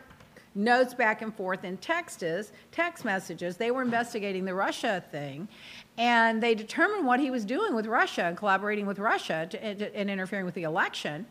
notes 0.54 0.94
back 0.94 1.22
and 1.22 1.34
forth 1.34 1.64
in 1.64 1.76
texts, 1.78 2.52
text 2.70 3.04
messages, 3.04 3.56
they 3.56 3.70
were 3.70 3.82
investigating 3.82 4.44
the 4.44 4.54
Russia 4.54 5.02
thing, 5.10 5.48
and 5.98 6.42
they 6.42 6.54
determined 6.54 7.06
what 7.06 7.20
he 7.20 7.30
was 7.30 7.44
doing 7.44 7.74
with 7.74 7.86
Russia 7.86 8.24
and 8.24 8.36
collaborating 8.36 8.86
with 8.86 8.98
Russia 8.98 9.46
to, 9.50 9.74
to, 9.74 9.96
and 9.96 10.10
interfering 10.10 10.44
with 10.44 10.54
the 10.54 10.62
election. 10.64 11.26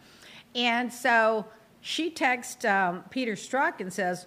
And 0.56 0.92
so 0.92 1.46
she 1.82 2.10
texts 2.10 2.66
um, 2.66 3.04
Peter 3.10 3.34
Strzok 3.34 3.80
and 3.80 3.92
says, 3.92 4.26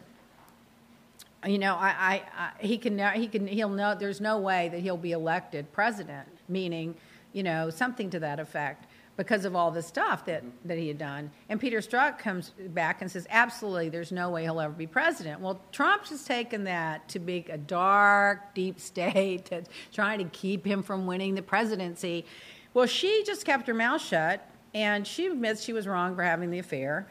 you 1.46 1.58
know, 1.58 1.74
I, 1.74 1.88
I, 1.88 2.22
I, 2.36 2.50
he 2.66 2.78
can, 2.78 2.98
he 3.14 3.28
can, 3.28 3.46
he'll 3.46 3.68
know. 3.68 3.94
There's 3.94 4.20
no 4.20 4.38
way 4.38 4.70
that 4.70 4.80
he'll 4.80 4.96
be 4.96 5.12
elected 5.12 5.70
president. 5.72 6.26
Meaning, 6.48 6.94
you 7.32 7.42
know, 7.42 7.68
something 7.68 8.10
to 8.10 8.20
that 8.20 8.40
effect 8.40 8.86
because 9.16 9.44
of 9.44 9.54
all 9.54 9.70
the 9.70 9.82
stuff 9.82 10.24
that, 10.26 10.42
that 10.64 10.76
he 10.76 10.88
had 10.88 10.98
done. 10.98 11.30
And 11.48 11.60
Peter 11.60 11.78
Strzok 11.78 12.18
comes 12.18 12.50
back 12.68 13.00
and 13.00 13.10
says, 13.10 13.26
absolutely, 13.30 13.88
there's 13.88 14.12
no 14.12 14.30
way 14.30 14.42
he'll 14.42 14.60
ever 14.60 14.72
be 14.72 14.86
president. 14.86 15.40
Well, 15.40 15.60
Trump 15.72 16.06
has 16.06 16.24
taken 16.24 16.64
that 16.64 17.08
to 17.10 17.18
be 17.18 17.46
a 17.48 17.58
dark, 17.58 18.54
deep 18.54 18.80
state, 18.94 19.46
to 19.46 19.64
trying 19.92 20.18
to 20.18 20.24
keep 20.24 20.66
him 20.66 20.82
from 20.82 21.06
winning 21.06 21.34
the 21.34 21.42
presidency. 21.42 22.24
Well, 22.72 22.86
she 22.86 23.22
just 23.24 23.44
kept 23.44 23.66
her 23.68 23.74
mouth 23.74 24.02
shut, 24.02 24.48
and 24.74 25.06
she 25.06 25.26
admits 25.26 25.62
she 25.62 25.72
was 25.72 25.86
wrong 25.86 26.16
for 26.16 26.22
having 26.22 26.50
the 26.50 26.58
affair 26.58 27.08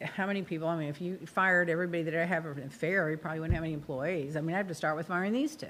how 0.00 0.26
many 0.26 0.42
people? 0.42 0.68
I 0.68 0.76
mean, 0.76 0.88
if 0.88 1.00
you 1.00 1.18
fired 1.26 1.68
everybody 1.70 2.02
that 2.04 2.14
I 2.14 2.24
have 2.24 2.46
an 2.46 2.62
affair, 2.62 3.10
you 3.10 3.16
probably 3.16 3.40
wouldn't 3.40 3.54
have 3.54 3.64
any 3.64 3.72
employees. 3.72 4.36
I 4.36 4.40
mean, 4.40 4.54
I 4.54 4.58
have 4.58 4.68
to 4.68 4.74
start 4.74 4.96
with 4.96 5.06
firing 5.06 5.32
these 5.32 5.56
two. 5.56 5.66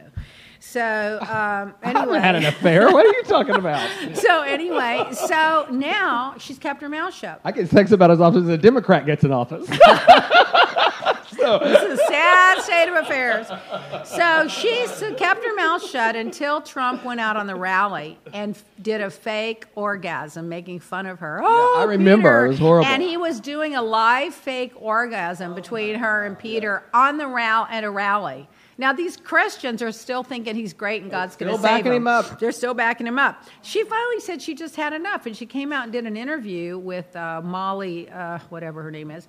So 0.61 1.19
um, 1.23 1.75
anyway, 1.83 2.19
I 2.19 2.21
had 2.21 2.35
an 2.35 2.45
affair. 2.45 2.91
What 2.91 3.07
are 3.07 3.17
you 3.17 3.23
talking 3.25 3.57
about? 3.57 3.89
so 4.15 4.43
anyway, 4.43 5.07
so 5.13 5.67
now 5.71 6.35
she's 6.39 6.59
kept 6.59 6.83
her 6.83 6.89
mouth 6.89 7.15
shut. 7.15 7.41
I 7.45 7.53
get 7.53 7.69
sex 7.69 7.93
about 7.93 8.11
as 8.11 8.21
often 8.21 8.43
as 8.43 8.49
a 8.49 8.59
Democrat 8.59 9.07
gets 9.07 9.25
in 9.25 9.33
office. 9.33 9.69
so. 11.37 11.59
This 11.59 11.83
is 11.83 11.99
a 11.99 12.07
sad 12.07 12.63
state 12.63 12.89
of 12.89 12.95
affairs. 12.95 13.47
So 14.05 14.49
she 14.49 14.87
kept 15.17 15.45
her 15.45 15.55
mouth 15.55 15.85
shut 15.85 16.17
until 16.17 16.61
Trump 16.61 17.05
went 17.05 17.21
out 17.21 17.37
on 17.37 17.47
the 17.47 17.55
rally 17.57 18.19
and 18.33 18.57
did 18.81 19.01
a 19.01 19.11
fake 19.11 19.67
orgasm, 19.75 20.49
making 20.49 20.81
fun 20.81 21.07
of 21.07 21.19
her. 21.21 21.41
Oh, 21.43 21.75
yeah, 21.77 21.83
I 21.83 21.85
remember. 21.85 22.29
Peter. 22.29 22.47
It 22.47 22.49
was 22.49 22.59
horrible. 22.59 22.87
And 22.87 23.03
he 23.03 23.17
was 23.17 23.41
doing 23.41 23.75
a 23.75 23.83
live 23.83 24.35
fake 24.35 24.73
orgasm 24.77 25.55
between 25.55 25.97
her 25.97 26.25
and 26.25 26.39
Peter 26.39 26.85
on 26.95 27.17
the 27.17 27.27
rally 27.27 27.69
at 27.71 27.85
a 27.85 27.91
rally. 27.91 28.49
Now 28.79 28.93
these 28.93 29.17
Christians 29.17 29.81
are 29.81 29.93
still 29.93 30.23
thinking 30.23 30.55
he's 30.55 30.75
great 30.75 31.01
and 31.03 31.11
God's 31.11 31.35
going 31.37 31.55
to 31.55 31.61
save 31.63 31.87
him. 31.87 31.93
him 31.93 32.07
up. 32.07 32.39
They're 32.39 32.53
still 32.53 32.75
backing 32.75 33.07
him 33.07 33.19
up. 33.19 33.43
She 33.63 33.83
finally 33.85 34.21
said 34.21 34.43
she 34.43 34.55
just 34.55 34.77
had 34.77 34.93
enough, 34.93 35.25
and 35.27 35.35
she 35.37 35.47
came 35.47 35.73
out 35.73 35.85
and 35.85 35.93
did 35.93 36.05
an 36.05 36.17
interview 36.17 36.79
with 36.79 37.15
uh, 37.17 37.41
Molly, 37.43 38.09
uh, 38.11 38.39
whatever 38.51 38.83
her 38.83 38.91
name 38.91 39.11
is, 39.11 39.27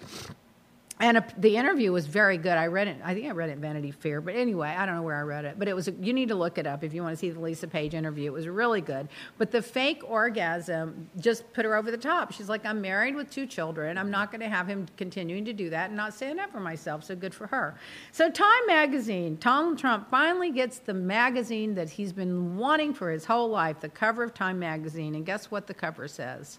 and 0.99 1.17
a, 1.17 1.27
the 1.37 1.55
interview 1.55 1.91
was 1.91 2.07
very 2.07 2.37
good. 2.37 2.53
I 2.53 2.67
read 2.67 2.87
it. 2.87 2.97
I 3.03 3.13
think 3.13 3.27
I 3.27 3.31
read 3.31 3.49
it 3.49 3.53
in 3.53 3.61
Vanity 3.61 3.91
Fair, 3.91 4.19
but 4.19 4.35
anyway, 4.35 4.69
I 4.69 4.85
don't 4.87 4.95
know 4.95 5.03
where 5.03 5.15
I 5.15 5.21
read 5.21 5.45
it. 5.45 5.59
But 5.59 5.67
it 5.67 5.75
was. 5.75 5.87
You 6.01 6.11
need 6.11 6.29
to 6.29 6.35
look 6.35 6.57
it 6.57 6.65
up 6.65 6.83
if 6.83 6.91
you 6.91 7.03
want 7.03 7.13
to 7.13 7.17
see 7.17 7.29
the 7.29 7.39
Lisa 7.39 7.67
Page 7.67 7.93
interview. 7.93 8.31
It 8.31 8.33
was 8.33 8.47
really 8.47 8.81
good. 8.81 9.07
But 9.37 9.51
the 9.51 9.61
fake 9.61 10.01
orgasm 10.03 11.07
just 11.19 11.51
put 11.53 11.65
her 11.65 11.75
over 11.75 11.91
the 11.91 11.97
top. 11.97 12.31
She's 12.33 12.49
like, 12.49 12.65
"I'm 12.65 12.81
married 12.81 13.15
with 13.15 13.29
two 13.29 13.45
children. 13.45 13.95
I'm 13.97 14.09
not 14.09 14.31
going 14.31 14.41
to 14.41 14.49
have 14.49 14.65
him 14.65 14.87
continuing 14.97 15.45
to 15.45 15.53
do 15.53 15.69
that 15.69 15.89
and 15.89 15.97
not 15.97 16.15
stand 16.15 16.39
up 16.39 16.51
for 16.51 16.59
myself." 16.59 17.03
So 17.03 17.15
good 17.15 17.33
for 17.33 17.45
her. 17.47 17.75
So 18.11 18.31
Time 18.31 18.65
Magazine, 18.65 19.37
Donald 19.39 19.77
Trump 19.77 20.09
finally 20.09 20.49
gets 20.49 20.79
the 20.79 20.95
magazine 20.95 21.75
that 21.75 21.91
he's 21.91 22.11
been 22.11 22.57
wanting 22.57 22.95
for 22.95 23.11
his 23.11 23.25
whole 23.25 23.49
life, 23.49 23.79
the 23.81 23.89
cover 23.89 24.23
of 24.23 24.33
Time 24.33 24.57
Magazine, 24.57 25.13
and 25.13 25.27
guess 25.27 25.51
what 25.51 25.67
the 25.67 25.75
cover 25.75 26.07
says? 26.07 26.57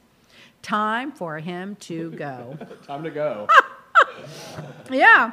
Time 0.63 1.11
for 1.11 1.39
him 1.39 1.77
to 1.77 2.13
go. 2.13 2.57
Time 2.87 3.03
to 3.03 3.11
go. 3.11 3.49
Yeah. 4.91 5.33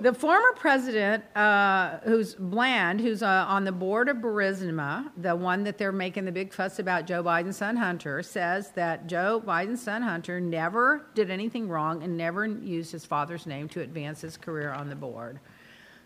The 0.00 0.12
former 0.12 0.52
president, 0.56 1.24
uh, 1.36 1.98
who's 2.04 2.34
Bland, 2.34 3.00
who's 3.00 3.22
uh, 3.22 3.46
on 3.48 3.64
the 3.64 3.72
board 3.72 4.08
of 4.08 4.16
Burisma, 4.16 5.10
the 5.16 5.36
one 5.36 5.62
that 5.64 5.78
they're 5.78 5.92
making 5.92 6.24
the 6.24 6.32
big 6.32 6.52
fuss 6.52 6.78
about, 6.78 7.06
Joe 7.06 7.22
Biden's 7.22 7.58
son 7.58 7.76
Hunter, 7.76 8.22
says 8.22 8.70
that 8.72 9.06
Joe 9.06 9.42
Biden's 9.44 9.82
son 9.82 10.02
Hunter 10.02 10.40
never 10.40 11.06
did 11.14 11.30
anything 11.30 11.68
wrong 11.68 12.02
and 12.02 12.16
never 12.16 12.44
used 12.44 12.90
his 12.90 13.04
father's 13.04 13.46
name 13.46 13.68
to 13.68 13.82
advance 13.82 14.20
his 14.20 14.36
career 14.36 14.72
on 14.72 14.88
the 14.88 14.96
board. 14.96 15.38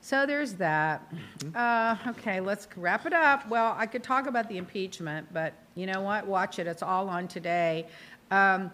So 0.01 0.27
there's 0.27 0.55
that. 0.55 1.13
Uh, 1.55 1.97
okay, 2.09 2.41
let's 2.41 2.69
wrap 2.77 3.07
it 3.07 3.13
up. 3.13 3.49
Well, 3.49 3.75
I 3.77 3.87
could 3.87 4.03
talk 4.03 4.27
about 4.27 4.49
the 4.49 4.59
impeachment, 4.59 5.27
but 5.33 5.55
you 5.75 5.87
know 5.87 6.03
what? 6.03 6.27
Watch 6.27 6.59
it. 6.59 6.67
It's 6.67 6.83
all 6.83 7.09
on 7.09 7.27
today. 7.27 7.89
Um, 8.31 8.71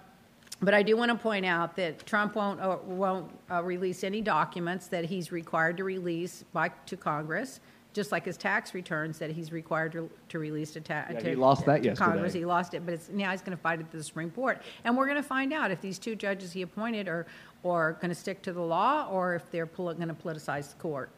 but 0.60 0.74
I 0.74 0.82
do 0.82 0.96
want 0.96 1.10
to 1.10 1.16
point 1.18 1.44
out 1.44 1.76
that 1.76 2.04
Trump 2.06 2.36
won't 2.36 2.60
uh, 2.60 2.76
won't 2.84 3.30
uh, 3.50 3.62
release 3.62 4.04
any 4.04 4.20
documents 4.20 4.86
that 4.88 5.04
he's 5.04 5.32
required 5.32 5.76
to 5.78 5.84
release 5.84 6.44
by 6.52 6.68
to 6.86 6.96
Congress, 6.96 7.60
just 7.92 8.12
like 8.12 8.24
his 8.24 8.36
tax 8.36 8.72
returns 8.74 9.18
that 9.18 9.30
he's 9.30 9.52
required 9.52 9.92
to, 9.92 10.08
to 10.28 10.38
release 10.38 10.72
to, 10.72 10.80
ta- 10.80 11.04
Yeah, 11.10 11.18
to 11.18 11.28
he 11.30 11.34
lost 11.36 11.66
that 11.66 11.84
yesterday. 11.84 12.10
Congress. 12.10 12.32
He 12.32 12.44
lost 12.44 12.74
it, 12.74 12.84
but 12.84 12.94
it's, 12.94 13.08
now 13.10 13.30
he's 13.30 13.40
going 13.42 13.56
to 13.56 13.62
fight 13.62 13.80
it 13.80 13.90
to 13.90 13.96
the 13.96 14.04
Supreme 14.04 14.30
Court, 14.30 14.62
and 14.84 14.96
we're 14.96 15.06
going 15.06 15.16
to 15.16 15.28
find 15.28 15.52
out 15.52 15.70
if 15.70 15.80
these 15.80 15.98
two 15.98 16.14
judges 16.16 16.52
he 16.52 16.62
appointed 16.62 17.08
are 17.08 17.26
are 17.64 17.94
going 17.94 18.10
to 18.10 18.14
stick 18.14 18.42
to 18.42 18.52
the 18.52 18.60
law 18.60 19.08
or 19.10 19.34
if 19.34 19.50
they're 19.50 19.66
poli- 19.66 19.94
going 19.94 20.08
to 20.08 20.14
politicize 20.14 20.68
the 20.70 20.76
court. 20.76 21.10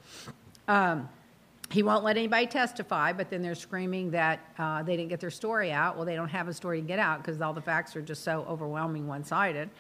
Um, 0.69 1.09
he 1.71 1.83
won't 1.83 2.05
let 2.05 2.17
anybody 2.17 2.47
testify, 2.47 3.13
but 3.13 3.29
then 3.29 3.43
they're 3.43 3.55
screaming 3.55 4.11
that 4.13 4.41
uh, 4.59 4.83
they 4.83 4.97
didn't 4.97 5.09
get 5.09 5.21
their 5.21 5.31
story 5.31 5.73
out. 5.73 5.97
Well, 5.97 6.05
they 6.05 6.15
don't 6.15 6.29
have 6.29 6.47
a 6.49 6.55
story 6.55 6.81
to 6.81 6.87
get 6.87 6.99
out 6.99 7.19
because 7.19 7.41
all 7.41 7.53
the 7.53 7.61
facts 7.61 7.97
are 7.97 8.03
just 8.03 8.23
so 8.23 8.47
overwhelming, 8.49 9.09
one 9.09 9.25
sided. 9.25 9.71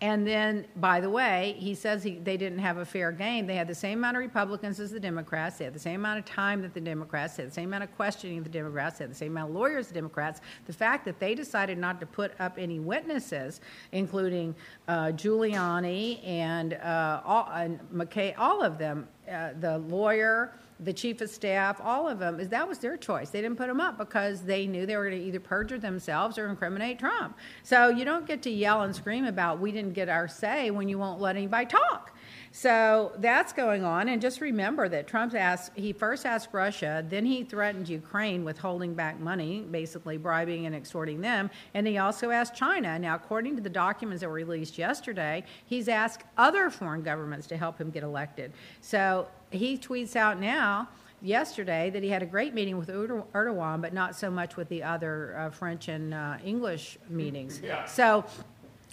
And 0.00 0.26
then, 0.26 0.66
by 0.76 1.00
the 1.00 1.08
way, 1.08 1.54
he 1.58 1.76
says 1.76 2.02
he, 2.02 2.16
they 2.16 2.36
didn't 2.36 2.58
have 2.58 2.78
a 2.78 2.84
fair 2.84 3.12
game. 3.12 3.46
They 3.46 3.54
had 3.54 3.68
the 3.68 3.74
same 3.74 3.98
amount 3.98 4.16
of 4.16 4.20
Republicans 4.20 4.80
as 4.80 4.90
the 4.90 4.98
Democrats. 4.98 5.58
They 5.58 5.64
had 5.64 5.74
the 5.74 5.78
same 5.78 6.00
amount 6.00 6.18
of 6.18 6.24
time 6.24 6.60
that 6.62 6.74
the 6.74 6.80
Democrats. 6.80 7.36
Had 7.36 7.46
the 7.46 7.54
same 7.54 7.68
amount 7.68 7.84
of 7.84 7.94
questioning 7.94 8.38
of 8.38 8.44
the 8.44 8.50
Democrats. 8.50 8.98
They 8.98 9.04
had 9.04 9.12
the 9.12 9.16
same 9.16 9.30
amount 9.30 9.50
of 9.50 9.54
lawyers 9.54 9.86
the 9.86 9.94
Democrats. 9.94 10.40
The 10.66 10.72
fact 10.72 11.04
that 11.04 11.20
they 11.20 11.36
decided 11.36 11.78
not 11.78 12.00
to 12.00 12.06
put 12.06 12.32
up 12.40 12.58
any 12.58 12.80
witnesses, 12.80 13.60
including 13.92 14.56
uh, 14.88 15.12
Giuliani 15.12 16.18
and, 16.26 16.74
uh, 16.74 17.22
all, 17.24 17.48
and 17.54 17.78
McKay, 17.94 18.34
all 18.36 18.60
of 18.60 18.78
them, 18.78 19.06
uh, 19.30 19.50
the 19.60 19.78
lawyer, 19.78 20.52
the 20.80 20.92
chief 20.92 21.20
of 21.20 21.30
staff, 21.30 21.80
all 21.82 22.08
of 22.08 22.18
them, 22.18 22.40
is 22.40 22.48
that 22.48 22.68
was 22.68 22.78
their 22.78 22.96
choice. 22.96 23.30
They 23.30 23.40
didn't 23.40 23.56
put 23.56 23.68
them 23.68 23.80
up 23.80 23.98
because 23.98 24.42
they 24.42 24.66
knew 24.66 24.86
they 24.86 24.96
were 24.96 25.08
going 25.08 25.20
to 25.20 25.26
either 25.26 25.40
perjure 25.40 25.78
themselves 25.78 26.38
or 26.38 26.48
incriminate 26.48 26.98
Trump. 26.98 27.36
So 27.62 27.88
you 27.88 28.04
don't 28.04 28.26
get 28.26 28.42
to 28.42 28.50
yell 28.50 28.82
and 28.82 28.94
scream 28.94 29.24
about 29.24 29.60
we 29.60 29.72
didn't 29.72 29.92
get 29.92 30.08
our 30.08 30.28
say 30.28 30.70
when 30.70 30.88
you 30.88 30.98
won't 30.98 31.20
let 31.20 31.36
anybody 31.36 31.66
talk. 31.66 32.16
So 32.54 33.12
that's 33.18 33.54
going 33.54 33.82
on. 33.82 34.08
And 34.08 34.20
just 34.20 34.42
remember 34.42 34.86
that 34.90 35.06
Trump 35.06 35.34
asked, 35.34 35.72
he 35.74 35.92
first 35.94 36.26
asked 36.26 36.50
Russia, 36.52 37.04
then 37.08 37.24
he 37.24 37.44
threatened 37.44 37.88
Ukraine 37.88 38.44
with 38.44 38.58
holding 38.58 38.94
back 38.94 39.18
money, 39.18 39.62
basically 39.62 40.18
bribing 40.18 40.66
and 40.66 40.74
extorting 40.74 41.22
them. 41.22 41.50
And 41.72 41.86
he 41.86 41.96
also 41.96 42.30
asked 42.30 42.54
China. 42.54 42.98
Now, 42.98 43.14
according 43.14 43.56
to 43.56 43.62
the 43.62 43.70
documents 43.70 44.20
that 44.20 44.28
were 44.28 44.34
released 44.34 44.76
yesterday, 44.76 45.44
he's 45.64 45.88
asked 45.88 46.24
other 46.36 46.68
foreign 46.68 47.02
governments 47.02 47.46
to 47.48 47.56
help 47.56 47.80
him 47.80 47.90
get 47.90 48.02
elected. 48.02 48.52
So 48.82 49.28
he 49.54 49.78
tweets 49.78 50.16
out 50.16 50.40
now 50.40 50.88
yesterday 51.20 51.90
that 51.90 52.02
he 52.02 52.08
had 52.08 52.22
a 52.22 52.26
great 52.26 52.52
meeting 52.54 52.78
with 52.78 52.88
Erdogan, 52.88 53.80
but 53.80 53.92
not 53.94 54.16
so 54.16 54.30
much 54.30 54.56
with 54.56 54.68
the 54.68 54.82
other 54.82 55.36
uh, 55.36 55.50
French 55.50 55.88
and 55.88 56.12
uh, 56.12 56.36
English 56.44 56.98
meetings. 57.08 57.60
So 57.86 58.24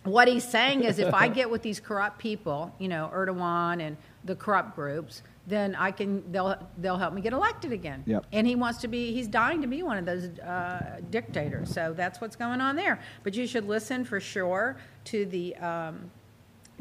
what 0.04 0.28
he's 0.28 0.48
saying 0.48 0.84
is 0.84 1.00
if 1.00 1.14
I 1.14 1.28
get 1.28 1.50
with 1.50 1.62
these 1.62 1.80
corrupt 1.80 2.20
people, 2.20 2.74
you 2.80 2.88
know, 2.88 3.12
Erdogan 3.14 3.82
and 3.82 3.98
the 4.24 4.36
corrupt 4.36 4.76
groups, 4.76 5.22
then 5.48 5.76
I 5.76 5.92
can 5.92 6.32
they'll 6.32 6.56
they'll 6.78 6.98
help 6.98 7.14
me 7.14 7.22
get 7.22 7.34
elected 7.34 7.74
again. 7.74 8.04
Yep. 8.06 8.26
And 8.32 8.46
he 8.46 8.56
wants 8.56 8.80
to 8.82 8.88
be 8.88 9.12
he's 9.12 9.28
dying 9.28 9.62
to 9.62 9.68
be 9.68 9.82
one 9.84 9.98
of 9.98 10.06
those 10.06 10.26
uh, 10.40 11.02
dictators. 11.10 11.74
So 11.74 11.94
that's 11.96 12.22
what's 12.22 12.36
going 12.36 12.62
on 12.62 12.76
there. 12.76 13.00
But 13.24 13.36
you 13.36 13.48
should 13.48 13.68
listen 13.68 14.06
for 14.06 14.20
sure 14.20 14.78
to 15.06 15.26
the 15.26 15.56
um, 15.56 16.12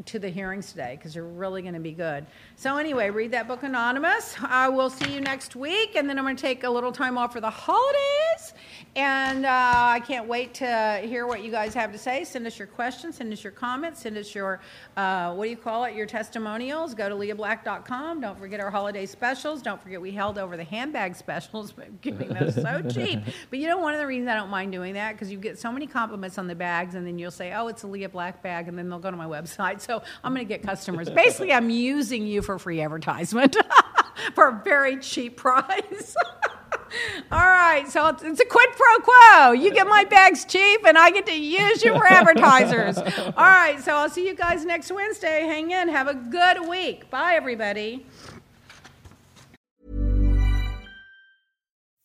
to 0.05 0.19
the 0.19 0.29
hearings 0.29 0.71
today 0.71 0.95
because 0.97 1.13
they're 1.13 1.23
really 1.23 1.61
going 1.61 1.73
to 1.73 1.79
be 1.79 1.91
good. 1.91 2.25
So 2.55 2.77
anyway, 2.77 3.09
read 3.09 3.31
that 3.31 3.47
book 3.47 3.63
Anonymous. 3.63 4.35
I 4.41 4.69
will 4.69 4.89
see 4.89 5.13
you 5.13 5.21
next 5.21 5.55
week, 5.55 5.95
and 5.95 6.09
then 6.09 6.17
I'm 6.17 6.25
going 6.25 6.35
to 6.35 6.41
take 6.41 6.63
a 6.63 6.69
little 6.69 6.91
time 6.91 7.17
off 7.17 7.33
for 7.33 7.41
the 7.41 7.49
holidays. 7.49 8.53
And 8.95 9.45
uh, 9.45 9.49
I 9.49 9.99
can't 10.01 10.27
wait 10.27 10.53
to 10.55 11.01
hear 11.03 11.27
what 11.27 11.43
you 11.43 11.51
guys 11.51 11.73
have 11.73 11.91
to 11.91 11.97
say. 11.97 12.23
Send 12.23 12.47
us 12.47 12.57
your 12.57 12.67
questions, 12.67 13.17
send 13.17 13.31
us 13.31 13.43
your 13.43 13.51
comments, 13.51 14.01
send 14.01 14.17
us 14.17 14.33
your 14.33 14.61
uh, 14.97 15.33
what 15.33 15.45
do 15.45 15.49
you 15.49 15.57
call 15.57 15.83
it? 15.85 15.95
Your 15.95 16.05
testimonials. 16.05 16.93
Go 16.93 17.09
to 17.09 17.15
leahblack.com. 17.15 18.21
Don't 18.21 18.37
forget 18.37 18.59
our 18.59 18.71
holiday 18.71 19.05
specials. 19.05 19.61
Don't 19.61 19.81
forget 19.81 20.01
we 20.01 20.11
held 20.11 20.37
over 20.37 20.57
the 20.57 20.63
handbag 20.63 21.15
specials, 21.15 21.73
giving 22.01 22.29
those 22.29 22.55
so 22.55 22.81
cheap. 22.89 23.19
But 23.49 23.59
you 23.59 23.67
know, 23.67 23.77
one 23.77 23.93
of 23.93 23.99
the 23.99 24.07
reasons 24.07 24.29
I 24.29 24.35
don't 24.35 24.49
mind 24.49 24.71
doing 24.71 24.93
that 24.95 25.13
because 25.13 25.31
you 25.31 25.37
get 25.37 25.59
so 25.59 25.71
many 25.71 25.87
compliments 25.87 26.37
on 26.37 26.47
the 26.47 26.55
bags, 26.55 26.95
and 26.95 27.05
then 27.05 27.19
you'll 27.19 27.31
say, 27.31 27.53
"Oh, 27.53 27.67
it's 27.67 27.83
a 27.83 27.87
Leah 27.87 28.09
Black 28.09 28.41
bag," 28.41 28.67
and 28.67 28.77
then 28.77 28.89
they'll 28.89 28.99
go 28.99 29.11
to 29.11 29.17
my 29.17 29.27
website. 29.27 29.79
So 29.88 29.88
I'm 29.89 30.33
going 30.33 30.45
to 30.45 30.49
get 30.49 30.63
customers. 30.63 31.09
Basically, 31.09 31.51
I'm 31.51 31.69
using 31.69 32.25
you 32.25 32.41
for 32.41 32.59
free 32.59 32.81
advertisement 32.81 33.55
for 34.35 34.49
a 34.49 34.61
very 34.63 34.99
cheap 34.99 35.37
price. 35.37 36.15
All 37.31 37.39
right, 37.39 37.87
so 37.87 38.07
it's, 38.07 38.23
a 38.23 38.45
quid 38.45 38.69
pro 38.75 38.99
quo. 39.03 39.51
You 39.51 39.71
get 39.71 39.87
my 39.87 40.05
bags 40.05 40.45
cheap, 40.45 40.85
and 40.85 40.97
I 40.97 41.11
get 41.11 41.27
to 41.27 41.39
use 41.39 41.83
you 41.83 41.93
for 41.93 42.05
advertisers. 42.05 42.97
All 42.97 43.33
right, 43.37 43.79
so 43.79 43.93
I'll 43.95 44.09
see 44.09 44.27
you 44.27 44.35
guys 44.35 44.65
next 44.65 44.91
Wednesday. 44.91 45.41
Hang 45.41 45.69
in. 45.69 45.87
Have 45.89 46.07
a 46.07 46.15
good 46.15 46.67
week. 46.67 47.09
Bye, 47.11 47.35
everybody. 47.35 48.05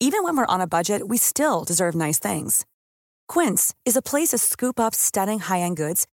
Even 0.01 0.23
when 0.23 0.37
we're 0.37 0.47
on 0.47 0.61
a 0.61 0.67
budget, 0.67 1.09
we 1.09 1.17
still 1.17 1.65
deserve 1.65 1.95
nice 1.95 2.19
things. 2.19 2.67
Quince 3.27 3.75
is 3.87 3.97
a 3.97 4.03
place 4.03 4.29
to 4.29 4.39
scoop 4.39 4.79
up 4.79 4.95
stunning 4.95 5.39
high-end 5.39 5.79
goods 5.79 6.07